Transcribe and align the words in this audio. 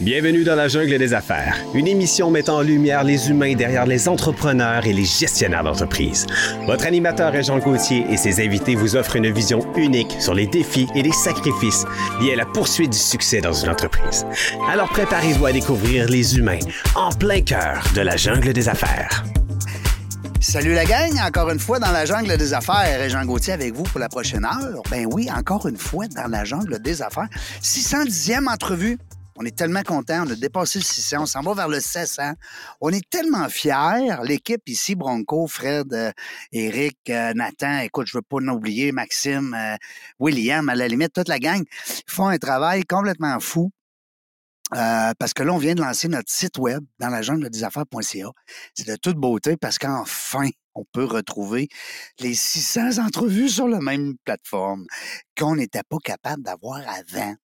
Bienvenue 0.00 0.44
dans 0.44 0.56
la 0.56 0.68
jungle 0.68 0.98
des 0.98 1.14
affaires, 1.14 1.56
une 1.72 1.86
émission 1.86 2.30
mettant 2.30 2.58
en 2.58 2.60
lumière 2.60 3.02
les 3.02 3.30
humains 3.30 3.54
derrière 3.54 3.86
les 3.86 4.08
entrepreneurs 4.08 4.84
et 4.84 4.92
les 4.92 5.06
gestionnaires 5.06 5.64
d'entreprise. 5.64 6.26
Votre 6.66 6.84
animateur 6.84 7.34
est 7.34 7.44
Jean 7.44 7.58
Gauthier 7.58 8.04
et 8.10 8.18
ses 8.18 8.44
invités 8.44 8.74
vous 8.74 8.94
offrent 8.94 9.16
une 9.16 9.32
vision 9.32 9.60
unique 9.74 10.14
sur 10.20 10.34
les 10.34 10.46
défis 10.46 10.86
et 10.94 11.00
les 11.00 11.12
sacrifices 11.12 11.86
liés 12.20 12.34
à 12.34 12.36
la 12.36 12.44
poursuite 12.44 12.92
du 12.92 12.98
succès 12.98 13.40
dans 13.40 13.54
une 13.54 13.70
entreprise. 13.70 14.26
Alors 14.70 14.90
préparez-vous 14.90 15.46
à 15.46 15.52
découvrir 15.52 16.10
les 16.10 16.36
humains 16.36 16.60
en 16.94 17.08
plein 17.08 17.40
cœur 17.40 17.82
de 17.94 18.02
la 18.02 18.18
jungle 18.18 18.52
des 18.52 18.68
affaires. 18.68 19.24
Salut 20.40 20.74
la 20.74 20.84
gang, 20.84 21.18
encore 21.26 21.50
une 21.50 21.58
fois 21.58 21.78
dans 21.78 21.90
la 21.90 22.04
jungle 22.04 22.36
des 22.36 22.52
affaires 22.52 23.08
Jean 23.08 23.24
Gauthier 23.24 23.54
avec 23.54 23.74
vous 23.74 23.82
pour 23.82 23.98
la 23.98 24.08
prochaine 24.08 24.44
heure. 24.44 24.82
Ben 24.90 25.06
oui, 25.10 25.28
encore 25.34 25.66
une 25.66 25.76
fois 25.78 26.06
dans 26.06 26.30
la 26.30 26.44
jungle 26.44 26.78
des 26.78 27.02
affaires. 27.02 27.28
610e 27.62 28.46
entrevue 28.46 28.98
on 29.38 29.44
est 29.44 29.56
tellement 29.56 29.82
content. 29.82 30.24
On 30.26 30.30
a 30.30 30.34
dépassé 30.34 30.78
le 30.78 30.84
600. 30.84 31.16
On 31.20 31.26
s'en 31.26 31.40
va 31.42 31.54
vers 31.54 31.68
le 31.68 31.80
700. 31.80 32.32
On 32.80 32.90
est 32.90 33.08
tellement 33.08 33.48
fiers. 33.48 34.16
L'équipe 34.24 34.62
ici, 34.68 34.94
Bronco, 34.94 35.46
Fred, 35.46 35.92
euh, 35.92 36.12
Eric, 36.52 36.98
euh, 37.10 37.32
Nathan, 37.34 37.78
écoute, 37.80 38.06
je 38.06 38.16
veux 38.16 38.22
pas 38.22 38.36
oublier, 38.36 38.92
Maxime, 38.92 39.54
euh, 39.54 39.76
William, 40.18 40.68
à 40.68 40.74
la 40.74 40.88
limite, 40.88 41.12
toute 41.12 41.28
la 41.28 41.38
gang, 41.38 41.62
font 42.06 42.28
un 42.28 42.38
travail 42.38 42.84
complètement 42.84 43.38
fou. 43.40 43.70
parce 44.70 45.32
que 45.32 45.44
là, 45.44 45.52
on 45.52 45.58
vient 45.58 45.74
de 45.74 45.80
lancer 45.80 46.08
notre 46.08 46.30
site 46.30 46.58
web 46.58 46.84
dans 46.98 47.08
la 47.08 47.22
jungle 47.22 47.48
des 47.50 47.62
affaires.ca. 47.62 48.30
C'est 48.74 48.88
de 48.88 48.96
toute 48.96 49.16
beauté 49.16 49.56
parce 49.56 49.78
qu'enfin, 49.78 50.48
on 50.74 50.84
peut 50.84 51.04
retrouver 51.04 51.68
les 52.18 52.34
600 52.34 52.98
entrevues 52.98 53.48
sur 53.48 53.68
la 53.68 53.80
même 53.80 54.16
plateforme 54.24 54.86
qu'on 55.38 55.56
n'était 55.56 55.84
pas 55.88 55.98
capable 56.02 56.42
d'avoir 56.42 56.80
avant. 56.88 57.36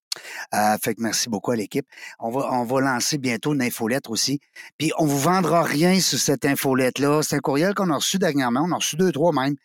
Euh, 0.55 0.77
fait 0.83 0.95
que 0.95 1.03
merci 1.03 1.29
beaucoup 1.29 1.51
à 1.51 1.57
l'équipe. 1.57 1.87
On 2.19 2.31
va, 2.31 2.53
on 2.53 2.65
va 2.65 2.81
lancer 2.81 3.19
bientôt 3.19 3.55
une 3.55 3.63
infolettre 3.63 4.11
aussi. 4.11 4.41
Puis 4.79 4.93
on 4.99 5.07
vous 5.07 5.19
vendra 5.19 5.63
rien 5.63 6.01
sur 6.01 6.19
cette 6.19 6.45
infolette-là. 6.45 7.23
C'est 7.23 7.37
un 7.37 7.41
courriel 7.41 7.75
qu'on 7.75 7.91
a 7.91 7.97
reçu 7.97 8.19
dernièrement. 8.19 8.63
On 8.67 8.73
a 8.73 8.77
reçu 8.77 8.97
deux, 8.97 9.13
trois 9.13 9.33
même. 9.33 9.57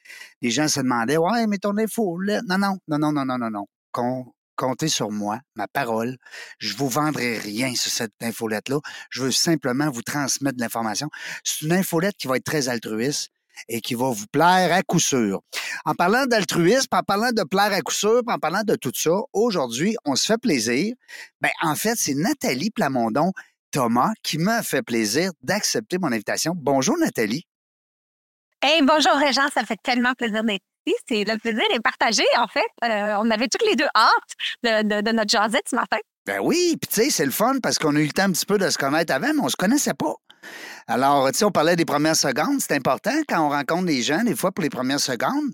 Les 0.41 0.49
gens 0.49 0.67
se 0.67 0.79
demandaient 0.79 1.17
Ouais, 1.17 1.47
mais 1.47 1.57
ton 1.57 1.77
infolette. 1.77 2.43
Non, 2.47 2.57
non, 2.57 2.77
non, 2.87 2.99
non, 2.99 3.11
non, 3.11 3.25
non, 3.25 3.37
non, 3.37 3.49
non. 3.49 4.25
comptez 4.55 4.87
sur 4.87 5.11
moi, 5.11 5.39
ma 5.55 5.67
parole. 5.67 6.17
Je 6.59 6.75
vous 6.75 6.89
vendrai 6.89 7.37
rien 7.37 7.75
sur 7.75 7.91
cette 7.91 8.13
infolette-là. 8.21 8.79
Je 9.09 9.23
veux 9.23 9.31
simplement 9.31 9.89
vous 9.91 10.01
transmettre 10.01 10.57
de 10.57 10.61
l'information. 10.61 11.09
C'est 11.43 11.65
une 11.65 11.73
infolette 11.73 12.15
qui 12.17 12.27
va 12.27 12.37
être 12.37 12.45
très 12.45 12.69
altruiste 12.69 13.31
et 13.67 13.81
qui 13.81 13.95
va 13.95 14.09
vous 14.09 14.27
plaire 14.31 14.73
à 14.73 14.81
coup 14.83 14.99
sûr. 14.99 15.41
En 15.85 15.93
parlant 15.93 16.25
d'altruisme, 16.25 16.87
en 16.91 17.03
parlant 17.03 17.31
de 17.31 17.43
plaire 17.43 17.73
à 17.73 17.81
coup 17.81 17.93
sûr, 17.93 18.21
en 18.27 18.37
parlant 18.37 18.63
de 18.63 18.75
tout 18.75 18.91
ça, 18.95 19.15
aujourd'hui, 19.33 19.95
on 20.05 20.15
se 20.15 20.25
fait 20.25 20.37
plaisir. 20.37 20.93
Ben, 21.41 21.51
en 21.61 21.75
fait, 21.75 21.95
c'est 21.97 22.13
Nathalie 22.13 22.71
Plamondon 22.71 23.31
Thomas 23.71 24.11
qui 24.23 24.37
m'a 24.37 24.63
fait 24.63 24.81
plaisir 24.81 25.31
d'accepter 25.41 25.97
mon 25.97 26.11
invitation. 26.11 26.53
Bonjour 26.55 26.97
Nathalie. 26.97 27.45
Hey, 28.61 28.81
bonjour 28.81 29.13
Régent, 29.13 29.47
ça 29.53 29.63
fait 29.63 29.77
tellement 29.83 30.13
plaisir 30.13 30.43
d'être 30.43 30.63
ici. 30.85 30.95
C'est 31.07 31.23
le 31.23 31.37
plaisir 31.37 31.63
est 31.71 31.79
partagé, 31.79 32.23
en 32.37 32.47
fait. 32.47 32.67
Euh, 32.83 33.15
on 33.19 33.29
avait 33.29 33.47
toutes 33.47 33.67
les 33.67 33.75
deux 33.75 33.87
hâte 33.95 34.83
de, 34.83 35.01
de, 35.01 35.11
notre 35.11 35.29
jasette 35.29 35.69
ce 35.69 35.75
matin. 35.75 35.97
Ben 36.25 36.39
oui, 36.41 36.75
puis 36.81 36.89
tu 36.89 37.03
sais, 37.03 37.09
c'est 37.09 37.25
le 37.25 37.31
fun 37.31 37.59
parce 37.61 37.77
qu'on 37.77 37.95
a 37.95 37.99
eu 37.99 38.05
le 38.05 38.11
temps 38.11 38.23
un 38.23 38.31
petit 38.31 38.45
peu 38.45 38.57
de 38.57 38.69
se 38.69 38.77
connaître 38.77 39.13
avant, 39.13 39.33
mais 39.33 39.41
on 39.41 39.49
se 39.49 39.55
connaissait 39.55 39.93
pas. 39.93 40.15
Alors, 40.87 41.29
tu 41.31 41.39
sais, 41.39 41.45
on 41.45 41.51
parlait 41.51 41.75
des 41.75 41.85
premières 41.85 42.15
secondes. 42.15 42.61
C'est 42.61 42.73
important 42.73 43.11
quand 43.27 43.45
on 43.45 43.49
rencontre 43.49 43.85
des 43.85 44.01
gens, 44.01 44.23
des 44.23 44.35
fois, 44.35 44.51
pour 44.51 44.63
les 44.63 44.69
premières 44.69 44.99
secondes, 45.01 45.51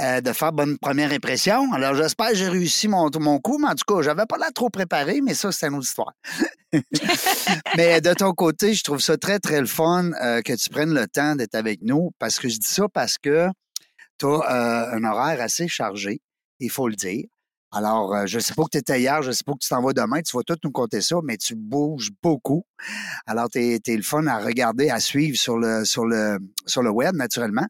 euh, 0.00 0.20
de 0.20 0.32
faire 0.32 0.52
bonne 0.52 0.76
première 0.78 1.12
impression. 1.12 1.72
Alors, 1.72 1.94
j'espère 1.94 2.30
que 2.30 2.34
j'ai 2.34 2.48
réussi 2.48 2.88
mon, 2.88 3.08
mon 3.20 3.38
coup, 3.38 3.58
mais 3.58 3.68
en 3.68 3.74
tout 3.74 3.84
cas, 3.86 4.02
j'avais 4.02 4.26
pas 4.26 4.38
l'air 4.38 4.52
trop 4.52 4.70
préparé, 4.70 5.20
mais 5.20 5.34
ça, 5.34 5.52
c'est 5.52 5.68
une 5.68 5.74
autre 5.74 5.86
histoire. 5.86 6.12
mais 7.76 8.00
de 8.00 8.12
ton 8.14 8.32
côté, 8.32 8.74
je 8.74 8.82
trouve 8.82 9.00
ça 9.00 9.16
très, 9.16 9.38
très 9.38 9.60
le 9.60 9.66
fun 9.66 10.10
euh, 10.20 10.42
que 10.42 10.54
tu 10.54 10.68
prennes 10.68 10.94
le 10.94 11.06
temps 11.06 11.36
d'être 11.36 11.54
avec 11.54 11.80
nous 11.82 12.10
parce 12.18 12.38
que 12.38 12.48
je 12.48 12.58
dis 12.58 12.68
ça 12.68 12.86
parce 12.92 13.18
que 13.18 13.48
tu 14.18 14.26
as 14.26 14.28
euh, 14.28 14.96
un 14.96 15.04
horaire 15.04 15.40
assez 15.40 15.68
chargé, 15.68 16.20
il 16.60 16.70
faut 16.70 16.88
le 16.88 16.94
dire. 16.94 17.26
Alors, 17.74 18.14
euh, 18.14 18.26
je 18.26 18.38
sais 18.38 18.52
pas 18.52 18.64
que 18.64 18.70
tu 18.72 18.78
étais 18.78 19.00
hier, 19.00 19.22
je 19.22 19.32
sais 19.32 19.44
pas 19.44 19.52
que 19.52 19.58
tu 19.58 19.68
t'en 19.68 19.80
vas 19.82 19.94
demain, 19.94 20.20
tu 20.20 20.36
vas 20.36 20.42
tout 20.42 20.58
nous 20.62 20.70
compter 20.70 21.00
ça, 21.00 21.16
mais 21.24 21.38
tu 21.38 21.54
bouges 21.54 22.10
beaucoup. 22.22 22.66
Alors, 23.26 23.48
tu 23.48 23.60
es, 23.60 23.96
le 23.96 24.02
fun 24.02 24.26
à 24.26 24.38
regarder, 24.38 24.90
à 24.90 25.00
suivre 25.00 25.38
sur 25.38 25.56
le, 25.56 25.86
sur 25.86 26.04
le, 26.04 26.38
sur 26.66 26.82
le 26.82 26.90
web, 26.90 27.14
naturellement. 27.16 27.66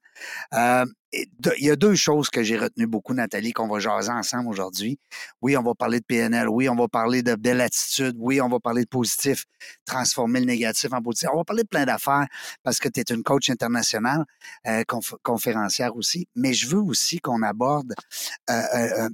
Euh, 0.54 0.84
il 1.12 1.64
y 1.64 1.70
a 1.70 1.76
deux 1.76 1.94
choses 1.94 2.30
que 2.30 2.42
j'ai 2.42 2.58
retenues 2.58 2.88
beaucoup, 2.88 3.14
Nathalie, 3.14 3.52
qu'on 3.52 3.68
va 3.68 3.78
jaser 3.78 4.10
ensemble 4.10 4.48
aujourd'hui. 4.48 4.98
Oui, 5.40 5.56
on 5.56 5.62
va 5.62 5.74
parler 5.74 6.00
de 6.00 6.04
PNL. 6.04 6.48
Oui, 6.48 6.68
on 6.68 6.74
va 6.74 6.88
parler 6.88 7.22
de 7.22 7.36
belle 7.36 7.60
attitude. 7.60 8.16
Oui, 8.18 8.40
on 8.40 8.48
va 8.48 8.58
parler 8.58 8.82
de 8.82 8.88
positif, 8.88 9.44
transformer 9.84 10.40
le 10.40 10.46
négatif 10.46 10.92
en 10.92 11.02
positif. 11.02 11.28
On 11.32 11.36
va 11.36 11.44
parler 11.44 11.62
de 11.62 11.68
plein 11.68 11.84
d'affaires 11.84 12.26
parce 12.64 12.78
que 12.80 12.88
tu 12.88 13.00
es 13.00 13.04
une 13.14 13.22
coach 13.22 13.50
internationale, 13.50 14.24
euh, 14.66 14.82
conférencière 15.22 15.94
aussi. 15.94 16.26
Mais 16.34 16.54
je 16.54 16.66
veux 16.66 16.80
aussi 16.80 17.20
qu'on 17.20 17.42
aborde 17.42 17.94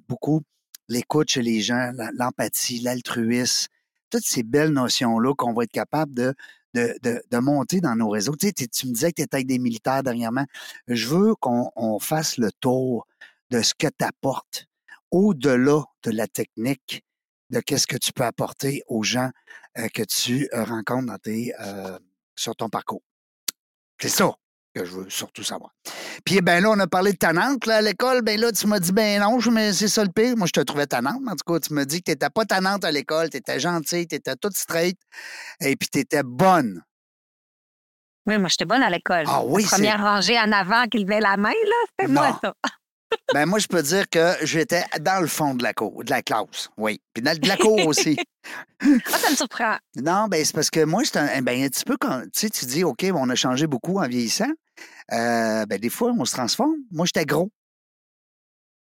beaucoup 0.09 0.43
l'écoute 0.88 1.31
chez 1.31 1.43
les 1.43 1.60
gens, 1.60 1.93
l'empathie, 2.15 2.81
l'altruisme, 2.81 3.69
toutes 4.10 4.25
ces 4.25 4.43
belles 4.43 4.72
notions-là 4.72 5.34
qu'on 5.34 5.53
va 5.53 5.65
être 5.65 5.72
capable 5.72 6.15
de, 6.15 6.34
de, 6.75 7.22
de, 7.31 7.38
monter 7.38 7.81
dans 7.81 7.97
nos 7.97 8.09
réseaux. 8.09 8.37
Tu, 8.37 8.49
sais, 8.49 8.66
tu 8.69 8.87
me 8.87 8.93
disais 8.93 9.10
que 9.10 9.16
tu 9.16 9.22
étais 9.22 9.37
avec 9.37 9.47
des 9.47 9.59
militaires 9.59 10.03
dernièrement. 10.03 10.47
Je 10.87 11.09
veux 11.09 11.34
qu'on 11.34 11.98
fasse 12.00 12.38
le 12.38 12.50
tour 12.53 13.06
de 13.50 13.62
ce 13.62 13.75
que 13.75 13.87
tu 13.87 14.04
apportes 14.04 14.66
au-delà 15.10 15.84
de 16.03 16.10
la 16.10 16.27
technique, 16.27 17.04
de 17.50 17.60
qu'est-ce 17.60 17.87
que 17.87 17.97
tu 17.97 18.12
peux 18.12 18.25
apporter 18.25 18.82
aux 18.87 19.03
gens 19.03 19.31
euh, 19.78 19.88
que 19.88 20.03
tu 20.03 20.48
euh, 20.53 20.65
rencontres 20.65 21.15
euh, 21.27 21.98
sur 22.37 22.54
ton 22.56 22.69
parcours. 22.69 23.03
C'est 24.00 24.09
ça 24.09 24.34
que 24.78 24.84
je 24.84 24.93
veux 24.93 25.11
surtout 25.11 25.43
savoir. 25.43 25.71
Puis, 26.25 26.41
ben 26.41 26.62
là, 26.62 26.71
on 26.71 26.78
a 26.78 26.87
parlé 26.87 27.12
de 27.12 27.19
tannante 27.19 27.66
là, 27.66 27.77
à 27.77 27.81
l'école. 27.81 28.22
Ben 28.22 28.41
là, 28.41 28.53
tu 28.53 28.66
m'as 28.66 28.81
dit, 28.81 28.93
ben 28.93 29.21
non, 29.21 29.39
mais 29.50 29.72
c'est 29.72 29.89
ça 29.89 30.05
le 30.05 30.11
pire. 30.11 30.37
Moi, 30.37 30.47
je 30.47 30.53
te 30.53 30.61
trouvais 30.61 30.87
tannante. 30.87 31.22
En 31.27 31.33
tout 31.33 31.53
cas, 31.53 31.61
tu 31.61 31.75
m'as 31.75 31.84
dit 31.84 31.99
que 31.99 32.06
tu 32.06 32.11
n'étais 32.12 32.31
pas 32.31 32.44
tannante 32.44 32.84
à 32.84 32.91
l'école, 32.91 33.31
tu 33.31 33.37
étais 33.39 33.61
gentille, 33.61 34.06
tu 34.06 34.16
étais 34.16 34.37
toute 34.37 34.56
straight 34.56 34.99
et 35.61 35.77
puis 35.77 35.89
tu 35.89 36.00
étais 36.00 36.22
bonne. 36.22 36.83
Oui, 38.27 38.39
moi, 38.39 38.49
j'étais 38.49 38.66
bonne 38.66 38.83
à 38.83 38.91
l'école. 38.91 39.25
Ah 39.27 39.43
oui, 39.43 39.62
La 39.62 39.69
première 39.69 40.00
rangée 40.00 40.39
en 40.39 40.53
avant 40.53 40.87
qui 40.87 40.99
levait 40.99 41.21
la 41.21 41.37
main, 41.37 41.49
là, 41.49 41.77
c'était 41.89 42.12
moi, 42.12 42.39
ça. 42.43 42.55
ben 43.34 43.47
moi, 43.47 43.59
je 43.59 43.66
peux 43.66 43.83
dire 43.83 44.09
que 44.09 44.34
j'étais 44.43 44.84
dans 45.00 45.21
le 45.21 45.27
fond 45.27 45.55
de 45.55 45.62
la 45.62 45.72
cour, 45.72 46.05
de 46.05 46.10
la 46.10 46.22
classe, 46.22 46.69
oui. 46.77 47.00
Puis 47.15 47.22
dans 47.22 47.37
de 47.37 47.49
la 47.49 47.56
cour 47.56 47.87
aussi. 47.87 48.19
ah, 48.83 49.19
ça 49.19 49.31
me 49.31 49.37
surprend. 49.37 49.77
Non, 49.97 50.27
ben 50.28 50.45
c'est 50.45 50.55
parce 50.55 50.71
que 50.71 50.84
moi, 50.84 51.03
c'est 51.05 51.16
un, 51.16 51.41
ben, 51.43 51.65
un 51.65 51.69
petit 51.69 51.84
peu 51.84 51.97
quand 51.99 52.21
tu 52.25 52.28
sais, 52.34 52.50
tu 52.50 52.66
dis, 52.66 52.84
OK, 52.84 53.06
on 53.15 53.28
a 53.31 53.34
changé 53.34 53.66
beaucoup 53.66 53.99
en 53.99 54.06
vieillissant. 54.06 54.50
Euh, 55.12 55.66
ben, 55.66 55.78
des 55.78 55.91
fois, 55.91 56.12
on 56.19 56.25
se 56.25 56.33
transforme. 56.33 56.77
Moi, 56.91 57.06
j'étais 57.06 57.25
gros. 57.25 57.50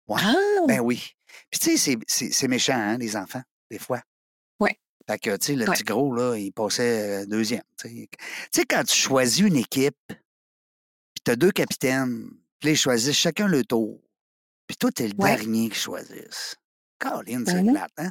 Ouais. 0.08 0.20
Ben 0.66 0.80
oui. 0.80 1.12
Puis, 1.50 1.60
tu 1.60 1.78
sais, 1.78 1.98
c'est 2.06 2.48
méchant, 2.48 2.74
hein, 2.74 2.98
les 2.98 3.16
enfants, 3.16 3.42
des 3.70 3.78
fois. 3.78 4.02
Oui. 4.60 4.70
Fait 5.06 5.18
que, 5.18 5.36
tu 5.36 5.46
sais, 5.46 5.54
le 5.54 5.66
petit 5.66 5.84
gros, 5.84 6.14
là, 6.14 6.36
il 6.36 6.52
passait 6.52 7.22
euh, 7.22 7.26
deuxième. 7.26 7.62
Tu 7.78 8.08
sais, 8.52 8.64
quand 8.64 8.84
tu 8.84 8.96
choisis 8.96 9.40
une 9.40 9.56
équipe, 9.56 9.96
puis 10.08 11.22
tu 11.24 11.30
as 11.30 11.36
deux 11.36 11.50
capitaines, 11.50 12.30
puis 12.60 12.70
ils 12.70 12.76
choisissent 12.76 13.16
chacun 13.16 13.48
le 13.48 13.64
tour, 13.64 14.00
puis 14.66 14.76
toi, 14.76 14.90
tu 14.92 15.04
es 15.04 15.08
le 15.08 15.14
dernier 15.14 15.70
qui 15.70 15.78
choisissent. 15.78 16.56
Caroline, 16.98 17.44
c'est 17.46 17.62
mmh 17.62 17.72
plate, 17.72 17.92
hein? 17.98 18.10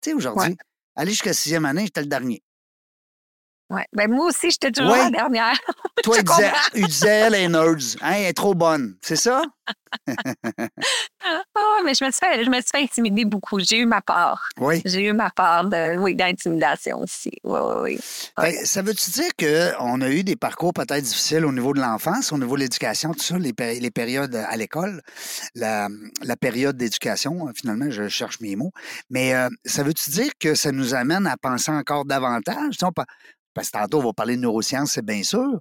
Tu 0.00 0.10
sais, 0.10 0.14
aujourd'hui, 0.14 0.56
aller 0.94 1.10
jusqu'à 1.10 1.32
sixième 1.32 1.64
année, 1.64 1.84
j'étais 1.84 2.02
le 2.02 2.06
dernier. 2.06 2.42
Ouais. 3.72 3.86
Ben, 3.94 4.10
moi 4.10 4.26
aussi, 4.26 4.50
j'étais 4.50 4.70
toujours 4.70 4.94
la 4.94 5.08
dernière. 5.08 5.58
Toi, 6.04 6.18
il 6.74 6.86
disait, 6.86 7.08
elle 7.08 7.34
est 7.34 7.48
nerds. 7.48 7.96
Hein, 8.02 8.12
elle 8.16 8.26
est 8.26 8.32
trop 8.34 8.54
bonne. 8.54 8.96
C'est 9.00 9.16
ça? 9.16 9.42
oh, 10.08 10.12
mais 11.84 11.94
je 11.94 12.04
me, 12.04 12.10
suis 12.10 12.20
fait, 12.20 12.44
je 12.44 12.50
me 12.50 12.56
suis 12.56 12.70
fait 12.70 12.82
intimider 12.82 13.24
beaucoup. 13.24 13.60
J'ai 13.60 13.78
eu 13.78 13.86
ma 13.86 14.02
part. 14.02 14.48
Oui. 14.58 14.82
J'ai 14.84 15.06
eu 15.06 15.12
ma 15.14 15.30
part 15.30 15.64
de, 15.64 15.96
oui, 15.96 16.14
d'intimidation 16.14 17.00
aussi. 17.00 17.32
Oui, 17.44 17.58
oui, 17.80 17.98
oui. 18.38 18.52
ça 18.64 18.82
veut-tu 18.82 19.10
dire 19.10 19.30
qu'on 19.38 20.00
a 20.02 20.10
eu 20.10 20.22
des 20.22 20.36
parcours 20.36 20.74
peut-être 20.74 21.02
difficiles 21.02 21.46
au 21.46 21.52
niveau 21.52 21.72
de 21.72 21.80
l'enfance, 21.80 22.30
au 22.32 22.38
niveau 22.38 22.56
de 22.56 22.62
l'éducation, 22.62 23.12
tout 23.14 23.22
ça, 23.22 23.38
les, 23.38 23.54
les 23.80 23.90
périodes 23.90 24.34
à 24.34 24.56
l'école, 24.56 25.00
la, 25.54 25.88
la, 26.22 26.36
période 26.36 26.76
d'éducation, 26.76 27.48
finalement, 27.54 27.90
je 27.90 28.08
cherche 28.08 28.40
mes 28.40 28.56
mots. 28.56 28.72
Mais 29.08 29.34
euh, 29.34 29.48
ça 29.64 29.82
veut-tu 29.82 30.10
dire 30.10 30.32
que 30.38 30.54
ça 30.54 30.72
nous 30.72 30.94
amène 30.94 31.26
à 31.26 31.36
penser 31.36 31.70
encore 31.70 32.04
davantage? 32.04 32.76
Parce 33.54 33.70
que 33.70 33.78
tantôt, 33.78 33.98
on 34.00 34.04
va 34.04 34.12
parler 34.12 34.36
de 34.36 34.42
neurosciences, 34.42 34.92
c'est 34.92 35.04
bien 35.04 35.22
sûr. 35.22 35.60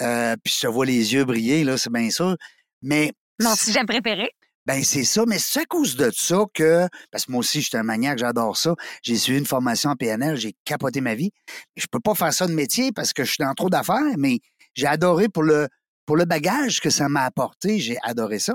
Euh, 0.00 0.36
puis 0.42 0.54
je 0.54 0.66
te 0.66 0.66
vois 0.66 0.86
les 0.86 1.14
yeux 1.14 1.24
briller, 1.24 1.64
là, 1.64 1.76
c'est 1.76 1.92
bien 1.92 2.10
sûr. 2.10 2.36
Mais. 2.82 3.12
Mon 3.40 3.54
sujet 3.54 3.84
préféré. 3.84 4.30
Ben, 4.66 4.82
c'est 4.82 5.04
ça, 5.04 5.24
mais 5.26 5.38
c'est 5.38 5.60
à 5.60 5.64
cause 5.66 5.94
de 5.94 6.10
ça 6.10 6.42
que, 6.54 6.88
parce 7.10 7.26
que 7.26 7.32
moi 7.32 7.40
aussi, 7.40 7.60
je 7.60 7.68
suis 7.68 7.76
un 7.76 7.82
maniaque, 7.82 8.18
j'adore 8.18 8.56
ça. 8.56 8.74
J'ai 9.02 9.16
suivi 9.16 9.38
une 9.38 9.44
formation 9.44 9.90
en 9.90 9.96
PNL, 9.96 10.36
j'ai 10.36 10.54
capoté 10.64 11.02
ma 11.02 11.14
vie. 11.14 11.32
Je 11.76 11.86
peux 11.90 12.00
pas 12.00 12.14
faire 12.14 12.32
ça 12.32 12.46
de 12.46 12.54
métier 12.54 12.90
parce 12.90 13.12
que 13.12 13.24
je 13.24 13.32
suis 13.32 13.44
dans 13.44 13.52
trop 13.52 13.68
d'affaires, 13.68 14.16
mais 14.16 14.38
j'ai 14.72 14.86
adoré 14.86 15.28
pour 15.28 15.42
le, 15.42 15.68
pour 16.06 16.16
le 16.16 16.24
bagage 16.24 16.80
que 16.80 16.88
ça 16.88 17.10
m'a 17.10 17.24
apporté, 17.24 17.78
j'ai 17.78 17.98
adoré 18.02 18.38
ça. 18.38 18.54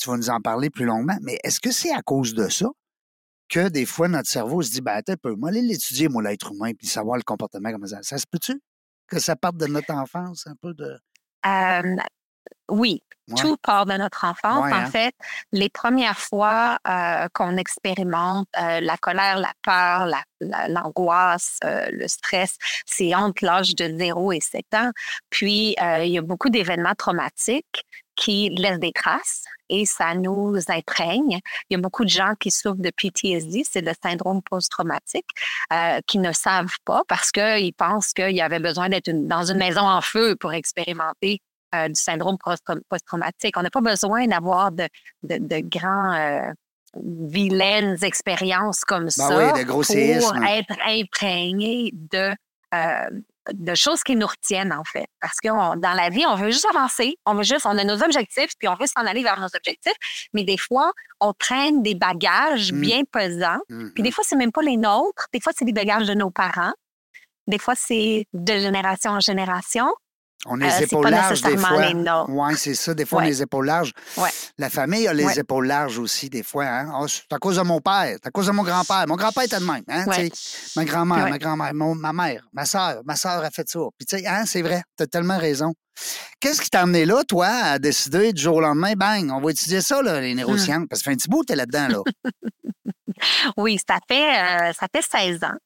Tu 0.00 0.08
vas 0.08 0.16
nous 0.16 0.30
en 0.30 0.40
parler 0.40 0.70
plus 0.70 0.84
longuement, 0.84 1.18
mais 1.22 1.38
est-ce 1.42 1.58
que 1.58 1.72
c'est 1.72 1.92
à 1.92 2.02
cause 2.02 2.34
de 2.34 2.48
ça 2.48 2.66
que 3.48 3.68
des 3.68 3.86
fois, 3.86 4.08
notre 4.08 4.28
cerveau 4.28 4.62
se 4.62 4.70
dit, 4.70 4.80
ben, 4.80 4.92
attends 4.92 5.12
un 5.14 5.16
peu, 5.16 5.34
moi, 5.34 5.48
aller 5.50 5.62
l'étudier, 5.62 6.08
moi, 6.08 6.22
l'être 6.22 6.52
humain, 6.52 6.72
puis 6.74 6.86
savoir 6.86 7.16
le 7.16 7.22
comportement, 7.22 7.70
comment 7.72 7.86
ça. 7.86 8.02
Ça 8.02 8.18
se 8.18 8.26
peut-tu? 8.30 8.60
Que 9.06 9.18
ça 9.18 9.36
parte 9.36 9.56
de 9.56 9.66
notre 9.66 9.92
enfance, 9.94 10.46
un 10.46 10.54
peu 10.60 10.74
de. 10.74 10.98
Euh, 11.46 11.96
oui, 12.70 13.02
Ouais. 13.30 13.34
tout 13.42 13.56
part 13.58 13.84
de 13.84 13.92
notre 13.92 14.24
enfance. 14.24 14.64
Ouais, 14.64 14.72
en 14.72 14.76
hein. 14.76 14.86
fait, 14.90 15.14
les 15.52 15.68
premières 15.68 16.18
fois 16.18 16.78
euh, 16.88 17.28
qu'on 17.34 17.58
expérimente 17.58 18.48
euh, 18.58 18.80
la 18.80 18.96
colère, 18.96 19.38
la 19.38 19.52
peur, 19.62 20.06
la- 20.06 20.24
la- 20.40 20.66
l'angoisse, 20.68 21.58
euh, 21.64 21.88
le 21.92 22.08
stress, 22.08 22.56
c'est 22.86 23.14
entre 23.14 23.44
l'âge 23.44 23.74
de 23.74 23.94
0 23.98 24.32
et 24.32 24.40
7 24.40 24.64
ans. 24.74 24.90
Puis, 25.28 25.74
il 25.78 26.06
y 26.10 26.16
a 26.16 26.22
beaucoup 26.22 26.48
d'événements 26.48 26.94
traumatiques 26.96 27.84
qui 28.18 28.50
laissent 28.50 28.80
des 28.80 28.92
traces 28.92 29.44
et 29.70 29.86
ça 29.86 30.14
nous 30.14 30.56
imprègne. 30.68 31.38
Il 31.70 31.74
y 31.74 31.76
a 31.76 31.78
beaucoup 31.78 32.04
de 32.04 32.10
gens 32.10 32.34
qui 32.40 32.50
souffrent 32.50 32.80
de 32.82 32.90
PTSD, 32.90 33.62
c'est 33.70 33.80
le 33.80 33.92
syndrome 34.02 34.42
post-traumatique, 34.42 35.28
euh, 35.72 36.00
qui 36.06 36.18
ne 36.18 36.32
savent 36.32 36.76
pas 36.84 37.02
parce 37.06 37.30
qu'ils 37.30 37.74
pensent 37.74 38.12
qu'il 38.12 38.34
y 38.34 38.40
avait 38.40 38.58
besoin 38.60 38.88
d'être 38.88 39.10
dans 39.12 39.44
une 39.44 39.58
maison 39.58 39.82
en 39.82 40.00
feu 40.00 40.36
pour 40.36 40.52
expérimenter 40.52 41.40
euh, 41.74 41.88
du 41.88 41.94
syndrome 42.00 42.38
post- 42.38 42.64
post-traumatique. 42.88 43.56
On 43.56 43.62
n'a 43.62 43.70
pas 43.70 43.80
besoin 43.82 44.26
d'avoir 44.26 44.72
de, 44.72 44.88
de, 45.22 45.36
de 45.38 45.60
grands 45.60 46.14
euh, 46.14 46.50
vilaines 46.96 47.96
expériences 48.02 48.84
comme 48.84 49.04
Ben 49.04 49.10
ça 49.10 49.52
oui, 49.54 49.64
pour 50.20 50.36
être 50.44 50.74
imprégné 50.86 51.90
de, 51.92 52.34
euh, 52.74 53.10
de 53.52 53.74
choses 53.74 54.02
qui 54.02 54.16
nous 54.16 54.26
retiennent, 54.26 54.72
en 54.72 54.84
fait. 54.84 55.06
Parce 55.20 55.36
que 55.42 55.48
on- 55.48 55.76
dans 55.76 55.94
la 55.94 56.08
vie, 56.10 56.24
on 56.26 56.34
veut 56.36 56.50
juste 56.50 56.66
avancer, 56.74 57.16
on 57.26 57.34
veut 57.34 57.42
juste, 57.42 57.64
on 57.66 57.76
a 57.78 57.84
nos 57.84 58.02
objectifs, 58.02 58.50
puis 58.58 58.68
on 58.68 58.74
veut 58.74 58.86
s'en 58.86 59.06
aller 59.06 59.22
vers 59.22 59.40
nos 59.40 59.46
objectifs. 59.54 59.94
Mais 60.32 60.44
des 60.44 60.58
fois, 60.58 60.92
on 61.20 61.32
traîne 61.32 61.82
des 61.82 61.94
bagages 61.94 62.72
Mm. 62.72 62.80
bien 62.80 63.02
pesants. 63.10 63.58
Mhm. 63.68 63.92
Puis 63.94 64.02
des 64.02 64.10
fois, 64.12 64.24
c'est 64.26 64.36
même 64.36 64.52
pas 64.52 64.62
les 64.62 64.76
nôtres. 64.76 65.26
Des 65.32 65.40
fois, 65.40 65.52
c'est 65.56 65.64
des 65.64 65.72
bagages 65.72 66.06
de 66.06 66.14
nos 66.14 66.30
parents. 66.30 66.72
Des 67.46 67.58
fois, 67.58 67.74
c'est 67.74 68.26
de 68.34 68.52
génération 68.58 69.12
en 69.12 69.20
génération. 69.20 69.86
On 70.50 70.60
Euh, 70.60 70.64
les 70.64 70.70
pas 70.70 70.80
épaules 70.82 71.08
larges 71.10 71.42
des 71.42 71.56
fois. 71.56 72.26
Oui, 72.28 72.54
c'est 72.56 72.74
ça. 72.74 72.94
Des 72.94 73.04
fois, 73.04 73.18
on 73.18 73.20
a 73.20 73.24
Ouais. 73.24 73.30
les 73.30 73.42
épaules 73.42 73.66
larges. 73.66 73.92
Ouais. 74.16 74.30
La 74.56 74.70
famille 74.70 75.06
a 75.06 75.12
les 75.12 75.24
Ouais. 75.26 75.38
épaules 75.38 75.66
larges 75.66 75.98
aussi, 75.98 76.30
des 76.30 76.42
fois. 76.42 76.64
Hein? 76.66 76.90
Ah, 76.94 77.04
c'est 77.06 77.32
à 77.32 77.38
cause 77.38 77.56
de 77.56 77.62
mon 77.62 77.80
père, 77.80 78.16
c'est 78.20 78.26
à 78.26 78.30
cause 78.30 78.46
de 78.46 78.52
mon 78.52 78.62
grand-père. 78.62 79.04
Mon 79.06 79.16
grand-père 79.16 79.42
était 79.44 79.60
de 79.60 79.64
même. 79.64 79.82
Hein? 79.88 80.04
Tu. 80.10 80.30
Ma 80.76 80.84
grand-mère, 80.84 81.28
ma 81.28 81.38
grand-mère, 81.38 81.72
ma 81.74 82.12
mère, 82.12 82.42
ma 82.52 82.64
soeur. 82.64 83.02
Ma 83.04 83.16
soeur 83.16 83.44
a 83.44 83.50
fait 83.50 83.68
ça. 83.68 83.78
Puis, 83.98 84.06
tu 84.06 84.18
sais, 84.18 84.26
hein, 84.26 84.44
c'est 84.46 84.62
vrai, 84.62 84.82
tu 84.96 85.02
as 85.04 85.06
tellement 85.06 85.38
raison. 85.38 85.74
Qu'est-ce 86.40 86.60
qui 86.62 86.70
t'a 86.70 86.82
amené 86.82 87.04
là, 87.04 87.24
toi, 87.26 87.46
à 87.48 87.78
décider 87.78 88.32
du 88.32 88.40
jour 88.40 88.56
au 88.56 88.60
lendemain, 88.60 88.92
bang, 88.96 89.30
on 89.32 89.40
va 89.40 89.50
étudier 89.50 89.80
ça, 89.80 90.00
là, 90.00 90.20
les 90.20 90.34
neurosciences? 90.34 90.86
Parce 90.88 91.00
que 91.00 91.04
ça 91.04 91.10
fait 91.10 91.14
un 91.14 91.16
petit 91.16 91.28
bout, 91.28 91.44
t'es 91.44 91.56
là-dedans, 91.56 91.88
là. 91.88 91.98
Oui, 93.56 93.78
ça 93.88 93.98
fait, 94.08 94.68
euh, 94.68 94.72
ça 94.78 94.86
fait 94.94 95.02
16 95.02 95.42
ans 95.42 95.56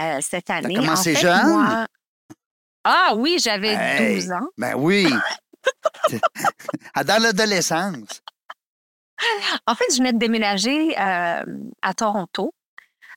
euh, 0.00 0.18
cette 0.20 0.50
année. 0.50 0.74
commencé 0.74 1.12
En 1.12 1.14
fait, 1.14 1.20
jeune? 1.20 1.48
moi- 1.48 1.86
Ah 2.84 3.12
oui, 3.16 3.38
j'avais 3.42 3.74
Hey. 3.74 4.16
12 4.16 4.32
ans. 4.32 4.48
ben 4.56 4.74
oui. 4.76 5.06
Dans 7.04 7.22
l'adolescence. 7.22 8.22
En 9.66 9.74
fait, 9.74 9.84
je 9.92 9.98
venais 9.98 10.12
de 10.14 10.18
déménager 10.18 10.98
euh, 10.98 11.44
à 11.82 11.94
Toronto. 11.94 12.54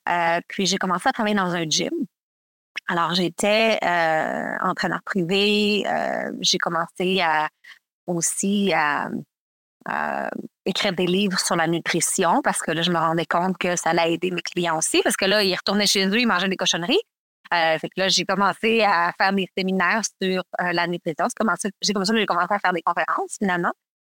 Euh, 0.08 0.40
puis 0.48 0.66
j'ai 0.66 0.76
commencé 0.76 1.08
à 1.08 1.12
travailler 1.12 1.34
dans 1.34 1.54
un 1.54 1.64
gym. 1.64 1.90
Alors, 2.88 3.14
j'étais 3.14 3.78
euh, 3.82 4.54
entraîneur 4.60 5.00
privé. 5.02 5.84
j'ai 6.40 6.58
commencé 6.58 7.22
à, 7.22 7.48
aussi 8.06 8.70
à, 8.74 9.08
à 9.86 10.28
écrire 10.66 10.92
des 10.92 11.06
livres 11.06 11.38
sur 11.40 11.56
la 11.56 11.66
nutrition 11.66 12.42
parce 12.42 12.60
que 12.60 12.70
là, 12.72 12.82
je 12.82 12.90
me 12.90 12.98
rendais 12.98 13.24
compte 13.24 13.56
que 13.56 13.74
ça 13.76 13.90
allait 13.90 14.12
aider 14.12 14.30
mes 14.30 14.42
clients 14.42 14.76
aussi 14.76 15.00
parce 15.02 15.16
que 15.16 15.24
là, 15.24 15.42
ils 15.42 15.54
retournaient 15.54 15.86
chez 15.86 16.06
eux, 16.06 16.18
ils 16.20 16.26
mangeaient 16.26 16.48
des 16.50 16.56
cochonneries. 16.56 17.00
Euh, 17.52 17.78
fait 17.78 17.88
que 17.88 17.94
là, 17.96 18.08
j'ai 18.08 18.24
commencé 18.24 18.82
à 18.82 19.12
faire 19.18 19.32
des 19.32 19.48
séminaires 19.56 20.02
sur 20.22 20.42
euh, 20.60 20.72
la 20.72 20.86
nutrition. 20.86 21.26
J'ai 21.28 21.44
comme 21.92 22.04
ça 22.04 22.14
j'ai 22.14 22.26
commencé 22.26 22.54
à 22.54 22.58
faire 22.58 22.72
des 22.72 22.82
conférences 22.82 23.36
finalement. 23.38 23.72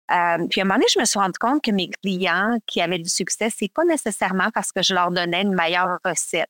Euh, 0.09 0.47
puis 0.49 0.61
à 0.61 0.63
un 0.63 0.67
moment 0.67 0.75
donné, 0.75 0.85
je 0.93 0.99
me 0.99 1.05
suis 1.05 1.19
rendu 1.19 1.37
compte 1.37 1.61
que 1.61 1.71
mes 1.71 1.89
clients 1.89 2.57
qui 2.65 2.81
avaient 2.81 2.99
du 2.99 3.09
succès, 3.09 3.49
c'est 3.49 3.71
pas 3.73 3.83
nécessairement 3.83 4.49
parce 4.53 4.71
que 4.71 4.81
je 4.81 4.93
leur 4.93 5.11
donnais 5.11 5.41
une 5.41 5.53
meilleure 5.53 5.99
recette 6.05 6.49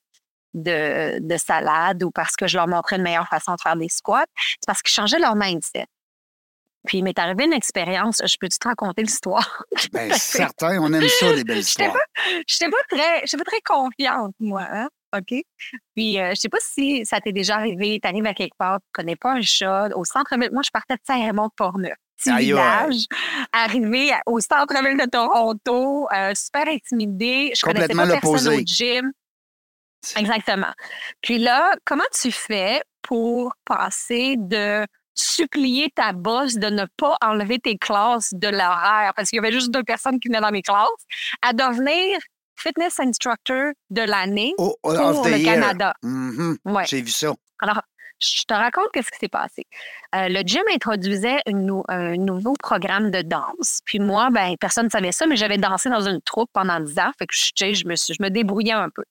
de, 0.53 1.19
de 1.19 1.37
salade 1.37 2.03
ou 2.03 2.11
parce 2.11 2.35
que 2.35 2.47
je 2.47 2.55
leur 2.55 2.67
montrais 2.67 2.97
une 2.97 3.01
meilleure 3.01 3.27
façon 3.27 3.55
de 3.55 3.61
faire 3.61 3.75
des 3.75 3.89
squats, 3.89 4.25
c'est 4.35 4.65
parce 4.67 4.81
qu'ils 4.81 4.93
changeaient 4.93 5.19
leur 5.19 5.35
mindset. 5.35 5.87
Puis 6.85 6.99
il 6.99 7.03
m'est 7.03 7.17
arrivé 7.19 7.45
une 7.45 7.53
expérience, 7.53 8.21
je 8.25 8.35
peux-tu 8.39 8.59
te 8.59 8.67
raconter 8.67 9.01
l'histoire? 9.01 9.63
Ben, 9.91 10.13
certain, 10.17 10.79
on 10.79 10.93
aime 10.93 11.07
ça, 11.07 11.33
les 11.33 11.43
belles 11.43 11.59
histoires. 11.59 11.97
Je 12.47 12.63
n'étais 12.63 12.69
pas 12.69 13.37
pas 13.37 13.43
très 13.43 13.61
confiante, 13.61 14.35
moi, 14.39 14.65
hein? 14.71 14.87
OK? 15.17 15.41
Puis, 15.95 16.19
euh, 16.19 16.31
je 16.31 16.35
sais 16.35 16.49
pas 16.49 16.57
si 16.61 17.05
ça 17.05 17.19
t'est 17.19 17.31
déjà 17.31 17.55
arrivé, 17.55 17.99
tu 18.01 18.07
arrives 18.07 18.25
à 18.25 18.33
quelque 18.33 18.57
part, 18.57 18.79
tu 18.79 18.87
connais 18.93 19.15
pas 19.15 19.33
un 19.33 19.41
chat, 19.41 19.89
au 19.95 20.05
centre-ville. 20.05 20.51
Moi, 20.51 20.63
je 20.65 20.71
partais 20.71 20.95
de 20.95 21.01
Saint-Raymond-de-Portneuf, 21.05 21.95
petit 22.17 22.29
Aïe, 22.29 22.45
village, 22.45 23.05
arrivé 23.51 24.11
au 24.25 24.39
centre-ville 24.39 24.97
de 24.97 25.09
Toronto, 25.09 26.07
euh, 26.13 26.33
super 26.35 26.67
intimidée. 26.67 27.51
Je 27.55 27.61
connaissais 27.61 27.87
Complètement 27.87 28.13
pas 28.13 28.19
personne 28.19 28.53
au 28.55 28.61
gym. 28.65 29.11
Exactement. 30.15 30.73
Puis 31.21 31.37
là, 31.37 31.73
comment 31.85 32.03
tu 32.13 32.31
fais 32.31 32.81
pour 33.01 33.53
passer 33.65 34.35
de 34.37 34.85
supplier 35.13 35.89
ta 35.95 36.13
boss 36.13 36.55
de 36.55 36.67
ne 36.67 36.85
pas 36.97 37.17
enlever 37.21 37.59
tes 37.59 37.77
classes 37.77 38.33
de 38.33 38.47
l'horaire? 38.47 39.13
Parce 39.15 39.29
qu'il 39.29 39.37
y 39.37 39.39
avait 39.39 39.51
juste 39.51 39.71
deux 39.71 39.83
personnes 39.83 40.19
qui 40.19 40.27
venaient 40.27 40.41
dans 40.41 40.51
mes 40.51 40.61
classes 40.61 40.87
à 41.41 41.53
devenir 41.53 42.19
fitness 42.57 42.99
instructor 42.99 43.71
de 43.89 44.01
l'année 44.01 44.53
Oh, 44.57 44.75
pour 44.81 44.91
le 44.93 45.37
year. 45.37 45.53
Canada. 45.55 45.93
Mhm, 46.03 46.57
Ouais. 46.65 46.83
J'ai 46.87 47.01
vu 47.01 47.11
ça. 47.11 47.33
Alors, 47.59 47.81
je 48.19 48.43
te 48.43 48.53
raconte 48.53 48.87
qu'est-ce 48.93 49.11
qui 49.11 49.19
s'est 49.19 49.27
passé. 49.27 49.65
Euh, 50.15 50.27
le 50.29 50.41
gym 50.41 50.63
introduisait 50.73 51.39
un 51.45 52.15
nouveau 52.17 52.53
programme 52.59 53.11
de 53.11 53.21
danse. 53.21 53.81
Puis 53.85 53.99
moi, 53.99 54.29
ben, 54.31 54.55
personne 54.59 54.85
ne 54.85 54.89
savait 54.89 55.11
ça, 55.11 55.25
mais 55.27 55.35
j'avais 55.35 55.57
dansé 55.57 55.89
dans 55.89 56.07
une 56.07 56.21
troupe 56.21 56.49
pendant 56.53 56.79
10 56.79 56.97
ans. 56.99 57.11
Fait 57.19 57.27
que 57.27 57.33
je, 57.35 57.87
me, 57.87 57.95
suis- 57.95 58.13
je 58.13 58.23
me 58.23 58.29
débrouillais 58.29 58.71
un 58.73 58.89
peu. 58.89 59.03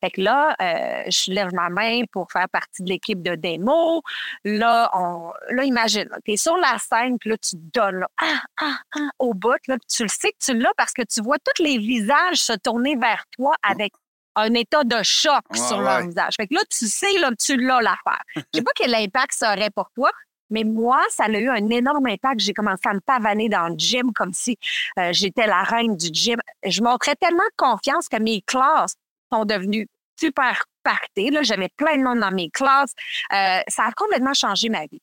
Fait 0.00 0.10
que 0.10 0.20
là, 0.20 0.54
euh, 0.60 1.02
je 1.08 1.32
lève 1.32 1.52
ma 1.54 1.70
main 1.70 2.02
pour 2.12 2.30
faire 2.30 2.48
partie 2.50 2.82
de 2.82 2.88
l'équipe 2.88 3.22
de 3.22 3.34
démo. 3.34 4.02
Là, 4.44 4.90
on, 4.94 5.32
là 5.50 5.64
imagine, 5.64 6.08
tu 6.24 6.32
es 6.32 6.36
sur 6.36 6.56
la 6.56 6.76
scène, 6.78 7.18
puis 7.18 7.30
là, 7.30 7.36
tu 7.38 7.56
donnes 7.56 8.00
là, 8.00 8.08
ah, 8.20 8.40
ah, 8.60 8.76
ah, 8.96 9.08
au 9.18 9.34
bout. 9.34 9.56
Là, 9.66 9.76
tu 9.88 10.02
le 10.02 10.08
sais 10.08 10.30
que 10.32 10.44
tu 10.44 10.54
l'as 10.56 10.72
parce 10.76 10.92
que 10.92 11.02
tu 11.02 11.20
vois 11.22 11.38
tous 11.38 11.62
les 11.62 11.78
visages 11.78 12.36
se 12.36 12.52
tourner 12.52 12.96
vers 12.96 13.24
toi 13.36 13.54
avec 13.62 13.92
un 14.36 14.54
état 14.54 14.84
de 14.84 14.96
choc 15.02 15.42
Ouais, 15.50 15.58
sur 15.58 15.80
leur 15.80 15.98
ouais. 16.00 16.06
visage. 16.08 16.34
Fait 16.36 16.46
que 16.46 16.54
là, 16.54 16.60
tu 16.70 16.86
sais, 16.86 17.18
là, 17.18 17.30
tu 17.38 17.56
l'as 17.56 17.80
l'affaire. 17.80 18.22
Je 18.36 18.42
sais 18.54 18.62
pas 18.62 18.72
quel 18.74 18.94
impact 18.94 19.32
ça 19.34 19.52
aurait 19.54 19.70
pour 19.70 19.90
toi, 19.94 20.10
mais 20.50 20.64
moi, 20.64 21.00
ça 21.10 21.24
a 21.24 21.28
eu 21.30 21.48
un 21.48 21.68
énorme 21.70 22.06
impact. 22.06 22.40
J'ai 22.40 22.52
commencé 22.54 22.82
à 22.84 22.94
me 22.94 23.00
pavaner 23.00 23.48
dans 23.48 23.68
le 23.68 23.74
gym 23.76 24.12
comme 24.12 24.32
si 24.32 24.58
euh, 24.98 25.10
j'étais 25.12 25.46
la 25.46 25.62
reine 25.62 25.96
du 25.96 26.08
gym. 26.12 26.38
Je 26.64 26.82
montrais 26.82 27.16
tellement 27.16 27.38
de 27.44 27.56
confiance 27.56 28.08
que 28.08 28.18
mes 28.18 28.42
classes 28.42 28.94
sont 29.32 29.44
devenues 29.44 29.88
super 30.18 30.64
pactées. 30.82 31.30
Là, 31.30 31.42
j'avais 31.42 31.68
plein 31.76 31.96
de 31.96 32.02
monde 32.02 32.20
dans 32.20 32.30
mes 32.32 32.50
classes. 32.50 32.92
Euh, 33.32 33.60
ça 33.68 33.84
a 33.84 33.92
complètement 33.92 34.34
changé 34.34 34.68
ma 34.68 34.86
vie. 34.86 35.00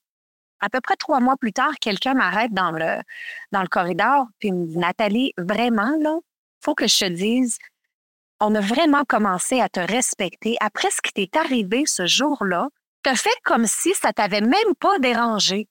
À 0.62 0.70
peu 0.70 0.82
près 0.82 0.96
trois 0.98 1.20
mois 1.20 1.38
plus 1.38 1.54
tard, 1.54 1.72
quelqu'un 1.80 2.14
m'arrête 2.14 2.54
dans 2.54 2.72
le, 2.72 3.02
dans 3.52 3.62
le 3.62 3.68
corridor 3.68 4.28
puis 4.40 4.52
me 4.52 4.66
dit 4.68 4.78
Nathalie, 4.78 5.34
vraiment, 5.38 5.96
là, 6.02 6.18
faut 6.62 6.76
que 6.76 6.86
je 6.88 6.98
te 7.00 7.06
dise, 7.06 7.58
on 8.40 8.56
a 8.56 8.62
vraiment 8.62 9.04
commencé 9.06 9.62
à 9.62 9.70
te 9.70 9.80
respecter. 9.80 10.56
Après 10.60 10.90
ce 10.92 11.02
qui 11.02 11.14
t'est 11.14 11.38
arrivé 11.38 11.84
ce 11.86 12.06
jour-là, 12.06 12.68
t'as 13.04 13.16
fait 13.16 13.36
comme 13.44 13.66
si 13.68 13.94
ça 13.94 14.14
t'avait 14.14 14.42
même 14.42 14.76
pas 14.80 15.00
dérangé. 15.00 15.68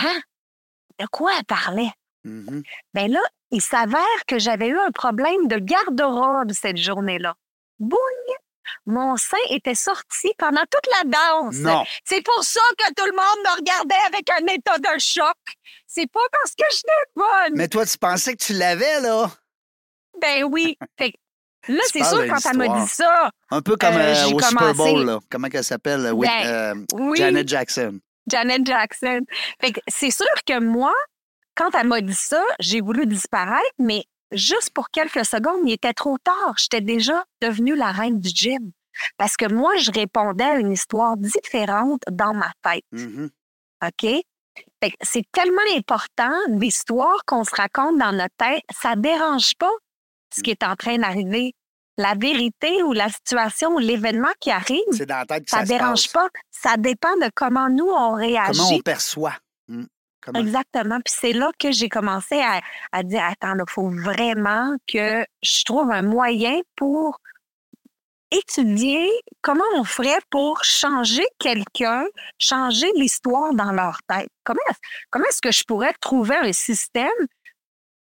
Hein? 0.00 0.20
De 0.98 1.06
quoi 1.06 1.32
elle 1.38 1.44
parlait? 1.44 1.92
Mhm. 2.24 2.62
Ben 2.94 3.10
là, 3.10 3.20
il 3.50 3.60
s'avère 3.60 4.24
que 4.26 4.38
j'avais 4.38 4.68
eu 4.68 4.78
un 4.78 4.90
problème 4.90 5.48
de 5.48 5.58
garde-robe 5.58 6.52
cette 6.52 6.76
journée-là. 6.76 7.34
Boum! 7.78 7.98
Mon 8.86 9.16
sein 9.16 9.36
était 9.50 9.74
sorti 9.74 10.32
pendant 10.38 10.62
toute 10.70 10.86
la 10.86 11.04
danse. 11.04 11.56
Non. 11.56 11.84
C'est 12.04 12.22
pour 12.22 12.42
ça 12.44 12.60
que 12.78 12.94
tout 12.94 13.06
le 13.06 13.12
monde 13.12 13.44
me 13.44 13.56
regardait 13.58 14.06
avec 14.06 14.30
un 14.30 14.46
état 14.46 14.78
de 14.78 14.98
choc. 14.98 15.36
C'est 15.86 16.10
pas 16.10 16.24
parce 16.30 16.54
que 16.54 16.64
j'étais 16.70 16.92
bonne. 17.14 17.56
Mais 17.56 17.68
toi, 17.68 17.84
tu 17.84 17.98
pensais 17.98 18.36
que 18.36 18.44
tu 18.44 18.52
l'avais, 18.54 19.00
là? 19.00 19.30
Ben 20.20 20.44
oui. 20.44 20.78
Fait 20.98 21.12
que 21.12 21.16
là, 21.68 21.80
c'est 21.92 22.04
sûr, 22.04 22.26
quand 22.26 22.50
elle 22.50 22.56
m'a 22.56 22.80
dit 22.80 22.88
ça, 22.88 23.30
Un 23.50 23.62
peu 23.62 23.76
comme 23.76 23.94
Euh, 23.94 24.14
euh, 24.14 24.34
au 24.34 24.40
Super 24.40 24.74
Bowl, 24.74 25.04
là. 25.04 25.18
Comment 25.30 25.48
qu'elle 25.48 25.64
s'appelle? 25.64 26.12
Ben, 26.14 26.28
euh, 26.44 26.74
oui. 26.94 27.18
Janet 27.18 27.48
Jackson. 27.48 27.98
Janet 28.28 28.66
Jackson. 28.66 29.20
Fait 29.60 29.72
que 29.72 29.80
c'est 29.88 30.10
sûr 30.10 30.26
que 30.46 30.60
moi, 30.60 30.92
quand 31.54 31.70
elle 31.74 31.88
m'a 31.88 32.00
dit 32.00 32.14
ça, 32.14 32.42
j'ai 32.60 32.80
voulu 32.80 33.06
disparaître, 33.06 33.74
mais 33.78 34.04
juste 34.32 34.70
pour 34.70 34.90
quelques 34.90 35.24
secondes, 35.24 35.60
il 35.64 35.72
était 35.72 35.92
trop 35.92 36.18
tard. 36.18 36.54
J'étais 36.58 36.80
déjà 36.80 37.24
devenue 37.40 37.74
la 37.76 37.92
reine 37.92 38.18
du 38.20 38.30
gym. 38.30 38.70
Parce 39.16 39.36
que 39.36 39.50
moi, 39.52 39.76
je 39.76 39.90
répondais 39.90 40.44
à 40.44 40.56
une 40.56 40.72
histoire 40.72 41.16
différente 41.16 42.02
dans 42.10 42.34
ma 42.34 42.52
tête. 42.62 42.84
Mhm. 42.92 43.30
OK? 43.84 44.06
C'est 45.02 45.24
tellement 45.32 45.62
important, 45.76 46.32
l'histoire 46.48 47.16
qu'on 47.26 47.42
se 47.44 47.54
raconte 47.54 47.98
dans 47.98 48.12
notre 48.12 48.34
tête, 48.36 48.62
ça 48.70 48.96
dérange 48.96 49.54
pas 49.58 49.70
ce 50.32 50.42
qui 50.42 50.50
est 50.50 50.62
en 50.62 50.74
train 50.76 50.98
d'arriver 50.98 51.54
la 51.98 52.14
vérité 52.14 52.82
ou 52.82 52.92
la 52.92 53.08
situation 53.10 53.74
ou 53.74 53.78
l'événement 53.78 54.32
qui 54.40 54.50
arrive, 54.50 54.80
C'est 54.92 55.06
dans 55.06 55.18
la 55.18 55.26
tête 55.26 55.44
que 55.44 55.50
ça 55.50 55.62
ne 55.62 55.66
dérange 55.66 56.04
passe. 56.10 56.12
pas. 56.12 56.28
Ça 56.50 56.76
dépend 56.78 57.14
de 57.16 57.30
comment 57.34 57.68
nous, 57.68 57.86
on 57.88 58.14
réagit. 58.14 58.58
Comment 58.58 58.76
on 58.76 58.80
perçoit. 58.80 59.34
Hmm. 59.68 59.84
Comment- 60.22 60.38
Exactement. 60.40 61.00
Puis 61.04 61.14
c'est 61.18 61.32
là 61.32 61.50
que 61.58 61.70
j'ai 61.70 61.88
commencé 61.88 62.40
à, 62.40 62.60
à 62.92 63.02
dire, 63.02 63.22
attends, 63.24 63.54
il 63.58 63.64
faut 63.68 63.90
vraiment 63.90 64.74
que 64.86 65.24
je 65.42 65.64
trouve 65.64 65.90
un 65.90 66.02
moyen 66.02 66.60
pour 66.76 67.18
étudier 68.30 69.10
comment 69.42 69.64
on 69.74 69.84
ferait 69.84 70.18
pour 70.30 70.64
changer 70.64 71.24
quelqu'un, 71.38 72.04
changer 72.38 72.90
l'histoire 72.96 73.52
dans 73.52 73.72
leur 73.72 73.98
tête. 74.08 74.30
Comment, 74.44 74.60
comment 75.10 75.26
est-ce 75.26 75.42
que 75.42 75.52
je 75.52 75.64
pourrais 75.64 75.92
trouver 76.00 76.36
un 76.36 76.52
système 76.52 77.10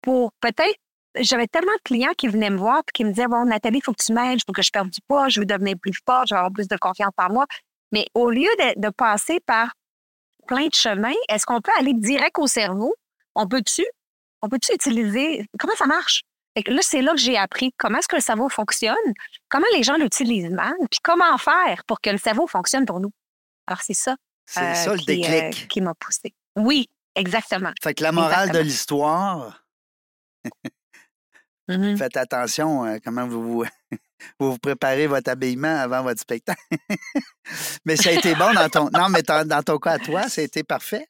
pour 0.01 0.31
peut-être 0.39 0.77
j'avais 1.15 1.47
tellement 1.47 1.73
de 1.73 1.81
clients 1.83 2.13
qui 2.17 2.27
venaient 2.27 2.49
me 2.49 2.57
voir 2.57 2.79
et 2.79 2.91
qui 2.93 3.03
me 3.05 3.11
disaient 3.11 3.27
Bon, 3.27 3.45
Nathalie, 3.45 3.79
il 3.79 3.83
faut 3.83 3.93
que 3.93 4.03
tu 4.03 4.13
m'aides, 4.13 4.39
il 4.39 4.43
faut 4.45 4.53
que 4.53 4.61
je 4.61 4.71
perde 4.71 4.89
du 4.89 4.99
poids, 5.07 5.29
je 5.29 5.39
veux 5.39 5.45
devenir 5.45 5.75
plus 5.81 5.93
forte, 6.05 6.27
je 6.29 6.33
veux 6.33 6.39
avoir 6.39 6.51
plus 6.53 6.67
de 6.67 6.77
confiance 6.77 7.13
en 7.17 7.31
moi. 7.31 7.45
Mais 7.91 8.07
au 8.13 8.29
lieu 8.29 8.49
de, 8.59 8.79
de 8.79 8.89
passer 8.89 9.39
par 9.41 9.73
plein 10.47 10.67
de 10.67 10.73
chemins, 10.73 11.13
est-ce 11.29 11.45
qu'on 11.45 11.61
peut 11.61 11.71
aller 11.79 11.93
direct 11.93 12.37
au 12.39 12.47
cerveau? 12.47 12.93
On 13.35 13.47
peut-tu? 13.47 13.85
On 14.41 14.49
peut-tu 14.49 14.73
utiliser? 14.73 15.45
Comment 15.59 15.75
ça 15.75 15.85
marche? 15.85 16.23
Fait 16.55 16.63
que 16.63 16.71
là, 16.71 16.81
c'est 16.83 17.01
là 17.01 17.13
que 17.13 17.19
j'ai 17.19 17.37
appris 17.37 17.73
comment 17.77 17.97
est-ce 17.97 18.07
que 18.07 18.15
le 18.15 18.21
cerveau 18.21 18.47
fonctionne, 18.49 18.95
comment 19.49 19.65
les 19.73 19.81
gens 19.83 19.95
l'utilisent 19.95 20.51
mal, 20.51 20.73
puis 20.91 20.99
comment 21.03 21.37
faire 21.37 21.83
pour 21.87 21.99
que 21.99 22.09
le 22.11 22.17
cerveau 22.17 22.45
fonctionne 22.45 22.85
pour 22.85 22.99
nous. 22.99 23.11
Alors, 23.65 23.81
c'est 23.81 23.95
ça, 23.95 24.15
C'est 24.45 24.59
euh, 24.61 24.73
ça 24.75 24.93
le 24.93 24.99
qui, 24.99 25.25
euh, 25.25 25.29
déclic. 25.49 25.67
qui 25.67 25.81
m'a 25.81 25.93
poussé. 25.95 26.33
Oui, 26.55 26.89
exactement. 27.15 27.71
Fait 27.81 27.93
que 27.95 28.03
la 28.03 28.11
morale 28.11 28.51
de 28.51 28.59
exactement. 28.59 29.51
Mhm. 31.67 31.97
faites 31.97 32.17
attention 32.17 32.85
euh, 32.85 32.97
comment 33.03 33.27
vous 33.27 33.65
vous, 34.39 34.57
préparez 34.57 35.07
votre 35.07 35.29
habillement 35.29 35.79
avant 35.79 36.03
votre 36.03 36.21
spectacle. 36.21 36.61
mais 37.85 37.95
ça 37.95 38.09
a 38.09 38.13
été 38.13 38.35
bon 38.35 38.53
dans 38.53 38.69
ton. 38.69 38.89
Non, 38.93 39.09
mais 39.09 39.21
dans 39.21 39.63
ton 39.63 39.77
cas 39.77 39.91
à 39.91 39.99
toi, 39.99 40.29
ça 40.29 40.41
a 40.41 40.43
été 40.45 40.63
parfait. 40.63 41.05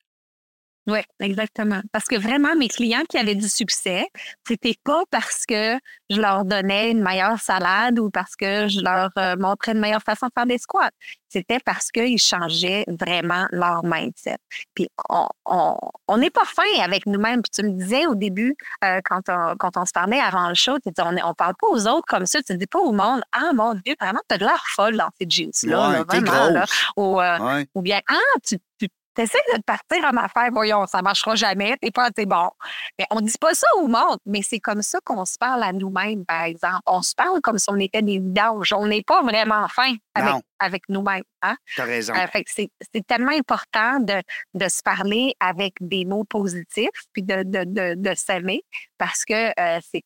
Oui, 0.86 1.00
exactement. 1.22 1.80
Parce 1.94 2.06
que 2.06 2.18
vraiment, 2.18 2.56
mes 2.58 2.68
clients 2.68 3.04
qui 3.10 3.18
avaient 3.18 3.36
du 3.36 3.48
succès, 3.48 4.06
c'était 4.46 4.76
pas 4.84 5.04
parce 5.10 5.46
que 5.46 5.78
je 6.10 6.20
leur 6.20 6.44
donnais 6.44 6.92
une 6.92 7.02
meilleure 7.02 7.40
salade 7.40 8.00
ou 8.00 8.10
parce 8.10 8.36
que 8.36 8.68
je 8.68 8.82
leur 8.82 9.10
euh, 9.18 9.38
montrais 9.38 9.72
une 9.72 9.80
meilleure 9.80 10.04
façon 10.04 10.26
de 10.28 10.32
faire 10.36 10.46
des 10.46 10.58
squats. 10.58 10.90
C'était 11.30 11.60
parce 11.64 11.90
qu'ils 11.90 12.20
changeaient 12.20 12.84
vraiment 13.00 13.48
leur 13.52 13.84
mindset. 13.86 14.38
Puis 14.76 14.90
on 15.10 15.28
on- 15.46 15.78
on 16.10 16.18
n'est 16.18 16.30
pas 16.30 16.44
fin 16.46 16.64
avec 16.82 17.06
nous-mêmes. 17.06 17.42
Puis 17.42 17.52
tu 17.52 17.64
me 17.64 17.78
disais 17.80 18.06
au 18.06 18.16
début, 18.16 18.54
euh, 18.84 19.00
quand, 19.06 19.22
on, 19.30 19.56
quand 19.58 19.78
on 19.78 19.86
se 19.86 19.92
parlait 19.94 20.20
avant 20.20 20.50
le 20.50 20.56
show, 20.56 20.78
tu 20.80 20.90
disais, 20.92 21.08
on 21.08 21.12
ne 21.14 21.34
parle 21.34 21.54
pas 21.60 21.68
aux 21.68 21.88
autres 21.88 22.06
comme 22.08 22.26
ça. 22.26 22.42
Tu 22.44 22.58
dis 22.58 22.68
pas 22.68 22.80
au 22.80 22.92
monde, 22.92 23.22
ah 23.32 23.52
mon 23.54 23.74
Dieu, 23.76 23.96
vraiment, 24.02 24.20
tu 24.28 24.36
as 24.36 24.38
de 24.38 24.44
l'air 24.46 24.64
folle 24.76 24.98
dans 24.98 25.10
ces 25.20 25.28
jeans-là. 25.30 25.88
Ouais, 25.90 25.94
là, 26.00 26.06
t'es 26.06 26.20
vraiment, 26.20 26.50
là. 26.50 26.66
Ou, 26.98 27.22
euh, 27.22 27.40
Ouais. 27.40 27.68
ou 27.74 27.82
bien, 27.82 28.02
ah, 28.10 28.16
tu, 28.46 28.58
tu 28.80 28.88
essaies 29.22 29.38
de 29.54 29.58
te 29.58 29.64
partir 29.64 30.04
en 30.06 30.18
affaire, 30.18 30.50
voyons, 30.52 30.86
ça 30.88 31.02
marchera 31.02 31.36
jamais, 31.36 31.78
t'es 31.82 31.92
pas 31.92 32.06
assez 32.06 32.26
bon. 32.26 32.50
Mais 32.98 33.06
on 33.12 33.22
dit 33.22 33.38
pas 33.40 33.54
ça 33.54 33.68
au 33.78 33.88
monde, 33.88 34.18
mais 34.26 34.42
c'est 34.42 34.60
comme 34.60 34.82
ça 34.82 35.00
qu'on 35.04 35.26
se 35.26 35.38
parle 35.38 35.64
à 35.64 35.74
nous-mêmes, 35.74 36.26
par 36.26 36.44
exemple. 36.44 36.82
On 36.86 37.02
se 37.02 37.14
parle 37.16 37.42
comme 37.42 37.58
si 37.58 37.70
on 37.70 37.80
était 37.80 38.02
des 38.02 38.20
vidanges. 38.20 38.74
On 38.74 38.88
n'est 38.88 39.04
pas 39.04 39.22
vraiment 39.22 39.68
fin 39.68 39.94
avec, 40.16 40.44
avec 40.60 40.84
nous-mêmes. 40.90 41.24
Hein? 41.42 41.56
T'as 41.76 41.86
raison. 41.86 42.14
Euh, 42.14 42.42
c'est 42.48 42.70
c'est 42.94 43.06
tellement 43.06 43.32
important 43.32 44.00
de, 44.00 44.22
de 44.54 44.68
se 44.68 44.82
parler 44.82 45.36
avec 45.40 45.76
des 45.80 46.06
mots 46.06 46.24
positifs, 46.24 46.90
puis 47.12 47.24
de, 47.24 47.44
de, 47.44 47.64
de, 47.66 47.96
de 47.96 48.16
s'aimer, 48.16 48.64
parce 48.98 49.26
que 49.26 49.50
euh, 49.60 49.80
c'est 49.92 50.04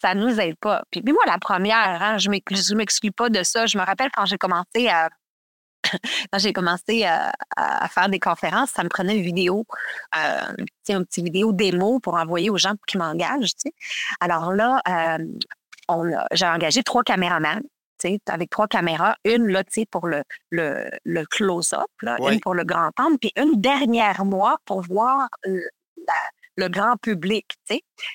ça 0.00 0.14
nous 0.14 0.40
aide 0.40 0.56
pas. 0.56 0.82
Puis, 0.90 1.02
moi, 1.06 1.22
la 1.26 1.38
première, 1.38 2.02
hein, 2.02 2.18
je 2.18 2.30
je 2.30 2.74
m'exclus 2.74 3.12
pas 3.12 3.28
de 3.30 3.42
ça. 3.42 3.66
Je 3.66 3.76
me 3.78 3.82
rappelle 3.82 4.10
quand 4.14 4.26
j'ai 4.26 4.38
commencé 4.38 4.88
à 4.88 5.10
quand 6.32 6.38
j'ai 6.38 6.52
commencé 6.52 7.04
à, 7.04 7.32
à- 7.56 7.88
faire 7.88 8.08
des 8.08 8.20
conférences, 8.20 8.70
ça 8.70 8.82
me 8.84 8.88
prenait 8.88 9.16
une 9.16 9.22
vidéo, 9.24 9.64
euh, 10.16 10.52
une 10.88 11.04
petite 11.04 11.24
vidéo 11.24 11.52
démo 11.52 12.00
pour 12.00 12.14
envoyer 12.14 12.50
aux 12.50 12.58
gens 12.58 12.74
qu'ils 12.86 12.98
m'engagent. 13.00 13.52
Alors 14.20 14.52
là, 14.52 14.80
euh, 14.88 15.18
j'ai 16.32 16.46
engagé 16.46 16.82
trois 16.82 17.02
caméramans. 17.02 17.62
avec 18.28 18.50
trois 18.50 18.68
caméras, 18.68 19.16
une 19.24 19.48
là, 19.48 19.64
pour 19.90 20.06
le, 20.06 20.22
le, 20.50 20.88
le 21.04 21.24
close-up, 21.26 21.86
Oui. 22.20 22.34
une 22.34 22.40
pour 22.40 22.54
le 22.54 22.64
grand 22.64 22.90
angle, 22.98 23.18
puis 23.18 23.32
une 23.36 23.60
dernière 23.60 24.24
moi 24.24 24.58
pour 24.64 24.82
voir 24.82 25.28
le, 25.44 25.60
la- 26.06 26.14
le 26.56 26.68
grand 26.68 26.96
public. 26.96 27.46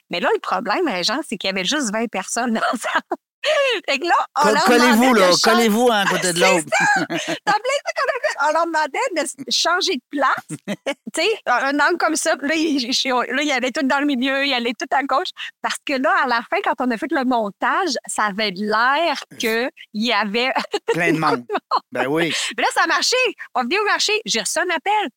Mais 0.09 0.19
là, 0.19 0.29
le 0.33 0.39
problème, 0.39 0.85
les 0.87 1.03
gens, 1.03 1.19
c'est 1.27 1.37
qu'il 1.37 1.47
y 1.49 1.51
avait 1.51 1.63
juste 1.65 1.91
20 1.93 2.07
personnes 2.09 2.53
dans 2.53 2.61
la 2.61 2.77
salle. 2.79 3.01
Fait 3.89 3.99
que 3.99 4.05
là, 4.05 4.15
on 4.43 4.53
Collez-vous, 4.65 5.13
là. 5.13 5.31
Collez-vous 5.43 5.89
un 5.91 6.05
côté 6.05 6.33
de 6.33 6.39
l'autre. 6.41 6.65
T'as 6.69 7.07
plein 7.07 7.17
de 7.17 7.83
trucs 7.83 7.97
qu'on 7.97 8.09
a 8.09 8.19
fait. 8.21 8.37
On 8.41 8.53
leur 8.53 8.65
demandait 8.65 8.99
de 9.17 9.51
changer 9.51 9.95
de 9.95 10.03
place. 10.09 10.57
tu 11.13 11.21
sais, 11.21 11.29
un 11.45 11.79
angle 11.79 11.97
comme 11.97 12.15
ça. 12.15 12.37
puis 12.37 12.47
Là, 12.47 12.55
il, 12.55 13.35
là, 13.35 13.43
il 13.43 13.51
allait 13.51 13.71
tout 13.71 13.85
dans 13.85 13.99
le 13.99 14.05
milieu, 14.05 14.45
il 14.45 14.53
allait 14.53 14.73
tout 14.73 14.87
à 14.95 15.03
gauche. 15.03 15.29
Parce 15.61 15.77
que 15.85 15.93
là, 15.93 16.13
à 16.23 16.27
la 16.27 16.41
fin, 16.49 16.57
quand 16.63 16.75
on 16.79 16.91
a 16.91 16.97
fait 16.97 17.11
le 17.11 17.25
montage, 17.25 17.89
ça 18.07 18.25
avait 18.25 18.51
l'air 18.51 19.21
qu'il 19.39 19.69
y 19.93 20.11
avait. 20.11 20.53
Plein 20.87 21.13
de 21.13 21.19
monde. 21.19 21.45
Ben 21.91 22.07
oui. 22.07 22.33
Mais 22.57 22.63
là, 22.63 22.69
ça 22.73 22.83
a 22.83 22.87
marché. 22.87 23.17
On 23.55 23.63
venait 23.63 23.79
au 23.79 23.85
marché. 23.85 24.13
J'ai 24.25 24.39
reçu 24.39 24.59
un 24.59 24.75
appel 24.75 25.09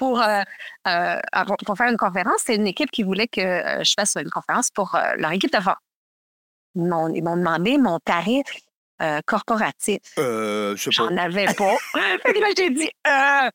pour, 0.00 0.22
euh, 0.22 0.42
euh, 0.88 1.16
pour 1.66 1.76
faire 1.76 1.90
une 1.90 1.98
conférence. 1.98 2.40
C'est 2.44 2.54
une 2.54 2.66
équipe 2.66 2.90
qui 2.90 3.02
voulait 3.02 3.28
que 3.28 3.40
euh, 3.40 3.84
je 3.84 3.92
fasse 3.94 4.16
une 4.16 4.30
conférence 4.30 4.70
pour 4.70 4.98
leur 5.18 5.32
équipe 5.32 5.52
de 5.52 5.58
Ils 6.74 6.82
m'ont 6.82 7.08
demandé 7.36 7.78
mon 7.78 7.98
tarif 7.98 8.44
euh, 9.02 9.20
corporatif. 9.26 9.98
Euh, 10.18 10.76
je 10.76 10.84
sais 10.84 10.90
pas. 10.96 11.08
J'en 11.08 11.16
avais 11.16 11.46
pas. 11.54 11.76
Fait 12.22 12.32
que 12.34 12.38
là, 12.40 12.48
j'ai 12.56 12.70
dit 12.70 12.90
euh, 13.06 13.50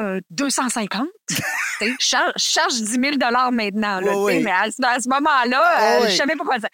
euh, 0.00 0.20
250. 0.30 1.06
Tu 1.28 1.34
sais, 1.36 1.42
je 2.00 2.06
charge, 2.06 2.32
je 2.36 2.42
charge 2.42 2.74
10 2.74 2.86
000 2.92 3.02
maintenant. 3.52 4.00
Là, 4.00 4.16
Oui, 4.16 4.36
oui. 4.36 4.42
Mais 4.42 4.50
à, 4.50 4.70
ce- 4.70 4.82
à 4.84 4.98
ce 5.00 5.08
moment-là, 5.08 5.62
Ah 5.64 5.92
euh, 5.96 6.00
oui. 6.04 6.10
je 6.10 6.16
savais 6.16 6.36
pas 6.36 6.44
quoi 6.44 6.58
dire. 6.58 6.68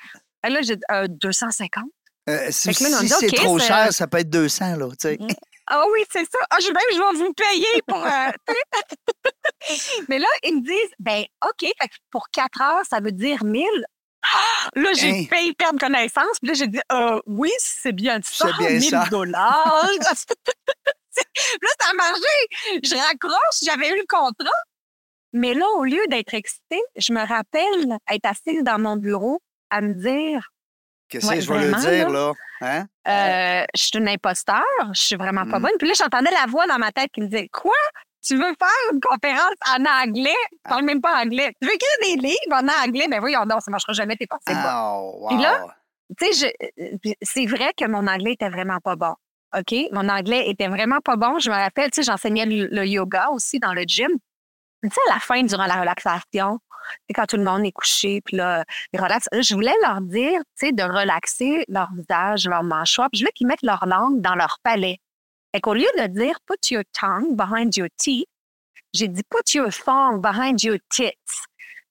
Là, 0.44 0.60
j'ai 0.62 0.76
dit 0.76 0.82
euh, 0.90 1.06
250. 1.08 1.84
Euh, 2.28 2.46
si 2.50 2.72
si 2.72 3.08
c'est 3.08 3.26
trop 3.34 3.58
cher, 3.58 3.92
ça 3.92 4.06
peut 4.06 4.18
être 4.18 4.30
200, 4.30 4.76
là. 4.76 4.88
Tu 4.90 4.96
sais. 5.00 5.18
Ah 5.66 5.84
oui, 5.92 6.04
c'est 6.12 6.24
ça. 6.24 6.38
Ah, 6.50 6.56
je, 6.60 6.68
même, 6.68 6.76
je 6.92 6.98
vais 6.98 7.24
vous 7.24 7.32
payer 7.32 7.82
pour. 7.86 7.98
Mais 10.08 10.18
là, 10.18 10.26
ils 10.44 10.56
me 10.56 10.60
disent, 10.60 10.92
ben, 10.98 11.24
OK, 11.44 11.60
fait 11.80 11.88
pour 12.10 12.28
4 12.32 12.60
heures, 12.60 12.82
ça 12.88 13.00
veut 13.00 13.12
dire 13.12 13.44
1000. 13.44 13.64
Ah! 14.22 14.68
Là, 14.76 14.92
j'ai 14.94 15.10
Hein? 15.10 15.24
failli 15.28 15.52
perdre 15.54 15.78
connaissance. 15.78 16.38
Puis 16.40 16.48
là, 16.48 16.54
j'ai 16.54 16.68
dit, 16.68 16.80
euh, 16.92 17.20
oui, 17.26 17.50
c'est 17.58 17.92
bien 17.92 18.20
ça. 18.22 18.46
C'est 18.46 18.56
bien 18.58 18.78
1000 18.78 18.82
ça. 18.90 19.06
dollars. 19.10 19.86
là, 21.62 21.68
ça 21.80 21.90
a 21.90 21.94
marché. 21.94 22.80
Je 22.82 22.94
raccroche, 22.96 23.58
j'avais 23.64 23.90
eu 23.90 23.96
le 23.96 24.06
contrat. 24.08 24.50
Mais 25.34 25.54
là, 25.54 25.66
au 25.76 25.84
lieu 25.84 26.02
d'être 26.08 26.34
excitée, 26.34 26.80
je 26.96 27.12
me 27.12 27.26
rappelle 27.26 27.96
être 28.10 28.26
assise 28.26 28.62
dans 28.64 28.78
mon 28.78 28.96
bureau 28.96 29.40
à 29.70 29.80
me 29.80 29.94
dire, 29.94 30.48
Qu'est-ce 31.08 31.26
Ouais, 31.26 31.36
que 31.36 31.40
je 31.42 31.52
vais 31.52 31.66
le 31.68 31.74
dire, 31.74 32.08
là? 32.10 32.32
Hein? 32.62 32.86
euh, 33.08 33.66
je 33.74 33.82
suis 33.82 33.98
une 33.98 34.08
imposteur, 34.08 34.62
je 34.94 35.00
suis 35.02 35.16
vraiment 35.16 35.44
pas 35.46 35.58
Mm. 35.58 35.62
bonne. 35.62 35.72
Puis 35.78 35.88
là, 35.88 35.94
j'entendais 35.98 36.30
la 36.30 36.46
voix 36.46 36.66
dans 36.66 36.78
ma 36.78 36.92
tête 36.92 37.10
qui 37.12 37.20
me 37.20 37.26
disait 37.26 37.48
Quoi? 37.48 37.74
Tu 38.24 38.36
veux 38.36 38.54
faire 38.58 38.92
une 38.92 39.00
conférence 39.00 39.54
en 39.68 39.84
anglais? 39.84 40.30
Tu 40.52 40.58
Ah. 40.64 40.68
parles 40.70 40.84
même 40.84 41.00
pas 41.00 41.20
anglais. 41.22 41.52
Tu 41.60 41.66
veux 41.68 41.74
écrire 41.74 41.96
des 42.02 42.28
livres 42.28 42.52
en 42.52 42.84
anglais? 42.84 43.06
Mais 43.08 43.18
voyons, 43.18 43.44
non, 43.44 43.58
ça 43.60 43.70
marchera 43.70 43.92
jamais, 43.92 44.16
t'es 44.16 44.26
pas. 44.26 44.38
Oh, 44.48 45.16
wow. 45.22 45.28
Puis 45.28 45.38
là, 45.38 45.66
Tu 46.18 46.32
sais, 46.32 46.54
euh, 46.78 47.12
c'est 47.22 47.46
vrai 47.46 47.72
que 47.76 47.86
mon 47.86 48.06
anglais 48.06 48.32
était 48.34 48.50
vraiment 48.50 48.78
pas 48.80 48.96
bon. 48.96 49.14
OK? 49.56 49.74
Mon 49.92 50.08
anglais 50.10 50.48
était 50.50 50.68
vraiment 50.68 51.00
pas 51.00 51.16
bon. 51.16 51.38
Je 51.38 51.48
me 51.50 51.54
rappelle, 51.54 51.90
tu 51.90 52.02
sais, 52.02 52.10
j'enseignais 52.10 52.44
le, 52.44 52.66
le 52.66 52.86
yoga 52.86 53.30
aussi 53.30 53.58
dans 53.58 53.72
le 53.72 53.82
gym. 53.86 54.10
Tu 54.82 54.90
sais, 54.90 55.00
à 55.10 55.14
la 55.14 55.20
fin, 55.20 55.42
durant 55.42 55.64
la 55.66 55.76
relaxation, 55.80 56.58
quand 57.14 57.24
tout 57.26 57.36
le 57.38 57.44
monde 57.44 57.64
est 57.64 57.72
couché, 57.72 58.20
puis 58.24 58.36
là, 58.36 58.64
ils 58.92 59.00
relaxent. 59.00 59.28
Je 59.32 59.54
voulais 59.54 59.72
leur 59.82 60.00
dire, 60.02 60.40
tu 60.58 60.66
sais, 60.66 60.72
de 60.72 60.82
relaxer 60.82 61.64
leur 61.68 61.88
visage, 61.94 62.46
leur 62.46 62.62
mâchoire, 62.62 63.08
puis 63.10 63.18
je 63.18 63.24
voulais 63.24 63.32
qu'ils 63.32 63.46
mettent 63.46 63.62
leur 63.62 63.86
langue 63.86 64.20
dans 64.20 64.34
leur 64.34 64.58
palais. 64.62 64.98
Fait 65.54 65.60
qu'au 65.60 65.74
lieu 65.74 65.88
de 65.98 66.06
dire 66.06 66.38
«put 66.46 66.70
your 66.70 66.82
tongue 66.98 67.36
behind 67.36 67.76
your 67.76 67.88
teeth», 67.98 68.28
j'ai 68.94 69.08
dit 69.08 69.22
«put 69.30 69.54
your 69.54 69.70
thumb 69.70 70.20
behind 70.20 70.62
your 70.62 70.78
tits». 70.88 71.12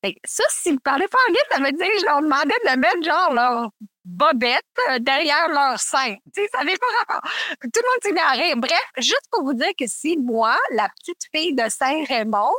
Fait 0.04 0.16
ça, 0.26 0.44
s'ils 0.50 0.74
ne 0.74 0.80
parlaient 0.80 1.08
pas 1.08 1.20
anglais, 1.30 1.42
ça 1.52 1.60
veut 1.60 1.72
dire 1.72 1.88
que 1.88 2.00
je 2.00 2.06
leur 2.06 2.22
demandais 2.22 2.56
de 2.66 2.80
mettre 2.80 3.04
genre 3.04 3.34
leur 3.34 3.70
bobette 4.04 4.64
euh, 4.90 4.98
derrière 5.00 5.48
leur 5.50 5.80
sein. 5.80 6.16
Tu 6.34 6.42
sais, 6.42 6.50
ça 6.52 6.64
n'avait 6.64 6.78
pas 6.78 6.88
rapport. 7.06 7.30
Tout 7.62 7.70
le 7.76 8.14
monde 8.14 8.36
s'est. 8.40 8.56
Bref, 8.56 8.92
juste 8.98 9.28
pour 9.30 9.44
vous 9.44 9.54
dire 9.54 9.72
que 9.78 9.86
si 9.88 10.18
moi, 10.18 10.58
la 10.72 10.90
petite 10.90 11.22
fille 11.32 11.54
de 11.54 11.70
Saint-Raymond, 11.70 12.52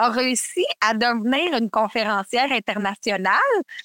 a 0.00 0.08
réussi 0.08 0.64
à 0.80 0.94
devenir 0.94 1.54
une 1.58 1.68
conférencière 1.68 2.50
internationale, 2.52 3.34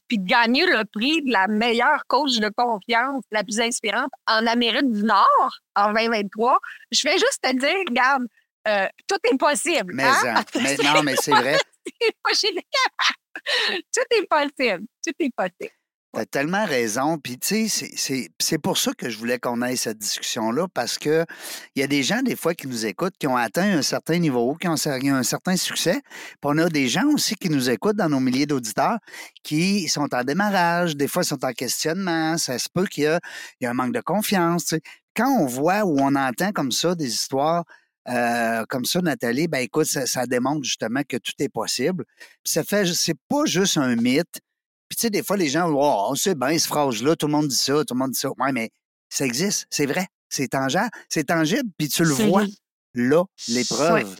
puis 0.08 0.18
de 0.18 0.26
gagner 0.26 0.66
le 0.66 0.86
prix 0.86 1.22
de 1.24 1.32
la 1.32 1.48
meilleure 1.48 2.06
coach 2.08 2.38
de 2.38 2.50
confiance, 2.56 3.24
la 3.32 3.44
plus 3.44 3.60
inspirante 3.60 4.12
en 4.26 4.48
Amérique 4.48 4.90
du 4.92 5.04
Nord 5.04 5.60
en 5.76 5.92
2023, 5.92 6.60
je 6.92 7.08
vais 7.08 7.18
juste 7.18 7.40
te 7.42 7.54
dire, 7.54 7.76
regarde, 7.90 8.24
euh, 8.68 8.88
tout 9.08 9.18
est 9.30 9.38
possible. 9.38 9.94
Mais, 9.94 10.04
hein? 10.04 10.16
hein, 10.38 10.44
mais 10.62 10.78
non, 10.78 11.04
mais 11.04 11.16
c'est 11.18 11.32
vrai. 11.32 11.58
Tout 13.94 14.06
est 14.12 14.28
possible. 14.28 14.86
Tout 15.06 15.14
est 15.20 15.36
possible. 15.36 15.76
T'as 16.16 16.26
tellement 16.26 16.66
raison. 16.66 17.18
Puis, 17.18 17.38
tu 17.38 17.68
sais, 17.68 18.30
c'est 18.40 18.58
pour 18.58 18.78
ça 18.78 18.94
que 18.94 19.10
je 19.10 19.18
voulais 19.18 19.38
qu'on 19.38 19.62
ait 19.62 19.76
cette 19.76 19.98
discussion-là, 19.98 20.68
parce 20.74 20.98
que 20.98 21.26
il 21.76 21.82
y 21.82 21.84
a 21.84 21.88
des 21.88 22.04
gens, 22.04 22.22
des 22.22 22.38
fois, 22.38 22.54
qui 22.54 22.68
nous 22.68 22.86
écoutent, 22.86 23.16
qui 23.20 23.28
ont 23.28 23.36
atteint 23.36 23.78
un 23.78 23.82
certain 23.82 24.18
niveau, 24.18 24.56
qui 24.56 24.70
ont 24.70 24.76
un 24.86 25.24
certain 25.24 25.58
succès. 25.58 26.00
Puis, 26.02 26.38
on 26.44 26.58
a 26.58 26.70
des 26.70 26.88
gens 26.88 27.06
aussi 27.14 27.36
qui 27.36 27.50
nous 27.50 27.70
écoutent 27.70 27.98
dans 27.98 28.08
nos 28.08 28.22
milliers 28.22 28.46
d'auditeurs 28.46 28.98
qui 29.44 29.90
sont 29.90 30.08
en 30.16 30.24
démarrage, 30.24 30.96
des 30.96 31.10
fois, 31.10 31.24
sont 31.24 31.44
en 31.44 31.52
questionnement. 31.52 32.38
Ça 32.38 32.58
se 32.60 32.70
peut 32.74 32.86
qu'il 32.86 33.04
y, 33.04 33.64
y, 33.64 33.68
a 33.68 33.70
un 33.70 33.74
manque 33.74 33.94
de 33.94 34.00
confiance. 34.00 34.74
Quand 35.18 35.30
on 35.30 35.46
voit 35.46 35.84
ou 35.84 36.00
on 36.00 36.16
entend 36.16 36.54
comme 36.54 36.72
ça 36.72 36.96
des 36.96 37.14
histoires, 37.14 37.66
euh, 38.08 38.64
comme 38.70 38.86
ça, 38.86 39.02
Nathalie, 39.02 39.50
ben 39.50 39.60
écoute, 39.60 39.88
ça, 39.88 40.26
démontre 40.28 40.64
justement 40.64 41.02
que 41.08 41.18
tout 41.18 41.34
est 41.40 41.50
possible. 41.50 42.06
Puis 42.44 42.54
ça 42.54 42.64
fait, 42.64 42.86
c'est 42.94 43.18
pas 43.28 43.46
juste 43.46 43.78
un 43.78 43.96
mythe, 43.96 44.40
puis, 44.88 44.96
tu 44.98 45.02
sais, 45.02 45.10
des 45.10 45.24
fois, 45.24 45.38
les 45.38 45.48
gens, 45.48 45.70
oh, 45.70 46.08
on 46.10 46.16
sait 46.16 46.36
bien, 46.36 46.58
cette 46.58 46.68
phrase-là, 46.68 47.16
tout 47.16 47.28
le 47.28 47.34
monde 47.34 47.48
dit 47.48 47.56
ça, 47.56 47.84
tout 47.86 47.94
le 47.94 48.00
monde 48.00 48.12
dit 48.12 48.20
ça. 48.20 48.30
Oui, 48.38 48.52
mais 48.54 48.70
ça 49.10 49.26
existe, 49.26 49.68
c'est 49.70 49.86
vrai, 49.86 50.08
c'est 50.30 50.50
tangible, 50.50 50.90
c'est 51.10 51.26
tangible, 51.26 51.70
puis 51.78 51.90
tu 51.90 52.04
le 52.04 52.14
vois 52.14 52.46
là, 52.94 53.24
l'épreuve. 53.48 54.16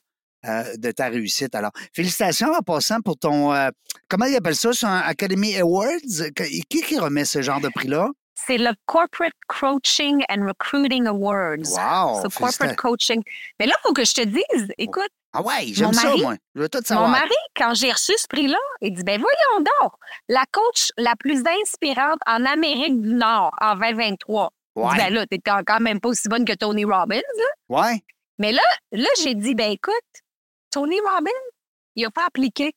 Euh, 0.48 0.78
de 0.78 0.92
ta 0.92 1.08
réussite. 1.08 1.56
Alors, 1.56 1.72
félicitations 1.92 2.54
en 2.54 2.62
passant 2.62 3.02
pour 3.02 3.18
ton. 3.18 3.52
Euh, 3.52 3.70
comment 4.08 4.26
ils 4.26 4.36
appellent 4.36 4.56
ça, 4.56 4.74
son 4.74 4.86
Academy 4.86 5.58
Awards? 5.58 6.30
Qui, 6.36 6.82
qui 6.84 7.00
remet 7.00 7.26
ce 7.26 7.42
genre 7.42 7.60
de 7.60 7.70
prix-là? 7.70 8.10
C'est 8.36 8.60
le 8.60 8.72
Corporate 8.86 9.34
Coaching 9.48 10.24
and 10.30 10.46
Recruiting 10.46 11.08
Awards. 11.08 11.64
Wow! 11.64 12.22
C'est 12.22 12.38
corporate 12.38 12.76
coaching. 12.76 13.24
Mais 13.60 13.66
là, 13.66 13.74
il 13.80 13.88
faut 13.88 13.94
que 13.94 14.06
je 14.06 14.14
te 14.14 14.24
dise, 14.24 14.68
écoute, 14.78 15.10
ah 15.38 15.42
ouais, 15.42 15.68
j'aime 15.74 15.92
ça, 15.92 16.16
moi. 16.16 16.36
Je 16.56 16.62
veux 16.62 16.70
tout 16.70 16.80
savoir. 16.84 17.08
Mon 17.08 17.12
mari, 17.12 17.36
quand 17.56 17.74
j'ai 17.74 17.92
reçu 17.92 18.14
ce 18.18 18.26
prix-là, 18.28 18.58
il 18.82 18.94
dit 18.94 19.04
ben 19.04 19.20
voyons 19.20 19.66
donc, 19.82 19.92
la 20.30 20.46
coach 20.52 20.92
la 20.98 21.16
plus 21.18 21.44
inspirante 21.62 22.20
en 22.26 22.46
Amérique 22.46 23.02
du 23.02 23.14
Nord 23.14 23.52
en 23.60 23.76
2023. 23.76 24.52
Ouais. 24.76 24.92
dit, 24.92 24.98
ben 24.98 25.14
là, 25.14 25.26
t'es 25.28 25.40
quand 25.40 25.80
même 25.80 26.00
pas 26.00 26.10
aussi 26.10 26.30
bonne 26.30 26.46
que 26.46 26.54
Tony 26.54 26.86
Robbins. 26.86 27.16
Là. 27.16 27.46
Ouais. 27.70 28.04
Mais 28.40 28.52
là, 28.52 28.64
là 28.92 29.10
j'ai 29.22 29.36
dit 29.36 29.56
ben 29.56 29.72
écoute, 29.72 29.94
Tony 30.72 31.00
Robbins, 31.02 31.32
il 31.96 32.06
a 32.06 32.12
pas 32.12 32.26
appliqué. 32.28 32.74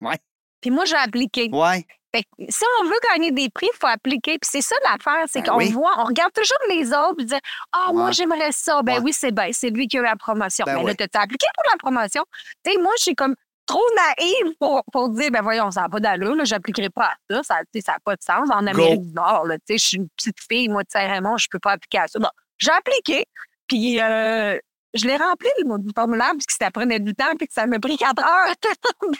Ouais. 0.00 0.18
Puis 0.60 0.70
moi, 0.70 0.84
j'ai 0.86 0.96
appliqué. 0.96 1.50
Ouais 1.52 1.86
si 2.14 2.64
on 2.80 2.84
veut 2.84 2.98
gagner 3.12 3.32
des 3.32 3.48
prix, 3.50 3.68
il 3.72 3.78
faut 3.78 3.86
appliquer. 3.86 4.38
Puis 4.38 4.48
c'est 4.50 4.62
ça 4.62 4.76
l'affaire, 4.84 5.24
c'est 5.26 5.42
ben 5.42 5.52
qu'on 5.52 5.64
voit, 5.70 5.94
on 5.98 6.04
regarde 6.04 6.32
toujours 6.32 6.58
les 6.68 6.92
autres 6.92 7.20
et 7.20 7.24
dire 7.24 7.40
Ah, 7.72 7.90
moi, 7.92 8.10
j'aimerais 8.12 8.52
ça. 8.52 8.82
Ben 8.82 9.02
oui, 9.02 9.12
c'est 9.12 9.32
bien, 9.32 9.48
c'est 9.52 9.70
lui 9.70 9.86
qui 9.88 9.98
a 9.98 10.00
eu 10.00 10.04
la 10.04 10.16
promotion. 10.16 10.64
Ben 10.66 10.76
mais 10.76 10.84
là, 10.84 10.94
tu 10.94 11.04
as 11.12 11.20
appliqué 11.20 11.46
pour 11.54 11.64
la 11.70 11.78
promotion? 11.78 12.24
Tu 12.64 12.72
sais, 12.72 12.78
moi, 12.78 12.92
je 12.98 13.02
suis 13.02 13.14
comme 13.14 13.34
trop 13.66 13.84
naïve 13.96 14.54
pour, 14.58 14.82
pour 14.90 15.10
dire 15.10 15.30
ben 15.30 15.42
voyons, 15.42 15.70
ça 15.70 15.82
n'a 15.82 15.88
pas 15.88 16.00
d'allure, 16.00 16.44
je 16.44 16.54
n'appliquerai 16.54 16.90
pas 16.90 17.06
à 17.06 17.14
ça. 17.30 17.42
Ça 17.42 17.54
n'a 17.56 17.98
pas 18.04 18.16
de 18.16 18.22
sens. 18.22 18.48
En 18.50 18.66
Amérique 18.66 19.02
du 19.02 19.14
Nord, 19.14 19.46
je 19.68 19.76
suis 19.76 19.98
une 19.98 20.08
petite 20.16 20.38
fille, 20.48 20.68
moi, 20.68 20.82
de 20.82 20.90
Saint-Raymond, 20.90 21.36
je 21.36 21.46
ne 21.46 21.50
peux 21.52 21.60
pas 21.60 21.72
appliquer 21.72 21.98
à 21.98 22.08
ça. 22.08 22.18
Bon, 22.18 22.30
j'ai 22.58 22.70
appliqué. 22.70 23.26
Puis 23.66 24.00
euh, 24.00 24.58
je 24.94 25.06
l'ai 25.06 25.16
rempli, 25.16 25.48
le 25.58 25.92
formulaire, 25.94 26.32
parce 26.32 26.46
que 26.46 26.52
ça 26.52 26.70
prenait 26.70 27.00
du 27.00 27.14
temps, 27.14 27.34
puis 27.36 27.46
que 27.46 27.52
ça 27.52 27.66
m'a 27.66 27.78
pris 27.78 27.96
quatre 27.96 28.22
heures. 28.22 28.54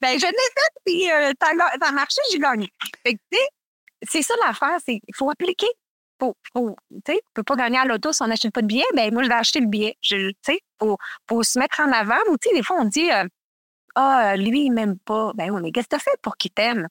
ben, 0.00 0.18
je 0.18 0.26
l'ai 0.26 0.32
fait, 0.32 0.72
puis 0.84 1.10
euh, 1.10 1.32
ça, 1.40 1.50
a 1.80 1.92
marché, 1.92 2.20
j'ai 2.30 2.38
gagné. 2.38 2.70
c'est 4.02 4.22
ça 4.22 4.34
l'affaire, 4.44 4.78
c'est 4.84 5.00
qu'il 5.00 5.14
faut 5.14 5.30
appliquer. 5.30 5.68
Faut, 6.18 6.34
faut, 6.54 6.74
tu 7.04 7.12
ne 7.12 7.18
peux 7.34 7.42
pas 7.42 7.56
gagner 7.56 7.78
à 7.78 7.84
l'auto 7.84 8.10
si 8.12 8.22
on 8.22 8.26
n'achète 8.26 8.52
pas 8.52 8.62
de 8.62 8.66
billet. 8.66 8.84
Ben, 8.94 9.12
moi, 9.12 9.22
je 9.22 9.28
vais 9.28 9.34
acheter 9.34 9.60
le 9.60 9.66
billet. 9.66 9.96
Il 10.10 10.32
faut, 10.80 10.96
faut 11.28 11.42
se 11.42 11.58
mettre 11.58 11.80
en 11.80 11.92
avant. 11.92 12.16
Ou, 12.30 12.36
des 12.38 12.62
fois, 12.62 12.78
on 12.80 12.84
dit, 12.84 13.10
euh, 13.10 13.24
ah, 13.98 14.36
lui, 14.36 14.66
il 14.66 14.70
m'aime 14.70 14.98
pas. 14.98 15.32
Ben 15.34 15.50
oui, 15.50 15.60
mais 15.62 15.72
qu'est-ce 15.72 15.86
que 15.86 15.96
tu 15.96 15.96
as 15.96 16.00
fait 16.00 16.18
pour 16.20 16.36
qu'il 16.36 16.50
t'aime? 16.50 16.86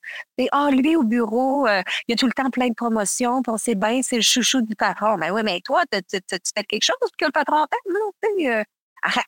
Ah, 0.50 0.70
lui, 0.72 0.96
au 0.96 1.04
bureau, 1.04 1.66
euh, 1.66 1.80
il 2.08 2.12
y 2.12 2.14
a 2.14 2.16
tout 2.16 2.26
le 2.26 2.32
temps 2.32 2.50
plein 2.50 2.68
de 2.68 2.74
promotions, 2.74 3.42
puis 3.42 3.52
on 3.52 3.56
sait 3.58 3.76
bien, 3.76 4.02
c'est 4.02 4.16
le 4.16 4.22
chouchou 4.22 4.60
du 4.60 4.74
patron. 4.74 5.16
Ben 5.16 5.30
oui, 5.30 5.42
mais 5.44 5.60
toi, 5.60 5.84
tu 5.92 6.00
fais 6.20 6.64
quelque 6.64 6.82
chose 6.82 6.96
pour 7.00 7.10
que 7.16 7.26
le 7.26 7.30
patron 7.30 7.64
t'aime? 7.70 7.94
Non, 7.94 8.50
euh, 8.50 8.64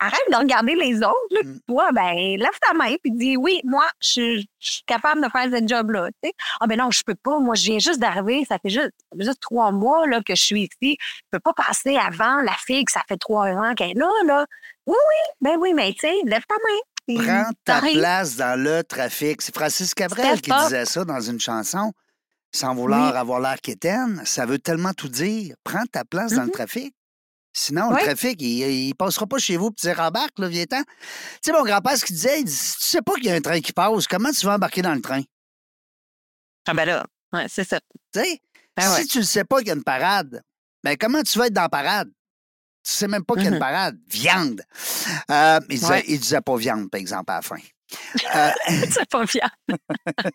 arrête, 0.00 0.28
de 0.28 0.36
regarder 0.36 0.74
les 0.74 0.96
autres. 0.96 1.44
Mmh. 1.44 1.58
Toi, 1.68 1.92
ben, 1.92 2.14
lève 2.16 2.58
ta 2.60 2.74
main 2.74 2.86
et 2.86 2.98
dis 3.04 3.36
oui, 3.36 3.60
moi, 3.62 3.86
je, 4.00 4.42
suis 4.58 4.82
capable 4.84 5.22
de 5.22 5.28
faire 5.30 5.44
ce 5.44 5.64
job-là. 5.64 6.08
Ah, 6.60 6.66
ben 6.66 6.78
non, 6.78 6.90
je 6.90 7.04
peux 7.04 7.14
pas. 7.14 7.38
Moi, 7.38 7.54
je 7.54 7.66
viens 7.66 7.78
juste 7.78 8.00
d'arriver. 8.00 8.44
Ça 8.48 8.58
fait 8.58 8.70
juste, 8.70 8.90
juste 9.20 9.40
trois 9.40 9.70
mois 9.70 10.04
là, 10.08 10.20
que 10.20 10.34
je 10.34 10.42
suis 10.42 10.62
ici. 10.62 10.98
Je 11.00 11.22
peux 11.30 11.38
pas 11.38 11.52
passer 11.52 11.96
avant 11.96 12.40
la 12.42 12.54
fille 12.54 12.84
que 12.84 12.90
ça 12.92 13.02
fait 13.06 13.18
trois 13.18 13.50
ans 13.50 13.74
qu'elle 13.74 13.90
est 13.90 13.94
là, 13.94 14.10
là. 14.26 14.46
Oui, 14.86 14.96
oui, 14.96 15.34
ben 15.42 15.58
oui, 15.60 15.74
mais 15.74 15.92
tu 15.92 16.00
sais, 16.00 16.14
lève 16.24 16.44
ta 16.48 16.54
main. 16.54 16.80
Prends 17.16 17.50
ta 17.64 17.80
place 17.80 18.36
dans 18.36 18.60
le 18.60 18.84
trafic. 18.84 19.42
C'est 19.42 19.54
Francis 19.54 19.94
Cabrel 19.94 20.40
qui 20.40 20.50
disait 20.50 20.84
ça 20.84 21.04
dans 21.04 21.20
une 21.20 21.40
chanson. 21.40 21.92
Sans 22.54 22.74
vouloir 22.74 23.14
avoir 23.16 23.40
l'air 23.40 23.60
quétaine, 23.60 24.22
ça 24.24 24.46
veut 24.46 24.58
tellement 24.58 24.94
tout 24.94 25.08
dire. 25.08 25.54
Prends 25.64 25.84
ta 25.84 26.04
place 26.04 26.32
dans 26.32 26.42
le 26.42 26.48
mm-hmm. 26.48 26.52
trafic. 26.52 26.94
Sinon, 27.52 27.90
le 27.90 27.96
trafic, 27.96 28.40
il, 28.40 28.88
ne 28.88 28.94
passera 28.94 29.26
pas 29.26 29.38
chez 29.38 29.56
vous 29.56 29.70
pour 29.70 29.80
dire 29.80 29.98
embarque, 30.00 30.38
là, 30.38 30.48
viens 30.48 30.64
Tu 30.64 30.76
sais, 31.42 31.52
mon 31.52 31.64
grand-père, 31.64 31.96
ce 31.96 32.04
qu'il 32.04 32.14
disait, 32.14 32.40
il 32.40 32.44
dit 32.44 32.52
tu 32.52 32.88
sais 32.88 33.02
pas 33.02 33.14
qu'il 33.14 33.24
y 33.24 33.30
a 33.30 33.34
un 33.34 33.40
train 33.40 33.60
qui 33.60 33.72
passe, 33.72 34.06
comment 34.06 34.30
tu 34.30 34.46
vas 34.46 34.54
embarquer 34.54 34.80
dans 34.80 34.94
le 34.94 35.00
train? 35.00 35.22
Ah, 36.66 36.74
ben 36.74 36.84
là, 36.84 37.06
ouais, 37.32 37.46
c'est 37.48 37.68
ça. 37.68 37.80
Tu 38.12 38.20
sais, 38.20 38.40
ben 38.76 38.88
si 38.94 39.06
tu 39.08 39.18
ne 39.18 39.22
sais 39.24 39.44
pas 39.44 39.58
qu'il 39.58 39.68
y 39.68 39.70
a 39.70 39.74
une 39.74 39.82
parade, 39.82 40.42
ben 40.84 40.96
comment 40.96 41.22
tu 41.22 41.38
vas 41.38 41.46
être 41.46 41.52
dans 41.52 41.62
la 41.62 41.68
parade? 41.68 42.10
Tu 42.88 42.94
sais 42.94 43.08
même 43.08 43.22
pas 43.22 43.34
a 43.34 43.42
une 43.42 43.50
mm-hmm. 43.50 43.58
parade. 43.58 43.98
Viande. 44.08 44.62
Euh, 45.30 45.60
il, 45.68 45.78
disait, 45.78 46.02
disait 46.06 46.40
pas 46.40 46.56
viande, 46.56 46.90
par 46.90 46.98
exemple, 46.98 47.30
à 47.30 47.36
la 47.36 47.42
fin. 47.42 47.56
Euh, 48.36 48.50
c'est 48.90 49.08
pas 49.08 49.24
viande. 49.24 49.78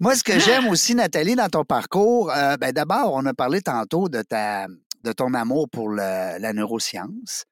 Moi, 0.00 0.16
ce 0.16 0.24
que 0.24 0.38
j'aime 0.38 0.66
aussi, 0.66 0.96
Nathalie, 0.96 1.36
dans 1.36 1.48
ton 1.48 1.64
parcours, 1.64 2.32
euh, 2.32 2.56
ben, 2.56 2.72
d'abord, 2.72 3.14
on 3.14 3.24
a 3.26 3.34
parlé 3.34 3.62
tantôt 3.62 4.08
de, 4.08 4.22
ta, 4.22 4.66
de 5.04 5.12
ton 5.12 5.32
amour 5.34 5.68
pour 5.70 5.90
la 5.90 6.52
neuroscience. 6.52 7.44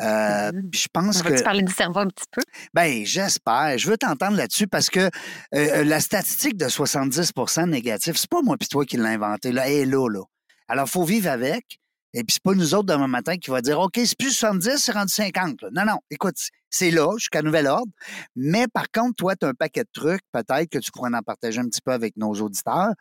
Euh, 0.00 0.52
mm-hmm. 0.52 0.74
je 0.74 0.88
pense 0.92 1.22
que. 1.22 1.34
Tu 1.34 1.42
parler 1.42 1.62
du 1.62 1.72
cerveau 1.72 2.00
un 2.00 2.08
petit 2.08 2.26
peu? 2.30 2.42
Ben, 2.74 3.04
j'espère. 3.06 3.78
Je 3.78 3.88
veux 3.90 3.96
t'entendre 3.96 4.36
là-dessus 4.36 4.66
parce 4.66 4.90
que 4.90 5.10
la 5.52 6.00
statistique 6.00 6.56
de 6.56 6.66
70% 6.66 7.68
négatif, 7.68 8.16
c'est 8.16 8.30
pas 8.30 8.42
moi 8.42 8.56
puis 8.58 8.68
toi 8.68 8.84
qui 8.84 8.96
l'ai 8.96 9.04
inventé. 9.04 9.52
Là, 9.52 9.68
elle 9.68 9.74
est 9.74 9.86
là, 9.86 10.08
là. 10.08 10.22
Alors, 10.68 10.86
il 10.86 10.90
faut 10.90 11.04
vivre 11.04 11.30
avec. 11.30 11.78
Et 12.18 12.24
puis, 12.24 12.32
c'est 12.32 12.42
pas 12.42 12.54
nous 12.54 12.74
autres 12.74 12.86
demain 12.86 13.08
matin 13.08 13.36
qui 13.36 13.50
va 13.50 13.60
dire 13.60 13.78
OK, 13.78 13.92
c'est 13.96 14.16
plus 14.18 14.32
70, 14.32 14.78
c'est 14.78 14.92
rendu 14.92 15.12
50. 15.12 15.64
Non, 15.70 15.84
non, 15.84 15.98
écoute, 16.10 16.36
c'est 16.70 16.90
là 16.90 17.12
jusqu'à 17.18 17.42
nouvel 17.42 17.66
ordre. 17.66 17.92
Mais 18.34 18.66
par 18.68 18.90
contre, 18.90 19.16
toi, 19.16 19.36
tu 19.36 19.44
as 19.44 19.50
un 19.50 19.54
paquet 19.54 19.82
de 19.82 19.90
trucs, 19.92 20.22
peut-être 20.32 20.70
que 20.70 20.78
tu 20.78 20.90
pourrais 20.92 21.10
en 21.14 21.20
partager 21.20 21.60
un 21.60 21.66
petit 21.66 21.82
peu 21.82 21.92
avec 21.92 22.16
nos 22.16 22.32
auditeurs 22.32 22.94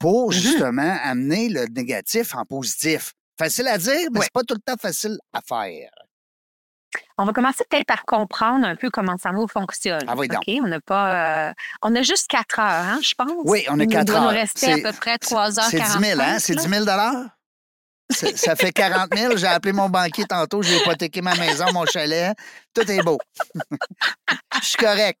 pour 0.00 0.32
mm-hmm. 0.32 0.34
justement 0.34 0.98
amener 1.04 1.48
le 1.48 1.66
négatif 1.66 2.34
en 2.34 2.44
positif. 2.44 3.12
Facile 3.38 3.68
à 3.68 3.78
dire, 3.78 4.08
mais 4.12 4.20
c'est 4.22 4.32
pas 4.32 4.42
tout 4.42 4.54
le 4.54 4.60
temps 4.60 4.80
facile 4.80 5.16
à 5.32 5.40
faire. 5.46 5.90
On 7.18 7.24
va 7.24 7.32
commencer 7.32 7.64
peut-être 7.70 7.86
par 7.86 8.04
comprendre 8.04 8.66
un 8.66 8.74
peu 8.74 8.90
comment 8.90 9.16
ça 9.16 9.30
va 9.30 9.46
fonctionne. 9.46 10.04
Ah 10.08 10.14
oui, 10.16 10.26
donc. 10.26 10.42
On 10.48 10.66
n'a 10.66 10.80
pas. 10.80 11.48
Euh, 11.48 11.52
on 11.82 11.94
a 11.94 12.02
juste 12.02 12.26
4 12.28 12.58
heures, 12.58 12.66
hein, 12.66 12.98
je 13.00 13.14
pense. 13.14 13.30
Oui, 13.44 13.64
on 13.68 13.78
a 13.78 13.86
4 13.86 14.10
heures. 14.10 14.16
Il 14.16 14.22
nous 14.22 14.28
rester 14.28 14.72
à 14.72 14.90
peu 14.90 14.96
près 14.96 15.18
3 15.18 15.60
heures. 15.60 15.66
C'est 15.70 15.80
10 15.80 15.98
000, 16.04 16.20
hein? 16.20 16.38
C'est 16.40 16.56
10 16.56 16.68
000 16.68 16.84
ça 18.10 18.56
fait 18.56 18.72
40 18.72 19.16
000. 19.16 19.36
J'ai 19.36 19.46
appelé 19.46 19.72
mon 19.72 19.88
banquier 19.88 20.24
tantôt. 20.24 20.62
J'ai 20.62 20.76
hypothéqué 20.76 21.22
ma 21.22 21.34
maison, 21.34 21.66
mon 21.72 21.86
chalet. 21.86 22.36
Tout 22.74 22.90
est 22.90 23.02
beau. 23.02 23.18
Je 24.60 24.66
suis 24.66 24.76
correct. 24.76 25.18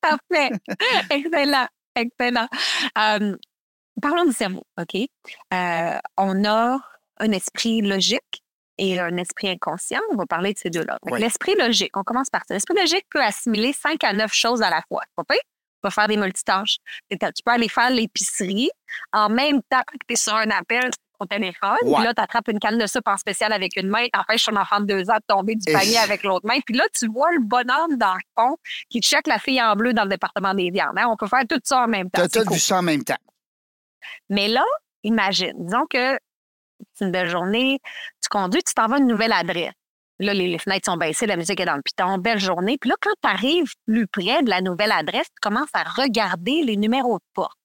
Parfait. 0.00 0.50
Excellent. 1.10 1.66
Excellent. 1.94 2.48
parlons 2.94 4.24
du 4.26 4.32
cerveau, 4.32 4.64
OK? 4.78 4.94
Euh, 5.54 5.98
on 6.16 6.44
a 6.44 6.78
un 7.18 7.32
esprit 7.32 7.80
logique 7.80 8.42
et 8.78 9.00
un 9.00 9.16
esprit 9.16 9.48
inconscient. 9.48 10.00
On 10.12 10.16
va 10.16 10.26
parler 10.26 10.52
de 10.52 10.58
ces 10.58 10.70
deux-là. 10.70 10.98
L'esprit 11.18 11.54
logique, 11.54 11.96
on 11.96 12.02
commence 12.02 12.28
par 12.28 12.42
ça. 12.46 12.54
L'esprit 12.54 12.76
logique 12.76 13.06
peut 13.10 13.22
assimiler 13.22 13.72
5 13.72 14.02
à 14.04 14.12
9 14.12 14.32
choses 14.32 14.62
à 14.62 14.70
la 14.70 14.82
fois. 14.88 15.02
Tu 15.16 15.36
vas 15.82 15.90
faire 15.90 16.08
des 16.08 16.16
multitâches. 16.16 16.76
Tu 17.10 17.16
peux 17.18 17.50
aller 17.50 17.68
faire 17.68 17.90
l'épicerie 17.90 18.70
en 19.12 19.30
même 19.30 19.62
temps 19.70 19.82
que 19.86 19.96
tu 20.06 20.12
es 20.12 20.16
sur 20.16 20.34
un 20.34 20.50
appel 20.50 20.90
au 21.20 21.26
téléphone. 21.26 21.76
Puis 21.82 22.04
là, 22.04 22.14
tu 22.14 22.22
attrapes 22.22 22.48
une 22.48 22.58
canne 22.58 22.78
de 22.78 22.86
soupe 22.86 23.06
en 23.08 23.16
spécial 23.16 23.52
avec 23.52 23.76
une 23.76 23.88
main, 23.88 24.06
fait 24.28 24.36
ton 24.38 24.56
enfant 24.56 24.80
de 24.80 24.86
deux 24.86 25.10
ans 25.10 25.16
de 25.16 25.24
tomber 25.26 25.54
du 25.54 25.72
panier 25.72 25.98
avec 25.98 26.22
l'autre 26.22 26.46
main. 26.46 26.58
Puis 26.64 26.74
là, 26.74 26.84
tu 26.92 27.06
vois 27.08 27.30
le 27.32 27.42
bonhomme 27.42 27.96
dans 27.96 28.14
le 28.14 28.20
fond 28.38 28.56
qui 28.88 29.00
check 29.00 29.26
la 29.26 29.38
fille 29.38 29.62
en 29.62 29.74
bleu 29.74 29.92
dans 29.92 30.04
le 30.04 30.10
département 30.10 30.54
des 30.54 30.70
viandes. 30.70 30.96
Hein. 30.96 31.06
On 31.08 31.16
peut 31.16 31.28
faire 31.28 31.46
tout 31.48 31.60
ça 31.62 31.84
en 31.84 31.88
même 31.88 32.10
temps. 32.10 32.26
Tu 32.28 32.38
as 32.38 32.44
tout 32.44 32.52
vu 32.52 32.58
ça 32.58 32.78
en 32.78 32.82
même 32.82 33.04
temps. 33.04 33.16
Mais 34.28 34.48
là, 34.48 34.64
imagine, 35.02 35.52
disons 35.56 35.86
que 35.88 36.18
c'est 36.94 37.04
une 37.04 37.12
belle 37.12 37.28
journée, 37.28 37.80
tu 38.22 38.28
conduis, 38.28 38.62
tu 38.62 38.74
t'en 38.74 38.86
vas 38.86 38.96
à 38.96 38.98
une 38.98 39.06
nouvelle 39.06 39.32
adresse. 39.32 39.72
Là, 40.18 40.32
les, 40.32 40.58
fenêtres 40.58 40.90
sont 40.90 40.96
baissées, 40.96 41.26
la 41.26 41.36
musique 41.36 41.60
est 41.60 41.66
dans 41.66 41.76
le 41.76 41.82
piton, 41.82 42.16
belle 42.18 42.38
journée. 42.38 42.78
Puis 42.80 42.88
là, 42.88 42.96
quand 43.00 43.12
tu 43.22 43.28
arrives 43.28 43.72
plus 43.86 44.06
près 44.06 44.42
de 44.42 44.48
la 44.48 44.62
nouvelle 44.62 44.92
adresse, 44.92 45.26
tu 45.26 45.40
commences 45.42 45.68
à 45.74 45.82
regarder 45.82 46.62
les 46.62 46.76
numéros 46.76 47.18
de 47.18 47.24
porte. 47.34 47.58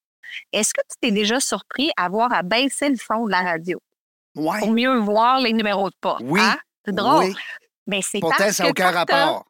Est-ce 0.52 0.74
que 0.74 0.82
tu 0.82 0.98
t'es 1.02 1.12
déjà 1.12 1.40
surpris 1.40 1.92
à 1.98 2.10
voir 2.10 2.32
à 2.34 2.44
baisser 2.44 2.90
le 2.90 2.98
son 2.98 3.26
de 3.26 3.32
la 3.32 3.42
radio? 3.42 3.82
Oui. 4.36 4.60
Pour 4.60 4.72
mieux 4.72 4.98
voir 4.98 5.40
les 5.40 5.54
numéros 5.54 5.90
de 5.90 5.96
porte. 6.00 6.22
Oui. 6.24 6.40
Hein? 6.42 6.58
C'est 6.86 6.96
drôle. 6.96 7.26
Oui. 7.26 7.36
Mais 7.88 8.02
c'est 8.02 8.20
Pourtant, 8.20 8.52
ça 8.52 8.64
n'a 8.64 8.70
aucun 8.70 8.92
rapport. 8.92 9.46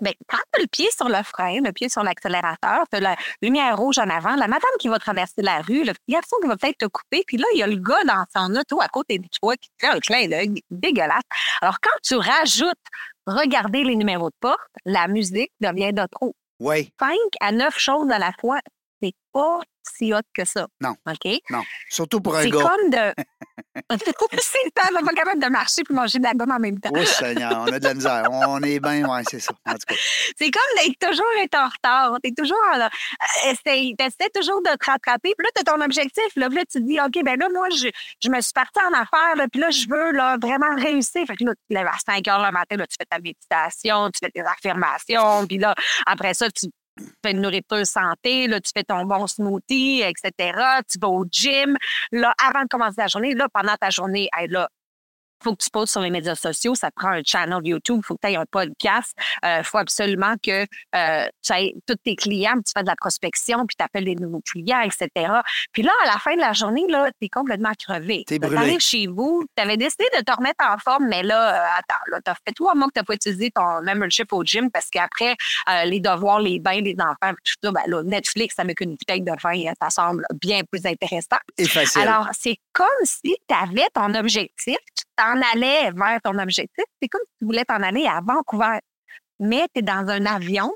ben, 0.00 0.12
quand 0.28 0.38
tu 0.52 0.58
as 0.58 0.62
le 0.62 0.66
pied 0.68 0.88
sur 0.94 1.08
le 1.08 1.22
frein, 1.22 1.60
le 1.64 1.72
pied 1.72 1.88
sur 1.88 2.02
l'accélérateur, 2.02 2.84
tu 2.90 2.96
as 2.96 3.00
la 3.00 3.16
lumière 3.42 3.76
rouge 3.76 3.98
en 3.98 4.08
avant, 4.08 4.36
la 4.36 4.46
madame 4.46 4.70
qui 4.78 4.88
va 4.88 4.98
traverser 4.98 5.42
la 5.42 5.60
rue, 5.60 5.84
le 5.84 5.92
garçon 6.08 6.36
qui 6.42 6.48
va 6.48 6.56
peut-être 6.56 6.78
te 6.78 6.86
couper, 6.86 7.24
puis 7.26 7.36
là, 7.36 7.46
il 7.54 7.58
y 7.58 7.62
a 7.62 7.66
le 7.66 7.76
gars 7.76 8.04
dans 8.06 8.24
son 8.34 8.54
auto 8.54 8.80
à 8.80 8.88
côté 8.88 9.18
de 9.18 9.26
toi 9.40 9.56
qui 9.56 9.68
te 9.70 9.86
fait 9.86 9.92
un 9.92 10.00
clin 10.00 10.28
d'œil 10.28 10.62
dégueulasse. 10.70 11.22
Alors, 11.62 11.78
quand 11.80 11.98
tu 12.02 12.14
rajoutes 12.16 12.74
regarder 13.26 13.84
les 13.84 13.96
numéros 13.96 14.28
de 14.30 14.36
porte, 14.40 14.60
la 14.84 15.08
musique 15.08 15.52
devient 15.60 15.92
de 15.92 16.06
trop. 16.10 16.34
Oui. 16.60 16.92
Cinq 17.00 17.16
à 17.40 17.52
neuf 17.52 17.78
choses 17.78 18.10
à 18.10 18.18
la 18.18 18.32
fois, 18.40 18.60
c'est 19.04 19.14
pas 19.32 19.60
si 19.96 20.14
hot 20.14 20.20
que 20.32 20.44
ça. 20.44 20.66
Non. 20.80 20.94
OK? 21.06 21.32
Non. 21.50 21.62
Surtout 21.90 22.20
pour 22.20 22.36
un 22.36 22.42
C'est 22.42 22.50
gars. 22.50 22.62
comme 22.62 22.90
de. 22.90 23.14
c'est 23.98 24.74
pas 24.74 24.88
pas 24.88 25.12
capable 25.14 25.42
de 25.42 25.48
marcher 25.48 25.82
puis 25.82 25.94
manger 25.94 26.18
de 26.18 26.24
la 26.24 26.32
gomme 26.32 26.52
en 26.52 26.58
même 26.58 26.78
temps. 26.80 26.90
Oui, 26.92 27.04
Seigneur, 27.06 27.64
on 27.68 27.72
a 27.72 27.78
de 27.78 27.84
la 27.84 27.94
misère. 27.94 28.28
On 28.30 28.62
est 28.62 28.78
bien, 28.80 29.04
oui, 29.08 29.22
c'est 29.28 29.40
ça. 29.40 29.52
En 29.66 29.72
tout 29.72 29.78
cas. 29.88 29.94
C'est 30.38 30.50
comme 30.50 30.62
d'être 30.76 30.98
toujours 30.98 31.26
être 31.42 31.56
en 31.58 31.68
retard. 31.68 32.16
T'es 32.22 32.30
toujours 32.30 32.56
en. 32.72 32.80
euh, 32.80 33.54
T'essaies 33.64 34.30
toujours 34.32 34.62
de 34.62 34.70
te 34.76 34.86
rattraper. 34.90 35.34
Puis 35.36 35.44
là, 35.44 35.50
t'as 35.54 35.72
ton 35.76 35.80
objectif. 35.80 36.24
Là, 36.36 36.48
Puis 36.48 36.56
là, 36.58 36.64
tu 36.70 36.78
te 36.80 36.84
dis, 36.84 36.98
OK, 37.00 37.24
ben 37.24 37.38
là, 37.38 37.48
moi, 37.52 37.68
je, 37.70 37.88
je 38.22 38.28
me 38.30 38.40
suis 38.40 38.52
partie 38.52 38.80
en 38.80 38.92
affaires. 38.92 39.36
Là, 39.36 39.46
puis 39.50 39.60
là, 39.60 39.70
je 39.70 39.86
veux 39.88 40.12
là, 40.12 40.36
vraiment 40.40 40.74
réussir. 40.76 41.26
Fait 41.26 41.36
que 41.36 41.44
là, 41.44 41.52
tu 41.54 41.62
te 41.68 41.74
lèves 41.74 41.86
à 41.88 41.98
5 42.06 42.26
heures 42.28 42.44
le 42.44 42.52
matin. 42.52 42.76
Là, 42.76 42.86
tu 42.86 42.96
fais 42.98 43.06
ta 43.06 43.18
méditation, 43.18 44.10
tu 44.10 44.20
fais 44.24 44.30
tes 44.30 44.40
affirmations. 44.42 45.46
Puis 45.46 45.58
là, 45.58 45.74
après 46.06 46.34
ça, 46.34 46.48
tu 46.50 46.66
fais 47.22 47.32
une 47.32 47.40
nourriture 47.40 47.86
santé. 47.86 48.46
Là, 48.46 48.60
tu 48.60 48.70
fais 48.74 48.84
ton 48.84 49.04
bon 49.04 49.26
smoothie, 49.26 50.02
etc. 50.02 50.82
Tu 50.90 50.98
vas 50.98 51.08
au 51.08 51.24
gym. 51.30 51.76
Là, 52.12 52.34
avant 52.42 52.62
de 52.62 52.68
commencer 52.68 52.96
la 52.98 53.06
journée, 53.06 53.34
là, 53.34 53.48
pendant 53.52 53.76
ta 53.76 53.90
journée, 53.90 54.28
hey, 54.36 54.48
là, 54.48 54.68
faut 55.44 55.54
que 55.54 55.62
tu 55.62 55.70
poses 55.70 55.90
sur 55.90 56.00
les 56.00 56.10
médias 56.10 56.34
sociaux, 56.34 56.74
ça 56.74 56.90
te 56.90 56.96
prend 56.96 57.10
un 57.10 57.22
channel 57.24 57.60
YouTube, 57.62 58.00
il 58.02 58.06
faut 58.06 58.14
que 58.14 58.26
tu 58.26 58.32
aies 58.32 58.36
un 58.36 58.46
podcast. 58.46 59.12
Il 59.42 59.64
faut 59.64 59.78
absolument 59.78 60.34
que 60.42 60.66
euh, 60.94 61.28
tu 61.42 61.52
aies 61.52 61.74
tous 61.86 61.96
tes 61.96 62.16
clients, 62.16 62.54
puis 62.54 62.64
tu 62.64 62.72
fais 62.76 62.82
de 62.82 62.88
la 62.88 62.96
prospection, 62.96 63.66
puis 63.66 63.76
tu 63.76 63.84
appelles 63.84 64.04
des 64.04 64.14
nouveaux 64.14 64.40
clients, 64.40 64.80
etc. 64.80 65.08
Puis 65.72 65.82
là, 65.82 65.92
à 66.04 66.06
la 66.06 66.18
fin 66.18 66.34
de 66.34 66.40
la 66.40 66.52
journée, 66.52 66.84
tu 66.88 67.26
es 67.26 67.28
complètement 67.28 67.72
crevé. 67.78 68.24
Tu 68.26 68.38
arrives 68.42 68.80
chez 68.80 69.06
vous, 69.06 69.44
tu 69.56 69.62
avais 69.62 69.76
décidé 69.76 70.04
de 70.16 70.22
te 70.22 70.32
remettre 70.32 70.64
en 70.64 70.78
forme, 70.78 71.08
mais 71.08 71.22
là, 71.22 71.54
euh, 71.54 71.78
attends, 71.78 72.02
là, 72.10 72.20
tu 72.24 72.30
as 72.30 72.34
fait 72.34 72.52
trois 72.54 72.74
mois 72.74 72.88
que 72.88 72.94
tu 72.94 73.00
n'as 73.00 73.04
pas 73.04 73.14
utilisé 73.14 73.50
ton 73.50 73.82
membership 73.82 74.32
au 74.32 74.42
gym 74.44 74.70
parce 74.70 74.88
qu'après, 74.90 75.36
euh, 75.68 75.84
les 75.84 76.00
devoirs, 76.00 76.40
les 76.40 76.58
bains, 76.58 76.80
les 76.80 76.96
enfants, 76.98 77.34
puis 77.34 77.54
tout 77.60 77.68
ça, 77.68 77.72
ben 77.72 77.82
là, 77.86 78.02
Netflix 78.02 78.58
avec 78.58 78.80
une 78.80 78.90
bouteille 78.90 79.22
de 79.22 79.32
vin, 79.42 79.70
euh, 79.70 79.72
ça 79.80 79.90
semble 79.90 80.24
bien 80.40 80.62
plus 80.70 80.84
intéressant. 80.86 81.38
Et 81.58 81.66
facile. 81.66 82.02
Alors, 82.02 82.28
c'est 82.32 82.56
comme 82.72 82.86
si 83.04 83.36
tu 83.48 83.54
avais 83.54 83.86
ton 83.94 84.14
objectif, 84.14 84.76
tu 84.96 85.04
t'en 85.16 85.33
allais 85.40 85.90
vers 85.92 86.20
ton 86.22 86.38
objectif. 86.38 86.84
C'est 87.00 87.08
comme 87.08 87.22
si 87.24 87.38
tu 87.38 87.44
voulais 87.44 87.64
t'en 87.64 87.82
aller 87.82 88.06
à 88.06 88.20
Vancouver, 88.20 88.78
mais 89.38 89.66
tu 89.74 89.80
es 89.80 89.82
dans 89.82 90.08
un 90.08 90.26
avion 90.26 90.72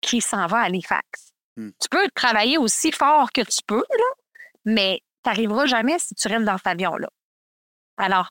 qui 0.00 0.20
s'en 0.20 0.46
va 0.46 0.58
à 0.58 0.64
Halifax. 0.64 1.32
Hmm. 1.56 1.70
Tu 1.80 1.88
peux 1.88 2.08
travailler 2.14 2.58
aussi 2.58 2.92
fort 2.92 3.32
que 3.32 3.40
tu 3.42 3.60
peux, 3.66 3.84
là, 3.90 4.04
mais 4.64 5.00
tu 5.22 5.30
n'arriveras 5.30 5.66
jamais 5.66 5.98
si 5.98 6.14
tu 6.14 6.28
restes 6.28 6.44
dans 6.44 6.58
cet 6.58 6.66
avion-là. 6.66 7.08
Alors, 7.96 8.30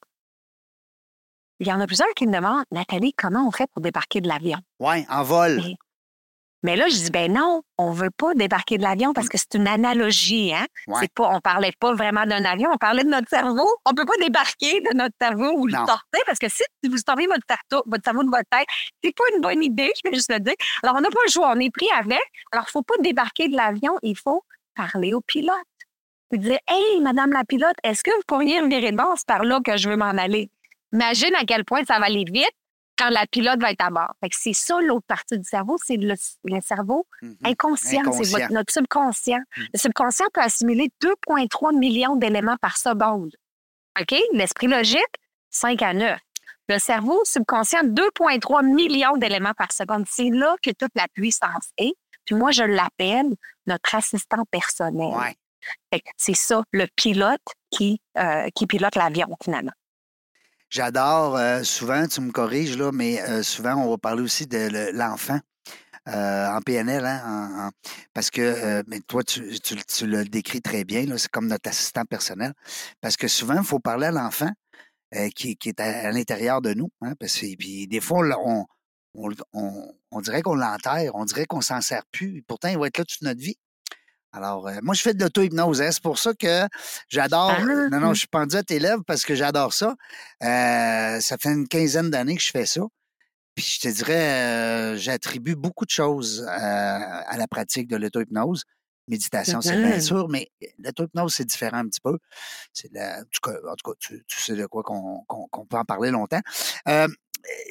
il 1.59 1.67
y 1.67 1.71
en 1.71 1.79
a 1.79 1.87
plusieurs 1.87 2.13
qui 2.15 2.27
me 2.27 2.33
demandent, 2.33 2.65
Nathalie, 2.71 3.13
comment 3.13 3.47
on 3.47 3.51
fait 3.51 3.67
pour 3.71 3.81
débarquer 3.81 4.21
de 4.21 4.27
l'avion? 4.27 4.59
oui, 4.79 5.05
en 5.09 5.23
vol. 5.23 5.61
Mais 6.63 6.75
là, 6.77 6.87
je 6.87 6.95
dis, 6.95 7.11
ben 7.11 7.31
non, 7.33 7.61
on 7.77 7.91
veut 7.91 8.09
pas 8.09 8.33
débarquer 8.35 8.77
de 8.77 8.83
l'avion 8.83 9.13
parce 9.13 9.27
que 9.29 9.37
c'est 9.37 9.55
une 9.55 9.67
analogie, 9.67 10.53
hein? 10.53 10.65
Ouais. 10.87 10.95
C'est 11.01 11.13
pas, 11.13 11.29
on 11.35 11.41
parlait 11.41 11.73
pas 11.77 11.93
vraiment 11.93 12.25
d'un 12.25 12.43
avion, 12.45 12.69
on 12.73 12.77
parlait 12.77 13.03
de 13.03 13.09
notre 13.09 13.27
cerveau. 13.29 13.67
On 13.85 13.93
peut 13.93 14.05
pas 14.05 14.15
débarquer 14.21 14.79
de 14.81 14.95
notre 14.95 15.13
cerveau 15.21 15.51
ou 15.57 15.67
le 15.67 15.73
sortir 15.87 16.21
parce 16.25 16.39
que 16.39 16.47
si 16.49 16.63
vous 16.89 16.97
sortez 16.97 17.27
votre, 17.27 17.43
cerveau- 17.47 17.83
votre 17.85 18.03
cerveau 18.03 18.23
de 18.23 18.29
votre 18.29 18.49
tête, 18.49 18.65
c'est 19.03 19.13
pas 19.15 19.23
une 19.35 19.41
bonne 19.41 19.61
idée, 19.61 19.91
je 20.03 20.09
vais 20.09 20.15
juste 20.15 20.31
le 20.31 20.39
dire. 20.39 20.53
Alors, 20.83 20.95
on 20.97 21.01
n'a 21.01 21.09
pas 21.09 21.19
le 21.25 21.31
choix, 21.31 21.51
on 21.55 21.59
est 21.59 21.69
pris 21.71 21.89
avec. 21.99 22.21
Alors, 22.51 22.65
il 22.67 22.71
faut 22.71 22.81
pas 22.83 22.95
débarquer 23.01 23.49
de 23.49 23.55
l'avion, 23.57 23.97
il 24.01 24.17
faut 24.17 24.43
parler 24.75 25.13
au 25.13 25.21
pilote. 25.21 25.53
Puis 26.31 26.39
dire, 26.39 26.59
hey, 26.67 27.01
madame 27.01 27.31
la 27.31 27.43
pilote, 27.43 27.75
est-ce 27.83 28.03
que 28.03 28.09
vous 28.11 28.23
pourriez 28.25 28.61
me 28.61 28.69
virer 28.69 28.91
de 28.91 28.97
bord? 28.97 29.13
C'est 29.17 29.27
par 29.27 29.43
là 29.43 29.59
que 29.63 29.75
je 29.77 29.89
veux 29.89 29.97
m'en 29.97 30.05
aller. 30.17 30.49
Imagine 30.93 31.35
à 31.35 31.43
quel 31.45 31.65
point 31.65 31.83
ça 31.85 31.99
va 31.99 32.05
aller 32.05 32.23
vite 32.25 32.49
quand 32.97 33.09
la 33.09 33.25
pilote 33.27 33.59
va 33.59 33.71
être 33.71 33.83
à 33.83 33.89
bord. 33.89 34.13
Fait 34.21 34.29
que 34.29 34.35
c'est 34.37 34.53
ça 34.53 34.79
l'autre 34.81 35.05
partie 35.07 35.37
du 35.37 35.43
cerveau, 35.43 35.77
c'est 35.83 35.97
le, 35.97 36.13
le 36.45 36.61
cerveau 36.61 37.05
Mhm. 37.21 37.37
inconscient, 37.45 38.01
c'est 38.11 38.19
Inconscient. 38.19 38.47
notre 38.51 38.73
subconscient. 38.73 39.39
Mm. 39.57 39.63
Le 39.73 39.79
subconscient 39.79 40.25
peut 40.33 40.41
assimiler 40.41 40.89
2,3 41.01 41.75
millions 41.77 42.15
d'éléments 42.15 42.57
par 42.61 42.77
seconde. 42.77 43.31
OK? 43.99 44.15
L'esprit 44.33 44.67
logique, 44.67 45.01
5 45.49 45.81
à 45.81 45.93
9. 45.93 46.19
Le 46.69 46.79
cerveau 46.79 47.19
subconscient, 47.25 47.83
2,3 47.83 48.63
millions 48.63 49.17
d'éléments 49.17 49.53
par 49.57 49.71
seconde. 49.71 50.05
C'est 50.09 50.29
là 50.29 50.55
que 50.61 50.71
toute 50.71 50.91
la 50.95 51.07
puissance 51.13 51.69
est. 51.77 51.93
Puis 52.25 52.35
moi, 52.35 52.51
je 52.51 52.63
l'appelle 52.63 53.33
notre 53.67 53.95
assistant 53.95 54.43
personnel. 54.49 55.13
Ouais. 55.15 56.01
C'est 56.17 56.35
ça, 56.35 56.63
le 56.71 56.87
pilote 56.95 57.41
qui, 57.69 58.01
euh, 58.17 58.47
qui 58.55 58.65
pilote 58.67 58.95
l'avion, 58.95 59.27
finalement. 59.43 59.71
J'adore, 60.73 61.35
euh, 61.37 61.61
souvent, 61.63 62.07
tu 62.07 62.19
me 62.19 62.31
corriges, 62.31 62.75
là, 62.77 62.91
mais 62.91 63.21
euh, 63.29 63.43
souvent, 63.43 63.75
on 63.75 63.91
va 63.91 63.97
parler 63.99 64.23
aussi 64.23 64.47
de 64.47 64.57
le- 64.71 64.91
l'enfant 64.91 65.39
euh, 66.09 66.47
en 66.49 66.61
PNL, 66.61 67.05
hein, 67.05 67.21
en- 67.25 67.67
en- 67.67 67.71
parce 68.13 68.31
que, 68.31 68.41
euh, 68.41 68.83
mais 68.87 69.01
toi, 69.01 69.23
tu, 69.23 69.59
tu, 69.61 69.75
tu 69.85 70.07
le 70.07 70.25
décris 70.25 70.61
très 70.61 70.83
bien, 70.85 71.05
c'est 71.17 71.29
comme 71.31 71.47
notre 71.47 71.69
assistant 71.69 72.05
personnel, 72.05 72.53
parce 73.01 73.17
que 73.17 73.27
souvent, 73.27 73.57
il 73.59 73.63
faut 73.65 73.79
parler 73.79 74.07
à 74.07 74.11
l'enfant 74.11 74.49
euh, 75.15 75.29
qui, 75.35 75.57
qui 75.57 75.69
est 75.69 75.79
à, 75.81 76.11
l'intérieur 76.11 76.61
de 76.61 76.73
nous, 76.73 76.91
hein, 77.01 77.13
parce 77.19 77.35
que, 77.39 77.55
puis 77.57 77.87
des 77.87 78.01
fois, 78.01 78.25
on, 78.45 78.65
on, 79.15 79.31
on, 79.53 79.93
on- 80.11 80.21
dirait 80.21 80.41
qu'on 80.43 80.55
l'enterre, 80.55 81.11
on 81.15 81.25
dirait 81.25 81.45
qu'on 81.47 81.61
s'en 81.61 81.81
sert 81.81 82.03
plus, 82.11 82.43
pourtant, 82.47 82.69
il 82.69 82.79
va 82.79 82.87
être 82.87 82.97
là 82.99 83.05
toute 83.05 83.21
notre 83.23 83.41
vie. 83.41 83.57
Alors, 84.33 84.67
euh, 84.67 84.79
moi, 84.81 84.95
je 84.95 85.01
fais 85.01 85.13
de 85.13 85.23
l'auto-hypnose. 85.23 85.81
hein, 85.81 85.91
C'est 85.91 86.01
pour 86.03 86.17
ça 86.19 86.33
que 86.33 86.67
j'adore. 87.07 87.51
Ah, 87.51 87.89
non, 87.91 87.99
non, 87.99 88.13
je 88.13 88.19
suis 88.19 88.27
pendu 88.27 88.55
à 88.55 88.63
tes 88.63 88.79
lèvres 88.79 89.03
parce 89.05 89.23
que 89.25 89.35
j'adore 89.35 89.73
ça. 89.73 89.95
Euh, 90.43 91.19
ça 91.19 91.37
fait 91.39 91.49
une 91.53 91.67
quinzaine 91.67 92.09
d'années 92.09 92.35
que 92.35 92.41
je 92.41 92.51
fais 92.51 92.65
ça. 92.65 92.81
Puis 93.55 93.63
je 93.65 93.87
te 93.87 93.87
dirais, 93.93 94.93
euh, 94.93 94.97
j'attribue 94.97 95.55
beaucoup 95.55 95.85
de 95.85 95.91
choses 95.91 96.41
euh, 96.41 96.49
à 96.49 97.37
la 97.37 97.47
pratique 97.47 97.87
de 97.87 97.95
l'auto-hypnose. 97.95 98.63
Méditation, 99.07 99.59
c'est 99.61 99.75
bien 99.83 99.99
sûr, 99.99 100.29
mais 100.29 100.49
l'auto-hypnose, 100.79 101.35
c'est 101.35 101.45
différent 101.45 101.77
un 101.77 101.87
petit 101.87 101.99
peu. 102.01 102.17
C'est 102.73 102.89
la- 102.93 103.19
en, 103.19 103.23
tout 103.23 103.41
cas, 103.51 103.51
en 103.69 103.75
tout 103.75 103.91
cas, 103.91 103.95
tu, 103.99 104.23
tu 104.27 104.39
sais 104.41 104.55
de 104.55 104.65
quoi 104.65 104.81
qu'on 104.81 105.23
qu'on- 105.27 105.47
qu'on 105.49 105.65
peut 105.65 105.77
en 105.77 105.83
parler 105.85 106.09
longtemps. 106.09 106.39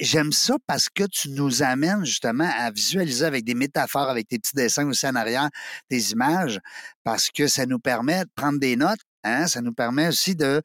J'aime 0.00 0.32
ça 0.32 0.56
parce 0.66 0.88
que 0.88 1.04
tu 1.04 1.30
nous 1.30 1.62
amènes 1.62 2.04
justement 2.04 2.50
à 2.58 2.70
visualiser 2.70 3.24
avec 3.24 3.44
des 3.44 3.54
métaphores, 3.54 4.08
avec 4.10 4.28
tes 4.28 4.38
petits 4.38 4.54
dessins 4.54 4.86
aussi 4.86 5.06
en 5.06 5.14
arrière, 5.14 5.48
des 5.90 6.12
images, 6.12 6.60
parce 7.04 7.30
que 7.30 7.46
ça 7.46 7.64
nous 7.64 7.78
permet 7.78 8.24
de 8.24 8.30
prendre 8.34 8.58
des 8.58 8.76
notes, 8.76 9.00
hein, 9.24 9.46
ça 9.46 9.62
nous 9.62 9.72
permet 9.72 10.08
aussi 10.08 10.36
de, 10.36 10.60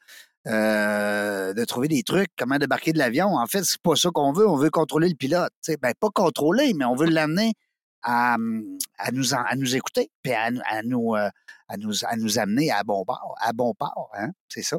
euh, 0.47 1.53
de 1.53 1.65
trouver 1.65 1.87
des 1.87 2.03
trucs, 2.03 2.29
comment 2.37 2.57
débarquer 2.57 2.91
de 2.91 2.97
l'avion. 2.97 3.35
En 3.37 3.47
fait, 3.47 3.63
c'est 3.63 3.81
pas 3.81 3.95
ça 3.95 4.09
qu'on 4.13 4.33
veut, 4.33 4.47
on 4.47 4.57
veut 4.57 4.69
contrôler 4.69 5.07
le 5.09 5.15
pilote. 5.15 5.51
tu 5.63 5.71
sais. 5.73 5.77
Ben, 5.81 5.93
pas 5.99 6.09
contrôler, 6.13 6.73
mais 6.73 6.85
on 6.85 6.95
veut 6.95 7.07
l'amener 7.07 7.53
à, 8.03 8.35
hum, 8.35 8.77
à, 8.97 9.11
nous, 9.11 9.33
à 9.33 9.55
nous 9.55 9.75
écouter, 9.75 10.09
puis 10.23 10.33
à, 10.33 10.51
nous- 10.51 10.61
à 10.69 10.83
nous, 10.83 11.15
euh, 11.15 11.29
à, 11.67 11.77
nous, 11.77 11.93
à 12.05 12.15
nous 12.15 12.39
amener 12.39 12.71
à 12.71 12.83
bon 12.83 13.03
port, 13.05 13.35
à 13.41 13.51
bon 13.53 13.73
port, 13.73 14.09
hein, 14.17 14.29
c'est 14.49 14.61
ça. 14.63 14.77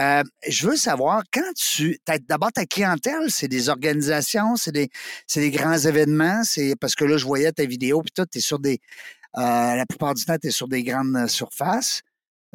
Euh, 0.00 0.22
je 0.48 0.68
veux 0.68 0.76
savoir, 0.76 1.22
quand 1.32 1.52
tu. 1.56 1.98
D'abord, 2.28 2.52
ta 2.52 2.66
clientèle, 2.66 3.30
c'est 3.30 3.48
des 3.48 3.68
organisations, 3.68 4.56
c'est 4.56 4.72
des, 4.72 4.90
des 5.34 5.50
grands 5.50 5.78
événements, 5.78 6.44
c'est 6.44 6.76
parce 6.80 6.94
que 6.94 7.04
là, 7.04 7.16
je 7.16 7.24
voyais 7.26 7.52
ta 7.52 7.64
vidéo, 7.64 8.02
puis 8.02 8.12
toi, 8.12 8.26
tu 8.30 8.38
es 8.38 8.40
sur 8.40 8.58
des. 8.58 8.80
euh, 9.38 9.40
la 9.76 9.86
plupart 9.86 10.14
du 10.14 10.24
temps, 10.24 10.36
tu 10.40 10.48
es 10.48 10.50
sur 10.50 10.68
des 10.68 10.82
grandes 10.84 11.26
surfaces. 11.28 12.02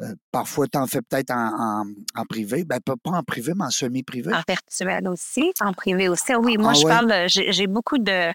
Euh, 0.00 0.14
parfois, 0.30 0.68
tu 0.68 0.78
en 0.78 0.86
fais 0.86 1.02
peut-être 1.02 1.32
en, 1.32 1.82
en, 1.82 1.84
en 2.14 2.24
privé. 2.24 2.64
Ben, 2.64 2.78
pas, 2.80 2.94
pas 3.02 3.10
en 3.10 3.22
privé, 3.24 3.52
mais 3.56 3.64
en 3.64 3.70
semi-privé. 3.70 4.32
En 4.32 4.42
virtuel 4.46 5.08
aussi, 5.08 5.52
en 5.60 5.72
privé 5.72 6.08
aussi. 6.08 6.34
Oui, 6.36 6.56
moi, 6.56 6.70
Ah 6.70 6.74
je 6.74 6.84
ouais? 6.84 6.88
parle, 6.92 7.06
de- 7.08 7.26
j'ai 7.28 7.66
beaucoup 7.66 7.98
de, 7.98 8.32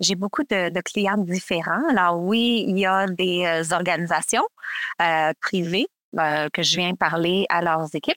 j'ai 0.00 0.16
beaucoup 0.16 0.42
de, 0.42 0.70
de 0.70 0.80
clients 0.80 1.16
différents. 1.18 1.88
Alors 1.90 2.20
oui, 2.20 2.64
il 2.66 2.78
y 2.78 2.86
a 2.86 3.06
des 3.06 3.44
euh, 3.46 3.74
organisations 3.76 4.42
euh, 5.00 5.32
privées 5.40 5.86
euh, 6.18 6.48
que 6.52 6.62
je 6.62 6.76
viens 6.76 6.94
parler 6.96 7.46
à 7.48 7.62
leurs 7.62 7.94
équipes, 7.94 8.16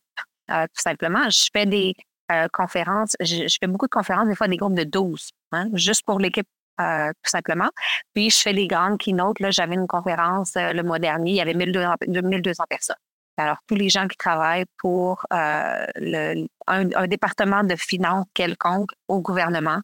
euh, 0.49 0.65
tout 0.65 0.81
simplement. 0.81 1.29
Je 1.29 1.49
fais 1.53 1.67
des 1.67 1.93
euh, 2.31 2.47
conférences, 2.51 3.15
je, 3.19 3.47
je 3.47 3.57
fais 3.61 3.67
beaucoup 3.67 3.85
de 3.85 3.91
conférences, 3.91 4.27
des 4.27 4.35
fois 4.35 4.47
des 4.47 4.57
groupes 4.57 4.73
de 4.75 4.83
12, 4.83 5.29
hein, 5.51 5.69
juste 5.73 6.01
pour 6.03 6.17
l'équipe. 6.19 6.47
Euh, 6.79 7.09
tout 7.23 7.29
simplement. 7.29 7.69
Puis, 8.13 8.29
je 8.29 8.37
fais 8.39 8.53
des 8.53 8.67
grandes 8.67 8.97
keynotes. 8.97 9.39
Là, 9.39 9.51
j'avais 9.51 9.75
une 9.75 9.87
conférence 9.87 10.55
euh, 10.57 10.73
le 10.73 10.83
mois 10.83 10.99
dernier. 10.99 11.31
Il 11.31 11.35
y 11.35 11.41
avait 11.41 11.53
1200, 11.53 11.95
1200 12.07 12.63
personnes. 12.69 12.95
Alors, 13.37 13.57
tous 13.67 13.75
les 13.75 13.89
gens 13.89 14.07
qui 14.07 14.17
travaillent 14.17 14.65
pour 14.77 15.25
euh, 15.31 15.85
le, 15.95 16.47
un, 16.67 16.89
un 16.93 17.07
département 17.07 17.63
de 17.63 17.75
finances 17.75 18.25
quelconque 18.33 18.89
au 19.07 19.21
gouvernement 19.21 19.79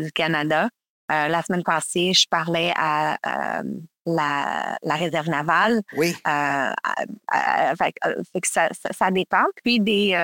du 0.00 0.10
Canada. 0.12 0.70
La 1.10 1.42
semaine 1.42 1.62
passée, 1.62 2.14
je 2.14 2.24
parlais 2.30 2.72
à 2.76 3.18
la, 4.06 4.78
la 4.82 4.94
réserve 4.94 5.28
navale. 5.28 5.82
Oui. 5.98 6.16
À- 6.24 6.74
à- 7.28 7.76
fait, 7.76 7.92
que, 7.92 8.08
fait 8.32 8.40
que 8.40 8.48
ça, 8.48 8.70
ça, 8.72 8.88
ça 8.94 9.10
dépend. 9.10 9.44
Puis 9.62 9.80
des, 9.80 10.16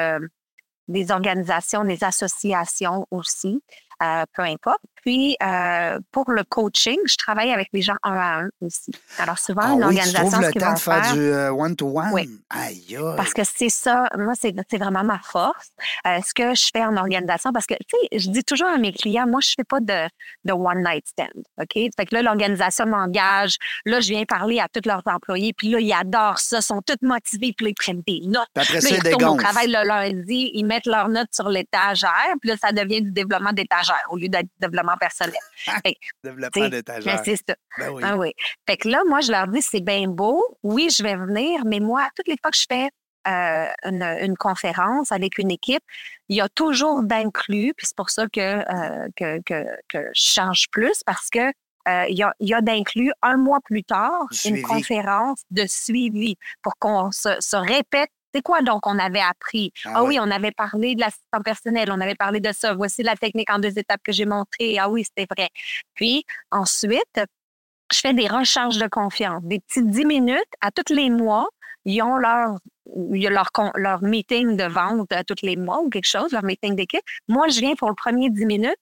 des 0.89 1.11
organisations, 1.11 1.85
des 1.85 2.03
associations 2.03 3.07
aussi. 3.11 3.63
Euh, 4.03 4.25
peu 4.35 4.43
importe. 4.43 4.81
Puis, 5.05 5.37
euh, 5.43 5.99
pour 6.13 6.31
le 6.31 6.45
coaching, 6.45 6.99
je 7.07 7.17
travaille 7.17 7.51
avec 7.53 7.69
les 7.73 7.81
gens 7.81 7.97
un 8.03 8.17
à 8.17 8.41
un 8.41 8.49
aussi. 8.61 8.93
Alors, 9.19 9.39
souvent, 9.39 9.63
Ah 9.63 9.73
oui, 9.73 9.79
tu 9.79 9.85
organisation, 9.85 10.21
trouves 10.21 10.41
ce 10.41 10.47
le 10.47 10.53
qu'ils 10.53 10.61
temps 10.61 10.67
vont 10.69 10.75
de 10.75 10.79
faire 10.79 11.05
faire, 11.05 11.15
du 11.15 11.21
euh, 11.21 11.51
one-to-one? 11.53 12.11
Oui. 12.13 12.29
Aïe, 12.51 12.97
aïe. 12.97 13.15
parce 13.17 13.33
que 13.33 13.43
c'est 13.45 13.71
ça, 13.71 14.09
moi, 14.19 14.35
c'est 14.37 14.53
vraiment 14.77 15.03
ma 15.05 15.19
force. 15.19 15.71
Euh, 16.07 16.19
ce 16.27 16.35
que 16.35 16.55
je 16.55 16.69
fais 16.73 16.85
en 16.85 16.97
organisation, 16.97 17.51
parce 17.53 17.67
que, 17.67 17.75
tu 17.75 17.97
sais, 18.13 18.19
je 18.19 18.31
dis 18.31 18.45
toujours 18.45 18.69
à 18.69 18.77
mes 18.77 18.93
clients, 18.93 19.27
moi, 19.27 19.41
je 19.43 19.53
fais 19.57 19.65
pas 19.65 19.81
de, 19.81 20.09
de 20.45 20.53
one-night 20.53 21.07
stand, 21.07 21.29
OK? 21.59 21.73
Fait 21.73 22.07
que 22.07 22.15
là, 22.15 22.23
l'organisation 22.23 22.87
m'engage. 22.87 23.57
Là, 23.87 24.01
je 24.01 24.09
viens 24.11 24.25
parler 24.25 24.61
à 24.61 24.67
tous 24.69 24.87
leurs 24.87 25.03
employés, 25.07 25.55
puis 25.57 25.69
là, 25.69 25.81
ils 25.81 25.93
adorent 25.93 26.41
ça, 26.41 26.61
sont 26.61 26.83
tous 26.83 27.07
motivés, 27.07 27.55
puis 27.57 27.67
là, 27.67 27.71
ils 27.71 27.75
prennent 27.75 28.03
des 28.07 28.21
notes. 28.27 28.49
Puis 28.55 28.63
après 28.65 28.75
Là, 28.75 28.81
ça, 28.83 28.89
ils 28.91 28.95
ils 28.97 29.15
retournent 29.15 29.39
au 29.39 29.43
travail 29.43 29.69
le 29.69 29.87
lundi, 29.87 30.51
ils 30.53 30.65
mettent 30.65 30.87
leurs 30.87 31.09
notes 31.09 31.33
sur 31.33 31.49
l'étagère, 31.49 32.35
puis 32.41 32.51
là, 32.51 32.57
ça 32.61 32.73
devient 32.73 33.01
du 33.01 33.13
développement 33.13 33.53
d'étagère 33.53 33.90
au 34.11 34.17
lieu 34.17 34.29
d'être 34.29 34.49
développement 34.59 34.97
personnel. 34.99 35.35
Fait 35.57 35.95
que, 35.95 35.99
Développement 36.25 36.69
d'étagère. 36.69 37.17
mais 37.17 37.23
c'est 37.25 37.37
ça. 37.37 37.57
Ben 37.79 37.91
oui. 37.91 38.03
Ah 38.05 38.17
oui. 38.17 38.33
Fait 38.67 38.77
que 38.77 38.89
là, 38.89 39.03
moi, 39.09 39.21
je 39.21 39.31
leur 39.31 39.47
dis, 39.49 39.63
c'est 39.63 39.81
bien 39.81 40.09
beau. 40.09 40.43
Oui, 40.63 40.89
je 40.91 41.03
vais 41.03 41.17
venir, 41.17 41.63
mais 41.65 41.81
moi, 41.81 42.09
toutes 42.17 42.29
les 42.29 42.37
fois 42.41 42.51
que 42.51 42.57
je 42.57 42.67
fais 42.69 42.91
euh, 43.29 43.67
une, 43.85 44.03
une 44.03 44.37
conférence 44.37 45.13
avec 45.13 45.39
une 45.39 45.51
équipe, 45.51 45.83
il 46.29 46.37
y 46.37 46.41
a 46.41 46.49
toujours 46.49 47.03
d'inclus, 47.03 47.75
puis 47.77 47.87
c'est 47.87 47.97
pour 47.97 48.11
ça 48.11 48.27
que, 48.29 48.41
euh, 48.41 49.09
que, 49.17 49.41
que, 49.43 49.67
que 49.89 50.11
je 50.15 50.23
change 50.23 50.69
plus, 50.71 51.03
parce 51.05 51.29
que 51.29 51.53
euh, 51.89 52.05
il 52.09 52.17
y 52.17 52.23
a, 52.23 52.33
il 52.41 52.49
y 52.49 52.55
a 52.55 52.61
d'inclus 52.61 53.13
un 53.23 53.37
mois 53.37 53.61
plus 53.65 53.85
tard 53.85 54.27
une 54.45 54.63
conférence 54.63 55.43
de 55.51 55.65
suivi 55.67 56.37
pour 56.63 56.75
qu'on 56.79 57.11
se, 57.11 57.31
se 57.41 57.57
répète. 57.57 58.11
C'est 58.35 58.43
quoi 58.43 58.63
donc 58.63 58.87
on 58.87 58.99
avait 58.99 59.21
appris? 59.21 59.73
Ah 59.85 59.93
Ah, 59.97 60.05
oui. 60.05 60.19
on 60.21 60.31
avait 60.31 60.53
parlé 60.53 60.95
de 60.95 61.01
l'assistant 61.01 61.41
personnel, 61.45 61.91
on 61.91 62.01
avait 62.01 62.15
parlé 62.15 62.41
de 62.41 62.53
ça. 62.53 62.75
Voici 62.75 63.03
la 63.03 63.17
technique 63.17 63.51
en 63.51 63.59
deux 63.59 63.79
étapes 63.79 64.01
que 64.05 64.13
j'ai 64.13 64.27
montrée. 64.27 64.79
Ah 64.79 64.89
oui, 64.89 65.05
c'était 65.05 65.27
vrai. 65.35 65.49
Puis 65.95 66.25
ensuite, 66.51 67.21
je 67.93 67.99
fais 67.99 68.15
des 68.15 68.29
recharges 68.29 68.79
de 68.79 68.87
confiance, 68.87 69.43
des 69.43 69.59
petits 69.61 69.85
10 69.85 70.05
minutes 70.05 70.39
à 70.61 70.71
tous 70.71 70.93
les 70.95 71.11
mois. 71.11 71.49
Ils 71.85 72.03
ont 72.03 72.17
leur, 72.19 72.59
leur, 72.95 73.51
leur 73.75 74.03
meeting 74.03 74.57
de 74.57 74.65
vente 74.65 75.11
à 75.13 75.25
tous 75.25 75.43
les 75.43 75.57
mois 75.57 75.81
ou 75.81 75.89
quelque 75.89 76.07
chose, 76.07 76.31
leur 76.33 76.45
meeting 76.45 76.77
d'équipe. 76.77 77.01
Moi, 77.27 77.49
je 77.49 77.59
viens 77.61 77.75
pour 77.75 77.89
le 77.89 77.95
premier 77.97 78.31
10 78.31 78.47
minutes. 78.47 78.77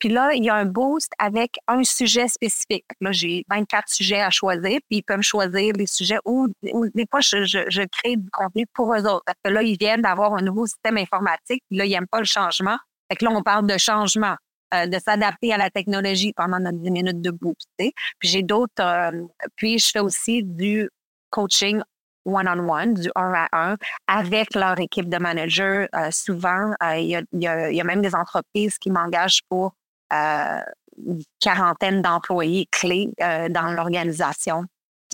Puis 0.00 0.08
là, 0.08 0.32
il 0.34 0.42
y 0.44 0.50
a 0.50 0.54
un 0.56 0.64
boost 0.64 1.12
avec 1.18 1.58
un 1.68 1.84
sujet 1.84 2.26
spécifique. 2.26 2.86
Là, 3.00 3.12
j'ai 3.12 3.44
24 3.48 3.88
sujets 3.88 4.20
à 4.22 4.30
choisir, 4.30 4.80
puis 4.88 4.98
ils 4.98 5.02
peuvent 5.02 5.22
choisir 5.22 5.74
les 5.76 5.86
sujets 5.86 6.18
ou, 6.24 6.48
des 6.62 7.06
fois, 7.10 7.20
je, 7.20 7.44
je- 7.44 7.68
je 7.68 7.82
crée 7.82 8.16
du 8.16 8.28
contenu 8.32 8.66
pour 8.74 8.92
eux 8.94 9.06
autres. 9.06 9.22
Parce 9.26 9.38
que 9.44 9.50
là, 9.50 9.62
ils 9.62 9.76
viennent 9.78 10.02
d'avoir 10.02 10.34
un 10.34 10.40
nouveau 10.42 10.66
système 10.66 10.96
informatique, 10.96 11.62
puis 11.68 11.78
là, 11.78 11.84
ils 11.84 11.90
n'aiment 11.90 12.08
pas 12.08 12.18
le 12.20 12.24
changement. 12.24 12.76
Fait 13.10 13.16
que 13.16 13.24
là, 13.24 13.30
on 13.32 13.42
parle 13.42 13.66
de 13.66 13.76
changement, 13.78 14.36
euh, 14.74 14.86
de 14.86 14.98
s'adapter 14.98 15.52
à 15.52 15.58
la 15.58 15.68
technologie 15.70 16.32
pendant 16.32 16.58
notre 16.58 16.78
10 16.78 16.90
minutes 16.90 17.20
de 17.20 17.30
boost. 17.30 17.68
Puis 17.78 17.92
j'ai 18.22 18.42
d'autres. 18.42 18.72
euh, 18.82 19.10
puis 19.56 19.78
je 19.78 19.88
fais 19.90 20.00
aussi 20.00 20.42
du 20.44 20.88
coaching 21.30 21.82
one-on-one, 22.24 22.94
du 22.94 23.10
un 23.16 23.32
à 23.34 23.48
un, 23.52 23.76
avec 24.06 24.54
leur 24.54 24.78
équipe 24.78 25.08
de 25.08 25.16
managers. 25.18 25.86
Euh, 25.94 26.10
souvent, 26.10 26.72
euh, 26.82 26.96
il 26.96 27.06
y, 27.32 27.44
y 27.44 27.46
a- 27.80 27.84
même 27.84 28.02
des 28.02 28.14
entreprises 28.14 28.78
qui 28.78 28.90
m'engagent 28.90 29.40
pour 29.48 29.72
une 30.10 31.22
quarantaine 31.40 32.02
d'employés 32.02 32.66
clés 32.70 33.08
euh, 33.22 33.48
dans 33.48 33.72
l'organisation 33.72 34.64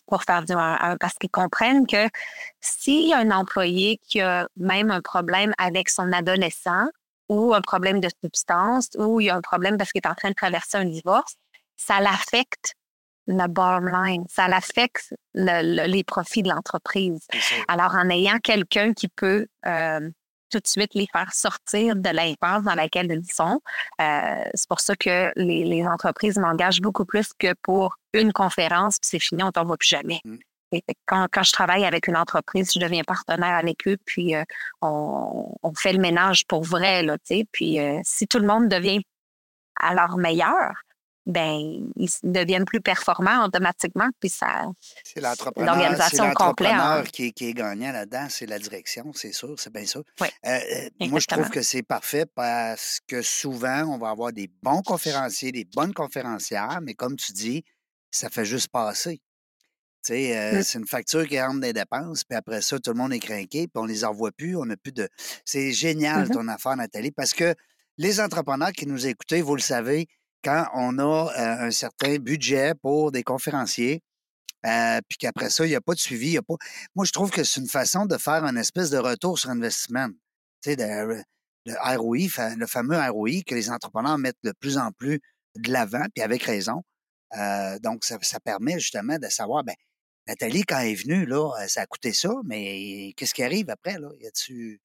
pour 0.07 0.23
faire 0.23 0.45
du 0.45 0.53
1 0.53 0.59
à 0.59 0.91
1 0.93 0.97
parce 0.99 1.15
qu'ils 1.15 1.31
comprennent 1.31 1.87
que 1.87 2.09
s'il 2.61 3.09
y 3.09 3.13
a 3.15 3.19
un 3.19 3.31
employé 3.31 4.01
qui 4.09 4.21
a 4.21 4.49
même 4.57 4.91
un 4.91 5.01
problème 5.01 5.53
avec 5.59 5.89
son 5.89 6.13
adolescent 6.13 6.87
ou 7.29 7.55
un 7.55 7.61
problème 7.61 8.01
de 8.01 8.09
substance 8.23 8.89
ou 8.99 9.21
il 9.21 9.25
y 9.27 9.31
a 9.31 9.37
un 9.37 9.41
problème 9.41 9.77
parce 9.77 9.91
qu'il 9.93 10.01
est 10.05 10.09
en 10.09 10.15
train 10.15 10.31
de 10.31 10.35
traverser 10.35 10.79
un 10.79 10.85
divorce, 10.85 11.35
ça 11.77 12.01
l'affecte 12.01 12.75
le 13.29 13.49
bottom 13.49 13.89
line, 13.89 14.25
ça 14.31 14.47
l'affecte 14.47 15.13
le- 15.35 15.77
le- 15.77 15.89
les 15.91 16.05
profits 16.05 16.45
de 16.45 16.49
l'entreprise. 16.49 17.27
Alors, 17.67 17.97
en 17.97 18.09
ayant 18.09 18.39
quelqu'un 18.39 18.93
qui 18.93 19.09
peut 19.09 19.49
euh, 19.67 20.09
tout 20.51 20.59
de 20.59 20.67
suite 20.67 20.95
les 20.95 21.07
faire 21.13 21.33
sortir 21.33 21.97
de 21.97 22.11
l'impasse 22.11 22.63
dans 22.63 22.75
laquelle 22.75 23.11
ils 23.11 23.33
sont, 23.33 23.61
euh, 24.01 24.45
c'est 24.55 24.69
pour 24.69 24.81
ça 24.81 24.97
que 24.97 25.33
les, 25.37 25.65
les 25.65 25.87
entreprises 25.87 26.39
m'engagent 26.39 26.81
beaucoup 26.81 27.05
plus 27.05 27.29
que 27.39 27.55
pour 27.63 27.97
une 28.13 28.33
conférence, 28.33 28.99
puis 28.99 29.09
c'est 29.11 29.19
fini, 29.19 29.43
on 29.43 29.53
t'en 29.53 29.65
voit 29.65 29.77
plus 29.77 29.89
jamais. 29.89 30.21
Mm. 30.25 30.37
Et 30.73 30.83
quand, 31.07 31.29
quand 31.31 31.45
je 31.45 31.53
travaille 31.53 31.85
avec 31.85 32.09
une 32.09 32.17
entreprise, 32.17 32.73
je 32.75 32.81
deviens 32.81 33.05
partenaire 33.05 33.55
avec 33.55 33.87
eux, 33.87 33.97
puis 34.05 34.35
euh, 34.35 34.43
on, 34.83 35.55
on 35.63 35.75
fait 35.75 35.93
le 35.93 36.01
ménage 36.01 36.45
pour 36.47 36.65
vrai, 36.65 37.03
là. 37.03 37.17
Puis 37.53 37.79
euh, 37.79 38.01
si 38.05 38.27
tout 38.27 38.39
le 38.39 38.47
monde 38.47 38.69
devient 38.69 39.01
à 39.77 39.95
leur 39.95 40.17
meilleur, 40.17 40.73
ben 41.27 41.91
ils 41.97 42.09
deviennent 42.23 42.65
plus 42.65 42.81
performants 42.81 43.45
automatiquement, 43.45 44.09
puis 44.21 44.29
ça, 44.29 44.67
C'est 45.05 45.21
l'entrepreneur, 45.21 45.75
L'organisation 45.77 46.25
complète, 46.33 46.71
l'entrepreneur 46.71 46.99
hein. 46.99 47.05
qui, 47.13 47.27
est- 47.27 47.33
qui 47.33 47.47
est 47.49 47.53
gagnant 47.55 47.91
là-dedans, 47.93 48.29
c'est 48.31 48.47
la 48.47 48.59
direction, 48.61 49.13
c'est 49.13 49.33
sûr, 49.33 49.55
c'est 49.59 49.73
bien 49.73 49.87
sûr. 49.87 50.03
Oui, 50.21 50.29
Euh, 50.47 50.51
euh, 51.01 51.09
moi, 51.09 51.19
je 51.21 51.27
trouve 51.27 51.51
que 51.51 51.63
c'est 51.63 51.83
parfait 51.83 52.27
parce 52.35 53.01
que 53.09 53.23
souvent, 53.23 53.83
on 53.89 53.99
va 53.99 54.11
avoir 54.11 54.33
des 54.33 54.49
bons 54.63 54.83
conférenciers, 54.83 55.51
des 55.53 55.65
bonnes 55.65 55.93
conférencières, 55.93 56.79
mais 56.83 56.95
comme 56.95 57.17
tu 57.17 57.33
dis, 57.33 57.65
ça 58.11 58.31
fait 58.31 58.45
juste 58.45 58.69
passer. 58.69 59.21
Tu 60.05 60.13
sais, 60.13 60.39
euh, 60.39 60.61
Mm. 60.61 60.63
c'est 60.63 60.79
une 60.79 60.87
facture 60.87 61.27
qui 61.27 61.41
rentre 61.41 61.61
des 61.61 61.73
dépenses, 61.73 62.23
puis 62.23 62.37
après 62.39 62.63
ça, 62.63 62.79
tout 62.79 62.91
le 62.93 62.97
monde 62.97 63.13
est 63.13 63.19
craqué, 63.19 63.67
puis 63.67 63.73
on 63.75 63.85
les 63.85 64.05
envoie 64.05 64.31
plus, 64.31 64.57
on 64.57 64.65
n'a 64.65 64.77
plus 64.77 64.93
de... 64.93 65.09
C'est 65.45 65.73
génial 65.73 66.27
Mhm. 66.29 66.31
ton 66.31 66.47
affaire, 66.49 66.77
Nathalie, 66.77 67.11
parce 67.11 67.33
que 67.35 67.53
les 67.99 68.21
entrepreneurs 68.21 68.71
qui 68.71 68.87
nous 68.87 69.07
écoutent, 69.09 69.33
vous 69.33 69.57
le 69.57 69.61
savez, 69.61 70.07
quand 70.47 70.69
on 70.75 70.99
a 71.01 71.33
euh, 71.37 71.67
un 71.67 71.71
certain 71.73 72.19
budget 72.19 72.73
pour 72.81 73.11
des 73.11 73.25
conférenciers, 73.25 74.01
euh, 74.65 75.01
puis 75.09 75.19
qu'après 75.19 75.51
ça, 75.51 75.67
il 75.67 75.71
n'y 75.71 75.75
a 75.75 75.81
pas 75.81 75.95
de 75.95 75.99
suivi, 75.99 76.35
y. 76.35 76.41
Moi, 76.95 77.05
je 77.05 77.11
trouve 77.11 77.33
que 77.33 77.43
c'est 77.43 77.61
une 77.61 77.69
façon 77.69 78.07
de 78.07 78.17
faire 78.17 78.45
une 78.45 78.57
espèce 78.57 78.91
de 78.91 78.99
retour 78.99 79.41
sur 79.41 79.51
investissement. 79.51 80.07
Tu 80.63 80.75
sais, 80.75 81.25
ROI, 81.67 82.29
le 82.57 82.67
fameux 82.67 82.97
ROI 82.97 83.43
que 83.45 83.57
les 83.57 83.71
entrepreneurs 83.71 84.19
mettent 84.19 84.39
de 84.45 84.53
plus 84.61 84.79
en 84.79 84.93
plus 84.93 85.21
de 85.57 85.73
l'avant, 85.73 86.05
puis 86.15 86.23
avec 86.23 86.45
raison. 86.45 86.83
Euh, 87.37 87.81
donc, 87.81 88.05
ça, 88.05 88.41
permet 88.41 88.79
justement 88.79 89.19
de 89.19 89.27
savoir, 89.29 89.65
ben, 89.65 89.75
Nathalie, 90.29 90.63
quand 90.63 90.79
elle 90.79 90.91
est 90.91 90.95
venue, 90.95 91.27
là, 91.27 91.51
ça 91.67 91.83
a 91.83 91.87
coûté 91.87 92.13
ça, 92.13 92.31
mais 92.45 93.13
qu'est-ce 93.17 93.35
qui 93.35 93.43
arrive 93.43 93.69
après, 93.69 93.99
là? 93.99 94.11
Y 94.21 94.27
a-tu 94.29 94.81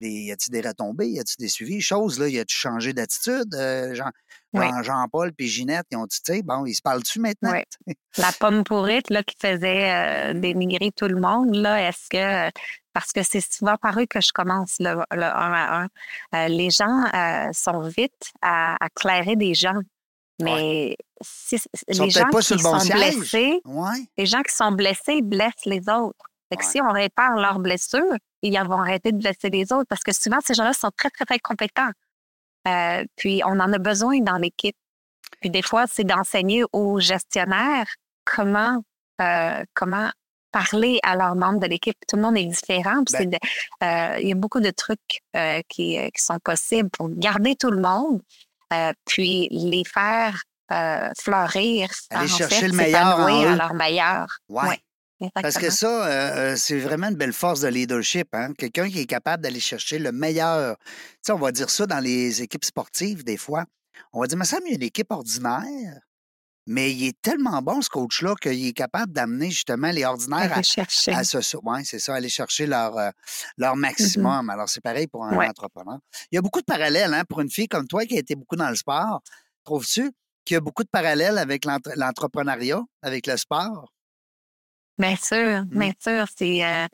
y 0.00 0.30
a-tu 0.32 0.50
des 0.50 0.60
retombées? 0.60 1.08
Y 1.08 1.20
a-tu 1.20 1.36
des 1.38 1.48
suivis? 1.48 1.80
Choses, 1.80 2.18
là, 2.18 2.28
y 2.28 2.38
a-tu 2.38 2.54
changé 2.56 2.92
d'attitude? 2.92 3.54
Euh, 3.54 3.94
Jean, 3.94 4.10
Oui. 4.52 4.66
Jean- 4.66 4.82
Jean-Paul 4.82 5.32
puis 5.32 5.48
Ginette, 5.48 5.86
ils 5.90 5.96
ont 5.96 6.06
dit, 6.06 6.42
bon, 6.42 6.66
ils 6.66 6.74
se 6.74 6.82
parlent-tu 6.82 7.20
maintenant? 7.20 7.52
Oui. 7.86 7.94
La 8.18 8.30
pomme 8.32 8.64
pourrite 8.64 9.10
là, 9.10 9.22
qui 9.22 9.36
faisait 9.40 9.90
euh, 9.92 10.34
dénigrer 10.34 10.92
tout 10.92 11.08
le 11.08 11.20
monde, 11.20 11.54
là, 11.54 11.88
est-ce 11.88 12.08
que 12.10 12.50
parce 12.92 13.12
que 13.12 13.22
c'est 13.22 13.42
souvent 13.42 13.76
par 13.76 13.98
eux 14.00 14.06
que 14.06 14.22
je 14.22 14.32
commence 14.32 14.76
le, 14.78 14.94
le 15.12 15.22
un 15.24 15.52
à 15.52 15.82
un. 15.82 15.88
euh, 16.34 16.48
les 16.48 16.70
gens 16.70 17.04
euh, 17.14 17.48
sont 17.52 17.80
vite 17.82 18.30
à, 18.40 18.82
à 18.82 18.88
clairer 18.88 19.36
des 19.36 19.52
gens. 19.52 19.78
Mais 20.42 20.96
si, 21.22 21.58
les 21.88 22.10
gens 22.10 22.28
qui 22.30 22.42
sont 22.58 22.78
siège. 22.78 22.94
blessés, 23.16 23.60
Ouais. 23.64 23.98
les 24.18 24.26
gens 24.26 24.42
qui 24.42 24.54
sont 24.54 24.72
blessés 24.72 25.20
blessent 25.22 25.64
les 25.66 25.80
autres. 25.90 26.24
Fait 26.50 26.56
que 26.56 26.64
Ouais. 26.64 26.70
si 26.70 26.80
on 26.80 26.92
répare 26.92 27.36
leurs 27.36 27.58
blessures, 27.58 28.16
ils 28.42 28.58
vont 28.60 28.80
arrêter 28.80 29.12
de 29.12 29.18
blesser 29.18 29.50
les 29.50 29.72
autres 29.72 29.86
parce 29.88 30.02
que 30.02 30.12
souvent, 30.12 30.38
ces 30.44 30.54
gens-là 30.54 30.72
sont 30.72 30.90
très, 30.96 31.10
très, 31.10 31.24
très 31.24 31.38
compétents. 31.38 31.90
Euh, 32.68 33.04
puis, 33.16 33.42
on 33.44 33.58
en 33.60 33.72
a 33.72 33.78
besoin 33.78 34.20
dans 34.20 34.36
l'équipe. 34.36 34.76
Puis, 35.40 35.50
des 35.50 35.62
fois, 35.62 35.86
c'est 35.86 36.04
d'enseigner 36.04 36.64
aux 36.72 37.00
gestionnaires 37.00 37.86
comment, 38.24 38.82
euh, 39.20 39.62
comment 39.74 40.10
parler 40.52 40.98
à 41.02 41.16
leurs 41.16 41.34
membres 41.34 41.60
de 41.60 41.66
l'équipe. 41.66 41.96
Tout 42.08 42.16
le 42.16 42.22
monde 42.22 42.36
est 42.38 42.44
différent. 42.46 43.02
Ben 43.12 43.30
euh, 43.82 44.18
il 44.20 44.28
y 44.28 44.32
a 44.32 44.34
beaucoup 44.34 44.60
de 44.60 44.70
trucs 44.70 45.20
euh, 45.36 45.60
qui, 45.68 45.98
euh, 45.98 46.08
qui 46.08 46.22
sont 46.22 46.38
possibles 46.38 46.88
pour 46.90 47.08
garder 47.10 47.56
tout 47.56 47.70
le 47.70 47.80
monde, 47.80 48.22
euh, 48.72 48.92
puis 49.04 49.48
les 49.50 49.84
faire 49.84 50.40
euh, 50.72 51.10
fleurir. 51.20 51.90
Aller 52.10 52.32
en 52.32 52.36
chercher 52.36 52.60
fait, 52.60 52.68
le 52.68 52.72
meilleur 52.74 53.18
en 53.18 53.26
à 53.26 53.56
leur 53.56 53.74
meilleur. 53.74 54.38
Ouais. 54.48 54.68
Ouais, 54.68 54.78
Parce 55.34 55.56
que 55.56 55.70
ça, 55.70 56.06
euh, 56.06 56.52
euh, 56.52 56.56
c'est 56.56 56.78
vraiment 56.78 57.08
une 57.08 57.16
belle 57.16 57.32
force 57.32 57.60
de 57.60 57.68
leadership. 57.68 58.28
Hein? 58.34 58.52
Quelqu'un 58.58 58.88
qui 58.88 59.00
est 59.00 59.06
capable 59.06 59.42
d'aller 59.42 59.60
chercher 59.60 59.98
le 59.98 60.12
meilleur. 60.12 60.76
Tu 60.78 60.84
sais, 61.22 61.32
on 61.32 61.38
va 61.38 61.52
dire 61.52 61.70
ça 61.70 61.86
dans 61.86 62.00
les 62.00 62.42
équipes 62.42 62.64
sportives, 62.64 63.24
des 63.24 63.36
fois. 63.38 63.64
On 64.12 64.20
va 64.20 64.26
dire, 64.26 64.36
mais 64.36 64.44
ça, 64.44 64.58
il 64.64 64.68
y 64.68 64.72
a 64.72 64.76
une 64.76 64.82
équipe 64.82 65.10
ordinaire, 65.10 65.62
mais 66.66 66.92
il 66.92 67.06
est 67.06 67.16
tellement 67.22 67.62
bon, 67.62 67.80
ce 67.80 67.88
coach-là, 67.88 68.34
qu'il 68.34 68.66
est 68.66 68.72
capable 68.72 69.12
d'amener 69.12 69.50
justement 69.50 69.90
les 69.90 70.04
ordinaires 70.04 70.52
Aller 70.52 70.62
chercher. 70.62 71.12
à, 71.12 71.18
à 71.18 71.24
ce. 71.24 71.56
Oui, 71.62 71.84
c'est 71.84 71.98
ça, 71.98 72.14
aller 72.14 72.28
chercher 72.28 72.66
leur, 72.66 72.98
euh, 72.98 73.10
leur 73.56 73.74
maximum. 73.76 74.50
Alors, 74.50 74.68
c'est 74.68 74.82
pareil 74.82 75.06
pour 75.06 75.24
un. 75.24 75.34
Ouais. 75.36 75.48
entrepreneur. 75.48 75.98
Il 76.30 76.34
y 76.34 76.38
a 76.38 76.42
beaucoup 76.42 76.60
de 76.60 76.66
parallèles 76.66 77.14
hein, 77.14 77.22
pour 77.28 77.40
une 77.40 77.50
fille 77.50 77.68
comme 77.68 77.86
toi 77.86 78.04
qui 78.04 78.16
a 78.16 78.20
été 78.20 78.34
beaucoup 78.34 78.56
dans 78.56 78.68
le 78.68 78.76
sport. 78.76 79.22
Trouves-tu 79.64 80.10
qu'il 80.44 80.54
y 80.54 80.58
a 80.58 80.60
beaucoup 80.60 80.82
de 80.84 80.90
parallèles 80.90 81.38
avec 81.38 81.64
l'entre- 81.64 81.92
l'entrepreneuriat, 81.96 82.82
avec 83.02 83.26
le 83.26 83.36
sport? 83.38 83.92
Bien 84.98 85.16
sûr, 85.16 85.62
bien 85.66 85.92
sûr. 86.00 86.24
C'est, 86.36 86.64
euh, 86.64 86.86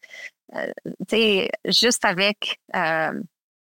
euh, 0.57 0.73
tu 1.09 1.17
sais, 1.17 1.51
juste 1.67 2.05
avec 2.05 2.59
euh, 2.75 3.21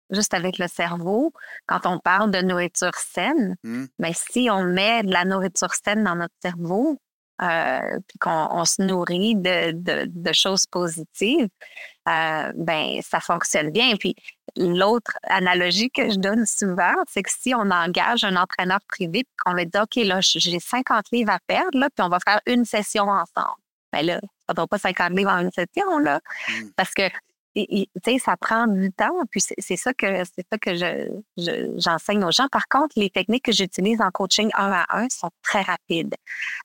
juste 0.09 0.33
avec 0.33 0.57
le 0.57 0.67
cerveau, 0.67 1.31
quand 1.67 1.85
on 1.85 1.99
parle 1.99 2.31
de 2.31 2.41
nourriture 2.41 2.95
saine, 2.95 3.55
mais 3.99 4.11
si 4.13 4.49
on 4.51 4.63
met 4.65 5.03
de 5.03 5.11
la 5.13 5.23
nourriture 5.25 5.73
saine 5.73 6.03
dans 6.03 6.15
notre 6.15 6.33
cerveau, 6.41 6.99
euh, 7.41 7.97
puis 8.07 8.17
qu'on 8.19 8.47
on 8.51 8.65
se 8.65 8.81
nourrit 8.81 9.35
de, 9.35 9.71
de- 9.71 10.05
de 10.07 10.33
choses 10.33 10.65
positives, 10.67 11.47
euh, 12.09 12.51
ben 12.55 12.99
ça 13.01 13.19
fonctionne 13.21 13.71
bien. 13.71 13.95
Puis 13.95 14.15
l'autre 14.57 15.13
analogie 15.23 15.89
que 15.89 16.09
je 16.09 16.17
donne 16.17 16.45
souvent, 16.45 16.93
c'est 17.09 17.23
que 17.23 17.31
si 17.31 17.55
on 17.55 17.71
engage 17.71 18.23
un 18.25 18.35
entraîneur 18.35 18.79
privé, 18.87 19.23
puis 19.23 19.35
qu'on 19.45 19.53
lui 19.53 19.65
dit 19.65 19.79
OK, 19.79 19.95
là, 20.05 20.19
j'ai 20.21 20.59
50 20.59 21.05
livres 21.11 21.31
à 21.31 21.39
perdre, 21.47 21.79
là, 21.79 21.89
puis 21.95 22.05
on 22.05 22.09
va 22.09 22.19
faire 22.19 22.41
une 22.47 22.65
session 22.65 23.03
ensemble. 23.03 23.55
Ben 23.93 24.05
là, 24.05 24.19
ça 24.47 24.53
ne 24.61 24.65
pas 24.65 24.77
50 24.77 25.11
livres 25.11 25.31
en 25.31 25.39
une 25.39 25.51
session, 25.51 25.97
là. 25.99 26.19
Mm. 26.49 26.69
Parce 26.75 26.93
que 26.93 27.03
tu 27.53 27.85
sais, 28.05 28.17
ça 28.17 28.37
prend 28.37 28.65
du 28.65 28.91
temps, 28.93 29.11
puis 29.29 29.41
c'est 29.41 29.75
ça 29.75 29.93
que 29.93 30.23
c'est 30.23 30.45
ça 30.49 30.57
que 30.57 30.73
je, 30.73 31.09
je- 31.37 31.73
j'enseigne 31.77 32.23
aux 32.23 32.31
gens. 32.31 32.47
Par 32.49 32.67
contre, 32.69 32.93
les 32.97 33.09
techniques 33.09 33.43
que 33.43 33.51
j'utilise 33.51 33.99
en 33.99 34.09
coaching 34.09 34.49
un 34.53 34.71
à 34.71 34.85
un 34.97 35.07
sont 35.09 35.31
très 35.43 35.61
rapides. 35.61 36.15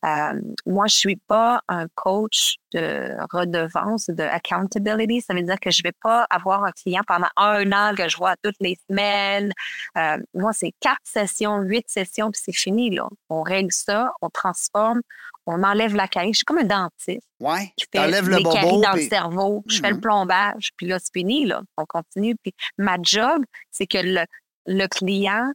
Euh, 0.05 0.41
moi, 0.65 0.87
je 0.87 0.95
suis 0.95 1.17
pas 1.17 1.61
un 1.69 1.89
coach 1.97 2.57
de 2.73 3.17
redevance, 3.33 4.07
de 4.09 4.23
accountability. 4.23 5.21
Ça 5.21 5.35
veut 5.35 5.43
dire 5.43 5.59
que 5.61 5.71
je 5.71 5.83
vais 5.83 5.93
pas 6.03 6.27
avoir 6.31 6.65
un 6.65 6.73
client 6.73 7.03
pendant 7.07 7.29
un 7.37 7.71
an 7.73 7.95
que 7.95 8.09
je 8.09 8.17
vois 8.17 8.35
toutes 8.43 8.57
les 8.61 8.77
semaines. 8.89 9.53
Euh, 9.97 10.19
moi, 10.35 10.53
c'est 10.53 10.73
quatre 10.81 11.01
sessions, 11.05 11.59
huit 11.61 11.85
sessions, 11.89 12.31
puis 12.31 12.41
c'est 12.45 12.53
fini, 12.57 12.91
là. 12.91 13.09
On 13.31 13.43
règle 13.43 13.73
ça, 13.73 14.13
on 14.21 14.29
transforme, 14.31 15.01
on 15.47 15.63
enlève 15.63 15.95
la 15.95 16.09
carie. 16.09 16.33
Je 16.33 16.39
suis 16.39 16.45
comme 16.45 16.59
un 16.59 16.65
dentiste 16.65 17.27
Ouais. 17.41 17.73
qui 17.77 17.87
fait 17.93 18.07
le 18.09 18.43
caries 18.43 18.43
bobo. 18.43 18.81
dans 18.83 18.93
puis- 18.93 19.05
le 19.05 19.09
cerveau. 19.09 19.65
Je 19.69 19.81
fais 19.81 19.91
le 19.91 19.95
Mhm. 19.97 20.01
plombage, 20.01 20.71
puis 20.77 20.87
là, 20.87 20.99
c'est 20.99 21.13
fini, 21.13 21.47
là. 21.47 21.63
On 21.77 21.85
continue. 21.87 22.35
Puis 22.43 22.53
ma 22.79 22.97
job, 23.01 23.45
c'est 23.71 23.87
que 23.87 23.99
le, 23.99 24.25
le 24.67 24.87
client 24.89 25.53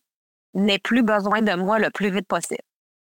n'ait 0.54 0.80
plus 0.80 1.04
besoin 1.04 1.41
de 1.41 1.54
moi 1.54 1.80
le 1.80 1.89
plus 1.89 2.10
vite 2.10 2.28
possible. 2.28 2.62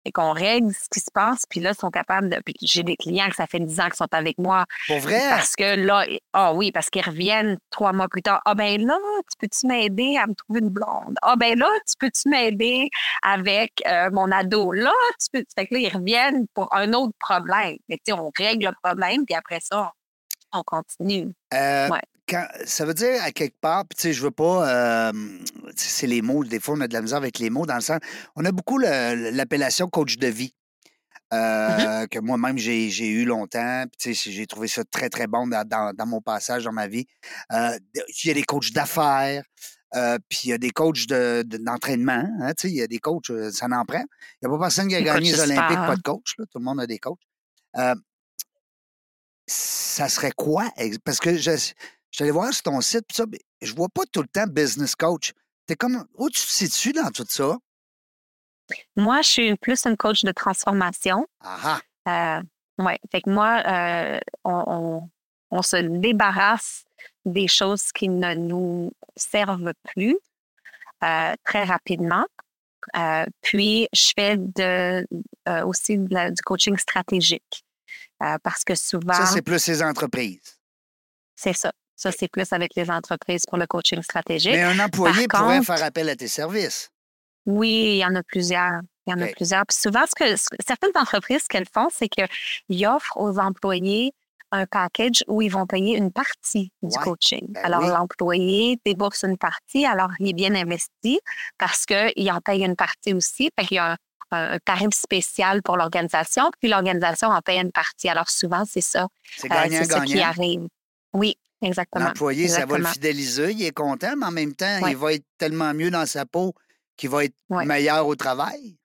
Et 0.06 0.12
qu'on 0.12 0.32
règle 0.32 0.72
ce 0.72 0.88
qui 0.90 1.00
se 1.00 1.10
passe, 1.12 1.44
puis 1.48 1.60
là, 1.60 1.72
ils 1.72 1.78
sont 1.78 1.90
capables 1.90 2.30
de. 2.30 2.40
J'ai 2.62 2.82
des 2.82 2.96
clients 2.96 3.28
que 3.28 3.36
ça 3.36 3.46
fait 3.46 3.60
10 3.60 3.80
ans 3.80 3.84
qu'ils 3.84 3.94
sont 3.96 4.12
avec 4.12 4.38
moi. 4.38 4.64
Pour 4.86 4.98
vrai? 4.98 5.20
Parce 5.28 5.54
que 5.56 5.76
là, 5.76 6.06
ah 6.32 6.54
oui, 6.54 6.72
parce 6.72 6.88
qu'ils 6.88 7.04
reviennent 7.04 7.58
trois 7.70 7.92
mois 7.92 8.08
plus 8.08 8.22
tard. 8.22 8.40
Ah 8.46 8.54
ben 8.54 8.80
là, 8.86 8.96
tu 9.30 9.36
peux-tu 9.38 9.66
m'aider 9.66 10.16
à 10.16 10.26
me 10.26 10.34
trouver 10.34 10.60
une 10.60 10.70
blonde? 10.70 11.16
Ah 11.22 11.36
ben 11.36 11.58
là, 11.58 11.68
tu 11.86 11.94
peux-tu 11.98 12.28
m'aider 12.30 12.88
avec 13.22 13.72
euh, 13.86 14.10
mon 14.10 14.30
ado? 14.32 14.72
Là, 14.72 14.92
tu 15.20 15.26
peux. 15.32 15.44
Fait 15.54 15.66
que 15.66 15.74
là, 15.74 15.80
ils 15.80 15.94
reviennent 15.94 16.46
pour 16.54 16.74
un 16.74 16.92
autre 16.94 17.14
problème. 17.18 17.76
Mais 17.88 17.96
tu 17.96 18.02
sais, 18.06 18.12
on 18.12 18.30
règle 18.38 18.66
le 18.66 18.74
problème, 18.82 19.26
puis 19.26 19.34
après 19.34 19.60
ça, 19.60 19.92
on 20.52 20.62
continue. 20.62 21.32
Euh, 21.54 21.88
Ouais. 21.88 22.00
Quand- 22.30 22.46
ça 22.64 22.84
veut 22.84 22.94
dire 22.94 23.22
à 23.22 23.32
quelque 23.32 23.58
part, 23.60 23.84
puis 23.86 23.96
tu 23.96 24.02
sais, 24.02 24.12
je 24.12 24.22
veux 24.22 24.30
pas. 24.30 24.68
euh, 25.08 25.12
c'est 25.76 26.06
les 26.06 26.22
mots, 26.22 26.44
des 26.44 26.60
fois, 26.60 26.74
on 26.76 26.80
a 26.80 26.88
de 26.88 26.92
la 26.94 27.02
misère 27.02 27.18
avec 27.18 27.38
les 27.38 27.50
mots 27.50 27.66
dans 27.66 27.74
le 27.74 27.80
sens. 27.80 27.98
On 28.36 28.44
a 28.44 28.52
beaucoup 28.52 28.78
l'appellation 28.78 29.88
coach 29.88 30.16
de 30.16 30.28
vie. 30.28 30.54
euh, 31.32 32.08
que 32.08 32.18
moi-même 32.18 32.58
j'ai 32.58 32.88
eu 33.08 33.24
longtemps. 33.24 33.84
Puis, 33.86 33.96
tu 33.98 34.14
sais, 34.16 34.30
j'ai 34.32 34.46
trouvé 34.48 34.66
ça 34.66 34.82
très, 34.84 35.08
très 35.08 35.28
bon 35.28 35.46
dans, 35.46 35.64
dans- 35.64 35.92
dans 35.94 36.06
mon 36.06 36.20
passage 36.20 36.64
dans 36.64 36.72
ma 36.72 36.88
vie. 36.88 37.06
Euh, 37.52 37.78
il 37.94 38.28
y 38.28 38.30
a 38.32 38.34
des 38.34 38.42
coachs 38.42 38.72
d'affaires, 38.72 39.44
euh, 39.94 40.18
puis 40.28 40.40
il 40.44 40.48
y 40.50 40.52
a 40.52 40.58
des 40.58 40.70
coachs 40.70 41.06
de- 41.06 41.44
de- 41.46 41.58
d'entraînement. 41.58 42.24
hein, 42.40 42.52
tu 42.54 42.62
sais, 42.62 42.70
il 42.70 42.76
y 42.78 42.82
a 42.82 42.88
des 42.88 42.98
coachs, 42.98 43.30
ça 43.52 43.68
n'en 43.68 43.84
prend. 43.84 44.02
Il 44.42 44.48
n'y 44.48 44.52
a 44.52 44.58
pas 44.58 44.64
personne 44.64 44.88
qui 44.88 44.96
a 44.96 45.02
gagné 45.02 45.30
les 45.30 45.38
Olympiques, 45.52 45.76
pas 45.86 45.94
de 45.96 46.02
coach. 46.02 46.34
là, 46.36 46.44
tout 46.50 46.58
le 46.58 46.64
monde 46.64 46.80
a 46.80 46.86
des 46.88 46.98
coachs. 46.98 47.20
Ça 49.46 50.08
serait 50.08 50.32
quoi? 50.36 50.68
Parce 51.04 51.18
que 51.18 51.36
je, 51.36 51.50
je 52.10 52.16
suis 52.16 52.22
allé 52.24 52.32
voir 52.32 52.52
sur 52.52 52.62
ton 52.64 52.80
site, 52.80 53.04
puis 53.08 53.16
ça, 53.16 53.24
mais 53.30 53.38
je 53.62 53.74
vois 53.74 53.88
pas 53.88 54.02
tout 54.10 54.22
le 54.22 54.28
temps 54.28 54.46
business 54.46 54.94
coach. 54.96 55.32
T'es 55.66 55.76
comme, 55.76 56.04
où 56.14 56.28
tu 56.30 56.40
te 56.40 56.50
situes 56.50 56.92
dans 56.92 57.10
tout 57.10 57.26
ça? 57.28 57.56
Moi, 58.96 59.22
je 59.22 59.28
suis 59.28 59.56
plus 59.56 59.84
une 59.86 59.96
coach 59.96 60.22
de 60.24 60.32
transformation. 60.32 61.26
Ah 61.40 61.80
Euh, 62.08 62.42
ouais. 62.84 62.98
Fait 63.12 63.20
que 63.20 63.30
moi, 63.30 63.62
euh, 63.66 64.18
on, 64.44 64.64
on- 64.66 65.10
on 65.52 65.62
se 65.62 65.76
débarrasse 65.76 66.84
des 67.24 67.48
choses 67.48 67.90
qui 67.92 68.08
ne 68.08 68.34
nous 68.34 68.92
servent 69.16 69.72
plus 69.92 70.16
euh, 71.02 71.34
très 71.44 71.64
rapidement. 71.64 72.24
Euh, 72.96 73.26
puis, 73.42 73.88
je 73.92 74.12
fais 74.16 74.36
de, 74.36 75.06
aussi 75.64 75.98
de 75.98 76.14
la- 76.14 76.30
du 76.30 76.40
coaching 76.42 76.76
stratégique. 76.78 77.64
Parce 78.18 78.64
que 78.64 78.74
souvent, 78.74 79.14
ça, 79.14 79.26
c'est 79.26 79.42
plus 79.42 79.66
les 79.66 79.82
entreprises. 79.82 80.58
c'est 81.34 81.54
ça. 81.54 81.72
Ça, 82.00 82.12
c'est 82.12 82.28
plus 82.28 82.50
avec 82.52 82.74
les 82.76 82.90
entreprises 82.90 83.44
pour 83.46 83.58
le 83.58 83.66
coaching 83.66 84.02
stratégique. 84.02 84.52
Mais 84.52 84.62
un 84.62 84.78
employé 84.78 85.28
Par 85.28 85.42
pourrait 85.42 85.58
contre- 85.58 85.66
faire 85.76 85.84
appel 85.84 86.08
à 86.08 86.16
tes 86.16 86.28
services. 86.28 86.88
Oui, 87.46 87.68
il 87.68 87.96
y 87.98 88.04
en 88.06 88.14
a 88.14 88.22
plusieurs. 88.22 88.80
Il 89.06 89.10
y 89.10 89.14
en 89.14 89.20
a 89.20 89.26
plusieurs. 89.28 89.64
Puis 89.66 89.76
souvent, 89.78 90.04
ce 90.06 90.14
que 90.14 90.36
ce- 90.36 90.46
certaines 90.66 90.90
entreprises, 90.94 91.42
ce 91.42 91.48
qu'elles 91.48 91.68
font, 91.72 91.88
c'est 91.94 92.08
qu'ils 92.08 92.86
offrent 92.86 93.16
aux 93.16 93.38
employés 93.38 94.12
un 94.52 94.66
package 94.66 95.22
où 95.28 95.42
ils 95.42 95.50
vont 95.50 95.66
payer 95.66 95.96
une 95.96 96.10
partie 96.12 96.72
du 96.82 96.96
Ouais, 96.96 97.04
coaching. 97.04 97.46
ben 97.48 97.64
alors, 97.64 97.82
oui. 97.82 97.88
l'employé 97.88 98.78
débourse 98.84 99.22
une 99.24 99.38
partie, 99.38 99.84
alors 99.86 100.10
il 100.18 100.28
est 100.30 100.32
bien 100.32 100.54
investi 100.54 101.20
parce 101.58 101.86
qu'il 101.86 102.30
en 102.32 102.40
paye 102.40 102.64
une 102.64 102.76
partie 102.76 103.12
aussi. 103.14 103.50
Fait 103.58 103.66
qu'il 103.66 103.76
y 103.76 103.78
a 103.78 103.92
un, 103.92 103.96
un 104.54 104.58
tarif 104.64 104.90
spécial 104.92 105.62
pour 105.62 105.76
l'organisation, 105.76 106.50
puis 106.60 106.68
l'organisation 106.70 107.28
en 107.28 107.40
paye 107.42 107.60
une 107.60 107.72
partie. 107.72 108.08
Alors, 108.08 108.28
souvent, 108.30 108.64
c'est 108.64 108.80
ça. 108.80 109.06
C'est 109.36 109.50
euh, 109.52 109.56
c'est 109.70 109.84
ça 109.84 110.00
qui 110.04 110.20
arrive. 110.20 110.66
Oui, 111.12 111.36
exactement. 111.62 112.06
L'employé, 112.06 112.48
ça 112.48 112.66
va 112.66 112.78
le 112.78 112.84
fidéliser, 112.84 113.52
il 113.52 113.62
est 113.62 113.72
content, 113.72 114.14
mais 114.16 114.26
en 114.26 114.30
même 114.30 114.54
temps, 114.54 114.80
Ouais. 114.82 114.92
il 114.92 114.96
va 114.96 115.12
être 115.14 115.24
tellement 115.38 115.72
mieux 115.74 115.90
dans 115.90 116.06
sa 116.06 116.26
peau 116.26 116.54
qu'il 116.96 117.10
va 117.10 117.24
être 117.24 117.34
Ouais. 117.48 117.64
meilleur 117.64 118.06
au 118.06 118.14
travail. 118.16 118.76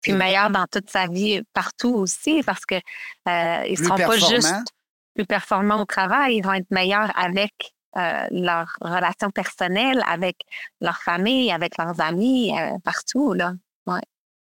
puis 0.00 0.12
meilleur 0.14 0.50
dans 0.50 0.66
toute 0.66 0.90
sa 0.90 1.06
vie 1.06 1.42
partout 1.52 1.94
aussi 1.94 2.42
parce 2.42 2.66
que 2.66 2.74
euh, 2.74 3.64
ils 3.68 3.76
Plus 3.76 3.84
seront 3.84 3.96
pas 3.96 4.18
juste 4.18 4.52
plus 5.14 5.24
performants 5.26 5.80
au 5.80 5.84
travail, 5.84 6.38
ils 6.38 6.42
vont 6.42 6.54
être 6.54 6.70
meilleurs 6.70 7.16
avec 7.16 7.52
euh, 7.96 8.26
leurs 8.32 8.74
relations 8.80 9.30
personnelles, 9.30 10.02
avec 10.08 10.38
leur 10.80 10.96
famille, 11.02 11.52
avec 11.52 11.76
leurs 11.78 12.00
amis, 12.00 12.52
euh, 12.58 12.78
partout 12.82 13.32
là. 13.34 13.52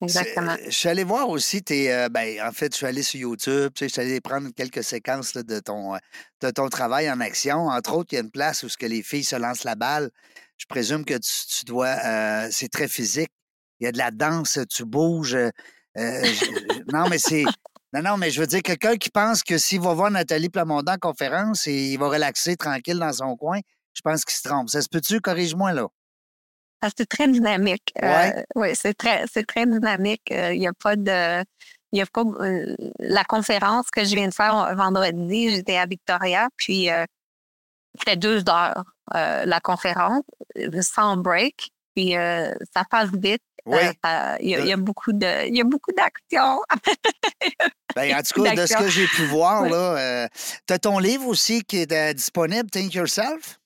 Exactement. 0.01 0.55
Je 0.65 0.71
suis 0.71 0.89
allé 0.89 1.03
voir 1.03 1.29
aussi 1.29 1.61
tes. 1.63 1.93
euh, 1.93 2.09
ben, 2.09 2.41
en 2.41 2.51
fait, 2.51 2.71
je 2.73 2.77
suis 2.77 2.85
allé 2.85 3.03
sur 3.03 3.19
YouTube, 3.19 3.71
tu 3.75 3.79
sais, 3.79 3.87
je 3.87 3.93
suis 3.93 4.01
allé 4.01 4.19
prendre 4.21 4.49
quelques 4.55 4.83
séquences 4.83 5.35
là, 5.35 5.43
de, 5.43 5.59
ton, 5.59 5.93
euh, 5.95 5.97
de 6.41 6.49
ton 6.49 6.69
travail 6.69 7.09
en 7.11 7.19
action. 7.19 7.67
Entre 7.67 7.93
autres, 7.93 8.09
il 8.13 8.15
y 8.15 8.17
a 8.17 8.21
une 8.21 8.31
place 8.31 8.63
où 8.63 8.69
ce 8.69 8.77
que 8.77 8.85
les 8.87 9.03
filles 9.03 9.23
se 9.23 9.35
lancent 9.35 9.63
la 9.63 9.75
balle. 9.75 10.09
Je 10.57 10.65
présume 10.67 11.05
que 11.05 11.13
tu, 11.13 11.31
tu 11.59 11.65
dois. 11.65 11.95
euh, 12.05 12.47
c'est 12.51 12.69
très 12.69 12.87
physique. 12.87 13.29
Il 13.79 13.85
y 13.85 13.87
a 13.87 13.91
de 13.91 13.97
la 13.97 14.11
danse, 14.11 14.59
tu 14.69 14.85
bouges. 14.85 15.35
euh, 15.35 15.49
je- 15.97 16.91
non, 16.91 17.07
mais 17.07 17.17
c'est. 17.17 17.45
Non, 17.93 18.01
non, 18.01 18.17
mais 18.17 18.31
je 18.31 18.39
veux 18.39 18.47
dire, 18.47 18.61
quelqu'un 18.61 18.95
qui 18.95 19.09
pense 19.09 19.43
que 19.43 19.57
s'il 19.57 19.81
va 19.81 19.93
voir 19.93 20.09
Nathalie 20.11 20.49
Plamondon 20.49 20.93
en 20.93 20.97
conférence 20.97 21.67
et 21.67 21.89
il 21.91 21.99
va 21.99 22.07
relaxer 22.07 22.55
tranquille 22.55 22.97
dans 22.97 23.11
son 23.11 23.35
coin, 23.35 23.59
je 23.93 24.01
pense 24.01 24.23
qu'il 24.23 24.35
se 24.37 24.43
trompe. 24.47 24.69
Ça 24.69 24.81
se 24.81 24.87
peut-tu? 24.89 25.19
Corrige-moi, 25.19 25.73
là. 25.73 25.87
C'est 26.97 27.07
très 27.07 27.27
dynamique. 27.27 27.91
Ouais. 28.01 28.33
Euh, 28.37 28.43
oui, 28.55 28.69
c'est 28.73 28.93
très, 28.95 29.25
c'est 29.31 29.45
très 29.45 29.65
dynamique. 29.65 30.23
Euh, 30.31 30.53
Il 30.53 30.59
n'y 30.59 30.67
a 30.67 30.73
pas 30.73 30.95
de. 30.95 31.43
Il 31.93 31.99
y 31.99 32.01
a 32.01 32.05
pas 32.05 32.23
euh, 32.23 32.75
la 32.99 33.23
conférence 33.25 33.91
que 33.91 34.03
je 34.05 34.15
viens 34.15 34.27
de 34.29 34.33
faire 34.33 34.73
vendredi, 34.75 35.49
j'étais 35.51 35.77
à 35.77 35.85
Victoria, 35.85 36.47
puis 36.55 36.89
euh, 36.89 37.03
c'était 37.99 38.15
deux 38.15 38.43
heures 38.49 38.83
euh, 39.15 39.43
la 39.45 39.59
conférence, 39.59 40.23
sans 40.81 41.17
break, 41.17 41.69
puis 41.93 42.15
euh, 42.17 42.53
ça 42.73 42.83
passe 42.89 43.09
vite. 43.13 43.41
Il 44.39 44.49
y, 44.49 44.55
a- 44.55 44.59
il 44.61 44.67
y 44.67 44.71
a 44.71 44.77
beaucoup 44.77 45.11
de, 45.11 45.47
il 45.47 45.55
y 45.57 45.61
a 45.61 45.65
beaucoup 45.65 45.91
d'action. 45.91 46.61
Ben, 47.93 48.15
en 48.15 48.21
tout 48.21 48.41
cas, 48.41 48.51
de 48.55 48.65
ce 48.65 48.73
que 48.85 48.87
j'ai 48.89 49.05
pu 49.07 49.25
voir, 49.25 49.63
là, 49.69 50.29
tu 50.65 50.73
as 50.73 50.79
ton 50.79 50.97
livre 50.97 51.27
aussi 51.27 51.61
qui 51.63 51.79
est 51.81 52.13
disponible, 52.13 52.69
Think 52.69 52.93
Yourself, 52.93 53.59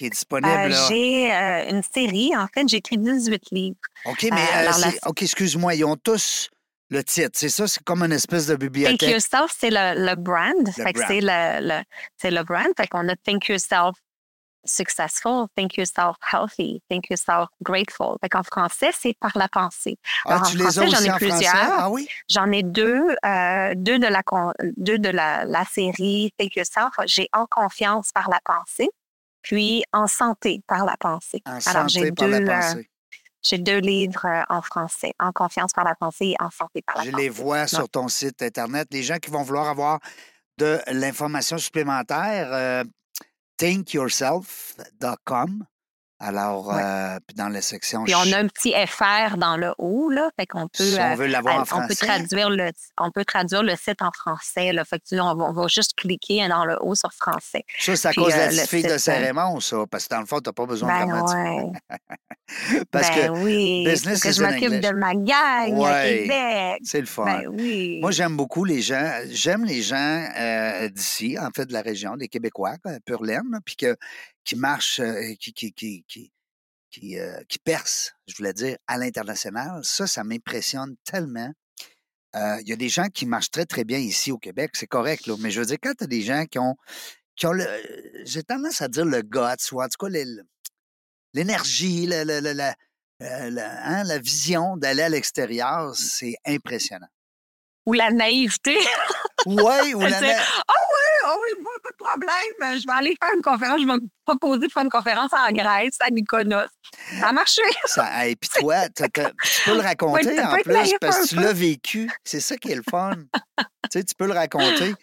qui 0.00 0.06
est 0.06 0.10
disponible. 0.10 0.48
Euh, 0.48 0.68
là. 0.68 0.86
j'ai 0.88 1.30
euh, 1.30 1.70
une 1.70 1.82
série, 1.82 2.34
en 2.34 2.46
fait, 2.46 2.66
j'ai 2.66 2.78
écrit 2.78 2.96
18 2.96 3.50
livres. 3.52 3.76
OK, 4.06 4.22
mais 4.22 4.30
euh, 4.32 4.58
alors 4.60 4.78
la- 4.78 4.90
c'est- 4.92 5.06
OK, 5.06 5.22
excuse-moi, 5.22 5.74
ils 5.74 5.84
ont 5.84 5.96
tous 5.96 6.48
le 6.88 7.04
titre. 7.04 7.30
C'est 7.34 7.50
ça, 7.50 7.68
c'est 7.68 7.82
comme 7.84 8.02
une 8.02 8.12
espèce 8.12 8.46
de 8.46 8.52
Think 8.54 8.60
bibliothèque. 8.72 9.02
Yourself, 9.02 9.54
c'est 9.58 9.68
le, 9.70 10.06
le 10.06 10.14
brand. 10.16 10.54
fait 10.74 10.92
que 10.94 10.98
brand. 11.00 11.04
c'est 11.08 11.20
le, 11.20 11.68
le- 11.68 11.84
c'est 12.16 12.30
le 12.30 12.42
brand. 12.44 12.66
Fait 12.78 12.86
qu'on 12.88 13.06
a 13.10 13.14
Think 13.16 13.48
Yourself 13.48 13.94
Successful, 14.66 15.46
Think 15.56 15.76
Yourself 15.78 16.16
Healthy, 16.32 16.82
Think 16.90 17.08
Yourself 17.10 17.48
Grateful. 17.62 18.16
Fait 18.22 18.28
qu'en 18.28 18.42
français, 18.42 18.90
c'est 18.98 19.14
par 19.18 19.32
la 19.34 19.48
pensée. 19.48 19.96
Ah, 20.26 20.32
Alors, 20.34 20.42
en 20.46 20.50
tu 20.50 20.56
les 20.58 20.66
as 20.66 20.72
français, 20.72 20.86
j'en 20.90 21.04
ai 21.04 21.10
en 21.10 21.18
français? 21.18 21.26
plusieurs. 21.36 21.54
Ah 21.78 21.90
oui? 21.90 22.06
J'en 22.28 22.50
ai 22.52 22.62
deux, 22.62 23.06
deux 23.76 23.98
de, 23.98 24.06
la, 24.06 24.22
con- 24.22 24.52
deux 24.76 24.98
de 24.98 25.08
la, 25.08 25.44
la 25.46 25.64
série 25.64 26.32
Think 26.38 26.56
Yourself. 26.56 26.90
J'ai 27.06 27.28
En 27.32 27.46
confiance 27.46 28.10
par 28.12 28.28
la 28.28 28.38
pensée, 28.44 28.90
puis 29.42 29.82
En 29.92 30.06
santé 30.06 30.62
par 30.66 30.84
la 30.84 30.96
pensée. 30.98 31.40
En 31.46 31.58
Alors, 31.66 31.88
j'ai 31.88 32.10
deux, 32.10 32.48
euh. 32.48 32.82
J'ai 33.42 33.56
deux 33.58 33.78
livres 33.78 34.26
euh, 34.26 34.42
en 34.48 34.60
français, 34.62 35.12
En 35.18 35.32
confiance 35.32 35.72
par 35.72 35.84
la 35.84 35.94
pensée 35.94 36.34
et 36.38 36.40
En 36.40 36.50
santé 36.50 36.82
par 36.82 36.98
la 36.98 37.04
Je 37.04 37.10
pensée. 37.10 37.22
les 37.22 37.28
vois 37.30 37.66
sur 37.66 37.88
ton 37.88 38.08
site 38.08 38.42
Internet. 38.42 38.88
Les 38.90 39.02
gens 39.02 39.16
qui 39.18 39.30
vont 39.30 39.42
vouloir 39.42 39.68
avoir 39.68 39.98
de 40.58 40.78
l'information 40.88 41.56
supplémentaire, 41.58 42.52
euh, 42.52 42.84
thinkyourself.com. 43.56 45.64
Alors, 46.22 46.70
euh, 46.74 47.18
puis 47.26 47.34
dans 47.34 47.48
la 47.48 47.62
section. 47.62 48.04
Puis 48.04 48.14
on 48.14 48.30
a 48.32 48.36
un 48.38 48.46
petit 48.46 48.74
FR 48.86 49.38
dans 49.38 49.56
le 49.56 49.72
haut, 49.78 50.10
là. 50.10 50.30
Fait 50.38 50.46
qu'on 50.46 50.68
peut. 50.68 50.84
Si 50.84 50.98
on 51.00 51.14
veut 51.14 51.26
l'avoir 51.26 51.56
en 51.56 51.62
on 51.62 51.64
français. 51.64 51.88
peut 51.88 52.06
traduire 52.06 52.50
le, 52.50 52.70
on 52.98 53.10
peut 53.10 53.24
traduire 53.24 53.62
le 53.62 53.74
site 53.74 54.02
en 54.02 54.10
français, 54.12 54.74
là. 54.74 54.84
Fait 54.84 54.98
que 54.98 55.18
on 55.18 55.34
va, 55.34 55.44
on 55.44 55.52
va 55.52 55.66
juste 55.68 55.94
cliquer 55.96 56.46
dans 56.48 56.66
le 56.66 56.76
haut 56.82 56.94
sur 56.94 57.10
français. 57.14 57.64
Ça, 57.78 57.96
c'est 57.96 58.08
à 58.08 58.10
Puis, 58.10 58.20
cause 58.22 58.34
de 58.34 58.38
la 58.38 58.44
euh, 58.44 58.48
petite 58.50 58.68
fille 58.68 58.82
de 58.82 58.90
euh, 58.90 58.98
Saint-Raymond, 58.98 59.60
ça. 59.60 59.78
Parce 59.90 60.04
que 60.06 60.14
dans 60.14 60.20
le 60.20 60.26
fond, 60.26 60.40
tu 60.40 60.48
n'as 60.50 60.52
pas 60.52 60.66
besoin 60.66 61.06
Ben 61.06 61.06
de 61.06 61.22
ouais. 61.22 61.72
Parce 62.90 63.08
ben 63.10 63.32
que 63.32 63.38
oui. 63.42 63.84
business 63.86 64.20
Parce 64.20 64.36
que 64.36 64.42
je 64.42 64.46
m'occupe 64.46 64.80
de 64.80 64.90
ma 64.90 65.14
gang 65.14 65.28
à 65.30 65.68
Ouais. 65.70 66.22
Québec. 66.22 66.80
c'est 66.84 67.00
le 67.00 67.06
fun. 67.06 67.24
Ben 67.24 67.46
oui. 67.48 67.98
Moi, 68.02 68.10
j'aime 68.10 68.36
beaucoup 68.36 68.64
les 68.64 68.82
gens. 68.82 69.08
J'aime 69.30 69.64
les 69.64 69.80
gens 69.82 70.28
euh, 70.36 70.88
d'ici, 70.88 71.38
en 71.40 71.48
fait, 71.54 71.64
de 71.66 71.72
la 71.72 71.80
région, 71.80 72.16
des 72.16 72.28
Québécois, 72.28 72.74
quoi, 72.82 72.92
pur 73.06 73.22
laine, 73.22 73.44
là, 73.52 73.58
puis 73.64 73.76
que, 73.76 73.96
qui 74.44 74.56
marchent, 74.56 75.00
euh, 75.00 75.34
qui, 75.38 75.52
qui, 75.52 75.72
qui, 75.72 76.04
qui, 76.08 76.32
qui, 76.90 77.18
euh, 77.18 77.40
qui 77.48 77.58
percent, 77.58 78.12
je 78.26 78.36
voulais 78.36 78.52
dire, 78.52 78.76
à 78.86 78.98
l'international. 78.98 79.80
Ça, 79.84 80.06
ça 80.06 80.24
m'impressionne 80.24 80.96
tellement. 81.04 81.52
Euh, 82.36 82.58
Il 82.62 82.68
y 82.68 82.72
a 82.72 82.76
des 82.76 82.88
gens 82.88 83.08
qui 83.08 83.26
marchent 83.26 83.50
très, 83.50 83.66
très 83.66 83.84
bien 83.84 83.98
ici 83.98 84.32
au 84.32 84.38
Québec, 84.38 84.70
c'est 84.74 84.86
correct, 84.86 85.26
là, 85.26 85.36
mais 85.40 85.50
je 85.50 85.60
veux 85.60 85.66
dire, 85.66 85.78
quand 85.82 85.94
tu 85.96 86.04
as 86.04 86.06
des 86.06 86.22
gens 86.22 86.44
qui 86.46 86.58
ont, 86.58 86.76
qui 87.36 87.46
ont 87.46 87.52
le, 87.52 87.66
j'ai 88.24 88.42
tendance 88.42 88.80
à 88.82 88.88
dire 88.88 89.04
le 89.04 89.22
guts, 89.22 89.72
ou 89.72 89.82
en 89.82 89.88
tout 89.88 90.06
cas 90.06 90.12
l'énergie, 91.32 92.06
la, 92.06 92.20
euh, 92.20 93.50
la- 93.50 93.86
hein, 93.86 94.04
la 94.04 94.18
vision 94.18 94.76
d'aller 94.76 95.02
à 95.02 95.08
l'extérieur, 95.08 95.94
c'est 95.94 96.36
impressionnant. 96.46 97.08
Ou 97.90 97.92
la 97.94 98.10
naïveté. 98.10 98.78
Oui, 99.46 99.94
ou 99.94 100.00
la, 100.00 100.18
C'est- 100.18 100.36
Ah 100.36 100.74
oui, 100.76 101.24
ah 101.24 101.34
oui, 101.40 101.62
moi, 101.62 101.72
pas 101.82 101.90
de 101.90 101.96
problème. 101.96 102.78
Je 102.78 102.86
vais 102.86 102.92
aller 102.92 103.16
faire 103.22 103.34
une 103.34 103.40
conférence. 103.42 103.80
Je 103.80 103.86
vais 103.86 103.94
me 103.94 104.00
proposer 104.26 104.66
de 104.66 104.70
faire 104.70 104.82
une 104.82 104.90
conférence 104.90 105.32
en 105.32 105.50
Grèce, 105.50 105.96
à 106.00 106.10
Mykonos. 106.10 106.68
Ça 107.18 107.28
a 107.28 107.32
marché. 107.32 107.62
Ça, 107.86 108.26
et 108.28 108.36
puis 108.36 108.50
toi, 108.60 108.86
tu 108.90 109.02
peux 109.64 109.74
le 109.74 109.80
raconter 109.80 110.28
Ouais, 110.28 110.44
en 110.44 110.56
plus 110.56 110.94
parce 111.00 111.20
que 111.22 111.28
tu 111.28 111.36
l'as 111.36 111.54
vécu. 111.54 112.10
C'est 112.22 112.40
ça 112.40 112.58
qui 112.58 112.70
est 112.70 112.74
le 112.76 112.82
fun. 112.88 113.14
tu 113.58 113.64
sais, 113.90 114.04
tu 114.04 114.14
peux 114.14 114.26
le 114.26 114.34
raconter. 114.34 114.94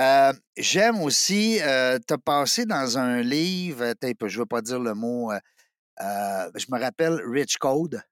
Euh, 0.00 0.32
J'aime 0.56 1.02
aussi, 1.02 1.58
euh, 1.60 1.98
tu 2.08 2.14
as 2.14 2.18
passé 2.18 2.64
dans 2.64 2.96
un 2.96 3.20
livre, 3.20 3.92
peu, 4.18 4.28
je 4.28 4.36
ne 4.36 4.40
veux 4.40 4.46
pas 4.46 4.62
dire 4.62 4.80
le 4.80 4.94
mot, 4.94 5.30
euh, 5.32 5.38
euh, 6.00 6.50
je 6.54 6.64
me 6.70 6.80
rappelle 6.80 7.20
Rich 7.26 7.58
Code. 7.58 8.02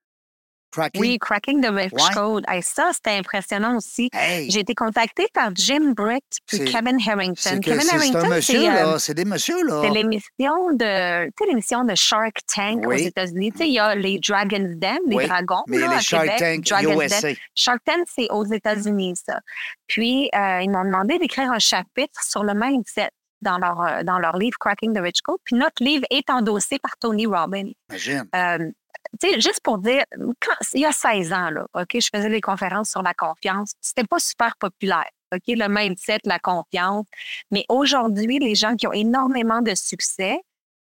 Cracking? 0.71 1.01
Oui, 1.01 1.17
Cracking 1.19 1.61
the 1.61 1.69
Rich 1.69 1.91
Ouais. 1.93 2.13
Code. 2.13 2.43
Hey, 2.47 2.61
ça, 2.63 2.91
c'était 2.93 3.11
impressionnant 3.17 3.77
aussi. 3.77 4.09
Hey, 4.13 4.49
J'ai 4.49 4.61
été 4.61 4.73
contactée 4.73 5.27
par 5.33 5.51
Jim 5.55 5.93
Britt 5.95 6.23
et 6.53 6.65
Kevin 6.65 6.97
Harrington. 7.05 7.59
que 7.59 7.65
Kevin 7.71 7.89
Harrington, 7.91 8.39
c'est 8.41 8.69
euh. 8.69 8.97
C'est 8.97 9.13
des 9.13 9.25
messieurs, 9.25 9.63
là. 9.65 9.81
c'est 9.83 9.89
l'émission 9.89 10.71
de, 10.73 11.29
l'émission 11.47 11.83
de 11.83 11.95
Shark 11.95 12.37
Tank 12.53 12.85
aux. 12.87 12.91
États-Unis. 12.93 13.51
Il 13.59 13.67
y 13.73 13.79
a 13.79 13.95
les 13.95 14.19
Dragon's 14.19 14.77
Den, 14.77 14.97
les 15.07 15.15
Oui, 15.15 15.27
dragons. 15.27 15.63
Mais 15.67 15.79
là, 15.79 15.87
les 15.89 15.95
à 15.95 15.99
Shark 15.99 16.23
Québec, 16.37 16.39
Tank 16.39 16.65
Dragon's 16.83 17.09
Den. 17.21 17.31
USA. 17.31 17.41
Shark 17.55 17.79
Tank, 17.85 18.07
c'est 18.13 18.27
aux 18.31 18.45
États-Unis, 18.45 19.15
ça. 19.25 19.39
Puis, 19.87 20.29
euh, 20.35 20.61
ils 20.61 20.69
m'ont 20.69 20.85
demandé 20.85 21.17
d'écrire 21.19 21.51
un 21.51 21.59
chapitre 21.59 22.21
sur 22.23 22.43
le 22.43 22.53
mindset 22.53 23.09
dans 23.41 23.57
leur, 23.57 23.81
euh, 23.81 24.03
dans 24.03 24.19
leur 24.19 24.37
livre 24.37 24.55
Cracking 24.59 24.93
the 24.93 24.99
Rich 24.99 25.21
Code. 25.23 25.39
Puis, 25.43 25.55
notre 25.55 25.83
livre 25.83 26.05
est 26.11 26.29
endossé 26.29 26.77
par 26.79 26.95
Tony 26.99 27.25
Robbins. 27.25 27.71
Imagine. 27.89 28.25
Euh, 28.35 28.69
tu 29.19 29.29
sais, 29.29 29.39
juste 29.41 29.61
pour 29.63 29.77
dire, 29.77 30.03
quand- 30.39 30.55
il 30.73 30.81
y 30.81 30.85
a 30.85 30.91
16 30.91 31.33
ans, 31.33 31.49
là, 31.49 31.65
OK, 31.73 31.89
je 31.93 32.09
faisais 32.13 32.29
des 32.29 32.41
conférences 32.41 32.89
sur 32.91 33.01
la 33.01 33.13
confiance. 33.13 33.73
C'était 33.81 34.03
pas 34.05 34.19
super 34.19 34.55
populaire. 34.57 35.09
OK, 35.33 35.43
le 35.47 35.67
mindset, 35.69 36.19
la 36.25 36.39
confiance. 36.39 37.05
Mais 37.51 37.65
aujourd'hui, 37.69 38.39
les 38.39 38.55
gens 38.55 38.75
qui 38.75 38.87
ont 38.87 38.91
énormément 38.93 39.61
de 39.61 39.73
succès 39.75 40.39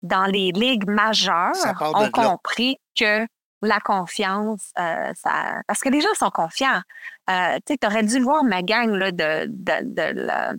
dans 0.03 0.27
les 0.27 0.53
ligues 0.53 0.89
majeures 0.89 1.53
ont 1.95 2.11
compris 2.31 2.79
que 2.97 3.27
la 3.63 3.81
confiance, 3.81 4.71
euh, 4.79 5.13
ça, 5.17 5.61
parce 5.67 5.81
que 5.81 5.89
les 5.89 6.01
gens 6.01 6.15
sont 6.17 6.31
confiants. 6.31 6.81
Euh, 7.29 7.59
tu 7.67 7.77
aurais 7.85 8.05
dû 8.05 8.21
voir 8.21 8.45
ma 8.45 8.63
gang 8.63 8.91
là, 8.91 9.11
de, 9.11 9.47
de, 9.49 9.73
de 9.83 10.21
la 10.21 10.53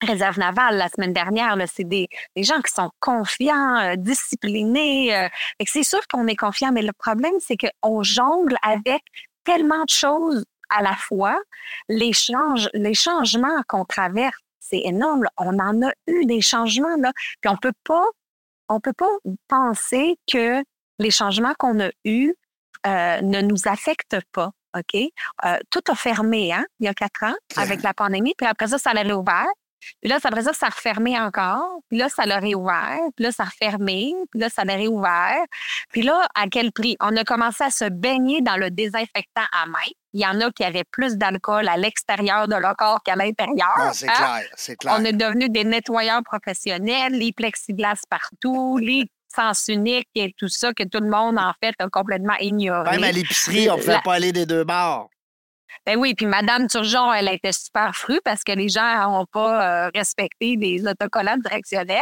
réserve 0.00 0.38
navale 0.38 0.76
la 0.76 0.88
semaine 0.88 1.12
dernière. 1.12 1.56
C'est 1.72 1.84
des, 1.84 2.08
des 2.36 2.42
gens 2.42 2.60
qui 2.60 2.72
sont 2.72 2.90
confiants, 3.00 3.76
euh, 3.76 3.96
disciplinés. 3.96 5.14
euh, 5.16 5.28
c'est 5.66 5.82
sûr 5.82 6.00
qu'on 6.08 6.26
est 6.26 6.36
confiant, 6.36 6.72
mais 6.72 6.82
le 6.82 6.92
problème, 6.92 7.34
c'est 7.40 7.56
qu'on 7.56 8.02
jongle 8.02 8.56
avec 8.62 9.02
tellement 9.44 9.84
de 9.84 9.90
choses 9.90 10.44
à 10.70 10.82
la 10.82 10.94
fois. 10.94 11.38
Les, 11.88 12.12
les 12.74 12.94
changements 12.94 13.62
qu'on 13.68 13.84
traverse, 13.84 14.38
c'est 14.60 14.82
énorme. 14.84 15.24
On 15.36 15.58
en 15.58 15.82
a 15.86 15.92
eu 16.06 16.26
des 16.26 16.40
changements, 16.40 16.96
là. 16.98 17.12
Puis 17.40 17.50
on 17.50 17.56
peut 17.56 17.72
pas, 17.84 18.04
on 18.68 18.80
peut 18.80 18.92
pas 18.92 19.10
penser 19.48 20.18
que 20.30 20.62
les 20.98 21.10
changements 21.10 21.54
qu'on 21.58 21.80
a 21.80 21.90
eus 22.04 22.34
euh, 22.86 23.20
ne 23.22 23.40
nous 23.40 23.66
affectent 23.66 24.18
pas. 24.32 24.50
OK? 24.76 25.00
Euh, 25.44 25.58
tout 25.70 25.80
a 25.88 25.94
fermé, 25.94 26.52
hein, 26.52 26.64
il 26.80 26.86
y 26.86 26.88
a 26.88 26.94
quatre 26.94 27.24
ans, 27.24 27.34
avec 27.56 27.82
la 27.82 27.94
pandémie. 27.94 28.34
Puis 28.36 28.46
après 28.46 28.68
ça, 28.68 28.78
ça 28.78 28.92
l'a 28.92 29.02
réouvert. 29.02 29.46
Puis 30.00 30.10
là, 30.10 30.18
ça- 30.20 30.28
après 30.28 30.42
ça, 30.42 30.52
ça 30.52 30.66
a 30.66 30.70
refermé 30.70 31.18
encore. 31.18 31.80
Puis 31.88 31.98
là, 31.98 32.08
ça 32.08 32.26
l'a 32.26 32.38
réouvert. 32.38 32.98
Puis 33.16 33.24
là, 33.24 33.32
ça 33.32 33.44
a 33.44 33.46
refermé. 33.46 34.12
Puis 34.30 34.40
là, 34.40 34.48
ça 34.48 34.64
l'a 34.64 34.74
réouvert. 34.74 35.38
Puis 35.92 36.02
là, 36.02 36.26
à 36.34 36.46
quel 36.48 36.72
prix? 36.72 36.96
On 37.00 37.16
a 37.16 37.24
commencé 37.24 37.64
à 37.64 37.70
se 37.70 37.84
baigner 37.88 38.42
dans 38.42 38.56
le 38.56 38.70
désinfectant 38.70 39.46
à 39.52 39.66
main. 39.66 39.78
Il 40.14 40.20
y 40.20 40.26
en 40.26 40.40
a 40.40 40.50
qui 40.50 40.64
avaient 40.64 40.84
plus 40.90 41.16
d'alcool 41.16 41.68
à 41.68 41.76
l'extérieur 41.76 42.48
de 42.48 42.54
leur 42.56 42.74
corps 42.76 43.02
qu'à 43.04 43.14
l'intérieur. 43.14 43.72
Ah, 43.76 43.92
c'est 43.92 44.08
hein? 44.08 44.12
clair, 44.16 44.48
c'est 44.56 44.76
clair. 44.76 44.96
On 44.98 45.04
est 45.04 45.12
devenus 45.12 45.50
des 45.50 45.64
nettoyeurs 45.64 46.22
professionnels, 46.24 47.12
les 47.12 47.32
plexiglas 47.32 48.00
partout, 48.08 48.78
les 48.78 49.04
sens 49.34 49.66
uniques 49.68 50.08
et 50.14 50.32
tout 50.38 50.48
ça 50.48 50.72
que 50.72 50.82
tout 50.84 51.00
le 51.00 51.10
monde, 51.10 51.38
en 51.38 51.52
fait, 51.62 51.74
a 51.78 51.88
complètement 51.88 52.34
ignoré. 52.40 52.90
Même 52.92 53.04
à 53.04 53.12
l'épicerie, 53.12 53.68
on 53.70 53.76
ne 53.76 53.80
pouvait 53.80 53.92
La- 53.92 54.00
pas 54.00 54.14
aller 54.14 54.32
des 54.32 54.46
deux 54.46 54.64
bords. 54.64 55.10
Ben 55.86 55.96
oui, 55.98 56.14
puis 56.14 56.26
Madame 56.26 56.66
Turgeon, 56.68 57.12
elle 57.12 57.28
était 57.28 57.52
super 57.52 57.94
frue 57.94 58.20
parce 58.24 58.42
que 58.44 58.52
les 58.52 58.68
gens 58.68 59.10
n'ont 59.10 59.26
pas 59.26 59.86
euh, 59.86 59.90
respecté 59.94 60.56
les 60.56 60.86
autocollants 60.86 61.36
directionnels. 61.38 62.00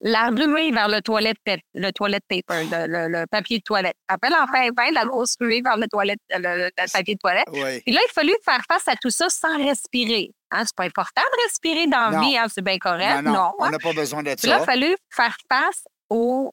La 0.00 0.28
ruée 0.28 0.70
vers 0.70 0.86
le 0.86 1.00
toilette, 1.02 1.38
le 1.74 1.90
toilette 1.90 2.22
paper, 2.28 2.64
le, 2.70 2.86
le- 2.86 3.08
le 3.08 3.26
papier 3.26 3.58
de 3.58 3.64
toilette. 3.64 3.96
Appelle 4.06 4.32
enfin 4.40 4.68
fin 4.76 4.92
la 4.92 5.04
grosse 5.04 5.34
ruée 5.40 5.60
vers 5.60 5.76
le, 5.76 5.88
toilette, 5.88 6.20
le, 6.30 6.66
le 6.66 6.70
papier 6.92 7.14
de 7.16 7.18
toilette. 7.18 7.48
Oui. 7.50 7.80
Puis 7.84 7.92
là, 7.92 8.00
il 8.00 8.08
a 8.08 8.12
fallu 8.12 8.32
faire 8.44 8.62
face 8.70 8.86
à 8.86 8.94
tout 8.94 9.10
ça 9.10 9.28
sans 9.28 9.56
respirer. 9.58 10.30
Hein, 10.52 10.62
c'est 10.64 10.76
pas 10.76 10.84
important 10.84 11.20
de 11.20 11.42
respirer 11.42 11.88
dans 11.88 12.10
la 12.10 12.20
vie, 12.20 12.38
hein, 12.38 12.46
c'est 12.48 12.62
bien 12.62 12.78
correct. 12.78 13.22
Non, 13.22 13.32
non, 13.32 13.32
non 13.32 13.52
on 13.58 13.64
hein. 13.64 13.70
n'a 13.72 13.78
pas 13.80 13.92
besoin 13.92 14.22
de 14.22 14.34
Puis 14.36 14.46
là, 14.48 14.54
il 14.54 14.56
a 14.56 14.58
ça. 14.60 14.64
fallu 14.66 14.96
faire 15.10 15.36
face 15.50 15.82
au 16.08 16.52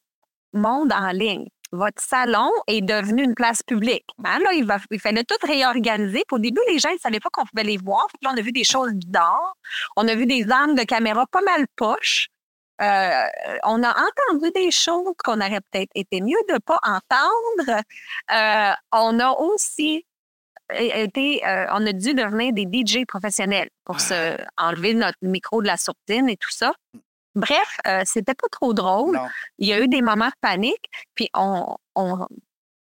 monde 0.52 0.91
en 0.91 1.12
ligne. 1.12 1.46
Votre 1.72 2.01
salon 2.01 2.51
est 2.68 2.82
devenu 2.82 3.24
une 3.24 3.36
place 3.36 3.63
publique. 3.63 4.05
Hein, 4.24 4.39
là, 4.39 4.53
il, 4.53 4.66
va, 4.66 4.78
il 4.91 4.99
fallait 4.99 5.24
tout 5.24 5.36
réorganiser. 5.41 6.24
Puis 6.28 6.36
au 6.36 6.39
début, 6.39 6.61
les 6.68 6.80
gens 6.80 6.91
ne 6.91 6.97
savaient 6.97 7.20
pas 7.20 7.30
qu'on 7.30 7.45
pouvait 7.45 7.63
les 7.63 7.78
voir. 7.78 8.07
Puis 8.07 8.20
là, 8.22 8.32
on 8.34 8.38
a 8.38 8.41
vu 8.41 8.51
des 8.51 8.63
choses 8.63 8.93
bizarres. 8.93 9.55
On 9.95 10.07
a 10.07 10.16
vu 10.16 10.26
des 10.26 10.45
angles 10.51 10.80
de 10.80 10.84
caméra 10.84 11.26
pas 11.28 11.41
mal 11.41 11.66
poches. 11.76 12.30
Euh, 12.82 13.26
on 13.63 13.84
a 13.84 13.89
entendu 13.89 14.51
des 14.53 14.70
choses 14.70 15.13
qu'on 15.24 15.39
aurait 15.39 15.61
peut-être 15.72 15.91
été 15.95 16.20
mieux 16.22 16.38
de 16.49 16.53
ne 16.53 16.59
pas 16.59 16.80
entendre. 16.84 17.82
Euh, 18.32 18.74
on 18.91 19.20
a 19.20 19.32
aussi 19.32 20.05
été, 20.72 21.45
euh, 21.45 21.68
on 21.72 21.86
a 21.86 21.93
dû 21.93 22.13
devenir 22.13 22.51
des 22.53 22.66
DJ 22.66 23.05
professionnels 23.05 23.70
pour 23.86 24.01
se 24.01 24.38
enlever 24.57 24.93
notre 24.93 25.18
micro 25.22 25.61
de 25.61 25.68
la 25.68 25.78
sourdine 25.78 26.28
et 26.28 26.38
tout 26.38 26.51
ça. 26.51 26.74
Bref, 27.36 27.77
euh, 27.88 28.01
c'était 28.05 28.33
pas 28.33 28.47
trop 28.49 28.73
drôle. 28.73 29.15
Non. 29.15 29.27
Il 29.57 29.67
y 29.67 29.73
a 29.73 29.79
eu 29.81 29.88
des 29.88 30.01
moments 30.01 30.27
de 30.27 30.33
panique, 30.41 30.89
puis 31.15 31.29
on, 31.33 31.75
on- 31.95 32.27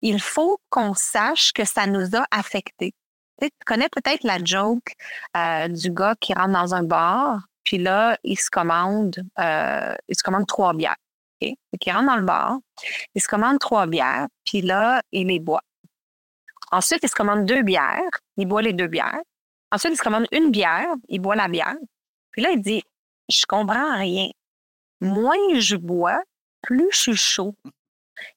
il 0.02 0.20
faut 0.20 0.60
qu'on 0.70 0.94
sache 0.94 1.52
que 1.52 1.64
ça 1.64 1.86
nous 1.86 2.14
a 2.16 2.24
affectés. 2.30 2.94
Tu 3.40 3.46
sais, 3.46 3.50
tu 3.50 3.64
connais 3.66 3.88
peut-être 3.88 4.22
la 4.24 4.38
joke 4.42 4.94
euh, 5.36 5.68
du 5.68 5.90
gars 5.90 6.14
qui 6.20 6.34
rentre 6.34 6.52
dans 6.52 6.74
un 6.74 6.82
bar, 6.84 7.40
puis 7.64 7.78
là, 7.78 8.16
il 8.22 8.38
se 8.38 8.48
commande, 8.50 9.16
euh, 9.38 9.94
il 10.08 10.16
se 10.16 10.22
commande 10.22 10.46
trois 10.46 10.72
bières. 10.72 10.96
OK? 11.42 11.48
Fait 11.70 11.78
qu'il 11.78 11.92
rentre 11.92 12.06
dans 12.06 12.16
le 12.16 12.22
bar, 12.22 12.58
il 13.14 13.20
se 13.22 13.28
commande 13.28 13.58
trois 13.58 13.86
bières, 13.86 14.26
puis 14.44 14.60
là, 14.62 15.02
il 15.12 15.26
les 15.28 15.40
boit. 15.40 15.62
Ensuite, 16.70 17.00
il 17.02 17.08
se 17.08 17.14
commande 17.14 17.44
deux 17.46 17.62
bières, 17.62 18.02
il 18.36 18.46
boit 18.46 18.62
les 18.62 18.72
deux 18.72 18.88
bières. 18.88 19.20
Ensuite, 19.72 19.92
il 19.94 19.96
se 19.96 20.02
commande 20.02 20.26
une 20.32 20.50
bière, 20.50 20.88
il 21.08 21.20
boit 21.20 21.36
la 21.36 21.48
bière. 21.48 21.76
Puis 22.30 22.42
là, 22.42 22.50
il 22.50 22.60
dit 22.60 22.82
Je 23.28 23.44
comprends 23.46 23.98
rien. 23.98 24.28
Moins 25.00 25.58
je 25.58 25.76
bois, 25.76 26.20
plus 26.62 26.88
je 26.92 26.96
suis 26.98 27.16
chaud. 27.16 27.54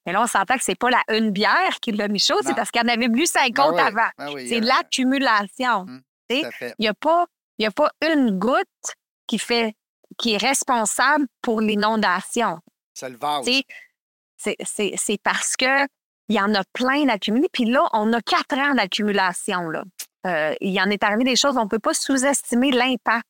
Mais 0.05 0.13
là, 0.13 0.21
on 0.21 0.27
s'entend 0.27 0.57
que 0.57 0.63
c'est 0.63 0.75
pas 0.77 0.91
la 0.91 1.01
une 1.09 1.31
bière 1.31 1.79
qui 1.81 1.91
l'a 1.91 2.07
mis 2.07 2.19
chaud, 2.19 2.37
c'est 2.43 2.53
parce 2.55 2.69
qu'il 2.69 2.81
en 2.81 2.87
avait 2.87 3.07
bu 3.09 3.25
50 3.25 3.55
Ben 3.55 3.73
oui, 3.73 3.79
avant. 3.81 4.09
ben 4.17 4.33
oui, 4.33 4.47
C'est 4.47 4.57
euh, 4.57 4.65
l'accumulation. 4.65 5.79
Hum, 5.81 6.01
fait. 6.29 6.43
Il 6.77 6.83
n'y 6.83 6.87
a, 6.87 6.93
pas- 6.93 7.25
y 7.57 7.65
a 7.65 7.71
pas 7.71 7.89
une 8.01 8.37
goutte 8.37 8.95
qui 9.27 9.39
fait 9.39 9.73
qui 10.19 10.33
est 10.33 10.37
responsable 10.37 11.25
pour 11.41 11.61
l'inondation. 11.61 12.59
C'est 12.93 13.09
le 13.09 13.17
vase. 13.17 13.45
C'est 14.37 15.17
parce 15.23 15.55
que 15.55 15.85
il 16.29 16.35
y 16.35 16.39
en 16.39 16.53
a 16.53 16.63
plein 16.73 17.05
d'accumulés. 17.05 17.49
Puis 17.51 17.65
là, 17.65 17.89
on 17.93 18.13
a 18.13 18.21
quatre 18.21 18.57
ans 18.57 18.73
d'accumulation. 18.75 19.71
Euh, 20.27 20.53
il 20.61 20.71
y 20.71 20.81
en 20.81 20.89
est 20.89 21.03
arrivé 21.03 21.23
des 21.23 21.35
choses, 21.35 21.57
on 21.57 21.63
ne 21.63 21.69
peut 21.69 21.79
pas 21.79 21.93
sous-estimer 21.93 22.71
l'impact 22.71 23.25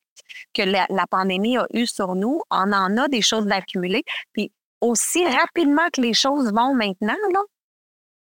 que 0.54 0.62
la, 0.62 0.86
la 0.90 1.06
pandémie 1.06 1.56
a 1.58 1.66
eu 1.72 1.86
sur 1.86 2.14
nous. 2.14 2.40
On 2.50 2.72
en 2.72 2.96
a 2.96 3.08
des 3.08 3.22
choses 3.22 3.46
d'accumulées. 3.46 4.04
Puis 4.32 4.52
aussi 4.80 5.24
rapidement 5.26 5.88
que 5.92 6.00
les 6.00 6.14
choses 6.14 6.52
vont 6.52 6.74
maintenant, 6.74 7.16
là, 7.32 7.40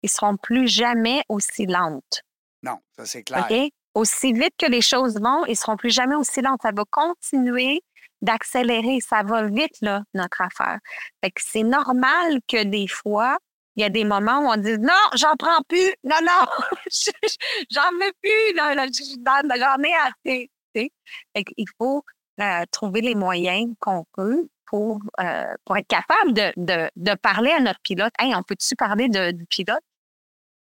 ils 0.04 0.10
seront 0.10 0.38
plus 0.38 0.68
jamais 0.68 1.24
aussi 1.30 1.66
lentes. 1.66 2.22
Non, 2.64 2.78
ça 2.96 3.06
c'est 3.06 3.24
clair. 3.24 3.48
OK? 3.50 3.72
Aussi 3.94 4.34
vite 4.34 4.54
que 4.58 4.68
les 4.68 4.82
choses 4.82 5.20
vont, 5.20 5.46
ils 5.46 5.58
seront 5.58 5.78
plus 5.78 5.90
jamais 5.90 6.16
aussi 6.16 6.42
lentes. 6.42 6.62
Ça 6.62 6.72
va 6.74 6.84
continuer 6.90 7.82
d'accélérer. 8.22 9.00
Ça 9.02 9.24
va 9.24 9.48
vite, 9.48 9.82
là, 9.82 10.04
notre 10.14 10.42
affaire. 10.42 10.80
Fait 11.24 11.32
que 11.32 11.42
c'est 11.44 11.64
normal 11.64 12.40
que 12.48 12.64
des 12.64 12.88
fois, 12.88 13.38
il 13.76 13.82
y 13.82 13.86
a 13.86 13.90
des 13.90 14.04
moments 14.04 14.40
où 14.40 14.48
on 14.48 14.58
dit 14.58 14.78
non, 14.78 14.94
j'en 15.16 15.36
prends 15.38 15.62
plus, 15.68 15.94
non, 16.04 16.18
non, 16.22 16.46
j'en 17.72 17.92
veux 17.94 18.12
plus, 18.22 18.56
j'en 18.56 19.84
ai 19.84 19.94
assez. 19.96 20.51
Il 20.76 21.66
faut 21.78 22.04
euh, 22.40 22.64
trouver 22.72 23.02
les 23.02 23.16
moyens 23.16 23.74
qu'on 23.80 24.06
peut 24.14 24.48
pour, 24.66 25.00
euh, 25.20 25.54
pour 25.66 25.78
être 25.78 25.88
capable 25.88 26.34
de, 26.34 26.54
de, 26.58 26.90
de, 26.96 27.16
parler 27.16 27.52
à 27.52 27.60
notre 27.60 27.80
pilote. 27.82 28.14
Hey, 28.18 28.34
on 28.36 28.44
peut-tu 28.44 28.76
parler 28.76 29.10
de, 29.10 29.32
du 29.32 29.46
pilote, 29.46 29.84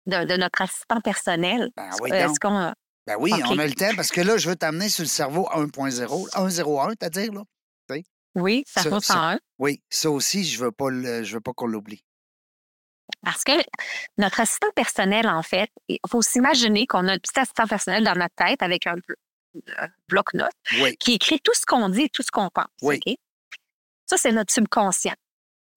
de, 0.05 0.23
de, 0.23 0.37
notre 0.37 0.61
assistant 0.61 1.01
personnel? 1.01 1.69
Ben 1.75 1.89
oui, 2.01 2.11
qu'on. 2.41 2.73
Ben 3.05 3.15
oui, 3.19 3.31
on 3.45 3.57
a 3.59 3.67
le 3.67 3.73
temps 3.73 3.95
parce 3.95 4.11
que 4.11 4.21
là, 4.21 4.37
je 4.37 4.49
veux 4.49 4.55
t'amener 4.55 4.89
sur 4.89 5.03
le 5.03 5.09
cerveau 5.09 5.47
1.0, 5.53 6.29
1.01, 6.31 6.89
c'est-à-dire, 6.89 7.33
là. 7.33 7.43
Oui, 8.35 8.63
cerveau 8.67 8.99
101. 8.99 9.39
Oui, 9.57 9.81
ça 9.89 10.11
aussi, 10.11 10.43
je 10.45 10.63
veux 10.63 10.71
pas, 10.71 10.89
je 10.91 11.33
veux 11.33 11.41
pas 11.41 11.53
qu'on 11.53 11.65
l'oublie. 11.65 12.03
Parce 13.23 13.43
que 13.43 13.53
notre 14.17 14.39
assistant 14.39 14.69
personnel, 14.75 15.27
en 15.27 15.41
fait, 15.41 15.69
il 15.87 15.97
faut 16.09 16.21
s'imaginer 16.21 16.85
qu'on 16.85 17.07
a 17.07 17.13
un 17.13 17.17
petit 17.17 17.39
assistant 17.39 17.65
personnel 17.65 18.03
dans 18.03 18.13
notre 18.13 18.35
tête 18.35 18.61
avec 18.61 18.85
un, 18.85 18.95
bloc-notes 20.07 20.55
qui 20.99 21.13
écrit 21.13 21.39
tout 21.39 21.53
ce 21.53 21.65
qu'on 21.65 21.89
dit 21.89 22.03
et 22.03 22.09
tout 22.09 22.23
ce 22.23 22.31
qu'on 22.31 22.49
pense. 22.49 22.65
Ça, 24.05 24.17
c'est 24.17 24.31
notre 24.31 24.53
subconscient. 24.53 25.15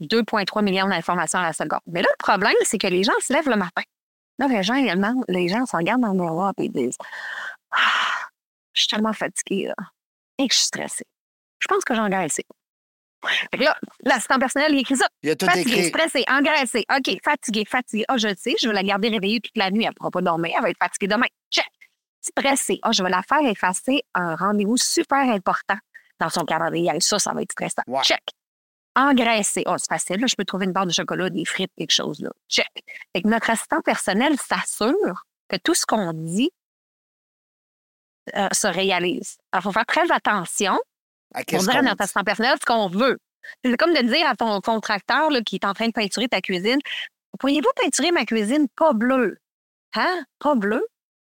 2,3 0.01 0.62
millions 0.62 0.89
d'informations 0.89 1.41
à 1.41 1.43
la 1.43 1.53
seconde. 1.53 1.81
Mais 1.87 2.03
là, 2.03 2.09
le 2.11 2.22
problème, 2.22 2.55
c'est 2.62 2.78
que 2.78 2.87
les 2.87 3.03
gens 3.03 3.12
se 3.20 3.33
lèvent 3.33 3.49
le 3.49 3.57
matin. 3.57 3.83
Là, 4.39 4.49
les 4.49 4.62
gens, 4.62 4.74
les 5.28 5.49
gens 5.49 5.66
se 5.66 5.76
regardent 5.76 6.01
dans 6.03 6.12
le 6.12 6.20
miroir 6.20 6.55
et 6.59 6.64
ils 6.64 6.72
disent 6.72 6.97
ah, 7.72 8.28
Je 8.72 8.83
suis 8.83 8.89
tellement 8.89 9.12
fatiguée 9.12 9.66
là, 9.66 9.74
et 10.39 10.49
que 10.49 10.55
je 10.55 10.59
suis 10.59 10.68
stressée. 10.68 11.05
Je 11.59 11.68
pense 11.68 11.85
que 11.85 11.95
j'ai 11.95 12.01
engraissé. 12.01 12.45
Fait 13.51 13.59
que 13.59 13.64
là, 13.64 13.76
l'assistant 14.03 14.39
personnel, 14.39 14.72
il 14.72 14.81
écrit 14.81 14.97
ça. 14.97 15.07
Il 15.22 15.28
a 15.31 15.37
tout 15.37 15.45
fatigué, 15.45 15.72
écrit. 15.72 15.89
stressé, 15.89 16.24
engraissé. 16.26 16.87
OK, 16.91 17.18
fatigué, 17.22 17.64
fatigué. 17.66 18.05
Ah, 18.09 18.16
je 18.16 18.28
le 18.28 18.35
sais, 18.39 18.55
je 18.59 18.68
vais 18.68 18.74
la 18.74 18.83
garder 18.83 19.11
réveillée 19.11 19.41
toute 19.41 19.57
la 19.57 19.70
nuit. 19.70 19.85
Elle 19.85 19.91
ne 19.91 19.95
pourra 19.95 20.11
pas 20.11 20.22
dormir. 20.22 20.55
Elle 20.57 20.62
va 20.62 20.70
être 20.70 20.78
fatiguée 20.78 21.09
demain. 21.09 21.26
Check. 21.51 21.66
Stressé. 22.21 22.79
Ah, 22.83 22.93
je 22.93 23.03
vais 23.03 23.11
la 23.11 23.23
faire 23.23 23.45
effacer 23.47 24.03
un 24.14 24.37
rendez-vous 24.37 24.77
super 24.77 25.18
important 25.18 25.79
dans 26.18 26.29
son 26.29 26.45
calendrier. 26.45 26.91
Ça, 27.01 27.18
ça 27.18 27.33
va 27.33 27.43
être 27.43 27.53
stressant. 27.53 27.83
Check. 28.03 28.23
Engraissé. 28.95 29.62
Ah, 29.66 29.77
c'est 29.79 29.89
facile. 29.89 30.21
Là, 30.21 30.27
je 30.27 30.35
peux 30.35 30.45
trouver 30.45 30.66
une 30.66 30.73
barre 30.73 30.87
de 30.87 30.93
chocolat, 30.93 31.31
des 31.31 31.45
frites, 31.45 31.73
quelque 31.79 31.93
chose. 31.93 32.21
Là. 32.21 32.31
Check. 32.49 32.68
Fait 33.14 33.23
que 33.23 33.29
notre 33.29 33.49
assistant 33.49 33.81
personnel 33.81 34.37
s'assure 34.39 35.25
que 35.49 35.57
tout 35.57 35.75
ce 35.75 35.87
qu'on 35.87 36.12
dit 36.12 36.51
euh, 38.37 38.49
se 38.53 38.66
réalise. 38.66 39.39
Alors, 39.53 39.62
il 39.62 39.64
faut 39.64 39.73
faire 39.73 39.87
très 39.87 40.11
attention 40.12 40.79
pour 41.33 41.61
dire 41.61 41.77
à 41.77 41.83
notre 41.83 42.03
assistant 42.03 42.25
personnel 42.25 42.57
ce 42.61 42.66
qu'on 42.66 42.89
veut. 42.89 43.18
C'est 43.64 43.77
comme 43.77 43.95
de 43.95 44.03
dire 44.03 44.29
à 44.29 44.37
ton 44.37 44.61
contracteur 44.61 45.31
là, 45.31 45.41
qui 45.41 45.57
est 45.57 45.64
en 45.64 45.73
train 45.73 45.87
de 45.87 45.93
peinturer 45.93 46.29
ta 46.29 46.43
cuisine 46.43 46.79
Pourriez-vous 47.39 47.71
peinturer 47.77 48.12
ma 48.12 48.27
cuisine 48.27 48.68
pas 48.77 48.93
bleue? 48.93 49.39
Hein? 49.95 50.25
Pas 50.39 50.55
bleue? 50.55 50.85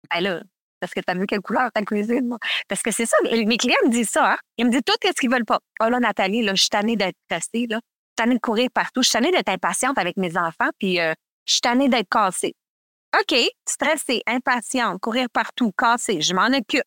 Ben 0.09 0.21
là, 0.21 0.43
parce 0.85 0.93
que 0.93 0.99
tu 0.99 1.11
as 1.11 1.19
vu 1.19 1.25
quelle 1.25 1.41
couleur 1.41 1.71
ta 1.71 1.81
cuisine. 1.81 2.37
Parce 2.67 2.83
que 2.83 2.91
c'est 2.91 3.05
ça, 3.07 3.17
mes 3.23 3.57
clients 3.57 3.75
me 3.85 3.89
disent 3.89 4.09
ça. 4.09 4.33
Hein? 4.33 4.37
Ils 4.57 4.65
me 4.65 4.71
disent 4.71 4.83
tout 4.85 4.93
ce 5.03 5.11
qu'ils 5.19 5.31
veulent 5.31 5.45
pas. 5.45 5.59
Oh 5.81 5.89
là, 5.89 5.99
Nathalie, 5.99 6.43
là, 6.43 6.53
je 6.53 6.61
suis 6.61 6.69
tannée 6.69 6.95
d'être 6.95 7.17
stressée. 7.25 7.65
Là. 7.67 7.77
Je 7.77 7.79
suis 7.79 8.15
tannée 8.15 8.35
de 8.35 8.39
courir 8.39 8.69
partout. 8.71 9.01
Je 9.01 9.09
suis 9.09 9.17
tannée 9.17 9.31
d'être 9.31 9.49
impatiente 9.49 9.97
avec 9.97 10.15
mes 10.17 10.37
enfants. 10.37 10.69
Puis 10.77 10.99
euh, 10.99 11.13
je 11.45 11.53
suis 11.53 11.61
tannée 11.61 11.89
d'être 11.89 12.07
cassée. 12.09 12.53
OK, 13.19 13.35
stressée, 13.67 14.21
impatiente, 14.27 14.99
courir 14.99 15.27
partout, 15.31 15.71
cassée, 15.77 16.21
je 16.21 16.33
m'en 16.33 16.47
occupe. 16.47 16.83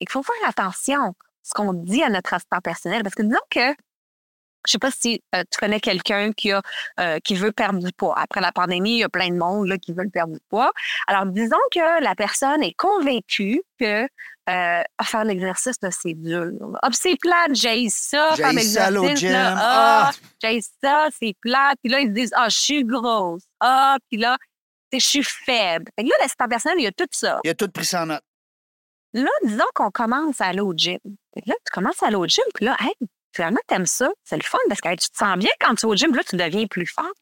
Il 0.00 0.08
faut 0.08 0.22
faire 0.22 0.48
attention 0.48 1.14
ce 1.42 1.54
qu'on 1.54 1.72
dit 1.72 2.02
à 2.02 2.10
notre 2.10 2.34
assistant 2.34 2.60
personnel. 2.60 3.02
Parce 3.02 3.14
que 3.14 3.22
disons 3.22 3.38
que 3.48 3.74
je 4.66 4.72
sais 4.72 4.78
pas 4.78 4.90
si 4.90 5.22
euh, 5.34 5.42
tu 5.50 5.58
connais 5.58 5.80
quelqu'un 5.80 6.32
qui 6.32 6.52
a 6.52 6.62
euh, 7.00 7.18
qui 7.20 7.34
veut 7.34 7.52
perdre 7.52 7.78
du 7.80 7.92
poids. 7.92 8.14
Après 8.18 8.40
la 8.40 8.52
pandémie, 8.52 8.92
il 8.92 8.98
y 8.98 9.04
a 9.04 9.08
plein 9.08 9.28
de 9.28 9.36
monde 9.36 9.66
là, 9.66 9.78
qui 9.78 9.92
veulent 9.92 10.10
perdre 10.10 10.34
du 10.34 10.40
poids. 10.48 10.72
Alors, 11.06 11.26
disons 11.26 11.56
que 11.70 12.02
la 12.02 12.14
personne 12.14 12.62
est 12.62 12.74
convaincue 12.74 13.62
que 13.78 14.06
euh, 14.48 14.82
faire 15.02 15.24
l'exercice, 15.24 15.76
c'est 15.90 16.14
dur. 16.14 16.50
Ah, 16.82 16.88
c'est 16.92 17.16
plate, 17.20 17.54
j'ai 17.54 17.88
ça, 17.88 18.34
faire 18.36 18.52
l'exercice. 18.52 19.30
Ah, 19.34 19.54
ah, 19.56 20.10
j'ai 20.42 20.60
ça, 20.82 21.08
c'est 21.18 21.34
plate. 21.40 21.78
Puis 21.82 21.92
là, 21.92 22.00
ils 22.00 22.08
se 22.08 22.12
disent, 22.12 22.32
ah, 22.34 22.48
je 22.48 22.56
suis 22.56 22.84
grosse. 22.84 23.42
Ah, 23.60 23.98
puis 24.10 24.18
là, 24.18 24.36
je 24.92 24.98
suis 24.98 25.22
faible. 25.22 25.90
Fait 25.96 26.04
que 26.04 26.08
là, 26.08 26.16
l'assistant 26.20 26.48
personnel, 26.48 26.78
il 26.78 26.84
y 26.84 26.88
a 26.88 26.92
tout 26.92 27.06
ça. 27.12 27.40
Il 27.44 27.50
a 27.50 27.54
tout 27.54 27.68
pris 27.68 27.84
ça 27.84 28.02
en 28.02 28.06
note. 28.06 28.22
Là, 29.14 29.30
disons 29.44 29.64
qu'on 29.74 29.90
commence 29.90 30.40
à 30.40 30.46
aller 30.46 30.60
au 30.60 30.72
gym. 30.74 30.98
Là, 31.46 31.54
tu 31.64 31.72
commences 31.72 32.02
à 32.02 32.06
aller 32.06 32.16
au 32.16 32.26
gym, 32.26 32.44
puis 32.54 32.64
là, 32.64 32.76
hey, 32.80 33.08
finalement, 33.34 33.60
t'aimes 33.66 33.86
ça. 33.86 34.10
C'est 34.24 34.36
le 34.36 34.42
fun 34.42 34.58
parce 34.68 34.80
que 34.80 34.88
tu 34.90 35.10
te 35.10 35.16
sens 35.16 35.36
bien 35.36 35.50
quand 35.60 35.74
tu 35.74 35.86
es 35.86 35.88
au 35.88 35.94
gym. 35.94 36.10
Puis 36.10 36.18
là, 36.18 36.24
tu 36.28 36.36
deviens 36.36 36.66
plus 36.66 36.86
fort. 36.86 37.12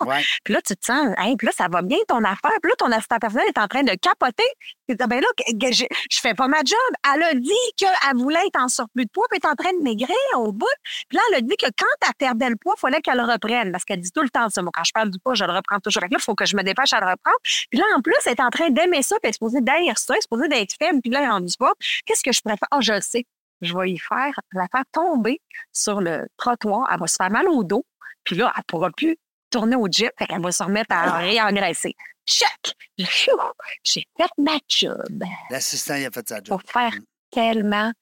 Puis 0.45 0.55
là, 0.55 0.61
tu 0.63 0.77
te 0.77 0.85
sens, 0.85 1.09
hey, 1.19 1.37
puis 1.37 1.47
là, 1.47 1.53
ça 1.57 1.69
va 1.71 1.83
bien 1.83 1.99
ton 2.09 2.23
affaire. 2.25 2.59
Puis 2.63 2.71
là, 2.71 2.77
ton 2.79 2.91
assistant 2.93 3.19
personnel 3.19 3.47
est 3.49 3.59
en 3.59 3.69
train 3.69 3.83
de 3.83 3.95
capoter. 3.95 4.49
Puis 4.87 4.97
ben 4.97 5.21
là, 5.21 5.27
je, 5.71 5.85
je 6.11 6.21
fais 6.21 6.35
pas 6.35 6.49
ma 6.49 6.59
job. 6.59 6.79
Elle 7.15 7.23
a 7.23 7.35
dit 7.35 7.51
qu'elle 7.77 8.17
voulait 8.17 8.47
être 8.47 8.61
en 8.61 8.69
surplus 8.69 9.05
de 9.05 9.11
poids, 9.11 9.27
puis 9.31 9.41
elle 9.43 9.49
est 9.49 9.53
en 9.53 9.55
train 9.55 9.73
de 9.73 9.83
maigrir 9.83 10.17
au 10.37 10.53
bout. 10.53 10.67
Puis 11.09 11.17
là, 11.17 11.23
elle 11.31 11.39
a 11.39 11.41
dit 11.41 11.57
que 11.57 11.67
quand 11.67 12.07
elle 12.07 12.15
perdait 12.19 12.51
le 12.51 12.57
poids, 12.57 12.75
il 12.77 12.81
fallait 12.81 13.01
qu'elle 13.01 13.19
le 13.19 13.25
reprenne. 13.25 13.73
Parce 13.73 13.85
qu'elle 13.85 14.01
dit 14.01 14.11
tout 14.11 14.23
le 14.23 14.31
temps 14.31 14.49
ça. 14.49 14.63
Moi, 14.63 14.71
quand 14.75 14.85
je 14.85 14.93
parle 14.93 15.11
du 15.11 15.19
poids, 15.19 15.35
je 15.35 15.45
le 15.45 15.53
reprends 15.53 15.79
toujours. 15.79 16.03
Là, 16.03 16.09
il 16.11 16.21
faut 16.21 16.35
que 16.35 16.47
je 16.47 16.57
me 16.57 16.63
dépêche 16.63 16.93
à 16.93 17.01
le 17.01 17.07
reprendre. 17.07 17.39
Puis 17.71 17.79
là, 17.79 17.85
en 17.97 18.01
plus, 18.01 18.15
elle 18.27 18.33
est 18.33 18.41
en 18.41 18.51
train 18.51 18.71
d'aimer 18.71 19.03
ça, 19.03 19.17
puis 19.17 19.21
elle 19.25 19.31
est 19.31 19.35
supposée 19.35 19.61
d'haïr 19.61 19.99
ça, 19.99 20.15
elle 20.15 20.19
est 20.19 20.23
supposée 20.23 20.49
d'être 20.49 20.75
faible. 20.79 21.01
Puis 21.01 21.11
là, 21.11 21.21
elle 21.21 21.27
est 21.27 21.31
rendue 21.31 21.55
pas. 21.59 21.73
Qu'est-ce 22.07 22.23
que 22.23 22.33
je 22.33 22.41
préfère? 22.41 22.69
Oh, 22.73 22.81
je 22.81 22.93
le 22.93 23.01
sais 23.01 23.25
je 23.61 23.77
vais 23.77 23.93
y 23.93 23.99
faire, 23.99 24.39
la 24.53 24.67
faire 24.69 24.85
tomber 24.93 25.41
sur 25.73 26.01
le 26.01 26.29
trottoir. 26.37 26.89
Elle 26.93 27.01
va 27.01 27.07
se 27.07 27.17
faire 27.17 27.31
mal 27.31 27.49
au 27.49 27.65
dos. 27.65 27.85
Puis 28.25 28.37
là, 28.37 28.53
elle 28.55 28.61
ne 28.61 28.65
pourra 28.65 28.91
plus 28.91 29.17
tourner 29.51 29.77
au 29.77 29.87
jet. 29.91 30.13
Fait 30.19 30.27
qu'elle 30.27 30.43
va 30.43 30.53
se 30.53 30.63
remettre 30.63 30.95
à 30.95 31.19
réengraisser. 31.19 31.95
Check! 32.27 32.75
J'ai 32.99 34.05
fait 34.17 34.31
ma 34.39 34.59
job. 34.69 35.25
L'assistant, 35.51 35.95
il 35.97 36.07
a 36.07 36.11
fait 36.11 36.29
sa 36.29 36.37
job. 36.37 36.49
Pour 36.49 36.63
faire 36.63 36.95
tellement, 37.31 37.93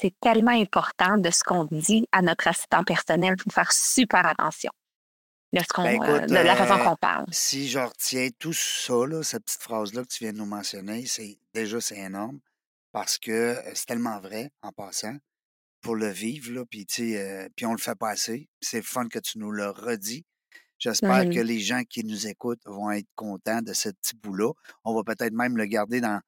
c'est 0.00 0.14
tellement 0.20 0.52
important 0.52 1.18
de 1.18 1.30
ce 1.30 1.42
qu'on 1.44 1.64
dit 1.64 2.06
à 2.12 2.22
notre 2.22 2.48
assistant 2.48 2.84
personnel. 2.84 3.34
Il 3.38 3.42
faut 3.42 3.50
faire 3.50 3.72
super 3.72 4.26
attention. 4.26 4.70
De, 5.52 5.60
ce 5.60 5.80
ben, 5.80 6.02
euh, 6.02 6.26
de 6.26 6.34
la 6.34 6.56
façon 6.56 6.74
euh, 6.80 6.84
qu'on 6.84 6.96
parle. 6.96 7.24
Si 7.30 7.68
je 7.68 7.78
retiens 7.78 8.28
tout 8.38 8.52
ça, 8.52 9.06
là, 9.06 9.22
cette 9.22 9.44
petite 9.44 9.62
phrase-là 9.62 10.02
que 10.02 10.08
tu 10.08 10.24
viens 10.24 10.32
de 10.32 10.38
nous 10.38 10.44
mentionner, 10.44 11.06
c'est 11.06 11.38
déjà 11.54 11.80
c'est 11.80 11.98
énorme 11.98 12.40
parce 12.96 13.18
que 13.18 13.62
c'est 13.74 13.84
tellement 13.84 14.20
vrai 14.20 14.50
en 14.62 14.72
passant 14.72 15.14
pour 15.82 15.96
le 15.96 16.08
vivre, 16.08 16.50
là, 16.52 16.64
puis, 16.64 16.86
euh, 16.98 17.46
puis 17.54 17.66
on 17.66 17.72
le 17.72 17.78
fait 17.78 17.94
pas 17.94 18.08
assez. 18.08 18.48
C'est 18.62 18.80
fun 18.80 19.06
que 19.08 19.18
tu 19.18 19.38
nous 19.38 19.50
le 19.50 19.68
redis. 19.68 20.24
J'espère 20.78 21.24
que 21.24 21.40
les 21.40 21.60
gens 21.60 21.82
qui 21.84 22.04
nous 22.04 22.26
écoutent 22.26 22.62
vont 22.64 22.90
être 22.90 23.06
contents 23.14 23.60
de 23.60 23.74
ce 23.74 23.90
petit 23.90 24.16
bout-là. 24.16 24.50
On 24.84 24.94
va 24.94 25.02
peut-être 25.04 25.34
même 25.34 25.58
le 25.58 25.66
garder 25.66 26.00
dans, 26.00 26.22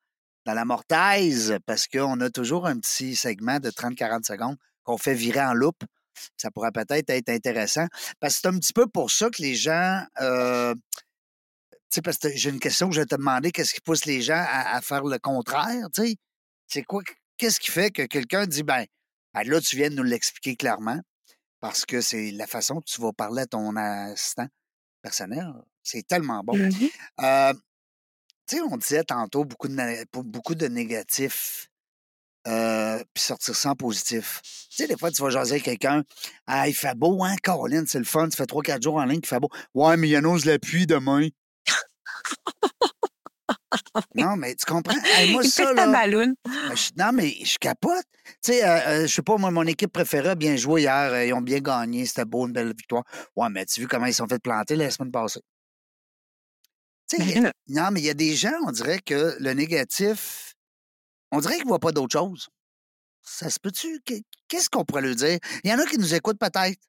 dans 0.44 0.52
la 0.52 0.66
mortaise 0.66 1.56
parce 1.64 1.86
qu'on 1.86 2.20
a 2.20 2.28
toujours 2.28 2.66
un 2.66 2.78
petit 2.78 3.16
segment 3.16 3.60
de 3.60 3.70
30-40 3.70 4.26
secondes 4.26 4.58
qu'on 4.82 4.98
fait 4.98 5.14
virer 5.14 5.40
en 5.40 5.54
loupe. 5.54 5.84
Ça 6.36 6.50
pourrait 6.50 6.72
peut-être 6.72 7.08
être 7.08 7.30
intéressant. 7.30 7.86
Parce 8.20 8.34
que 8.34 8.40
c'est 8.42 8.48
un 8.48 8.58
petit 8.58 8.74
peu 8.74 8.86
pour 8.86 9.10
ça 9.10 9.30
que 9.30 9.40
les 9.40 9.54
gens. 9.54 10.04
Euh, 10.20 10.74
tu 10.74 11.94
sais, 11.94 12.02
parce 12.02 12.18
que 12.18 12.28
j'ai 12.28 12.50
une 12.50 12.60
question 12.60 12.90
que 12.90 12.94
je 12.94 13.00
vais 13.00 13.06
te 13.06 13.16
demander 13.16 13.52
qu'est-ce 13.52 13.72
qui 13.72 13.80
pousse 13.80 14.04
les 14.04 14.20
gens 14.20 14.44
à, 14.46 14.76
à 14.76 14.82
faire 14.82 15.04
le 15.04 15.18
contraire, 15.18 15.86
tu 15.94 16.02
sais? 16.02 16.16
C'est 16.68 16.82
quoi? 16.82 17.02
Qu'est-ce 17.38 17.60
qui 17.60 17.70
fait 17.70 17.90
que 17.90 18.02
quelqu'un 18.02 18.46
dit, 18.46 18.62
ben, 18.62 18.84
ben, 19.34 19.42
là, 19.44 19.60
tu 19.60 19.76
viens 19.76 19.90
de 19.90 19.94
nous 19.94 20.02
l'expliquer 20.02 20.56
clairement, 20.56 21.00
parce 21.60 21.84
que 21.86 22.00
c'est 22.00 22.30
la 22.32 22.46
façon 22.46 22.80
que 22.80 22.84
tu 22.86 23.00
vas 23.00 23.12
parler 23.12 23.42
à 23.42 23.46
ton 23.46 23.74
assistant 23.76 24.46
personnel. 25.02 25.46
C'est 25.82 26.06
tellement 26.06 26.42
bon. 26.44 26.56
Mmh 26.56 26.70
euh, 27.20 27.54
tu 28.46 28.56
sais, 28.56 28.62
on 28.62 28.76
disait 28.78 29.04
tantôt 29.04 29.44
beaucoup 29.44 29.68
de, 29.68 30.22
beaucoup 30.22 30.54
de 30.54 30.66
négatifs, 30.68 31.68
euh, 32.46 32.98
puis 33.12 33.22
sortir 33.22 33.54
sans 33.54 33.74
positif. 33.74 34.40
Tu 34.70 34.76
sais, 34.76 34.86
des 34.86 34.96
fois, 34.96 35.10
tu 35.10 35.20
vas 35.20 35.28
jaser 35.28 35.60
quelqu'un. 35.60 36.02
Ah, 36.46 36.66
il 36.66 36.74
fait 36.74 36.96
beau, 36.96 37.22
hein, 37.22 37.36
Caroline, 37.42 37.86
c'est 37.86 37.98
le 37.98 38.06
fun. 38.06 38.26
Tu 38.30 38.36
fais 38.38 38.46
3-4 38.46 38.82
jours 38.82 38.96
en 38.96 39.04
ligne, 39.04 39.20
il 39.22 39.28
fait 39.28 39.38
beau. 39.38 39.50
Ouais, 39.74 39.98
mais 39.98 40.08
il 40.08 40.16
annonce 40.16 40.46
la 40.46 40.58
pluie 40.58 40.86
demain. 40.86 41.28
Non, 44.14 44.36
mais 44.36 44.54
tu 44.54 44.64
comprends? 44.64 44.96
moi, 45.30 45.42
ça, 45.44 45.72
là, 45.72 45.86
ben, 45.86 46.34
non, 46.96 47.12
mais 47.12 47.34
je 47.44 47.58
capote. 47.58 48.04
Tu 48.42 48.52
sais, 48.52 48.64
euh, 48.64 48.78
euh, 48.88 49.06
je 49.06 49.14
sais 49.14 49.22
pas, 49.22 49.36
moi, 49.36 49.50
mon 49.50 49.64
équipe 49.64 49.92
préférée 49.92 50.30
a 50.30 50.34
bien 50.34 50.56
joué 50.56 50.82
hier. 50.82 51.12
Euh, 51.12 51.26
ils 51.26 51.32
ont 51.32 51.40
bien 51.40 51.60
gagné. 51.60 52.06
C'était 52.06 52.24
beau, 52.24 52.46
une 52.46 52.52
belle 52.52 52.68
victoire. 52.68 53.04
Ouais, 53.36 53.48
mais 53.50 53.66
tu 53.66 53.80
as 53.80 53.82
vu 53.82 53.88
comment 53.88 54.06
ils 54.06 54.14
sont 54.14 54.26
fait 54.26 54.38
planter 54.38 54.76
la 54.76 54.90
semaine 54.90 55.12
passée? 55.12 55.40
Tu 57.08 57.16
sais, 57.16 57.52
non, 57.68 57.90
mais 57.90 58.00
il 58.00 58.06
y 58.06 58.10
a 58.10 58.14
des 58.14 58.34
gens, 58.34 58.52
on 58.66 58.70
dirait 58.70 59.00
que 59.00 59.36
le 59.40 59.52
négatif, 59.54 60.54
on 61.30 61.40
dirait 61.40 61.54
qu'ils 61.54 61.64
ne 61.64 61.68
voient 61.68 61.78
pas 61.78 61.92
d'autre 61.92 62.18
chose. 62.18 62.48
Ça 63.22 63.48
se 63.50 63.58
peut-tu? 63.58 64.00
Qu'est-ce 64.48 64.68
qu'on 64.68 64.84
pourrait 64.84 65.02
lui 65.02 65.16
dire? 65.16 65.38
Il 65.64 65.70
y 65.70 65.74
en 65.74 65.78
a 65.78 65.86
qui 65.86 65.98
nous 65.98 66.14
écoutent 66.14 66.38
peut-être. 66.38 66.80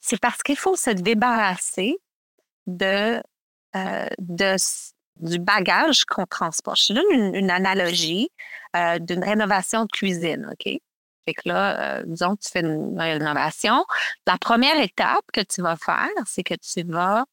C'est 0.00 0.18
parce 0.20 0.42
qu'il 0.42 0.56
faut 0.56 0.76
se 0.76 0.90
débarrasser 0.90 1.96
de, 2.66 3.22
euh, 3.76 4.08
de 4.18 4.56
du 5.20 5.38
bagage 5.38 6.04
qu'on 6.04 6.26
transporte. 6.26 6.78
Je 6.80 6.86
te 6.88 6.92
donne 6.94 7.34
une, 7.34 7.50
analogie 7.50 8.30
euh, 8.76 8.98
d'une 8.98 9.22
rénovation 9.22 9.84
de 9.84 9.88
cuisine, 9.88 10.48
OK? 10.50 10.78
Fait 11.26 11.34
que 11.34 11.48
là, 11.48 11.98
euh, 11.98 12.02
disons 12.06 12.36
que 12.36 12.42
tu 12.42 12.50
fais 12.50 12.60
une 12.60 12.98
rénovation. 12.98 13.84
La 14.26 14.38
première 14.38 14.80
étape 14.80 15.24
que 15.32 15.40
tu 15.42 15.62
vas 15.62 15.76
faire, 15.76 16.08
c'est 16.26 16.42
que 16.42 16.54
tu 16.54 16.82
vas 16.84 17.24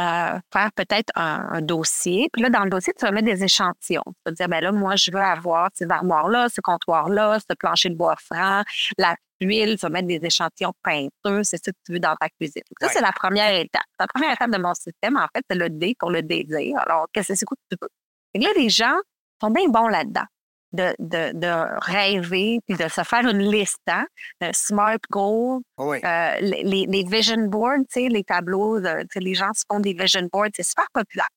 euh, 0.00 0.38
faire 0.52 0.72
peut-être 0.74 1.10
un, 1.14 1.60
dossier. 1.62 2.28
Puis 2.32 2.42
là, 2.42 2.50
dans 2.50 2.64
le 2.64 2.70
dossier, 2.70 2.92
tu 2.98 3.04
vas 3.04 3.12
mettre 3.12 3.26
des 3.26 3.44
échantillons. 3.44 4.02
Tu 4.06 4.22
vas 4.26 4.32
dire, 4.32 4.48
ben 4.48 4.60
là, 4.60 4.72
moi, 4.72 4.96
je 4.96 5.10
veux 5.10 5.20
avoir 5.20 5.70
ces 5.74 5.86
armoires-là, 5.90 6.48
ce 6.48 6.60
comptoir-là, 6.60 7.38
ce 7.40 7.54
plancher 7.54 7.88
de 7.88 7.94
bois 7.94 8.16
franc, 8.16 8.62
la 8.98 9.16
tuile, 9.40 9.76
tu 9.78 9.82
vas 9.82 9.90
mettre 9.90 10.08
des 10.08 10.20
échantillons 10.22 10.72
peinteux, 10.82 11.42
c'est 11.42 11.62
ça 11.62 11.72
que 11.72 11.78
tu 11.84 11.92
veux 11.92 12.00
dans 12.00 12.16
ta 12.16 12.28
cuisine. 12.28 12.62
Ça, 12.80 12.88
c'est 12.88 13.00
la 13.00 13.12
première 13.12 13.54
étape. 13.54 13.82
La 13.98 14.06
première 14.06 14.32
étape 14.32 14.50
de 14.50 14.58
mon 14.58 14.74
système, 14.74 15.16
en 15.16 15.26
fait, 15.34 15.44
c'est 15.48 15.56
le 15.56 15.70
D 15.70 15.94
pour 15.98 16.10
le 16.10 16.22
désir. 16.22 16.78
Alors, 16.78 17.06
qu'est-ce 17.12 17.28
que 17.28 17.34
c'est 17.34 17.46
que 17.46 17.54
tu 17.70 17.76
veux? 17.80 17.88
Et 18.34 18.38
là, 18.40 18.48
les 18.56 18.68
gens 18.68 18.96
sont 19.40 19.50
bien 19.50 19.68
bons 19.68 19.88
là-dedans 19.88 20.26
de, 20.72 20.94
de, 20.98 21.32
de, 21.32 21.80
rêver 21.80 22.60
puis 22.66 22.76
de 22.76 22.88
se 22.88 23.02
faire 23.02 23.26
une 23.26 23.50
liste, 23.50 23.80
hein? 23.86 24.06
smart 24.52 24.98
goal, 25.10 25.62
euh, 25.80 26.34
les, 26.40 26.86
les, 26.86 27.04
vision 27.04 27.46
boards, 27.46 27.78
les 27.94 28.24
tableaux, 28.24 28.78
les 28.78 29.34
gens 29.34 29.52
se 29.54 29.64
font 29.70 29.80
des 29.80 29.94
vision 29.94 30.28
boards, 30.30 30.50
c'est 30.54 30.62
super 30.62 30.86
populaire. 30.92 31.28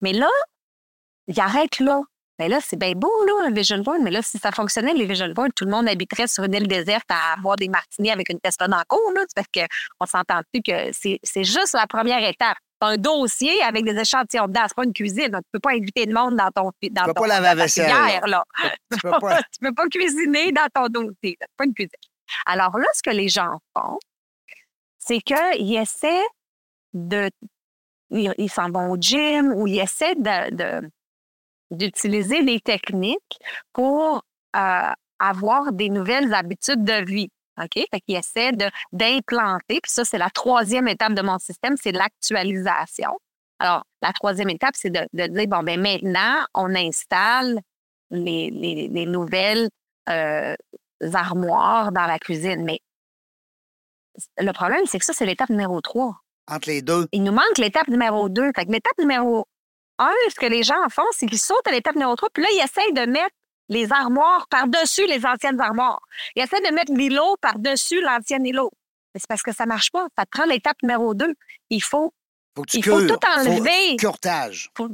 Mais 0.00 0.12
là, 0.12 0.28
ils 1.26 1.40
arrêtent 1.40 1.80
là. 1.80 2.02
Mais 2.38 2.48
là, 2.48 2.60
c'est 2.60 2.78
bien 2.78 2.92
beau, 2.92 3.10
là, 3.26 3.46
un 3.46 3.50
vision 3.50 3.78
board, 3.78 4.00
mais 4.02 4.10
là, 4.10 4.22
si 4.22 4.38
ça 4.38 4.52
fonctionnait, 4.52 4.94
les 4.94 5.06
vision 5.06 5.28
boards, 5.30 5.48
tout 5.56 5.64
le 5.64 5.70
monde 5.70 5.88
habiterait 5.88 6.28
sur 6.28 6.44
une 6.44 6.54
île 6.54 6.68
déserte 6.68 7.10
à 7.10 7.34
avoir 7.36 7.56
des 7.56 7.68
martinis 7.68 8.10
avec 8.10 8.28
une 8.28 8.38
Tesla 8.40 8.68
dans 8.68 8.78
le 8.78 8.84
cours, 8.86 9.12
là, 9.14 9.24
parce 9.34 9.48
qu'on 9.52 10.06
s'entend 10.06 10.40
plus 10.52 10.62
que 10.62 10.90
c'est 10.92 11.44
juste 11.44 11.74
la 11.74 11.86
première 11.86 12.26
étape 12.26 12.58
un 12.80 12.96
dossier 12.96 13.62
avec 13.62 13.84
des 13.84 13.98
échantillons 13.98 14.46
dedans. 14.46 14.62
C'est 14.68 14.76
pas 14.76 14.84
une 14.84 14.92
cuisine. 14.92 15.30
Tu 15.32 15.50
peux 15.52 15.58
pas 15.58 15.72
inviter 15.72 16.06
le 16.06 16.14
monde 16.14 16.36
dans 16.36 16.50
ton 16.50 16.70
dans 16.90 17.02
tu 17.02 17.06
peux 17.08 17.14
pas 17.14 17.26
laver 17.26 17.46
la 17.46 17.54
vaisselle. 17.54 17.90
Là. 18.26 18.44
Tu, 18.92 19.00
peux 19.00 19.10
pas... 19.10 19.42
tu 19.52 19.58
peux 19.60 19.74
pas 19.74 19.86
cuisiner 19.88 20.52
dans 20.52 20.68
ton 20.72 20.86
dossier. 20.88 21.36
C'est 21.40 21.56
pas 21.56 21.64
une 21.64 21.74
cuisine. 21.74 21.90
Alors 22.46 22.76
là, 22.78 22.86
ce 22.94 23.02
que 23.02 23.10
les 23.10 23.28
gens 23.28 23.58
font, 23.76 23.98
c'est 24.98 25.20
qu'ils 25.20 25.76
essaient 25.76 26.26
de. 26.92 27.30
Ils 28.10 28.50
s'en 28.50 28.70
vont 28.70 28.92
au 28.92 28.96
gym 28.96 29.52
ou 29.54 29.66
ils 29.66 29.80
essaient 29.80 30.14
de, 30.14 30.88
d'utiliser 31.70 32.42
des 32.44 32.60
techniques 32.60 33.38
pour 33.72 34.22
euh, 34.56 34.92
avoir 35.18 35.72
des 35.72 35.90
nouvelles 35.90 36.32
habitudes 36.34 36.84
de 36.84 37.04
vie. 37.04 37.30
OK? 37.60 37.84
Fait 37.92 38.00
qu'il 38.00 38.16
essaie 38.16 38.52
d'implanter, 38.92 39.80
puis 39.82 39.90
ça, 39.90 40.04
c'est 40.04 40.18
la 40.18 40.30
troisième 40.30 40.88
étape 40.88 41.14
de 41.14 41.22
mon 41.22 41.38
système, 41.38 41.76
c'est 41.76 41.92
l'actualisation. 41.92 43.18
Alors, 43.58 43.82
la 44.02 44.12
troisième 44.12 44.50
étape, 44.50 44.74
c'est 44.76 44.90
de, 44.90 45.06
dire, 45.12 45.48
bon, 45.48 45.62
ben 45.64 45.80
maintenant, 45.80 46.44
on 46.54 46.74
installe 46.76 47.60
les, 48.10 48.50
les, 48.50 49.06
nouvelles 49.06 49.68
euh, 50.08 50.54
armoires 51.12 51.90
dans 51.90 52.06
la 52.06 52.18
cuisine. 52.20 52.64
Mais 52.64 52.80
le 54.38 54.52
problème, 54.52 54.82
c'est 54.86 54.98
que 54.98 55.04
ça, 55.04 55.12
c'est 55.12 55.26
l'étape 55.26 55.50
numéro 55.50 55.80
trois. 55.80 56.20
Entre 56.46 56.68
les 56.68 56.82
deux. 56.82 57.08
Il 57.12 57.24
nous 57.24 57.32
manque 57.32 57.58
l'étape 57.58 57.88
numéro 57.88 58.28
deux. 58.28 58.50
Fait 58.54 58.64
que 58.64 58.72
l'étape 58.72 58.96
numéro 58.98 59.46
un, 59.98 60.12
ce 60.28 60.34
que 60.34 60.46
les 60.46 60.62
gens 60.62 60.88
font, 60.90 61.06
c'est 61.12 61.26
qu'ils 61.26 61.38
sautent 61.38 61.66
à 61.66 61.72
l'étape 61.72 61.94
numéro 61.94 62.14
trois, 62.16 62.30
puis 62.32 62.42
là, 62.42 62.48
ils 62.52 62.62
essayent 62.62 62.92
de 62.92 63.10
mettre 63.10 63.34
les 63.68 63.92
armoires 63.92 64.46
par-dessus 64.48 65.06
les 65.06 65.24
anciennes 65.26 65.60
armoires. 65.60 66.00
Il 66.34 66.42
essaie 66.42 66.60
de 66.60 66.74
mettre 66.74 66.92
l'îlot 66.92 67.36
par-dessus 67.40 68.00
l'ancienne 68.00 68.46
îlot. 68.46 68.70
Mais 69.14 69.20
c'est 69.20 69.28
parce 69.28 69.42
que 69.42 69.52
ça 69.52 69.64
ne 69.64 69.68
marche 69.68 69.90
pas. 69.90 70.06
Ça 70.16 70.24
prend 70.26 70.44
l'étape 70.44 70.76
numéro 70.82 71.14
deux. 71.14 71.34
Il 71.70 71.82
faut, 71.82 72.12
il 72.72 72.84
faut 72.84 73.06
tout 73.06 73.18
enlever. 73.36 73.96
curtage. 73.96 74.70
Faut, 74.76 74.88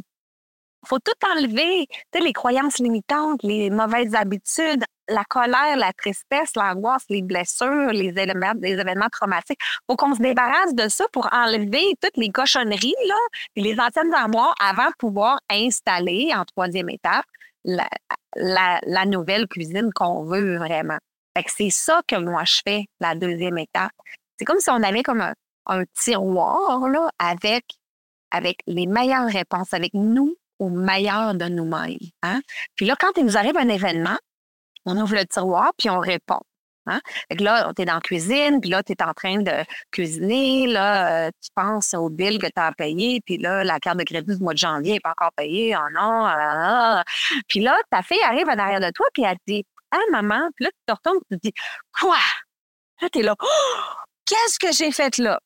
faut 0.86 0.98
tout 0.98 1.12
enlever. 1.36 1.86
Tu 1.86 1.98
sais, 2.12 2.20
les 2.20 2.32
croyances 2.32 2.78
limitantes, 2.78 3.42
les 3.42 3.70
mauvaises 3.70 4.14
habitudes, 4.14 4.84
la 5.08 5.24
colère, 5.24 5.76
la 5.76 5.92
tristesse, 5.92 6.52
l'angoisse, 6.56 7.04
les 7.08 7.22
blessures, 7.22 7.92
les 7.92 8.08
événements 8.08 9.08
traumatiques. 9.10 9.60
Faut 9.88 9.96
qu'on 9.96 10.14
se 10.14 10.22
débarrasse 10.22 10.74
de 10.74 10.88
ça 10.88 11.06
pour 11.12 11.28
enlever 11.32 11.96
toutes 12.00 12.16
les 12.16 12.30
cochonneries, 12.30 12.94
là, 13.06 13.14
et 13.56 13.62
les 13.62 13.78
anciennes 13.78 14.14
armoires 14.14 14.54
avant 14.60 14.88
de 14.88 14.94
pouvoir 14.98 15.40
installer 15.50 16.32
en 16.34 16.44
troisième 16.44 16.90
étape 16.90 17.24
la, 17.64 19.04
nouvelle 19.06 19.46
cuisine 19.48 19.90
qu'on 19.94 20.24
veut 20.24 20.56
vraiment. 20.56 20.98
Que 21.34 21.42
c'est 21.48 21.70
ça 21.70 22.00
que 22.06 22.16
moi 22.16 22.44
je 22.44 22.60
fais, 22.64 22.84
la 23.00 23.14
deuxième 23.14 23.58
étape. 23.58 23.92
C'est 24.38 24.44
comme 24.44 24.60
si 24.60 24.70
on 24.70 24.82
avait 24.82 25.02
comme 25.02 25.20
un, 25.66 25.84
tiroir 25.94 26.88
là, 26.88 27.10
avec, 27.18 27.64
avec 28.30 28.58
les 28.66 28.86
meilleures 28.86 29.28
réponses, 29.28 29.72
avec 29.72 29.92
nous 29.94 30.36
au 30.58 30.68
meilleur 30.68 31.34
de 31.34 31.46
nous-mêmes. 31.46 31.98
Hein. 32.22 32.40
Puis 32.76 32.86
là, 32.86 32.94
quand 32.98 33.10
il 33.16 33.24
nous 33.24 33.36
arrive 33.36 33.56
un 33.56 33.68
événement, 33.68 34.16
on 34.84 34.96
ouvre 34.96 35.14
le 35.14 35.26
tiroir 35.26 35.72
puis 35.78 35.90
on 35.90 36.00
répond. 36.00 36.40
Hein? 36.86 37.00
Fait 37.28 37.36
que 37.36 37.44
là, 37.44 37.72
tu 37.74 37.82
es 37.82 37.84
dans 37.86 37.94
la 37.94 38.00
cuisine, 38.00 38.60
puis 38.60 38.68
là, 38.68 38.82
tu 38.82 38.92
es 38.92 39.02
en 39.02 39.14
train 39.14 39.38
de 39.40 39.64
cuisiner, 39.90 40.66
là, 40.66 41.26
euh, 41.26 41.30
tu 41.40 41.50
penses 41.54 41.94
au 41.94 42.10
bill 42.10 42.38
que 42.38 42.46
tu 42.46 42.52
as 42.56 42.66
à 42.66 42.72
payer, 42.72 43.22
puis 43.24 43.38
là, 43.38 43.64
la 43.64 43.80
carte 43.80 43.98
de 43.98 44.04
crédit 44.04 44.36
du 44.36 44.42
mois 44.42 44.52
de 44.52 44.58
janvier 44.58 44.94
n'est 44.94 45.00
pas 45.00 45.12
encore 45.12 45.32
payée, 45.32 45.74
oh 45.76 45.90
non, 45.94 46.26
ah, 46.26 46.36
ah, 46.36 46.98
ah. 47.00 47.04
Puis 47.48 47.60
là, 47.60 47.74
ta 47.90 48.02
fille 48.02 48.22
arrive 48.22 48.48
en 48.48 48.58
arrière 48.58 48.80
de 48.80 48.90
toi, 48.90 49.06
puis 49.14 49.22
elle 49.22 49.36
te 49.38 49.42
dit, 49.46 49.64
ah, 49.92 49.98
maman, 50.12 50.50
puis 50.56 50.66
là, 50.66 50.70
tu 50.72 50.84
te 50.86 50.92
retournes, 50.92 51.22
tu 51.30 51.38
te 51.38 51.46
dis, 51.48 51.54
quoi? 51.98 52.18
Là, 53.00 53.08
tu 53.10 53.20
es 53.20 53.22
là, 53.22 53.34
oh! 53.40 53.94
qu'est-ce 54.26 54.58
que 54.58 54.72
j'ai 54.72 54.92
fait 54.92 55.18
là? 55.18 55.40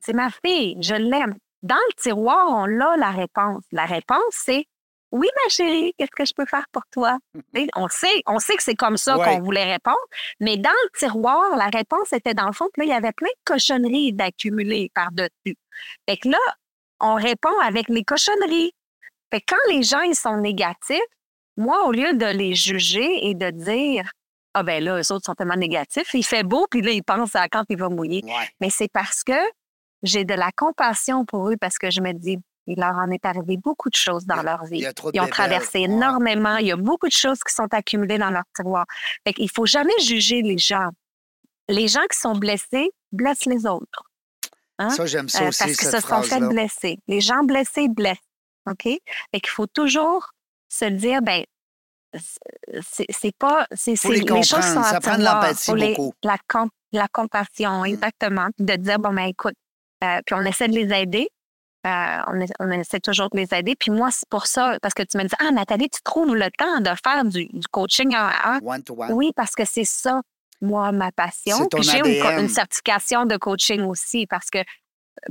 C'est 0.00 0.12
ma 0.12 0.30
fille, 0.44 0.76
je 0.80 0.94
l'aime. 0.94 1.36
Dans 1.62 1.76
le 1.76 1.94
tiroir, 1.96 2.46
on 2.48 2.80
a 2.80 2.96
la 2.96 3.10
réponse. 3.10 3.64
La 3.72 3.84
réponse, 3.86 4.32
c'est 4.32 4.66
oui, 5.12 5.28
ma 5.44 5.48
chérie, 5.48 5.94
qu'est-ce 5.98 6.10
que 6.10 6.24
je 6.24 6.32
peux 6.34 6.46
faire 6.46 6.66
pour 6.72 6.82
toi? 6.90 7.18
on 7.76 7.88
sait, 7.88 8.22
on 8.26 8.38
sait 8.38 8.56
que 8.56 8.62
c'est 8.62 8.74
comme 8.74 8.96
ça 8.96 9.16
qu'on 9.16 9.40
voulait 9.40 9.72
répondre, 9.72 9.98
mais 10.38 10.56
dans 10.56 10.70
le 10.70 10.98
tiroir, 10.98 11.56
la 11.56 11.66
réponse 11.66 12.12
était 12.12 12.34
dans 12.34 12.46
le 12.46 12.52
fond, 12.52 12.68
puis 12.72 12.82
là, 12.82 12.92
il 12.92 12.94
y 12.94 12.96
avait 12.96 13.12
plein 13.12 13.28
de 13.28 13.44
cochonneries 13.44 14.12
d'accumuler 14.12 14.90
par-dessus. 14.94 15.56
Fait 16.08 16.16
que 16.16 16.28
là, 16.28 16.38
on 17.00 17.14
répond 17.14 17.58
avec 17.62 17.88
les 17.88 18.04
cochonneries. 18.04 18.72
Fait 19.32 19.40
que 19.40 19.54
quand 19.54 19.72
les 19.72 19.82
gens 19.82 20.02
ils 20.02 20.14
sont 20.14 20.36
négatifs, 20.36 20.98
moi, 21.56 21.86
au 21.86 21.92
lieu 21.92 22.14
de 22.14 22.26
les 22.26 22.54
juger 22.54 23.28
et 23.28 23.34
de 23.34 23.50
dire 23.50 24.10
Ah 24.54 24.62
ben 24.62 24.82
là, 24.82 24.98
eux 25.00 25.12
autres 25.12 25.26
sont 25.26 25.34
tellement 25.34 25.56
négatifs, 25.56 26.14
il 26.14 26.24
fait 26.24 26.42
beau, 26.44 26.66
puis 26.70 26.82
là, 26.82 26.90
ils 26.92 27.02
pensent 27.02 27.34
à 27.34 27.48
quand 27.48 27.64
il 27.68 27.78
va 27.78 27.88
mouiller. 27.88 28.22
Mais 28.60 28.70
c'est 28.70 28.90
parce 28.92 29.24
que 29.24 29.32
j'ai 30.02 30.24
de 30.24 30.34
la 30.34 30.50
compassion 30.52 31.24
pour 31.24 31.50
eux, 31.50 31.56
parce 31.60 31.78
que 31.78 31.90
je 31.90 32.00
me 32.00 32.12
dis 32.12 32.38
il 32.66 32.78
leur 32.78 32.94
en 32.94 33.10
est 33.10 33.24
arrivé 33.24 33.56
beaucoup 33.56 33.90
de 33.90 33.96
choses 33.96 34.26
dans 34.26 34.42
leur 34.42 34.64
vie. 34.64 34.84
Ils 35.12 35.20
ont 35.20 35.28
traversé 35.28 35.80
énormément. 35.80 36.56
Il 36.56 36.66
y 36.66 36.72
a 36.72 36.76
beaucoup 36.76 37.08
de 37.08 37.12
choses 37.12 37.40
qui 37.40 37.54
sont 37.54 37.72
accumulées 37.72 38.18
dans 38.18 38.30
leur 38.30 38.44
tiroir. 38.54 38.86
il 39.26 39.44
ne 39.44 39.48
faut 39.48 39.66
jamais 39.66 39.98
juger 40.00 40.42
les 40.42 40.58
gens. 40.58 40.90
Les 41.68 41.88
gens 41.88 42.04
qui 42.10 42.18
sont 42.18 42.36
blessés 42.36 42.90
blessent 43.12 43.46
les 43.46 43.66
autres. 43.66 44.04
Hein? 44.78 44.90
Ça, 44.90 45.06
j'aime 45.06 45.28
ça 45.28 45.44
euh, 45.44 45.48
aussi, 45.48 45.58
Parce 45.58 45.76
qu'ils 45.76 45.88
se 45.88 46.00
sont 46.00 46.22
fait 46.22 46.40
blesser. 46.40 46.98
Les 47.06 47.20
gens 47.20 47.42
blessés 47.44 47.88
blessent. 47.88 48.18
OK? 48.68 48.84
Fait 48.84 49.46
faut 49.46 49.66
toujours 49.66 50.30
se 50.68 50.84
dire, 50.86 51.22
ben 51.22 51.44
c'est 52.82 53.36
pas... 53.38 53.66
C'est, 53.72 54.02
les, 54.04 54.20
les 54.20 54.42
choses 54.42 54.64
sont 54.64 54.82
Ça 54.82 55.00
prend 55.00 55.18
de 55.18 55.24
l'empathie 55.24 55.72
beaucoup. 55.72 56.12
La, 56.22 56.36
la 56.92 57.08
compassion, 57.08 57.82
mmh. 57.82 57.86
exactement. 57.86 58.48
De 58.58 58.76
dire, 58.76 58.98
bon, 58.98 59.12
ben 59.12 59.26
écoute, 59.26 59.54
euh, 60.02 60.20
puis 60.24 60.34
on 60.34 60.42
essaie 60.42 60.68
de 60.68 60.74
les 60.74 60.92
aider. 60.94 61.28
Euh, 61.86 62.42
on, 62.58 62.70
essaie 62.70 63.00
toujours 63.00 63.30
de 63.30 63.38
les 63.38 63.54
aider. 63.54 63.74
Puis 63.74 63.90
moi, 63.90 64.10
c'est 64.10 64.28
pour 64.28 64.46
ça, 64.46 64.76
parce 64.82 64.92
que 64.92 65.02
tu 65.02 65.16
me 65.16 65.24
dis, 65.24 65.34
ah, 65.38 65.50
Nathalie, 65.50 65.88
tu 65.88 66.02
trouves 66.02 66.36
le 66.36 66.50
temps 66.50 66.80
de 66.80 66.90
faire 67.02 67.24
du, 67.24 67.48
coaching 67.70 68.14
en 68.14 68.28
un. 68.44 68.60
Oui, 69.10 69.32
parce 69.34 69.54
que 69.54 69.64
c'est 69.64 69.86
ça, 69.86 70.20
moi, 70.60 70.92
ma 70.92 71.10
passion. 71.10 71.66
J'ai 71.80 72.00
une, 72.00 72.48
certification 72.48 73.24
de 73.24 73.36
coaching 73.36 73.82
aussi, 73.82 74.26
parce 74.26 74.50
que 74.50 74.58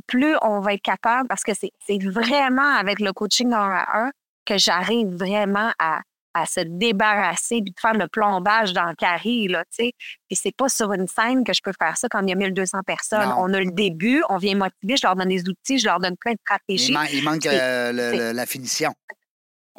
plus 0.07 0.35
on 0.41 0.59
va 0.59 0.73
être 0.73 0.81
capable, 0.81 1.27
parce 1.27 1.43
que 1.43 1.51
c'est 1.53 2.03
vraiment 2.03 2.75
avec 2.75 2.99
le 2.99 3.13
coaching 3.13 3.53
en 3.53 3.69
un 3.71 4.11
que 4.45 4.57
j'arrive 4.57 5.09
vraiment 5.09 5.71
à, 5.77 6.01
à 6.33 6.45
se 6.45 6.61
débarrasser 6.61 7.61
de 7.61 7.71
faire 7.79 7.93
le 7.93 8.07
plombage 8.07 8.73
dans 8.73 8.85
le 8.85 8.95
carré, 8.95 9.47
là, 9.47 9.63
tu 9.65 9.85
sais. 9.85 9.91
Puis 10.27 10.35
c'est 10.41 10.55
pas 10.55 10.69
sur 10.69 10.93
une 10.93 11.07
scène 11.07 11.43
que 11.43 11.53
je 11.53 11.61
peux 11.63 11.73
faire 11.79 11.97
ça 11.97 12.07
quand 12.07 12.21
il 12.21 12.29
y 12.29 12.33
a 12.33 12.35
1200 12.35 12.79
personnes. 12.85 13.33
On 13.37 13.53
a 13.53 13.59
le 13.59 13.71
début, 13.71 14.23
on 14.29 14.37
vient 14.37 14.55
motiver, 14.55 14.95
je 14.97 15.07
leur 15.07 15.15
donne 15.15 15.29
des 15.29 15.47
outils, 15.49 15.79
je 15.79 15.87
leur 15.87 15.99
donne 15.99 16.15
plein 16.17 16.33
de 16.33 16.39
stratégies. 16.45 16.95
Il, 17.11 17.23
manque 17.23 17.45
euh, 17.45 18.33
la 18.33 18.45
finition. 18.45 18.93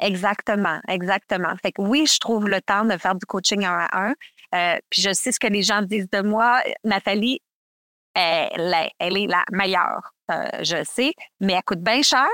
Exactement, 0.01 0.79
exactement. 0.87 1.53
Fait 1.61 1.71
que 1.71 1.81
oui, 1.81 2.05
je 2.11 2.17
trouve 2.19 2.49
le 2.49 2.59
temps 2.61 2.85
de 2.85 2.97
faire 2.97 3.15
du 3.15 3.25
coaching 3.25 3.63
un 3.65 3.87
à 3.91 4.07
un. 4.07 4.13
Euh, 4.53 4.79
puis 4.89 5.01
je 5.01 5.13
sais 5.13 5.31
ce 5.31 5.39
que 5.39 5.47
les 5.47 5.61
gens 5.61 5.81
disent 5.83 6.09
de 6.09 6.21
moi. 6.21 6.61
Nathalie, 6.83 7.39
elle, 8.13 8.75
elle 8.99 9.17
est 9.17 9.27
la 9.27 9.43
meilleure, 9.51 10.11
euh, 10.31 10.49
je 10.61 10.83
sais, 10.83 11.13
mais 11.39 11.53
elle 11.53 11.63
coûte 11.63 11.81
bien 11.81 12.01
cher. 12.01 12.27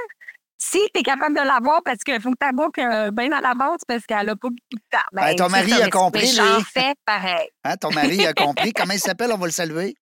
Si 0.58 0.80
tu 0.94 1.00
es 1.00 1.04
capable 1.04 1.36
de 1.36 1.42
l'avoir 1.42 1.82
parce 1.84 2.00
qu'il 2.04 2.20
faut 2.20 2.32
que 2.32 2.48
tu 2.48 2.56
book 2.56 2.78
euh, 2.80 3.12
bien 3.12 3.30
dans 3.30 3.40
l'avance 3.40 3.82
parce 3.88 4.06
qu'elle 4.06 4.26
n'a 4.26 4.36
pas 4.36 4.50
beaucoup 4.50 4.56
de 4.72 4.80
temps. 4.90 4.98
Ben, 5.14 5.24
ben 5.24 5.36
ton 5.36 5.50
mari 5.50 5.74
a 5.74 5.90
compris. 5.90 6.28
J'en 6.28 6.62
fais 6.62 6.96
pareil. 7.06 7.48
Hein, 7.64 7.76
ton 7.78 7.92
mari 7.92 8.26
a 8.26 8.34
compris. 8.34 8.74
Comment 8.74 8.94
il 8.94 9.00
s'appelle? 9.00 9.32
On 9.32 9.38
va 9.38 9.46
le 9.46 9.52
saluer. 9.52 9.96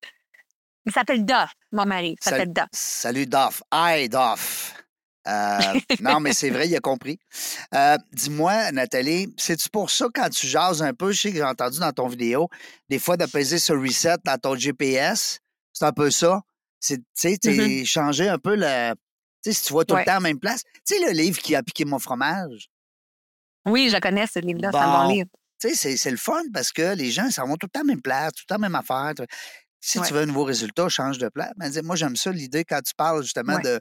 Il 0.86 0.92
s'appelle 0.92 1.26
Duff, 1.26 1.52
mon 1.72 1.86
mari. 1.86 2.16
Il 2.20 2.24
s'appelle 2.24 2.54
Duff. 2.54 2.68
Salut, 2.72 3.26
Duff. 3.26 3.64
Hi, 3.74 4.08
Duff. 4.08 4.76
Euh, 5.28 5.60
non, 6.02 6.20
mais 6.20 6.34
c'est 6.34 6.52
vrai, 6.52 6.68
il 6.68 6.76
a 6.76 6.80
compris. 6.80 7.18
Euh, 7.74 7.98
dis-moi, 8.14 8.72
Nathalie, 8.72 9.34
c'est-tu 9.38 9.70
pour 9.70 9.90
ça 9.90 10.06
quand 10.14 10.30
tu 10.30 10.46
jases 10.46 10.84
un 10.84 10.94
peu, 10.94 11.12
je 11.12 11.22
sais 11.22 11.32
que 11.32 11.38
j'ai 11.38 11.44
entendu 11.44 11.80
dans 11.80 11.92
ton 11.92 12.08
vidéo, 12.08 12.50
des 12.90 13.00
fois 13.00 13.18
de 13.18 13.26
peser 13.26 13.58
sur 13.58 13.82
reset 13.82 14.18
dans 14.24 14.38
ton 14.38 14.56
GPS, 14.56 15.40
c'est 15.74 15.86
un 15.86 15.92
peu 15.92 16.12
ça? 16.12 16.42
C'est, 16.80 16.98
tu 16.98 17.04
sais, 17.16 17.38
Mm-hmm. 17.42 17.86
changé 17.86 18.30
un 18.30 18.38
peu 18.38 18.56
le. 18.56 18.94
Tu 19.46 19.52
sais, 19.54 19.60
si 19.60 19.66
tu 19.68 19.74
vois 19.74 19.86
tout 19.86 19.94
Ouais. 19.94 20.00
le 20.02 20.06
temps 20.06 20.12
à 20.14 20.16
la 20.16 20.20
même 20.22 20.40
place. 20.40 20.64
Tu 20.88 20.96
sais, 20.96 21.00
le 21.06 21.12
livre 21.12 21.38
qui 21.40 21.56
a 21.56 21.62
piqué 21.62 21.86
mon 21.86 22.00
fromage. 22.00 22.68
Oui, 23.68 23.90
je 23.92 23.98
connais 23.98 24.26
ce 24.26 24.40
livre-là, 24.40 24.72
c'est 24.72 24.78
un 24.80 25.04
Bon. 25.04 25.10
livre. 25.12 25.30
Tu 25.62 25.70
sais, 25.70 25.76
c'est, 25.76 25.98
c'est 25.98 26.10
le 26.12 26.18
fun 26.18 26.42
parce 26.52 26.72
que 26.72 26.96
les 26.96 27.12
gens, 27.12 27.30
ça 27.30 27.44
vont 27.44 27.56
tout 27.56 27.68
le 27.68 27.70
temps 27.72 27.82
à 27.82 27.84
la 27.84 27.88
même 27.94 28.02
place, 28.02 28.34
tout 28.34 28.44
le 28.44 28.48
temps 28.48 28.56
à 28.56 28.58
la 28.58 28.70
même 28.70 28.76
affaire. 28.76 29.14
Si 29.80 30.00
Ouais. 30.00 30.08
tu 30.08 30.14
veux 30.16 30.22
un 30.22 30.26
nouveau 30.26 30.46
résultat, 30.46 30.90
change 30.90 31.20
de 31.20 31.30
place. 31.30 31.52
Mais 31.58 31.70
dis- 31.70 31.82
moi, 31.84 31.96
j'aime 31.96 32.16
ça, 32.16 32.32
l'idée 32.32 32.64
quand 32.64 32.82
tu 32.82 32.94
parles 32.96 33.22
justement 33.22 33.56
Ouais. 33.58 33.62
de. 33.62 33.80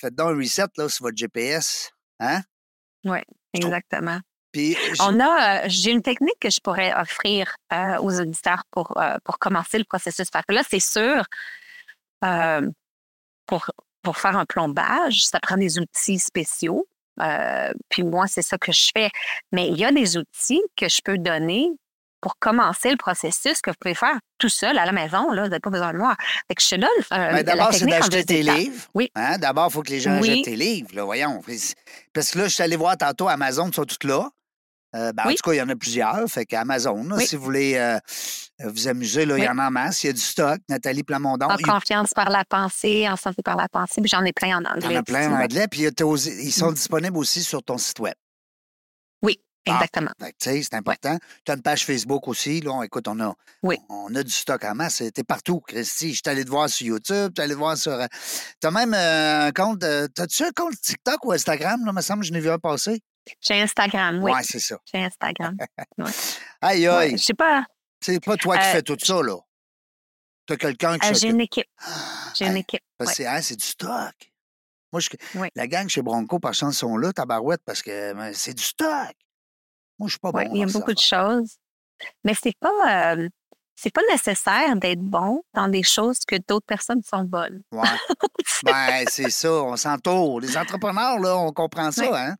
Faites 0.00 0.14
donc 0.14 0.30
un 0.30 0.36
reset 0.36 0.62
là, 0.76 0.88
sur 0.88 1.02
votre 1.06 1.16
GPS. 1.16 1.90
Hein? 2.20 2.42
trouve- 3.04 3.16
Exactement. 3.54 4.20
Puis, 4.52 4.76
On 5.00 5.18
a, 5.20 5.64
euh, 5.64 5.68
j'ai 5.68 5.90
une 5.90 6.02
technique 6.02 6.38
que 6.40 6.50
je 6.50 6.60
pourrais 6.60 6.94
offrir 6.94 7.56
euh, 7.72 7.98
aux 7.98 8.20
auditeurs 8.20 8.62
pour, 8.70 8.96
euh, 8.96 9.16
pour 9.24 9.38
commencer 9.38 9.76
le 9.78 9.84
processus. 9.84 10.30
Parce 10.30 10.44
que 10.46 10.54
là, 10.54 10.62
c'est 10.68 10.80
sûr, 10.80 11.24
pour, 13.46 13.70
pour 14.06 14.18
faire 14.18 14.36
un 14.36 14.44
plombage, 14.44 15.24
ça 15.26 15.40
prend 15.40 15.56
des 15.56 15.80
outils 15.80 16.20
spéciaux. 16.20 16.86
Euh, 17.20 17.72
puis 17.88 18.04
moi, 18.04 18.28
c'est 18.28 18.42
ça 18.42 18.56
que 18.56 18.70
je 18.70 18.88
fais. 18.96 19.10
Mais 19.50 19.66
il 19.66 19.76
y 19.76 19.84
a 19.84 19.90
des 19.90 20.16
outils 20.16 20.62
que 20.76 20.88
je 20.88 21.00
peux 21.04 21.18
donner 21.18 21.72
pour 22.20 22.38
commencer 22.38 22.92
le 22.92 22.96
processus 22.96 23.60
que 23.60 23.70
vous 23.70 23.76
pouvez 23.80 23.96
faire 23.96 24.16
tout 24.38 24.48
seul 24.48 24.78
à 24.78 24.86
la 24.86 24.92
maison. 24.92 25.32
Là, 25.32 25.42
vous 25.42 25.48
n'avez 25.48 25.58
pas 25.58 25.70
besoin 25.70 25.92
de 25.92 25.98
moi. 25.98 26.14
Fait 26.46 26.54
que 26.54 26.62
je 26.62 26.68
te 26.68 26.74
donne 26.76 26.88
euh, 27.14 27.32
ben, 27.32 27.42
d'abord, 27.42 27.72
c'est 27.72 27.84
d'acheter 27.84 28.24
tes 28.24 28.44
livres. 28.44 28.80
Oui. 28.94 29.10
Hein? 29.16 29.38
D'abord, 29.38 29.66
il 29.70 29.72
faut 29.72 29.82
que 29.82 29.90
les 29.90 29.98
gens 29.98 30.20
Oui. 30.20 30.30
achètent 30.30 30.44
tes 30.44 30.56
livres. 30.56 30.90
Là, 30.94 31.02
voyons. 31.02 31.42
Parce 32.12 32.30
que 32.30 32.38
là, 32.38 32.44
je 32.44 32.54
suis 32.54 32.62
allé 32.62 32.76
voir 32.76 32.96
tantôt 32.96 33.26
Amazon, 33.26 33.66
ils 33.66 33.74
sont 33.74 33.86
toutes 33.86 34.04
là. 34.04 34.30
Euh, 34.96 35.12
ben, 35.12 35.24
En 35.26 35.30
tout 35.30 35.36
cas, 35.44 35.52
il 35.52 35.56
y 35.58 35.62
en 35.62 35.68
a 35.68 35.76
plusieurs. 35.76 36.26
Fait 36.28 36.46
qu'Amazon, 36.46 37.04
là, 37.04 37.16
Oui. 37.16 37.26
si 37.26 37.36
vous 37.36 37.44
voulez 37.44 37.74
euh, 37.76 37.98
vous 38.64 38.88
amuser, 38.88 39.26
là, 39.26 39.36
il 39.38 39.44
y 39.44 39.48
en 39.48 39.58
a 39.58 39.66
en 39.66 39.70
masse. 39.70 40.02
Il 40.02 40.06
y 40.08 40.10
a 40.10 40.12
du 40.14 40.20
stock. 40.20 40.58
Nathalie 40.68 41.02
Plamondon. 41.02 41.46
En 41.46 41.56
Il 41.56 41.66
confiance 41.66 42.10
par 42.14 42.30
la 42.30 42.44
pensée, 42.44 43.08
en 43.08 43.16
santé 43.16 43.42
par 43.42 43.56
la 43.56 43.68
pensée. 43.68 44.00
Puis 44.00 44.08
j'en 44.08 44.24
ai 44.24 44.32
plein 44.32 44.56
en 44.56 44.60
il 44.62 44.66
anglais. 44.66 44.94
y 44.94 44.96
en 44.96 45.00
a 45.00 45.02
plein 45.02 45.30
en 45.30 45.42
anglais. 45.42 45.68
Puis 45.68 45.82
ils 45.82 46.52
sont 46.52 46.70
Mm. 46.70 46.74
disponibles 46.74 47.16
aussi 47.18 47.42
sur 47.42 47.62
ton 47.62 47.76
site 47.78 47.98
Web. 48.00 48.14
Oui, 49.22 49.40
Ah. 49.68 49.72
exactement. 49.74 50.10
Sais, 50.38 50.62
c'est 50.62 50.74
important. 50.74 51.18
Tu 51.44 51.52
as 51.52 51.54
une 51.56 51.62
page 51.62 51.84
Facebook 51.84 52.26
aussi. 52.28 52.60
Là, 52.60 52.70
On- 52.72 52.82
écoute, 52.82 53.08
on 53.08 53.18
a, 53.20 53.34
Oui. 53.62 53.76
on 53.88 54.14
a 54.14 54.22
du 54.22 54.30
stock 54.32 54.64
en 54.64 54.74
masse. 54.74 55.02
T'es 55.14 55.24
partout, 55.24 55.60
Christy. 55.60 56.10
Je 56.10 56.14
suis 56.14 56.22
allé 56.26 56.44
te 56.44 56.50
voir 56.50 56.68
sur 56.68 56.86
YouTube, 56.86 57.32
tu 57.34 57.42
allé 57.42 57.54
te 57.54 57.58
voir 57.58 57.76
sur. 57.76 57.98
Tu 58.60 58.66
as 58.66 58.70
même 58.70 58.94
euh, 58.94 59.48
un 59.48 59.52
compte. 59.52 59.82
euh, 59.84 60.06
T'as-tu 60.14 60.44
un 60.44 60.52
compte 60.54 60.80
TikTok 60.80 61.24
ou 61.24 61.32
Instagram? 61.32 61.84
Là, 61.84 61.92
me 61.92 62.00
semble 62.00 62.20
que 62.20 62.26
je 62.28 62.32
n'ai 62.32 62.40
vu 62.40 62.50
un 62.50 62.58
passer. 62.58 63.00
J'ai 63.40 63.60
Instagram, 63.60 64.22
oui. 64.22 64.32
Ouais, 64.32 64.42
c'est 64.42 64.60
ça. 64.60 64.78
J'ai 64.84 65.04
Instagram. 65.04 65.56
Aïe, 66.60 66.88
Ouais, 66.88 66.94
aïe. 66.94 67.18
Je 67.18 67.24
sais 67.24 67.34
pas. 67.34 67.64
C'est 68.00 68.22
pas 68.24 68.36
toi 68.36 68.56
qui 68.58 68.64
Euh, 68.66 68.72
fais 68.72 68.82
tout 68.82 68.96
ça, 69.02 69.22
là. 69.22 69.36
T'as 70.46 70.56
quelqu'un 70.56 70.98
qui 70.98 71.08
euh, 71.08 71.14
j'ai 71.14 71.28
une 71.28 71.40
équipe. 71.40 71.66
J'ai 72.36 72.46
une 72.46 72.56
équipe. 72.56 72.82
parce 72.98 73.16
que 73.16 73.22
hein, 73.24 73.40
c'est 73.42 73.56
du 73.56 73.64
stock. 73.66 74.14
Moi, 74.92 75.00
je- 75.00 75.08
Oui. 75.34 75.48
la 75.56 75.66
gang 75.66 75.88
chez 75.88 76.02
Bronco, 76.02 76.38
par 76.38 76.54
chance, 76.54 76.78
sont 76.78 76.96
là, 76.96 77.12
tabarouette, 77.12 77.62
parce 77.64 77.82
que 77.82 78.12
ben, 78.12 78.32
c'est 78.34 78.54
du 78.54 78.62
stock. 78.62 79.12
Moi, 79.98 80.06
je 80.06 80.10
suis 80.12 80.18
pas 80.20 80.30
bon. 80.30 80.40
il 80.52 80.58
y 80.58 80.62
a 80.62 80.66
beaucoup 80.66 80.92
de 80.92 80.98
choses. 81.00 81.56
Mais 82.24 82.34
c'est 82.40 82.56
pas. 82.60 83.14
euh, 83.16 83.28
c'est 83.76 83.92
pas 83.92 84.00
nécessaire 84.10 84.74
d'être 84.76 85.02
bon 85.02 85.42
dans 85.54 85.68
des 85.68 85.82
choses 85.82 86.20
que 86.26 86.36
d'autres 86.48 86.66
personnes 86.66 87.02
sont 87.02 87.24
bonnes. 87.24 87.62
Ouais. 87.70 87.82
ben, 88.64 89.04
c'est 89.08 89.30
ça, 89.30 89.52
on 89.52 89.76
s'entoure. 89.76 90.40
Les 90.40 90.56
entrepreneurs, 90.56 91.18
là, 91.20 91.36
on 91.36 91.52
comprend 91.52 91.92
ça, 91.92 92.08
hein? 92.12 92.34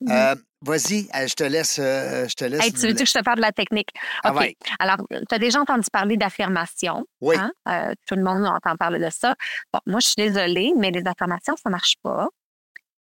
Mmh 0.00 0.10
euh, 0.10 0.34
vas-y, 0.62 1.08
euh, 1.14 1.28
je 1.28 1.34
te 1.34 1.44
laisse. 1.44 1.78
Euh, 1.78 2.26
je 2.26 2.34
te 2.34 2.44
laisse 2.44 2.72
tu 2.72 2.88
veux 2.88 2.92
que 2.92 3.04
je 3.04 3.12
te 3.12 3.22
parle 3.22 3.36
de 3.36 3.42
la 3.42 3.52
technique? 3.52 3.90
Ah, 4.24 4.34
Ouais. 4.34 4.56
Alors, 4.80 4.96
tu 5.10 5.34
as 5.34 5.38
déjà 5.38 5.60
entendu 5.60 5.86
parler 5.92 6.16
d'affirmation. 6.16 7.06
Oui. 7.20 7.36
Hein? 7.36 7.94
Tout 8.06 8.16
le 8.16 8.24
monde 8.24 8.44
entend 8.44 8.76
parler 8.76 8.98
de 8.98 9.10
ça. 9.10 9.36
Bon, 9.72 9.78
moi, 9.86 10.00
je 10.00 10.08
suis 10.08 10.16
désolée, 10.16 10.72
mais 10.76 10.90
les 10.90 11.06
affirmations, 11.06 11.54
ça 11.56 11.68
ne 11.68 11.72
marche 11.72 11.94
pas 12.02 12.28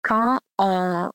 quand 0.03 0.41
on 0.59 1.11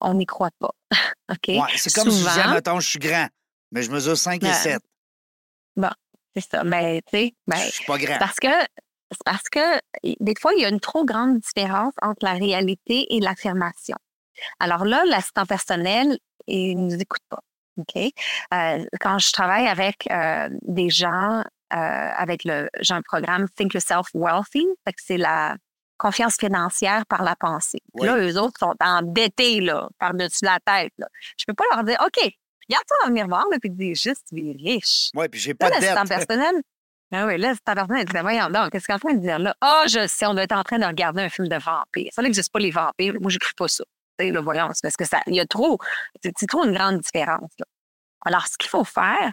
on 0.00 0.14
n'y 0.14 0.26
croit 0.26 0.50
pas. 0.58 0.72
OK? 1.30 1.48
Ouais, 1.48 1.60
c'est 1.76 1.92
comme 1.94 2.10
si 2.10 2.20
je 2.20 2.28
disais, 2.28 2.48
mettons, 2.48 2.78
je 2.80 2.88
suis 2.88 2.98
grand, 2.98 3.28
mais 3.72 3.82
je 3.82 3.90
mesure 3.90 4.16
5 4.16 4.42
et 4.44 4.52
7. 4.52 4.82
Bon, 5.76 5.90
c'est 6.34 6.48
ça. 6.50 6.64
Mais, 6.64 7.02
tu 7.02 7.18
sais, 7.18 7.34
ben. 7.46 7.58
Parce 8.18 8.36
que, 8.36 8.48
parce 9.24 9.48
que 9.48 9.80
des 10.20 10.34
fois, 10.40 10.52
il 10.54 10.62
y 10.62 10.64
a 10.64 10.68
une 10.68 10.80
trop 10.80 11.04
grande 11.04 11.38
différence 11.38 11.94
entre 12.02 12.24
la 12.24 12.32
réalité 12.32 13.14
et 13.14 13.20
l'affirmation. 13.20 13.96
Alors 14.58 14.84
là, 14.84 15.04
l'assistant 15.06 15.46
personnel, 15.46 16.18
il 16.46 16.76
ne 16.76 16.90
nous 16.90 17.00
écoute 17.00 17.22
pas. 17.28 17.40
OK? 17.78 17.96
Euh, 18.54 18.84
quand 19.00 19.18
je 19.18 19.32
travaille 19.32 19.66
avec 19.66 20.08
euh, 20.10 20.48
des 20.62 20.90
gens, 20.90 21.42
euh, 21.72 22.10
avec 22.16 22.44
le, 22.44 22.68
j'ai 22.80 22.94
un 22.94 23.02
programme 23.02 23.48
Think 23.56 23.74
Yourself 23.74 24.08
Wealthy, 24.14 24.66
c'est 24.96 25.18
la 25.18 25.56
confiance 25.98 26.36
financière 26.36 27.06
par 27.06 27.22
la 27.22 27.36
pensée. 27.36 27.80
Là, 27.94 28.18
eux 28.18 28.38
autres 28.38 28.58
sont 28.58 28.74
endettés 28.80 29.66
par-dessus 29.98 30.44
la 30.44 30.58
tête. 30.64 30.92
Je 30.98 31.44
ne 31.48 31.52
peux 31.52 31.54
pas 31.54 31.64
leur 31.74 31.84
dire, 31.84 31.98
OK, 32.04 32.30
regarde-toi 32.68 32.96
dans 33.02 33.08
le 33.08 33.14
miroir, 33.14 33.44
là, 33.50 33.58
puis 33.60 33.70
dis 33.70 33.94
juste, 33.94 34.22
tu 34.28 34.38
es 34.38 34.52
riche. 34.52 35.10
Oui, 35.14 35.28
puis 35.28 35.40
j'ai 35.40 35.50
Là, 35.52 35.56
pas 35.58 35.70
de 35.70 35.74
l'assistant 35.76 36.04
dette. 36.04 36.26
personnel. 36.28 36.54
Ah 37.12 37.26
oui, 37.26 37.38
là, 37.38 37.48
l'assistant 37.48 37.74
personnel, 37.74 38.04
il 38.08 38.12
dit, 38.12 38.20
voyons 38.20 38.50
donc, 38.50 38.70
qu'est-ce 38.70 38.86
qu'on 38.86 38.94
est 38.94 38.96
en 38.96 38.98
train 38.98 39.14
de 39.14 39.20
dire 39.20 39.38
là? 39.38 39.54
Ah, 39.60 39.84
je 39.88 40.06
sais, 40.08 40.26
on 40.26 40.34
doit 40.34 40.42
être 40.42 40.56
en 40.56 40.62
train 40.64 40.78
de 40.78 40.84
regarder 40.86 41.22
un 41.22 41.28
film 41.28 41.48
de 41.48 41.56
vampires. 41.56 42.10
Ça 42.12 42.22
n'existe 42.22 42.52
pas, 42.52 42.58
les 42.58 42.70
vampires. 42.72 43.14
Moi, 43.20 43.30
j'écris 43.30 43.54
pas 43.56 43.68
ça. 43.68 43.84
Tu 44.18 44.26
sais, 44.26 44.32
là, 44.32 44.40
voyons, 44.40 44.68
c'est 44.74 44.82
parce 44.82 44.96
que 44.96 45.04
ça, 45.04 45.20
il 45.26 45.34
y 45.34 45.40
a 45.40 45.46
trop, 45.46 45.78
c'est 46.22 46.32
c'est 46.38 46.46
trop 46.46 46.64
une 46.64 46.72
grande 46.72 46.98
différence. 47.00 47.50
là. 47.58 47.66
Alors, 48.24 48.46
ce 48.46 48.56
qu'il 48.58 48.68
faut 48.70 48.82
faire, 48.84 49.30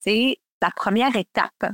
c'est 0.00 0.36
la 0.62 0.70
première 0.70 1.14
étape. 1.16 1.72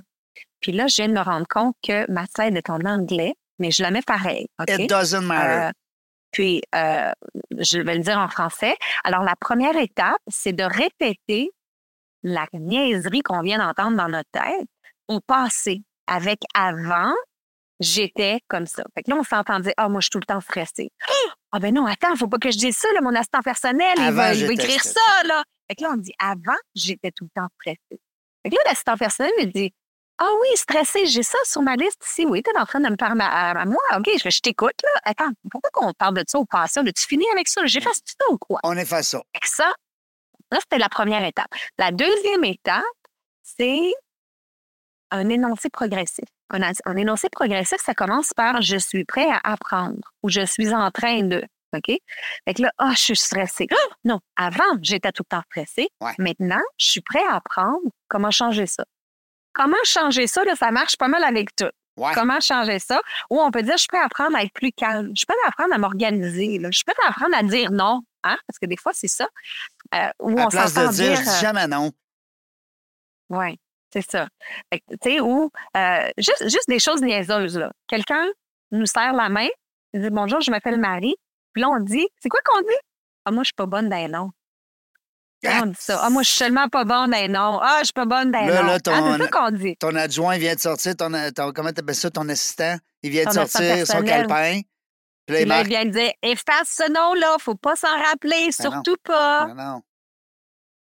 Puis 0.60 0.72
là, 0.72 0.86
je 0.86 0.94
viens 0.96 1.08
de 1.08 1.12
me 1.12 1.20
rendre 1.20 1.46
compte 1.48 1.76
que 1.82 2.10
ma 2.10 2.24
slide 2.34 2.56
est 2.56 2.70
en 2.70 2.80
anglais, 2.86 3.34
mais 3.58 3.70
je 3.70 3.82
la 3.82 3.90
mets 3.90 4.00
pareil. 4.02 4.46
It 4.68 4.88
doesn't 4.88 5.22
matter. 5.26 5.66
Euh, 5.66 5.70
puis, 6.32 6.62
euh, 6.74 7.12
je 7.58 7.78
vais 7.78 7.94
le 7.94 8.00
dire 8.00 8.18
en 8.18 8.28
français. 8.28 8.74
Alors, 9.04 9.22
la 9.22 9.36
première 9.36 9.76
étape, 9.76 10.20
c'est 10.28 10.52
de 10.52 10.64
répéter 10.64 11.50
la 12.22 12.46
niaiserie 12.52 13.20
qu'on 13.20 13.42
vient 13.42 13.58
d'entendre 13.58 13.96
dans 13.96 14.08
notre 14.08 14.30
tête 14.30 14.68
au 15.08 15.20
passé. 15.20 15.82
Avec 16.06 16.40
avant, 16.54 17.12
j'étais 17.80 18.40
comme 18.48 18.66
ça. 18.66 18.82
Fait 18.94 19.02
que 19.02 19.10
là, 19.10 19.16
on 19.18 19.22
s'entend 19.22 19.60
dire, 19.60 19.74
ah, 19.76 19.88
moi, 19.88 20.00
je 20.00 20.04
suis 20.04 20.10
tout 20.10 20.18
le 20.18 20.26
temps 20.26 20.40
stressée. 20.40 20.90
Ah, 21.52 21.58
ben 21.58 21.74
non, 21.74 21.86
attends, 21.86 22.16
faut 22.16 22.28
pas 22.28 22.38
que 22.38 22.50
je 22.50 22.58
dise 22.58 22.76
ça, 22.76 22.88
là, 22.94 23.00
mon 23.02 23.14
assistant 23.14 23.42
personnel, 23.42 23.94
il 23.98 24.04
va, 24.04 24.10
il 24.10 24.14
va 24.14 24.32
j'étais 24.34 24.54
écrire 24.54 24.80
stressée. 24.80 24.94
ça, 24.94 25.26
là. 25.26 25.44
Fait 25.68 25.76
que 25.76 25.82
là, 25.82 25.90
on 25.92 25.96
dit, 25.96 26.14
avant, 26.18 26.58
j'étais 26.74 27.10
tout 27.10 27.24
le 27.24 27.30
temps 27.34 27.48
stressée. 27.60 28.00
Fait 28.42 28.50
que 28.50 28.54
là, 28.54 28.60
l'assistant 28.66 28.96
personnel, 28.96 29.32
il 29.38 29.52
dit, 29.52 29.74
ah 30.18 30.30
oui, 30.40 30.48
stressé, 30.56 31.06
j'ai 31.06 31.22
ça 31.22 31.38
sur 31.44 31.62
ma 31.62 31.74
liste 31.74 32.04
ici. 32.06 32.24
Oui, 32.26 32.42
tu 32.42 32.50
es 32.50 32.58
en 32.58 32.64
train 32.64 32.80
de 32.80 32.88
me 32.88 32.96
parler 32.96 33.22
à, 33.22 33.50
à 33.50 33.64
moi. 33.64 33.80
OK, 33.96 34.08
je, 34.22 34.30
je 34.30 34.40
t'écoute, 34.40 34.80
là. 34.82 35.00
Attends, 35.04 35.30
pourquoi 35.50 35.70
qu'on 35.72 35.92
parle 35.92 36.14
de 36.14 36.24
ça 36.26 36.38
au 36.38 36.44
passé? 36.44 36.80
As-tu 36.80 37.06
fini 37.06 37.24
avec 37.32 37.48
ça? 37.48 37.62
Fait 37.62 37.80
ça 37.80 38.24
ou 38.30 38.38
quoi? 38.38 38.60
On 38.62 38.76
est 38.76 38.84
fait 38.84 39.02
ça. 39.02 39.20
Fait 39.34 39.40
que 39.40 39.48
ça, 39.48 39.74
là, 40.52 40.58
c'était 40.60 40.78
la 40.78 40.88
première 40.88 41.24
étape. 41.24 41.48
La 41.78 41.90
deuxième 41.90 42.44
étape, 42.44 42.84
c'est 43.42 43.92
un 45.10 45.28
énoncé 45.28 45.70
progressif. 45.70 46.24
Un, 46.50 46.96
énoncé 46.96 47.28
progressif, 47.30 47.78
ça 47.80 47.94
commence 47.94 48.32
par 48.34 48.60
je 48.60 48.76
suis 48.76 49.04
prêt 49.04 49.28
à 49.30 49.40
apprendre 49.42 50.12
ou 50.22 50.28
je 50.28 50.44
suis 50.44 50.74
en 50.74 50.90
train 50.90 51.22
de. 51.22 51.42
OK? 51.74 51.96
Fait 52.44 52.54
que 52.54 52.62
là, 52.62 52.70
ah, 52.76 52.92
je 52.94 53.02
suis 53.02 53.16
stressée. 53.16 53.66
Ah, 53.70 53.94
non, 54.04 54.20
avant, 54.36 54.76
j'étais 54.82 55.10
tout 55.12 55.22
le 55.22 55.36
temps 55.36 55.42
stressée. 55.50 55.88
Ouais. 56.02 56.12
Maintenant, 56.18 56.60
je 56.76 56.90
suis 56.90 57.00
prêt 57.00 57.24
à 57.30 57.36
apprendre 57.36 57.80
comment 58.08 58.30
changer 58.30 58.66
ça. 58.66 58.84
Comment 59.52 59.76
changer 59.84 60.26
ça, 60.26 60.44
là, 60.44 60.56
ça 60.56 60.70
marche 60.70 60.96
pas 60.96 61.08
mal 61.08 61.24
avec 61.24 61.54
tout. 61.56 61.70
Ouais. 61.96 62.12
Comment 62.14 62.40
changer 62.40 62.78
ça? 62.78 63.00
Ou 63.30 63.40
on 63.40 63.50
peut 63.50 63.62
dire, 63.62 63.76
je 63.76 63.86
à 63.96 64.04
apprendre 64.04 64.36
à 64.36 64.42
être 64.42 64.52
plus 64.52 64.72
calme. 64.72 65.12
Je 65.14 65.24
à 65.28 65.48
apprendre 65.48 65.74
à 65.74 65.78
m'organiser. 65.78 66.58
là. 66.58 66.70
Je 66.72 66.82
à 67.04 67.08
apprendre 67.10 67.36
à 67.36 67.42
dire 67.42 67.70
non. 67.70 68.00
Hein? 68.24 68.38
Parce 68.46 68.58
que 68.58 68.66
des 68.66 68.76
fois, 68.76 68.92
c'est 68.94 69.08
ça. 69.08 69.28
Euh, 69.94 70.08
où 70.20 70.30
À 70.38 70.42
on 70.42 70.44
la 70.44 70.46
place 70.48 70.74
de 70.74 70.92
dire, 70.92 71.18
dis 71.20 71.40
jamais 71.40 71.66
non. 71.66 71.90
Oui, 73.28 73.58
c'est 73.92 74.08
ça. 74.10 74.28
Tu 74.70 74.80
sais, 75.02 75.20
ou 75.20 75.50
euh, 75.76 76.08
juste, 76.18 76.44
juste 76.44 76.68
des 76.68 76.78
choses 76.78 77.02
niaiseuses. 77.02 77.58
là. 77.58 77.72
Quelqu'un 77.88 78.26
nous 78.70 78.86
serre 78.86 79.12
la 79.12 79.28
main, 79.28 79.48
il 79.92 80.02
dit 80.02 80.10
Bonjour, 80.10 80.40
je 80.40 80.50
m'appelle 80.50 80.78
Marie. 80.78 81.16
Puis 81.52 81.62
là, 81.62 81.68
on 81.68 81.80
dit 81.80 82.06
C'est 82.20 82.28
quoi 82.28 82.40
qu'on 82.44 82.60
dit? 82.60 82.68
Ah, 83.24 83.30
moi, 83.30 83.42
je 83.42 83.48
suis 83.48 83.54
pas 83.54 83.66
bonne 83.66 83.88
d'un 83.88 84.08
nom. 84.08 84.24
on 84.24 84.41
ça? 85.78 86.00
Ah, 86.02 86.10
moi, 86.10 86.22
je 86.22 86.30
suis 86.30 86.38
tellement 86.38 86.68
pas 86.68 86.84
bonne 86.84 87.10
d'un 87.10 87.28
nom. 87.28 87.58
Ah, 87.62 87.78
je 87.80 87.84
suis 87.86 87.92
pas 87.92 88.04
bonne 88.04 88.30
d'un 88.30 88.42
nom. 88.42 88.48
là, 88.66 88.74
Ah, 88.74 88.80
ton- 88.80 89.12
c'est 89.16 89.22
ça 89.24 89.28
qu'on 89.28 89.50
dit. 89.50 89.76
Ton 89.76 89.94
adjoint 89.94 90.38
vient 90.38 90.54
de 90.54 90.60
sortir, 90.60 90.96
ton, 90.96 91.10
ton 91.34 91.52
comment 91.52 91.72
t'appelles 91.72 91.94
ça, 91.94 92.10
ton 92.10 92.28
assistant, 92.28 92.76
il 93.02 93.10
vient 93.10 93.22
de 93.24 93.28
Ton 93.28 93.46
sortir 93.46 93.86
son 93.86 94.02
calepin. 94.02 94.60
Puis 95.26 95.44
là, 95.44 95.60
il 95.62 95.68
vient 95.68 95.84
de 95.84 95.90
dire 95.90 96.12
Efface 96.22 96.68
ce 96.76 96.90
nom-là, 96.90 97.36
faut 97.40 97.54
pas 97.54 97.76
s'en 97.76 97.96
rappeler, 98.10 98.50
surtout 98.52 98.96
pas. 99.04 99.46
Non, 99.46 99.54
non. 99.54 99.82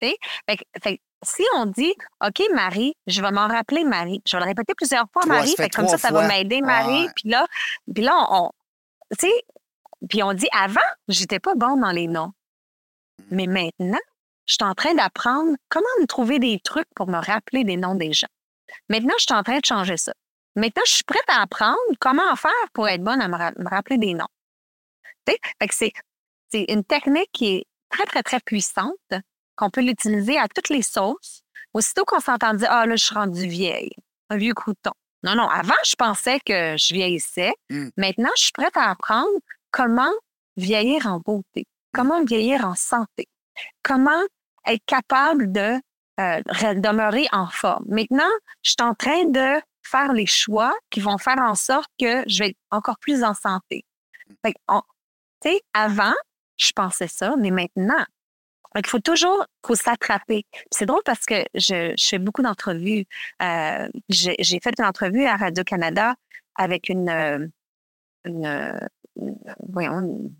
Fait 0.00 0.16
que- 0.56 0.64
fait 0.82 1.00
si 1.24 1.42
on 1.54 1.66
dit, 1.66 1.94
OK, 2.26 2.42
Marie, 2.52 2.94
je 3.06 3.22
vais 3.22 3.30
m'en 3.30 3.46
rappeler, 3.46 3.84
Marie, 3.84 4.20
je 4.26 4.36
vais 4.36 4.40
le 4.42 4.48
répéter 4.48 4.74
plusieurs 4.74 5.06
fois, 5.12 5.24
Marie, 5.26 5.50
ça 5.50 5.56
fait 5.56 5.62
fait 5.64 5.68
que 5.70 5.76
comme 5.76 5.86
ça, 5.86 5.96
ça 5.98 6.10
va 6.10 6.26
m'aider, 6.26 6.60
Marie. 6.60 7.04
Ouais. 7.04 7.12
Puis 7.14 7.28
là, 7.30 7.46
puis 7.94 8.02
là, 8.02 8.26
on, 8.30 8.50
tu 9.16 9.28
sais, 9.28 9.32
puis 10.08 10.24
on 10.24 10.32
dit, 10.34 10.48
avant, 10.52 10.80
j'étais 11.06 11.38
pas 11.38 11.54
bon 11.54 11.76
dans 11.76 11.92
les 11.92 12.08
noms. 12.08 12.32
Mais 13.30 13.46
maintenant, 13.46 14.00
je 14.46 14.54
suis 14.54 14.64
en 14.64 14.74
train 14.74 14.94
d'apprendre 14.94 15.56
comment 15.68 15.86
me 16.00 16.06
trouver 16.06 16.38
des 16.38 16.60
trucs 16.60 16.88
pour 16.94 17.06
me 17.08 17.18
rappeler 17.18 17.64
des 17.64 17.76
noms 17.76 17.94
des 17.94 18.12
gens. 18.12 18.28
Maintenant, 18.88 19.14
je 19.18 19.24
suis 19.24 19.34
en 19.34 19.42
train 19.42 19.58
de 19.58 19.64
changer 19.64 19.96
ça. 19.96 20.12
Maintenant, 20.56 20.82
je 20.86 20.92
suis 20.92 21.04
prête 21.04 21.28
à 21.28 21.42
apprendre 21.42 21.78
comment 22.00 22.34
faire 22.36 22.50
pour 22.72 22.88
être 22.88 23.02
bonne 23.02 23.20
à 23.20 23.28
me, 23.28 23.36
ra- 23.36 23.52
me 23.56 23.68
rappeler 23.68 23.98
des 23.98 24.14
noms. 24.14 24.26
C'est, 25.70 25.92
c'est 26.50 26.64
une 26.68 26.84
technique 26.84 27.30
qui 27.32 27.56
est 27.56 27.64
très, 27.88 28.04
très, 28.04 28.22
très 28.22 28.40
puissante, 28.40 28.94
qu'on 29.56 29.70
peut 29.70 29.82
l'utiliser 29.82 30.38
à 30.38 30.48
toutes 30.48 30.68
les 30.68 30.82
sauces. 30.82 31.42
Aussitôt 31.74 32.04
qu'on 32.04 32.20
s'entend 32.20 32.54
dire, 32.54 32.68
ah 32.70 32.86
là, 32.86 32.96
je 32.96 33.04
suis 33.04 33.14
rendue 33.14 33.46
vieille, 33.46 33.92
un 34.28 34.36
vieux 34.36 34.52
crouton. 34.54 34.92
Non, 35.22 35.34
non, 35.36 35.48
avant, 35.48 35.72
je 35.84 35.94
pensais 35.94 36.40
que 36.40 36.76
je 36.76 36.92
vieillissais. 36.92 37.52
Mm. 37.70 37.88
Maintenant, 37.96 38.30
je 38.36 38.42
suis 38.42 38.52
prête 38.52 38.76
à 38.76 38.90
apprendre 38.90 39.30
comment 39.70 40.12
vieillir 40.56 41.06
en 41.06 41.20
beauté, 41.20 41.64
comment 41.94 42.22
vieillir 42.24 42.66
en 42.66 42.74
santé, 42.74 43.26
comment 43.82 44.22
être 44.66 44.84
capable 44.86 45.50
de 45.52 45.60
euh, 46.20 46.40
re- 46.40 46.80
demeurer 46.80 47.26
en 47.32 47.46
forme? 47.48 47.84
Maintenant, 47.88 48.30
je 48.62 48.70
suis 48.70 48.82
en 48.82 48.94
train 48.94 49.24
de 49.24 49.60
faire 49.82 50.12
les 50.12 50.26
choix 50.26 50.72
qui 50.90 51.00
vont 51.00 51.18
faire 51.18 51.38
en 51.38 51.54
sorte 51.54 51.90
que 51.98 52.22
je 52.28 52.38
vais 52.40 52.50
être 52.50 52.58
encore 52.70 52.98
plus 52.98 53.24
en 53.24 53.34
santé. 53.34 53.84
On- 54.68 54.82
avant, 55.74 56.14
je 56.56 56.70
pensais 56.72 57.08
ça, 57.08 57.34
mais 57.36 57.50
maintenant, 57.50 58.04
qu'il 58.76 58.86
faut 58.86 59.00
toujours 59.00 59.44
s'attraper. 59.74 60.46
C'est 60.70 60.86
drôle 60.86 61.02
parce 61.04 61.24
que 61.26 61.44
je, 61.54 61.94
fais 61.98 62.18
beaucoup 62.18 62.42
d'entrevues. 62.42 63.04
Euh, 63.42 63.88
j'ai 64.08 64.60
fait 64.62 64.72
une 64.78 64.84
entrevue 64.84 65.24
à 65.26 65.36
Radio-Canada 65.36 66.14
avec 66.54 66.88
une, 66.88 67.08
euh, 67.08 67.46
une, 68.24 68.88
voyons, 69.68 70.30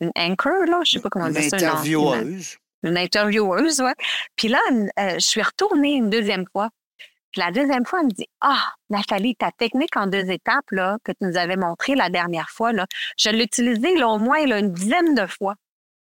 une, 0.00 0.12
anchor, 0.16 0.64
là, 0.66 0.80
je 0.84 0.92
sais 0.92 1.00
pas 1.00 1.10
comment 1.10 1.26
Une 1.26 1.32
dire 1.34 1.50
ça. 1.50 1.56
intervieweuse. 1.56 2.58
Une 2.84 2.96
intervieweuse, 2.96 3.80
ouais. 3.80 3.94
Puis 4.36 4.48
là, 4.48 4.58
euh, 4.70 5.14
je 5.14 5.26
suis 5.26 5.42
retournée 5.42 5.94
une 5.94 6.10
deuxième 6.10 6.44
fois. 6.52 6.68
Puis 7.32 7.40
la 7.40 7.50
deuxième 7.50 7.84
fois, 7.84 8.00
elle 8.00 8.06
me 8.06 8.12
dit 8.12 8.28
Ah, 8.40 8.72
Nathalie, 8.90 9.34
ta 9.34 9.50
technique 9.50 9.96
en 9.96 10.06
deux 10.06 10.30
étapes 10.30 10.70
là, 10.70 10.98
que 11.04 11.12
tu 11.12 11.18
nous 11.22 11.36
avais 11.36 11.56
montrée 11.56 11.96
la 11.96 12.08
dernière 12.08 12.50
fois, 12.50 12.72
là, 12.72 12.86
je 13.18 13.30
l'ai 13.30 13.44
utilisée 13.44 13.96
là, 13.96 14.08
au 14.08 14.18
moins 14.18 14.46
là, 14.46 14.58
une 14.60 14.72
dizaine 14.72 15.14
de 15.14 15.26
fois. 15.26 15.54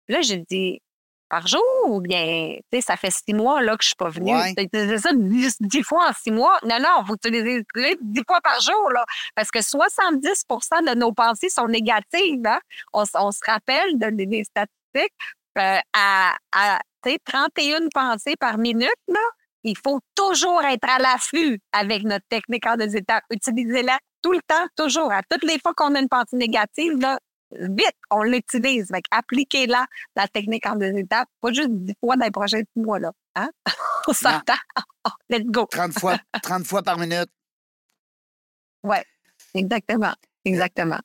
Puis 0.05 0.15
là, 0.15 0.21
j'ai 0.21 0.37
dit 0.37 0.81
par 1.29 1.47
jour 1.47 1.63
ou 1.87 2.01
bien, 2.01 2.57
tu 2.69 2.77
sais, 2.77 2.81
ça 2.81 2.97
fait 2.97 3.09
six 3.09 3.33
mois 3.33 3.61
là, 3.61 3.77
que 3.77 3.83
je 3.83 3.87
suis 3.87 3.95
pas 3.95 4.09
venue. 4.09 4.35
Ouais. 4.35 4.53
T'as 4.53 4.63
utilisé 4.63 4.97
ça 4.97 5.11
dix, 5.13 5.55
dix 5.61 5.81
fois 5.81 6.09
en 6.09 6.13
six 6.13 6.29
mois. 6.31 6.59
Non, 6.63 6.77
non, 6.79 7.03
vous 7.05 7.13
utilisez 7.13 7.63
dix 8.01 8.23
fois 8.27 8.41
par 8.41 8.59
jour, 8.59 8.91
là. 8.91 9.05
Parce 9.33 9.49
que 9.49 9.59
70% 9.59 10.89
de 10.89 10.99
nos 10.99 11.13
pensées 11.13 11.47
sont 11.47 11.69
négatives. 11.69 12.45
Hein? 12.45 12.59
On, 12.91 13.05
se 13.05 13.39
rappelle 13.47 13.97
de, 13.97 14.09
des- 14.09 14.25
des 14.25 14.43
statistiques 14.43 15.13
euh, 15.57 15.79
à, 15.93 16.35
à 16.51 16.79
tu 17.03 17.11
sais, 17.11 17.19
31 17.25 17.89
pensées 17.93 18.35
par 18.39 18.57
minute, 18.57 18.89
là, 19.07 19.19
il 19.63 19.77
faut 19.77 19.99
toujours 20.15 20.63
être 20.63 20.87
à 20.89 20.99
l'affût 20.99 21.59
avec 21.71 22.03
notre 22.03 22.25
technique 22.29 22.65
en 22.65 22.77
deux 22.77 22.95
étapes. 22.95 23.23
Utilisez-la 23.31 23.97
tout 24.21 24.31
le 24.33 24.41
temps, 24.47 24.67
toujours. 24.75 25.11
À 25.11 25.21
toutes 25.29 25.43
les 25.43 25.59
fois 25.59 25.73
qu'on 25.73 25.95
a 25.95 25.99
une 25.99 26.09
pensée 26.09 26.37
négative, 26.37 26.97
là, 26.99 27.19
vite, 27.51 27.95
on 28.09 28.23
l'utilise. 28.23 28.91
Appliquez-la, 29.11 29.85
la 30.15 30.27
technique 30.27 30.65
en 30.65 30.75
deux 30.75 30.95
étapes, 30.97 31.29
pas 31.41 31.51
juste 31.51 31.69
dix 31.71 31.95
fois 31.99 32.15
dans 32.15 32.25
les 32.25 32.31
prochains 32.31 32.61
mois. 32.75 32.99
Là. 32.99 33.11
Hein? 33.35 33.49
on 34.07 34.13
s'entend. 34.13 34.53
Let's 35.29 35.45
go. 35.45 35.65
30 35.65 35.99
fois, 35.99 36.17
30 36.43 36.65
fois 36.65 36.83
par 36.83 36.97
minute. 36.97 37.29
Exactement. 39.53 40.13
Exactement. 40.45 40.99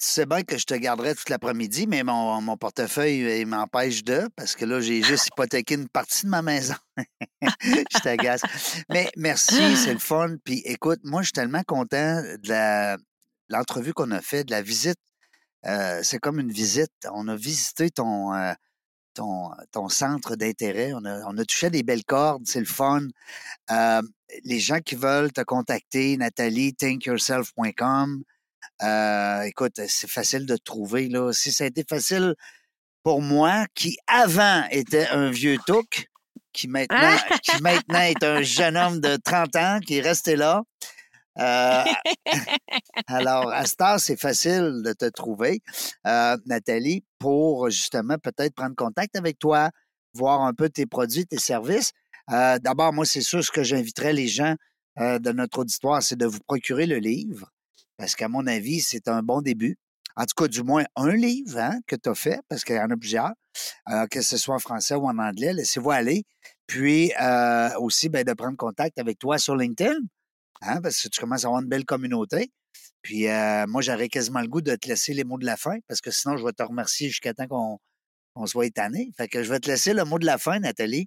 Tu 0.00 0.06
sais 0.06 0.26
bien 0.26 0.44
que 0.44 0.56
je 0.56 0.64
te 0.64 0.74
garderai 0.74 1.16
toute 1.16 1.28
l'après-midi, 1.28 1.88
mais 1.88 2.04
mon, 2.04 2.40
mon 2.40 2.56
portefeuille, 2.56 3.40
il 3.40 3.46
m'empêche 3.48 4.04
de, 4.04 4.28
parce 4.36 4.54
que 4.54 4.64
là, 4.64 4.80
j'ai 4.80 5.02
juste 5.02 5.26
hypothéqué 5.26 5.74
une 5.74 5.88
partie 5.88 6.24
de 6.24 6.30
ma 6.30 6.40
maison. 6.40 6.76
je 7.42 7.98
t'agace. 8.00 8.42
Mais 8.90 9.10
merci, 9.16 9.76
c'est 9.76 9.92
le 9.92 9.98
fun. 9.98 10.36
Puis 10.44 10.62
écoute, 10.66 11.00
moi, 11.02 11.22
je 11.22 11.26
suis 11.26 11.32
tellement 11.32 11.64
content 11.66 12.22
de 12.22 12.96
l'entrevue 13.48 13.92
qu'on 13.92 14.12
a 14.12 14.20
fait, 14.20 14.44
de 14.44 14.52
la 14.52 14.62
visite. 14.62 15.00
Euh, 15.66 16.00
c'est 16.04 16.20
comme 16.20 16.38
une 16.38 16.52
visite. 16.52 16.92
On 17.12 17.26
a 17.26 17.34
visité 17.34 17.90
ton, 17.90 18.32
euh, 18.34 18.54
centre 19.88 20.36
d'intérêt. 20.36 20.92
On 20.94 21.04
a, 21.04 21.44
touché 21.44 21.70
des 21.70 21.82
belles 21.82 22.04
cordes. 22.04 22.44
C'est 22.46 22.60
le 22.60 22.66
fun. 22.66 23.02
Euh, 23.72 24.02
les 24.44 24.60
gens 24.60 24.78
qui 24.78 24.94
veulent 24.94 25.32
te 25.32 25.40
contacter, 25.40 26.16
Nathalie, 26.16 26.74
thinkyourself.com. 26.74 28.22
Euh, 28.82 29.42
écoute, 29.42 29.80
c'est 29.88 30.10
facile 30.10 30.46
de 30.46 30.56
te 30.56 30.62
trouver. 30.62 31.08
Là. 31.08 31.32
Si 31.32 31.52
ça 31.52 31.64
a 31.64 31.66
été 31.66 31.84
facile 31.88 32.34
pour 33.02 33.22
moi, 33.22 33.66
qui 33.74 33.96
avant 34.06 34.64
était 34.70 35.08
un 35.08 35.30
vieux 35.30 35.58
touc, 35.66 36.08
qui 36.52 36.68
maintenant, 36.68 37.16
qui 37.42 37.62
maintenant 37.62 38.00
est 38.00 38.22
un 38.24 38.42
jeune 38.42 38.76
homme 38.76 39.00
de 39.00 39.16
30 39.16 39.56
ans 39.56 39.78
qui 39.80 39.98
est 39.98 40.00
resté 40.00 40.36
là. 40.36 40.62
Euh, 41.38 41.84
alors, 43.06 43.52
à 43.52 43.64
cette 43.64 43.80
heure, 43.80 44.00
c'est 44.00 44.20
facile 44.20 44.82
de 44.84 44.92
te 44.92 45.08
trouver, 45.08 45.60
euh, 46.06 46.36
Nathalie, 46.46 47.04
pour 47.18 47.70
justement 47.70 48.18
peut-être 48.18 48.54
prendre 48.54 48.74
contact 48.74 49.16
avec 49.16 49.38
toi, 49.38 49.70
voir 50.14 50.42
un 50.42 50.52
peu 50.52 50.68
tes 50.68 50.86
produits, 50.86 51.26
tes 51.26 51.38
services. 51.38 51.92
Euh, 52.32 52.58
D'abord, 52.58 52.92
moi, 52.92 53.04
c'est 53.04 53.20
sûr 53.20 53.42
ce 53.44 53.50
que 53.50 53.62
j'inviterais 53.62 54.12
les 54.12 54.28
gens 54.28 54.54
de 54.98 55.30
notre 55.30 55.60
auditoire, 55.60 56.02
c'est 56.02 56.16
de 56.16 56.26
vous 56.26 56.40
procurer 56.40 56.84
le 56.84 56.98
livre, 56.98 57.48
parce 57.98 58.14
qu'à 58.14 58.28
mon 58.28 58.46
avis, 58.46 58.80
c'est 58.80 59.08
un 59.08 59.22
bon 59.22 59.42
début. 59.42 59.76
En 60.16 60.24
tout 60.24 60.34
cas, 60.36 60.48
du 60.48 60.62
moins 60.62 60.84
un 60.96 61.14
livre 61.14 61.58
hein, 61.58 61.78
que 61.86 61.94
tu 61.94 62.08
as 62.08 62.14
fait, 62.14 62.40
parce 62.48 62.64
qu'il 62.64 62.76
y 62.76 62.80
en 62.80 62.90
a 62.90 62.96
plusieurs, 62.96 63.32
euh, 63.90 64.06
que 64.06 64.22
ce 64.22 64.36
soit 64.36 64.54
en 64.54 64.58
français 64.58 64.94
ou 64.94 65.06
en 65.06 65.18
anglais. 65.18 65.52
Laissez-vous 65.52 65.90
aller. 65.90 66.24
Puis 66.66 67.12
euh, 67.20 67.70
aussi, 67.78 68.08
ben, 68.08 68.24
de 68.24 68.32
prendre 68.32 68.56
contact 68.56 68.98
avec 68.98 69.18
toi 69.18 69.38
sur 69.38 69.56
LinkedIn, 69.56 69.98
hein, 70.62 70.80
parce 70.80 71.02
que 71.02 71.08
tu 71.08 71.20
commences 71.20 71.44
à 71.44 71.48
avoir 71.48 71.62
une 71.62 71.68
belle 71.68 71.84
communauté. 71.84 72.50
Puis 73.02 73.28
euh, 73.28 73.66
moi, 73.68 73.82
j'aurais 73.82 74.08
quasiment 74.08 74.40
le 74.40 74.48
goût 74.48 74.60
de 74.60 74.74
te 74.76 74.88
laisser 74.88 75.14
les 75.14 75.24
mots 75.24 75.38
de 75.38 75.46
la 75.46 75.56
fin, 75.56 75.78
parce 75.86 76.00
que 76.00 76.10
sinon, 76.10 76.36
je 76.36 76.44
vais 76.44 76.52
te 76.52 76.62
remercier 76.62 77.08
jusqu'à 77.08 77.34
temps 77.34 77.46
qu'on 77.46 77.78
on 78.34 78.46
soit 78.46 78.66
étanné. 78.66 79.10
Fait 79.16 79.28
que 79.28 79.42
je 79.42 79.50
vais 79.50 79.60
te 79.60 79.68
laisser 79.68 79.92
le 79.94 80.04
mot 80.04 80.18
de 80.18 80.26
la 80.26 80.38
fin, 80.38 80.58
Nathalie. 80.58 81.06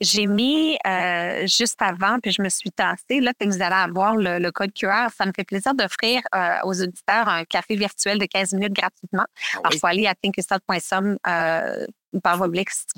J'ai 0.00 0.26
mis 0.26 0.78
euh, 0.86 1.46
juste 1.46 1.80
avant, 1.80 2.18
puis 2.20 2.32
je 2.32 2.42
me 2.42 2.48
suis 2.48 2.70
tassée, 2.70 3.20
là, 3.20 3.32
que 3.38 3.44
vous 3.46 3.62
allez 3.62 3.74
avoir 3.74 4.16
le, 4.16 4.38
le 4.38 4.50
code 4.52 4.72
QR. 4.72 5.08
Ça 5.16 5.26
me 5.26 5.32
fait 5.34 5.44
plaisir 5.44 5.74
d'offrir 5.74 6.22
euh, 6.34 6.56
aux 6.64 6.80
auditeurs 6.82 7.28
un 7.28 7.44
café 7.44 7.76
virtuel 7.76 8.18
de 8.18 8.26
15 8.26 8.54
minutes 8.54 8.72
gratuitement. 8.72 9.24
Ah 9.54 9.58
Alors, 9.58 9.72
il 9.74 9.78
faut 9.78 9.86
aller 9.86 10.06
à 10.06 10.14
thinkyourself.com 10.14 11.18
euh, 11.26 11.86
par 12.22 12.40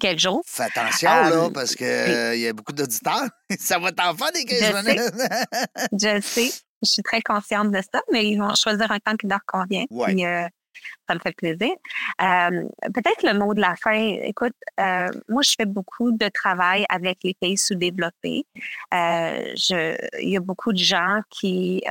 quel 0.01 0.19
jour. 0.19 0.43
Fais 0.47 0.63
attention, 0.65 1.11
là, 1.11 1.31
Euh, 1.45 1.51
parce 1.51 1.75
qu'il 1.75 1.87
y 1.87 2.47
a 2.49 2.53
beaucoup 2.53 2.73
d'auditeurs. 2.73 3.29
ça 3.59 3.79
va 3.79 3.93
t'en 3.93 4.15
faire 4.15 4.33
des 4.33 4.45
15 4.45 4.59
Je 4.59 4.65
sais. 4.65 4.83
minutes. 4.83 5.15
Je 5.93 6.21
sais, 6.21 6.51
je 6.83 6.89
suis 6.89 7.03
très 7.03 7.21
consciente 7.21 7.71
de 7.71 7.81
ça, 7.93 8.01
mais 8.13 8.27
ils 8.29 8.39
vont 8.39 8.55
choisir 8.55 8.91
un 8.91 8.99
temps 8.99 9.17
qui 9.17 9.27
leur 9.27 9.41
convient. 9.47 9.85
Ouais. 9.91 10.15
Puis, 10.15 10.25
euh, 10.25 10.47
ça 11.09 11.15
me 11.15 11.21
fait 11.21 11.35
plaisir. 11.37 11.71
Euh, 12.21 12.65
Peut-être 12.95 13.23
le 13.23 13.39
mot 13.39 13.55
de 13.55 13.61
la 13.61 13.75
fin. 13.77 13.93
Écoute, 14.23 14.55
euh, 14.81 15.09
moi, 15.29 15.43
je 15.43 15.55
fais 15.57 15.67
beaucoup 15.67 16.13
de 16.13 16.29
travail 16.29 16.85
avec 16.89 17.19
les 17.25 17.35
pays 17.35 17.57
sous-développés. 17.59 18.45
Euh, 18.95 19.55
il 20.21 20.29
y 20.29 20.37
a 20.37 20.41
beaucoup 20.41 20.73
de 20.73 20.79
gens 20.79 21.21
qui, 21.31 21.83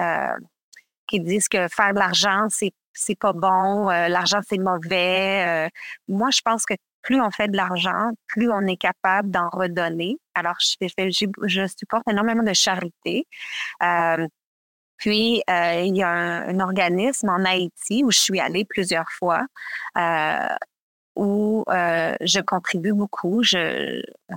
qui 1.07 1.19
disent 1.19 1.47
que 1.47 1.67
faire 1.67 1.93
de 1.93 1.99
l'argent, 1.99 2.47
c'est 2.49 2.71
c'est 2.93 3.15
pas 3.17 3.31
bon, 3.31 3.85
l'argent, 3.87 4.39
c'est 4.47 4.57
mauvais. 4.57 5.69
Moi, 6.09 6.29
je 6.33 6.41
pense 6.43 6.65
que 6.65 6.73
plus 7.01 7.21
on 7.21 7.31
fait 7.31 7.47
de 7.47 7.55
l'argent, 7.55 8.11
plus 8.27 8.51
on 8.51 8.61
est 8.67 8.75
capable 8.75 9.31
d'en 9.31 9.49
redonner. 9.49 10.17
Alors, 10.35 10.55
je, 10.59 10.75
fais- 10.95 11.09
je 11.09 11.67
supporte 11.67 12.03
énormément 12.09 12.43
de 12.43 12.53
charité. 12.53 13.27
Puis, 15.01 15.41
euh, 15.49 15.81
il 15.83 15.95
y 15.97 16.03
a 16.03 16.09
un, 16.09 16.47
un 16.49 16.59
organisme 16.59 17.29
en 17.29 17.43
Haïti 17.43 18.03
où 18.05 18.11
je 18.11 18.19
suis 18.19 18.39
allée 18.39 18.65
plusieurs 18.65 19.09
fois, 19.09 19.41
euh, 19.97 20.47
où 21.15 21.63
euh, 21.69 22.15
je 22.21 22.39
contribue 22.39 22.93
beaucoup. 22.93 23.41
Je, 23.41 23.57
euh, 23.57 24.35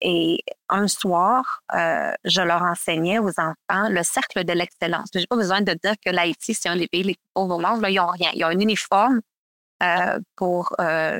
et 0.00 0.40
un 0.68 0.88
soir, 0.88 1.62
euh, 1.76 2.12
je 2.24 2.42
leur 2.42 2.62
enseignais 2.62 3.20
aux 3.20 3.30
enfants 3.38 3.88
le 3.90 4.02
cercle 4.02 4.42
de 4.44 4.52
l'excellence. 4.52 5.08
Je 5.14 5.20
n'ai 5.20 5.26
pas 5.28 5.36
besoin 5.36 5.60
de 5.60 5.72
dire 5.74 5.94
que 6.04 6.10
l'Haïti, 6.10 6.52
c'est 6.54 6.68
un 6.68 6.76
des 6.76 6.88
pays 6.88 7.04
les 7.04 7.14
plus 7.14 7.30
pauvres 7.34 7.54
au 7.56 7.60
monde. 7.60 7.80
Là, 7.80 7.88
ils 7.90 7.96
n'ont 7.96 8.08
rien. 8.08 8.30
Ils 8.34 8.44
ont 8.44 8.48
un 8.48 8.58
uniforme 8.58 9.20
euh, 9.84 10.18
pour 10.34 10.74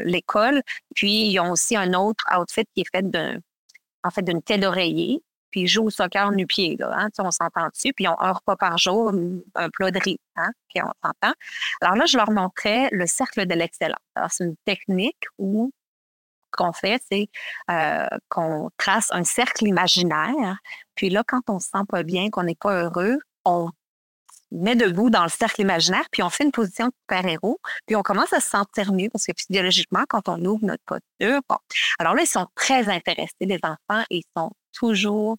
l'école. 0.04 0.62
Puis, 0.96 1.28
ils 1.30 1.38
ont 1.38 1.52
aussi 1.52 1.76
un 1.76 1.94
autre 1.94 2.24
outfit 2.36 2.64
qui 2.74 2.80
est 2.82 2.90
fait 2.96 3.08
d'un, 3.08 3.38
en 4.04 4.10
fait, 4.10 4.22
d'une 4.22 4.42
tête 4.42 4.60
d'oreiller. 4.60 5.22
Puis, 5.52 5.60
ils 5.62 5.68
jouent 5.68 5.84
au 5.86 5.90
soccer 5.90 6.32
nu-pied, 6.32 6.76
là. 6.78 6.92
Hein, 6.96 7.08
on 7.18 7.30
s'entend 7.30 7.68
dessus. 7.68 7.92
Puis, 7.92 8.04
ils 8.04 8.08
ont 8.08 8.20
un 8.20 8.32
repas 8.32 8.56
par 8.56 8.76
jour, 8.78 9.10
un- 9.10 9.38
un 9.54 9.70
plat 9.70 9.92
de 9.92 10.00
riz. 10.00 10.18
Hein, 10.36 10.50
puis, 10.68 10.82
on 10.82 10.90
s'entend. 11.04 11.34
Alors 11.80 11.94
là, 11.96 12.06
je 12.06 12.16
leur 12.16 12.30
montrais 12.32 12.88
le 12.90 13.06
cercle 13.06 13.46
de 13.46 13.54
l'excellence. 13.54 14.00
Alors, 14.16 14.30
c'est 14.32 14.44
une 14.44 14.56
technique 14.64 15.24
où 15.38 15.70
qu'on 16.52 16.72
fait, 16.72 17.02
c'est 17.10 17.28
euh, 17.70 18.06
qu'on 18.28 18.70
trace 18.76 19.08
un 19.12 19.24
cercle 19.24 19.66
imaginaire. 19.66 20.58
Puis 20.94 21.08
là, 21.08 21.22
quand 21.26 21.40
on 21.48 21.58
se 21.58 21.68
sent 21.68 21.84
pas 21.88 22.02
bien, 22.02 22.28
qu'on 22.30 22.42
n'est 22.42 22.54
pas 22.54 22.82
heureux, 22.84 23.18
on 23.44 23.70
met 24.50 24.76
debout 24.76 25.08
dans 25.08 25.22
le 25.22 25.30
cercle 25.30 25.62
imaginaire, 25.62 26.04
puis 26.10 26.22
on 26.22 26.28
fait 26.28 26.44
une 26.44 26.52
position 26.52 26.88
de 26.88 26.92
super-héros, 27.04 27.58
puis 27.86 27.96
on 27.96 28.02
commence 28.02 28.34
à 28.34 28.40
se 28.40 28.50
sentir 28.50 28.92
mieux 28.92 29.08
parce 29.10 29.24
que 29.24 29.32
physiologiquement, 29.34 30.04
quand 30.08 30.28
on 30.28 30.44
ouvre 30.44 30.64
notre 30.66 30.84
posture, 30.84 31.40
bon. 31.48 31.56
Alors 31.98 32.14
là, 32.14 32.22
ils 32.22 32.26
sont 32.26 32.46
très 32.54 32.88
intéressés, 32.90 33.32
les 33.40 33.60
enfants, 33.62 34.04
et 34.10 34.18
ils 34.18 34.24
sont 34.36 34.52
toujours 34.72 35.36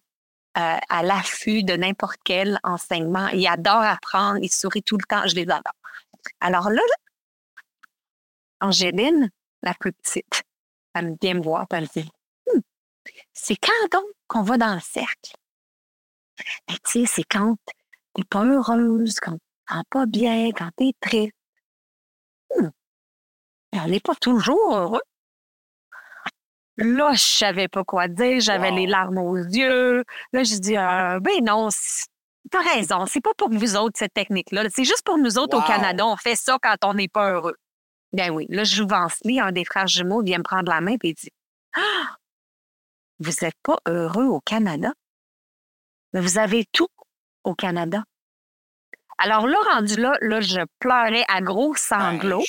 euh, 0.56 0.76
à 0.88 1.02
l'affût 1.02 1.64
de 1.64 1.74
n'importe 1.74 2.18
quel 2.24 2.58
enseignement. 2.62 3.28
Ils 3.28 3.46
adorent 3.46 3.82
apprendre, 3.82 4.38
ils 4.42 4.52
sourient 4.52 4.82
tout 4.82 4.96
le 4.96 5.04
temps, 5.04 5.26
je 5.26 5.34
les 5.34 5.42
adore. 5.42 5.62
Alors 6.40 6.70
là, 6.70 6.80
Angéline, 8.60 9.30
la 9.62 9.74
plus 9.74 9.92
petite, 9.92 10.42
elle 10.94 11.16
vient 11.20 11.34
me 11.34 11.42
voir, 11.42 11.66
elle 11.70 11.82
me 11.82 12.02
dit 12.02 12.10
«Hmm, 12.46 12.60
C'est 13.32 13.56
quand 13.56 13.88
donc 13.90 14.04
qu'on 14.28 14.42
va 14.42 14.56
dans 14.56 14.74
le 14.74 14.80
cercle? 14.80 15.32
Ben, 16.68 16.76
tu 16.84 17.00
sais, 17.00 17.06
c'est 17.06 17.24
quand 17.24 17.56
t'es 18.14 18.24
pas 18.24 18.44
heureuse, 18.44 19.20
quand 19.20 19.36
tu 19.36 19.74
pas 19.90 20.06
bien, 20.06 20.50
quand 20.52 20.70
t'es 20.76 20.92
triste. 21.00 21.32
Hmm. 22.56 22.68
Elle 23.72 23.90
n'est 23.90 24.00
pas 24.00 24.14
toujours 24.14 24.76
heureuse. 24.76 25.00
Là, 26.76 27.12
je 27.12 27.22
savais 27.22 27.68
pas 27.68 27.84
quoi 27.84 28.08
dire, 28.08 28.40
j'avais 28.40 28.72
les 28.72 28.86
larmes 28.86 29.18
aux 29.18 29.36
yeux. 29.36 30.04
Là, 30.32 30.42
je 30.42 30.56
dis, 30.56 30.76
euh, 30.76 31.20
ben 31.20 31.44
non, 31.44 31.68
t'as 32.50 32.62
raison, 32.62 33.06
c'est 33.06 33.20
pas 33.20 33.34
pour 33.34 33.50
vous 33.50 33.76
autres, 33.76 33.96
cette 33.96 34.14
technique-là. 34.14 34.64
C'est 34.70 34.84
juste 34.84 35.02
pour 35.04 35.18
nous 35.18 35.38
autres 35.38 35.56
au 35.56 35.62
Canada, 35.62 36.04
on 36.04 36.16
fait 36.16 36.36
ça 36.36 36.58
quand 36.60 36.76
on 36.84 36.94
n'est 36.94 37.08
pas 37.08 37.30
heureux. 37.30 37.56
Ben 38.12 38.30
oui, 38.30 38.46
là, 38.48 38.64
je 38.64 38.82
lis 39.24 39.40
un 39.40 39.52
des 39.52 39.64
frères 39.64 39.86
jumeaux, 39.86 40.22
vient 40.22 40.38
me 40.38 40.44
prendre 40.44 40.70
la 40.70 40.80
main 40.80 40.96
et 41.02 41.12
dit, 41.12 41.30
ah, 41.76 42.16
vous 43.18 43.32
n'êtes 43.42 43.58
pas 43.62 43.78
heureux 43.86 44.26
au 44.26 44.40
Canada? 44.40 44.92
Mais 46.12 46.20
vous 46.20 46.38
avez 46.38 46.64
tout 46.72 46.88
au 47.44 47.54
Canada. 47.54 48.04
Alors 49.18 49.46
là, 49.46 49.56
rendu 49.72 49.96
là, 49.96 50.16
là, 50.20 50.40
je 50.40 50.60
pleurais 50.80 51.24
à 51.28 51.40
gros 51.40 51.72
ben, 51.72 51.78
sanglots. 51.78 52.44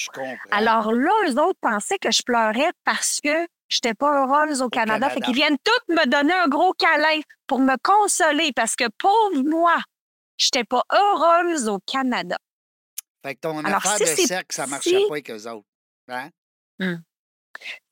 Alors 0.51 0.91
là, 0.93 1.11
eux 1.27 1.39
autres 1.39 1.59
pensaient 1.61 1.99
que 1.99 2.11
je 2.11 2.23
pleurais 2.23 2.71
parce 2.83 3.19
que 3.23 3.47
je 3.67 3.77
n'étais 3.77 3.93
pas 3.93 4.25
heureuse 4.25 4.61
au, 4.61 4.69
Canada. 4.69 5.09
Fait 5.09 5.21
qu'ils 5.21 5.35
viennent 5.35 5.57
tous 5.63 5.93
me 5.93 6.05
donner 6.07 6.33
un 6.33 6.47
gros 6.47 6.73
câlin 6.73 7.19
pour 7.47 7.59
me 7.59 7.75
consoler 7.81 8.51
parce 8.53 8.75
que 8.75 8.85
pauvre 8.97 9.43
moi, 9.43 9.77
je 10.37 10.47
n'étais 10.47 10.63
pas 10.63 10.83
heureuse 10.91 11.67
au 11.67 11.79
Canada. 11.79 12.37
Fait 13.23 13.35
que 13.35 13.39
ton 13.41 13.63
affaire 13.63 13.99
de 13.99 14.05
cercle, 14.05 14.55
ça 14.55 14.67
marchait 14.67 14.99
pas 15.07 15.13
avec 15.13 15.31
eux 15.31 15.47
autres. 15.47 15.67
Hein? 16.09 16.29
Hum. 16.79 17.01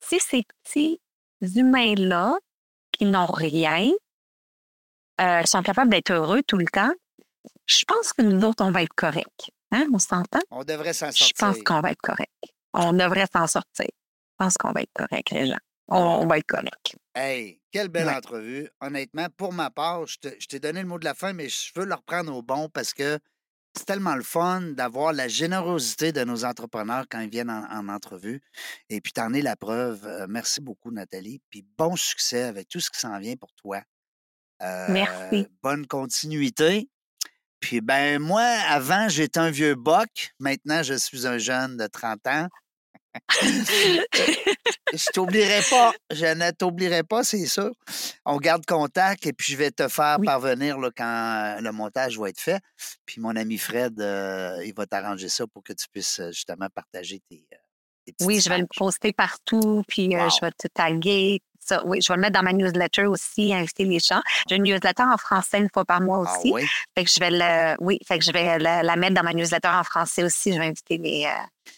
Si 0.00 0.20
ces 0.20 0.44
petits 0.62 1.00
humains-là, 1.40 2.36
qui 2.92 3.06
n'ont 3.06 3.26
rien, 3.26 3.90
euh, 5.20 5.42
sont 5.44 5.62
capables 5.62 5.90
d'être 5.90 6.12
heureux 6.12 6.42
tout 6.42 6.58
le 6.58 6.66
temps, 6.66 6.92
je 7.66 7.84
pense 7.86 8.12
que 8.12 8.22
nous 8.22 8.44
autres, 8.44 8.64
on 8.64 8.70
va 8.70 8.82
être 8.82 8.94
corrects. 8.94 9.50
Hein? 9.72 9.86
On 9.92 9.98
s'entend? 9.98 10.40
On 10.50 10.62
devrait 10.62 10.92
s'en 10.92 11.06
sortir. 11.06 11.26
Je 11.26 11.32
pense 11.34 11.62
qu'on 11.62 11.80
va 11.80 11.90
être 11.90 12.02
correct. 12.02 12.30
On 12.72 12.92
devrait 12.92 13.26
s'en 13.32 13.46
sortir. 13.46 13.88
Je 14.34 14.44
pense 14.44 14.56
qu'on 14.56 14.72
va 14.72 14.82
être 14.82 14.92
correct, 14.92 15.30
les 15.30 15.46
gens. 15.46 15.58
On, 15.86 16.26
va 16.26 16.38
être 16.38 16.46
correct. 16.46 16.96
Hey, 17.14 17.60
quelle 17.70 17.88
belle 17.88 18.08
entrevue. 18.08 18.68
Honnêtement, 18.80 19.28
pour 19.36 19.52
ma 19.52 19.70
part, 19.70 20.06
je 20.06 20.18
t'ai 20.18 20.58
donné 20.58 20.82
le 20.82 20.88
mot 20.88 20.98
de 20.98 21.04
la 21.04 21.14
fin, 21.14 21.32
mais 21.32 21.48
je 21.48 21.70
veux 21.76 21.84
le 21.84 21.94
reprendre 21.94 22.34
au 22.34 22.42
bon 22.42 22.68
parce 22.68 22.94
que 22.94 23.18
c'est 23.76 23.84
tellement 23.84 24.16
le 24.16 24.22
fun 24.22 24.60
d'avoir 24.72 25.12
la 25.12 25.28
générosité 25.28 26.10
de 26.10 26.24
nos 26.24 26.44
entrepreneurs 26.44 27.04
quand 27.08 27.20
ils 27.20 27.30
viennent 27.30 27.50
en, 27.50 27.88
entrevue. 27.88 28.40
Et 28.88 29.00
puis, 29.00 29.12
t'en 29.12 29.32
es 29.34 29.42
la 29.42 29.56
preuve. 29.56 30.04
Euh, 30.04 30.26
merci 30.28 30.60
beaucoup, 30.60 30.90
Nathalie. 30.90 31.40
Puis, 31.50 31.64
bon 31.76 31.94
succès 31.94 32.42
avec 32.42 32.68
tout 32.68 32.80
ce 32.80 32.90
qui 32.90 32.98
s'en 32.98 33.18
vient 33.18 33.36
pour 33.36 33.52
toi. 33.54 33.82
merci. 34.60 35.36
Euh, 35.36 35.44
bonne 35.62 35.86
continuité. 35.86 36.88
Puis 37.64 37.80
ben 37.80 38.20
moi, 38.20 38.42
avant, 38.42 39.08
j'étais 39.08 39.40
un 39.40 39.50
vieux 39.50 39.74
boc. 39.74 40.34
Maintenant, 40.38 40.82
je 40.82 40.92
suis 40.92 41.26
un 41.26 41.38
jeune 41.38 41.78
de 41.78 41.86
30 41.86 42.26
ans. 42.26 42.48
Je 44.92 45.12
t'oublierai 45.12 45.60
pas. 45.70 45.92
Je 46.10 46.26
ne 46.26 46.50
t'oublierai 46.50 47.02
pas, 47.02 47.24
c'est 47.24 47.46
sûr. 47.46 47.70
On 48.24 48.36
garde 48.38 48.64
contact 48.66 49.26
et 49.26 49.32
puis 49.32 49.52
je 49.52 49.58
vais 49.58 49.70
te 49.70 49.88
faire 49.88 50.18
parvenir 50.24 50.78
là, 50.78 50.90
quand 50.96 51.56
le 51.60 51.72
montage 51.72 52.18
va 52.18 52.28
être 52.28 52.40
fait. 52.40 52.60
Puis 53.06 53.20
mon 53.20 53.36
ami 53.36 53.58
Fred, 53.58 54.00
euh, 54.00 54.62
il 54.64 54.74
va 54.74 54.86
t'arranger 54.86 55.28
ça 55.28 55.46
pour 55.46 55.62
que 55.62 55.72
tu 55.72 55.86
puisses 55.92 56.20
euh, 56.20 56.32
justement 56.32 56.68
partager 56.74 57.20
tes. 57.28 57.46
Euh, 57.52 57.56
oui, 58.20 58.40
je 58.40 58.50
vais 58.50 58.58
le 58.58 58.66
poster 58.76 59.14
partout, 59.14 59.82
puis 59.88 60.10
je 60.10 60.44
vais 60.44 60.50
te 60.50 60.68
taguer, 60.68 61.40
oui, 61.84 62.00
je 62.00 62.12
vais 62.12 62.16
le 62.16 62.20
mettre 62.20 62.34
dans 62.34 62.42
ma 62.42 62.52
newsletter 62.52 63.06
aussi, 63.06 63.54
inviter 63.54 63.84
les 63.84 63.98
gens. 63.98 64.20
J'ai 64.48 64.56
une 64.56 64.64
newsletter 64.64 65.02
en 65.02 65.16
français 65.16 65.58
une 65.58 65.68
fois 65.72 65.84
par 65.84 66.00
mois 66.00 66.24
ah 66.26 66.38
aussi. 66.38 66.52
oui? 66.52 66.66
Fait 66.96 67.04
que 67.04 67.10
je 67.10 67.20
vais 67.20 67.30
le, 67.30 67.76
oui, 67.80 67.98
fait 68.06 68.18
que 68.18 68.24
je 68.24 68.32
vais 68.32 68.58
la, 68.58 68.96
mettre 68.96 69.14
dans 69.14 69.22
ma 69.22 69.32
newsletter 69.32 69.68
en 69.68 69.84
français 69.84 70.24
aussi. 70.24 70.52
Je 70.52 70.58
vais 70.58 70.66
inviter 70.66 70.98
les. 70.98 71.26
Euh, 71.26 71.70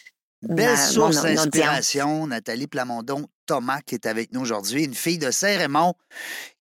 Belle 0.48 0.78
source 0.78 1.22
d'inspiration, 1.22 2.26
Nathalie 2.26 2.66
Plamondon 2.66 3.26
Thomas, 3.46 3.80
qui 3.80 3.94
est 3.94 4.06
avec 4.06 4.32
nous 4.32 4.40
aujourd'hui, 4.40 4.84
une 4.84 4.94
fille 4.94 5.18
de 5.18 5.30
Saint-Raymond 5.30 5.94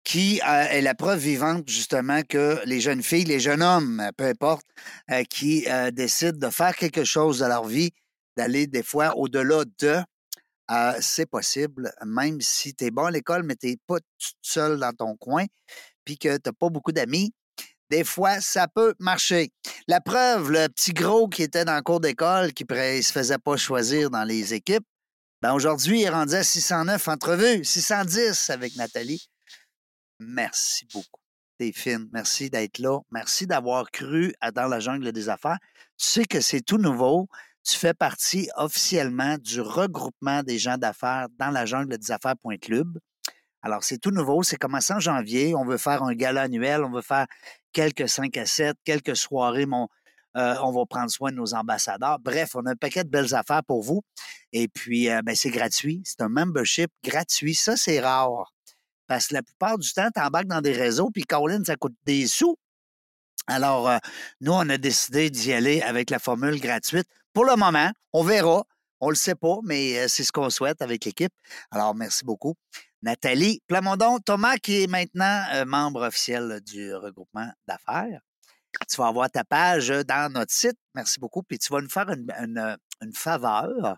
qui 0.04 0.42
euh, 0.48 0.64
est 0.70 0.82
la 0.82 0.94
preuve 0.94 1.20
vivante, 1.20 1.68
justement, 1.68 2.22
que 2.22 2.60
les 2.66 2.80
jeunes 2.80 3.02
filles, 3.02 3.26
les 3.26 3.40
jeunes 3.40 3.64
hommes, 3.64 4.04
peu 4.18 4.26
importe, 4.26 4.66
euh, 5.12 5.24
qui 5.24 5.66
décident 5.94 6.38
de 6.38 6.52
faire 6.52 6.76
quelque 6.76 7.04
chose 7.04 7.40
de 7.40 7.46
leur 7.46 7.66
vie, 7.66 7.92
d'aller 8.38 8.68
des 8.68 8.84
fois 8.84 9.18
au-delà 9.18 9.64
de, 9.80 9.98
c'est 11.00 11.26
possible, 11.26 11.92
même 12.06 12.40
si 12.42 12.76
tu 12.76 12.86
es 12.86 12.92
bon 12.92 13.06
à 13.06 13.12
l'école, 13.12 13.44
mais 13.44 13.56
tu 13.56 13.68
n'es 13.68 13.78
pas 13.88 13.98
seul 14.42 14.80
dans 14.80 14.94
ton 14.94 15.16
coin, 15.16 15.46
puis 16.06 16.18
que 16.18 16.36
tu 16.38 16.42
n'as 16.46 16.54
pas 16.54 16.70
beaucoup 16.70 16.92
d'amis. 16.92 17.34
Des 17.90 18.04
fois, 18.04 18.42
ça 18.42 18.68
peut 18.68 18.94
marcher. 19.00 19.52
La 19.88 20.02
preuve, 20.02 20.52
le 20.52 20.68
petit 20.68 20.94
gros 20.94 21.28
qui 21.28 21.44
était 21.44 21.66
dans 21.66 21.76
le 21.76 21.82
cours 21.82 22.00
d'école, 22.00 22.54
qui 22.54 22.66
ne 22.68 23.02
se 23.02 23.12
faisait 23.12 23.38
pas 23.38 23.58
choisir 23.58 24.10
dans 24.10 24.24
les 24.24 24.54
équipes, 24.54 24.86
ben 25.42 25.54
aujourd'hui, 25.54 26.02
il 26.02 26.04
est 26.06 26.10
rendu 26.10 26.34
à 26.34 26.44
609 26.44 27.08
entrevues, 27.08 27.64
610 27.64 28.50
avec 28.50 28.76
Nathalie. 28.76 29.28
Merci 30.20 30.88
beaucoup. 30.94 31.22
T'es. 31.58 31.72
Merci 32.12 32.50
d'être 32.50 32.80
là. 32.80 33.00
Merci 33.12 33.48
d'avoir 33.48 33.90
cru 33.92 34.34
Dans 34.54 34.68
la 34.68 34.80
jungle 34.80 35.12
des 35.12 35.30
affaires. 35.30 35.58
Tu 35.98 36.08
sais 36.08 36.26
que 36.26 36.42
c'est 36.42 36.62
tout 36.62 36.78
nouveau 36.78 37.30
tu 37.66 37.78
fais 37.80 37.96
partie 37.96 38.48
officiellement 38.56 39.38
du 39.40 39.60
regroupement 39.60 40.44
des 40.44 40.60
gens 40.60 40.78
d'affaires 40.78 41.28
dans 41.40 41.50
la 41.50 41.66
jungle 41.66 41.98
des 41.98 42.12
affaires.club. 42.12 43.00
Alors, 43.64 43.84
c'est 43.84 43.98
tout 43.98 44.12
nouveau, 44.12 44.44
c'est 44.44 44.58
commencé 44.58 44.94
en 44.94 45.00
janvier. 45.00 45.56
On 45.56 45.66
veut 45.66 45.80
faire 45.80 46.04
un 46.04 46.14
gala 46.14 46.44
annuel, 46.44 46.84
on 46.84 46.92
veut 46.92 47.02
faire 47.02 47.26
quelques 47.76 48.10
5 48.10 48.36
à 48.38 48.46
7, 48.48 48.78
quelques 48.84 49.16
soirées. 49.16 49.68
Euh, 50.38 50.56
on 50.64 50.72
va 50.72 50.86
prendre 50.86 51.12
soin 51.12 51.32
de 51.32 51.36
nos 51.36 51.54
ambassadeurs. 51.54 52.20
Bref, 52.20 52.56
on 52.56 52.66
a 52.66 52.72
un 52.72 52.76
paquet 52.76 53.04
de 53.04 53.10
belles 53.10 53.36
affaires 53.36 53.64
pour 53.64 53.84
vous. 53.84 54.02
Et 54.52 54.68
puis, 54.68 55.10
euh, 55.10 55.22
ben, 55.22 55.36
c'est 55.36 55.52
gratuit. 55.52 56.02
C'est 56.04 56.22
un 56.22 56.30
membership 56.30 56.90
gratuit. 57.04 57.54
Ça, 57.54 57.78
c'est 57.78 58.00
rare. 58.00 58.52
Parce 59.08 59.28
que 59.28 59.36
la 59.36 59.44
plupart 59.44 59.78
du 59.78 59.92
temps, 59.94 60.10
tu 60.14 60.22
embarques 60.22 60.48
dans 60.48 60.62
des 60.62 60.72
réseaux, 60.72 61.12
puis 61.12 61.24
Colin, 61.24 61.64
ça 61.64 61.76
coûte 61.76 61.94
des 62.06 62.28
sous. 62.28 62.58
Alors, 63.48 63.88
euh, 63.88 63.98
nous, 64.42 64.54
on 64.54 64.68
a 64.70 64.78
décidé 64.78 65.30
d'y 65.30 65.54
aller 65.54 65.82
avec 65.82 66.10
la 66.10 66.18
formule 66.18 66.60
gratuite 66.60 67.08
pour 67.34 67.46
le 67.46 67.56
moment. 67.56 67.92
On 68.14 68.24
verra. 68.24 68.64
On 69.02 69.10
le 69.10 69.16
sait 69.16 69.36
pas, 69.36 69.58
mais 69.64 70.08
c'est 70.08 70.24
ce 70.24 70.32
qu'on 70.32 70.50
souhaite 70.50 70.82
avec 70.82 71.04
l'équipe. 71.04 71.34
Alors, 71.70 71.94
merci 71.94 72.24
beaucoup. 72.24 72.56
Nathalie 73.06 73.62
Plamondon, 73.68 74.18
Thomas, 74.18 74.58
qui 74.58 74.82
est 74.82 74.88
maintenant 74.88 75.44
euh, 75.54 75.64
membre 75.64 76.08
officiel 76.08 76.60
du 76.66 76.92
regroupement 76.96 77.52
d'affaires. 77.68 78.20
Tu 78.90 78.98
vas 78.98 79.08
avoir 79.08 79.30
ta 79.30 79.44
page 79.44 79.90
dans 79.90 80.34
notre 80.34 80.52
site. 80.52 80.78
Merci 80.96 81.20
beaucoup. 81.20 81.44
Puis 81.44 81.60
tu 81.60 81.72
vas 81.72 81.82
nous 81.82 81.90
faire 81.90 82.10
une, 82.10 82.78
faveur 83.14 83.98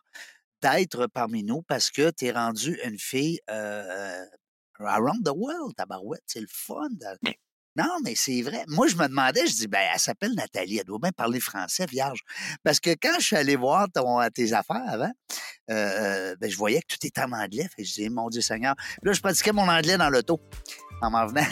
d'être 0.62 1.08
parmi 1.08 1.46
nous 1.46 1.62
parce 1.62 1.90
que 1.90 2.12
tu 2.12 2.26
es 2.26 2.32
rendu 2.32 2.78
une 2.84 3.00
fille 3.00 3.40
euh, 3.50 4.26
around 4.80 5.24
the 5.24 5.32
world, 5.34 5.74
tabarouette. 5.78 6.24
C'est 6.26 6.42
le 6.42 6.48
fun. 6.50 6.90
Non, 7.78 7.98
mais 8.04 8.14
c'est 8.16 8.42
vrai. 8.42 8.64
Moi, 8.68 8.88
je 8.88 8.96
me 8.96 9.08
demandais, 9.08 9.46
je 9.46 9.54
dis, 9.54 9.68
ben, 9.68 9.82
elle 9.94 10.00
s'appelle 10.00 10.34
Nathalie, 10.34 10.80
elle 10.80 10.86
doit 10.86 10.98
bien 11.00 11.12
parler 11.12 11.40
français, 11.40 11.86
vierge. 11.86 12.22
Parce 12.64 12.80
que 12.80 12.90
quand 13.00 13.20
je 13.20 13.26
suis 13.26 13.36
allé 13.36 13.56
voir 13.56 13.88
tes 14.34 14.54
affaires 14.54 14.82
avant, 14.88 15.12
euh, 15.70 15.74
euh, 15.74 16.36
ben, 16.42 16.50
je 16.50 16.58
voyais 16.58 16.82
que 16.82 16.96
tout 16.96 17.06
était 17.06 17.22
en 17.22 17.32
anglais. 17.34 17.68
Fait 17.76 17.84
je 17.84 17.94
dis, 17.94 18.10
mon 18.10 18.30
Dieu 18.30 18.42
Seigneur. 18.42 18.74
là, 19.04 19.14
je 19.14 19.22
pratiquais 19.22 19.52
mon 19.52 19.68
anglais 19.70 19.98
dans 19.98 20.10
l'auto 20.10 20.40
en 21.02 21.12
m'en 21.12 21.28
venant. 21.28 21.46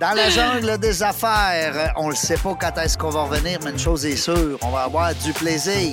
Dans 0.00 0.14
la 0.14 0.30
jungle 0.30 0.78
des 0.78 1.02
affaires, 1.02 1.92
on 1.96 2.08
ne 2.08 2.14
sait 2.14 2.38
pas 2.38 2.56
quand 2.58 2.78
est-ce 2.78 2.96
qu'on 2.96 3.10
va 3.10 3.24
revenir, 3.24 3.58
mais 3.62 3.72
une 3.72 3.78
chose 3.78 4.06
est 4.06 4.16
sûre, 4.16 4.58
on 4.62 4.70
va 4.70 4.84
avoir 4.84 5.14
du 5.14 5.34
plaisir. 5.34 5.92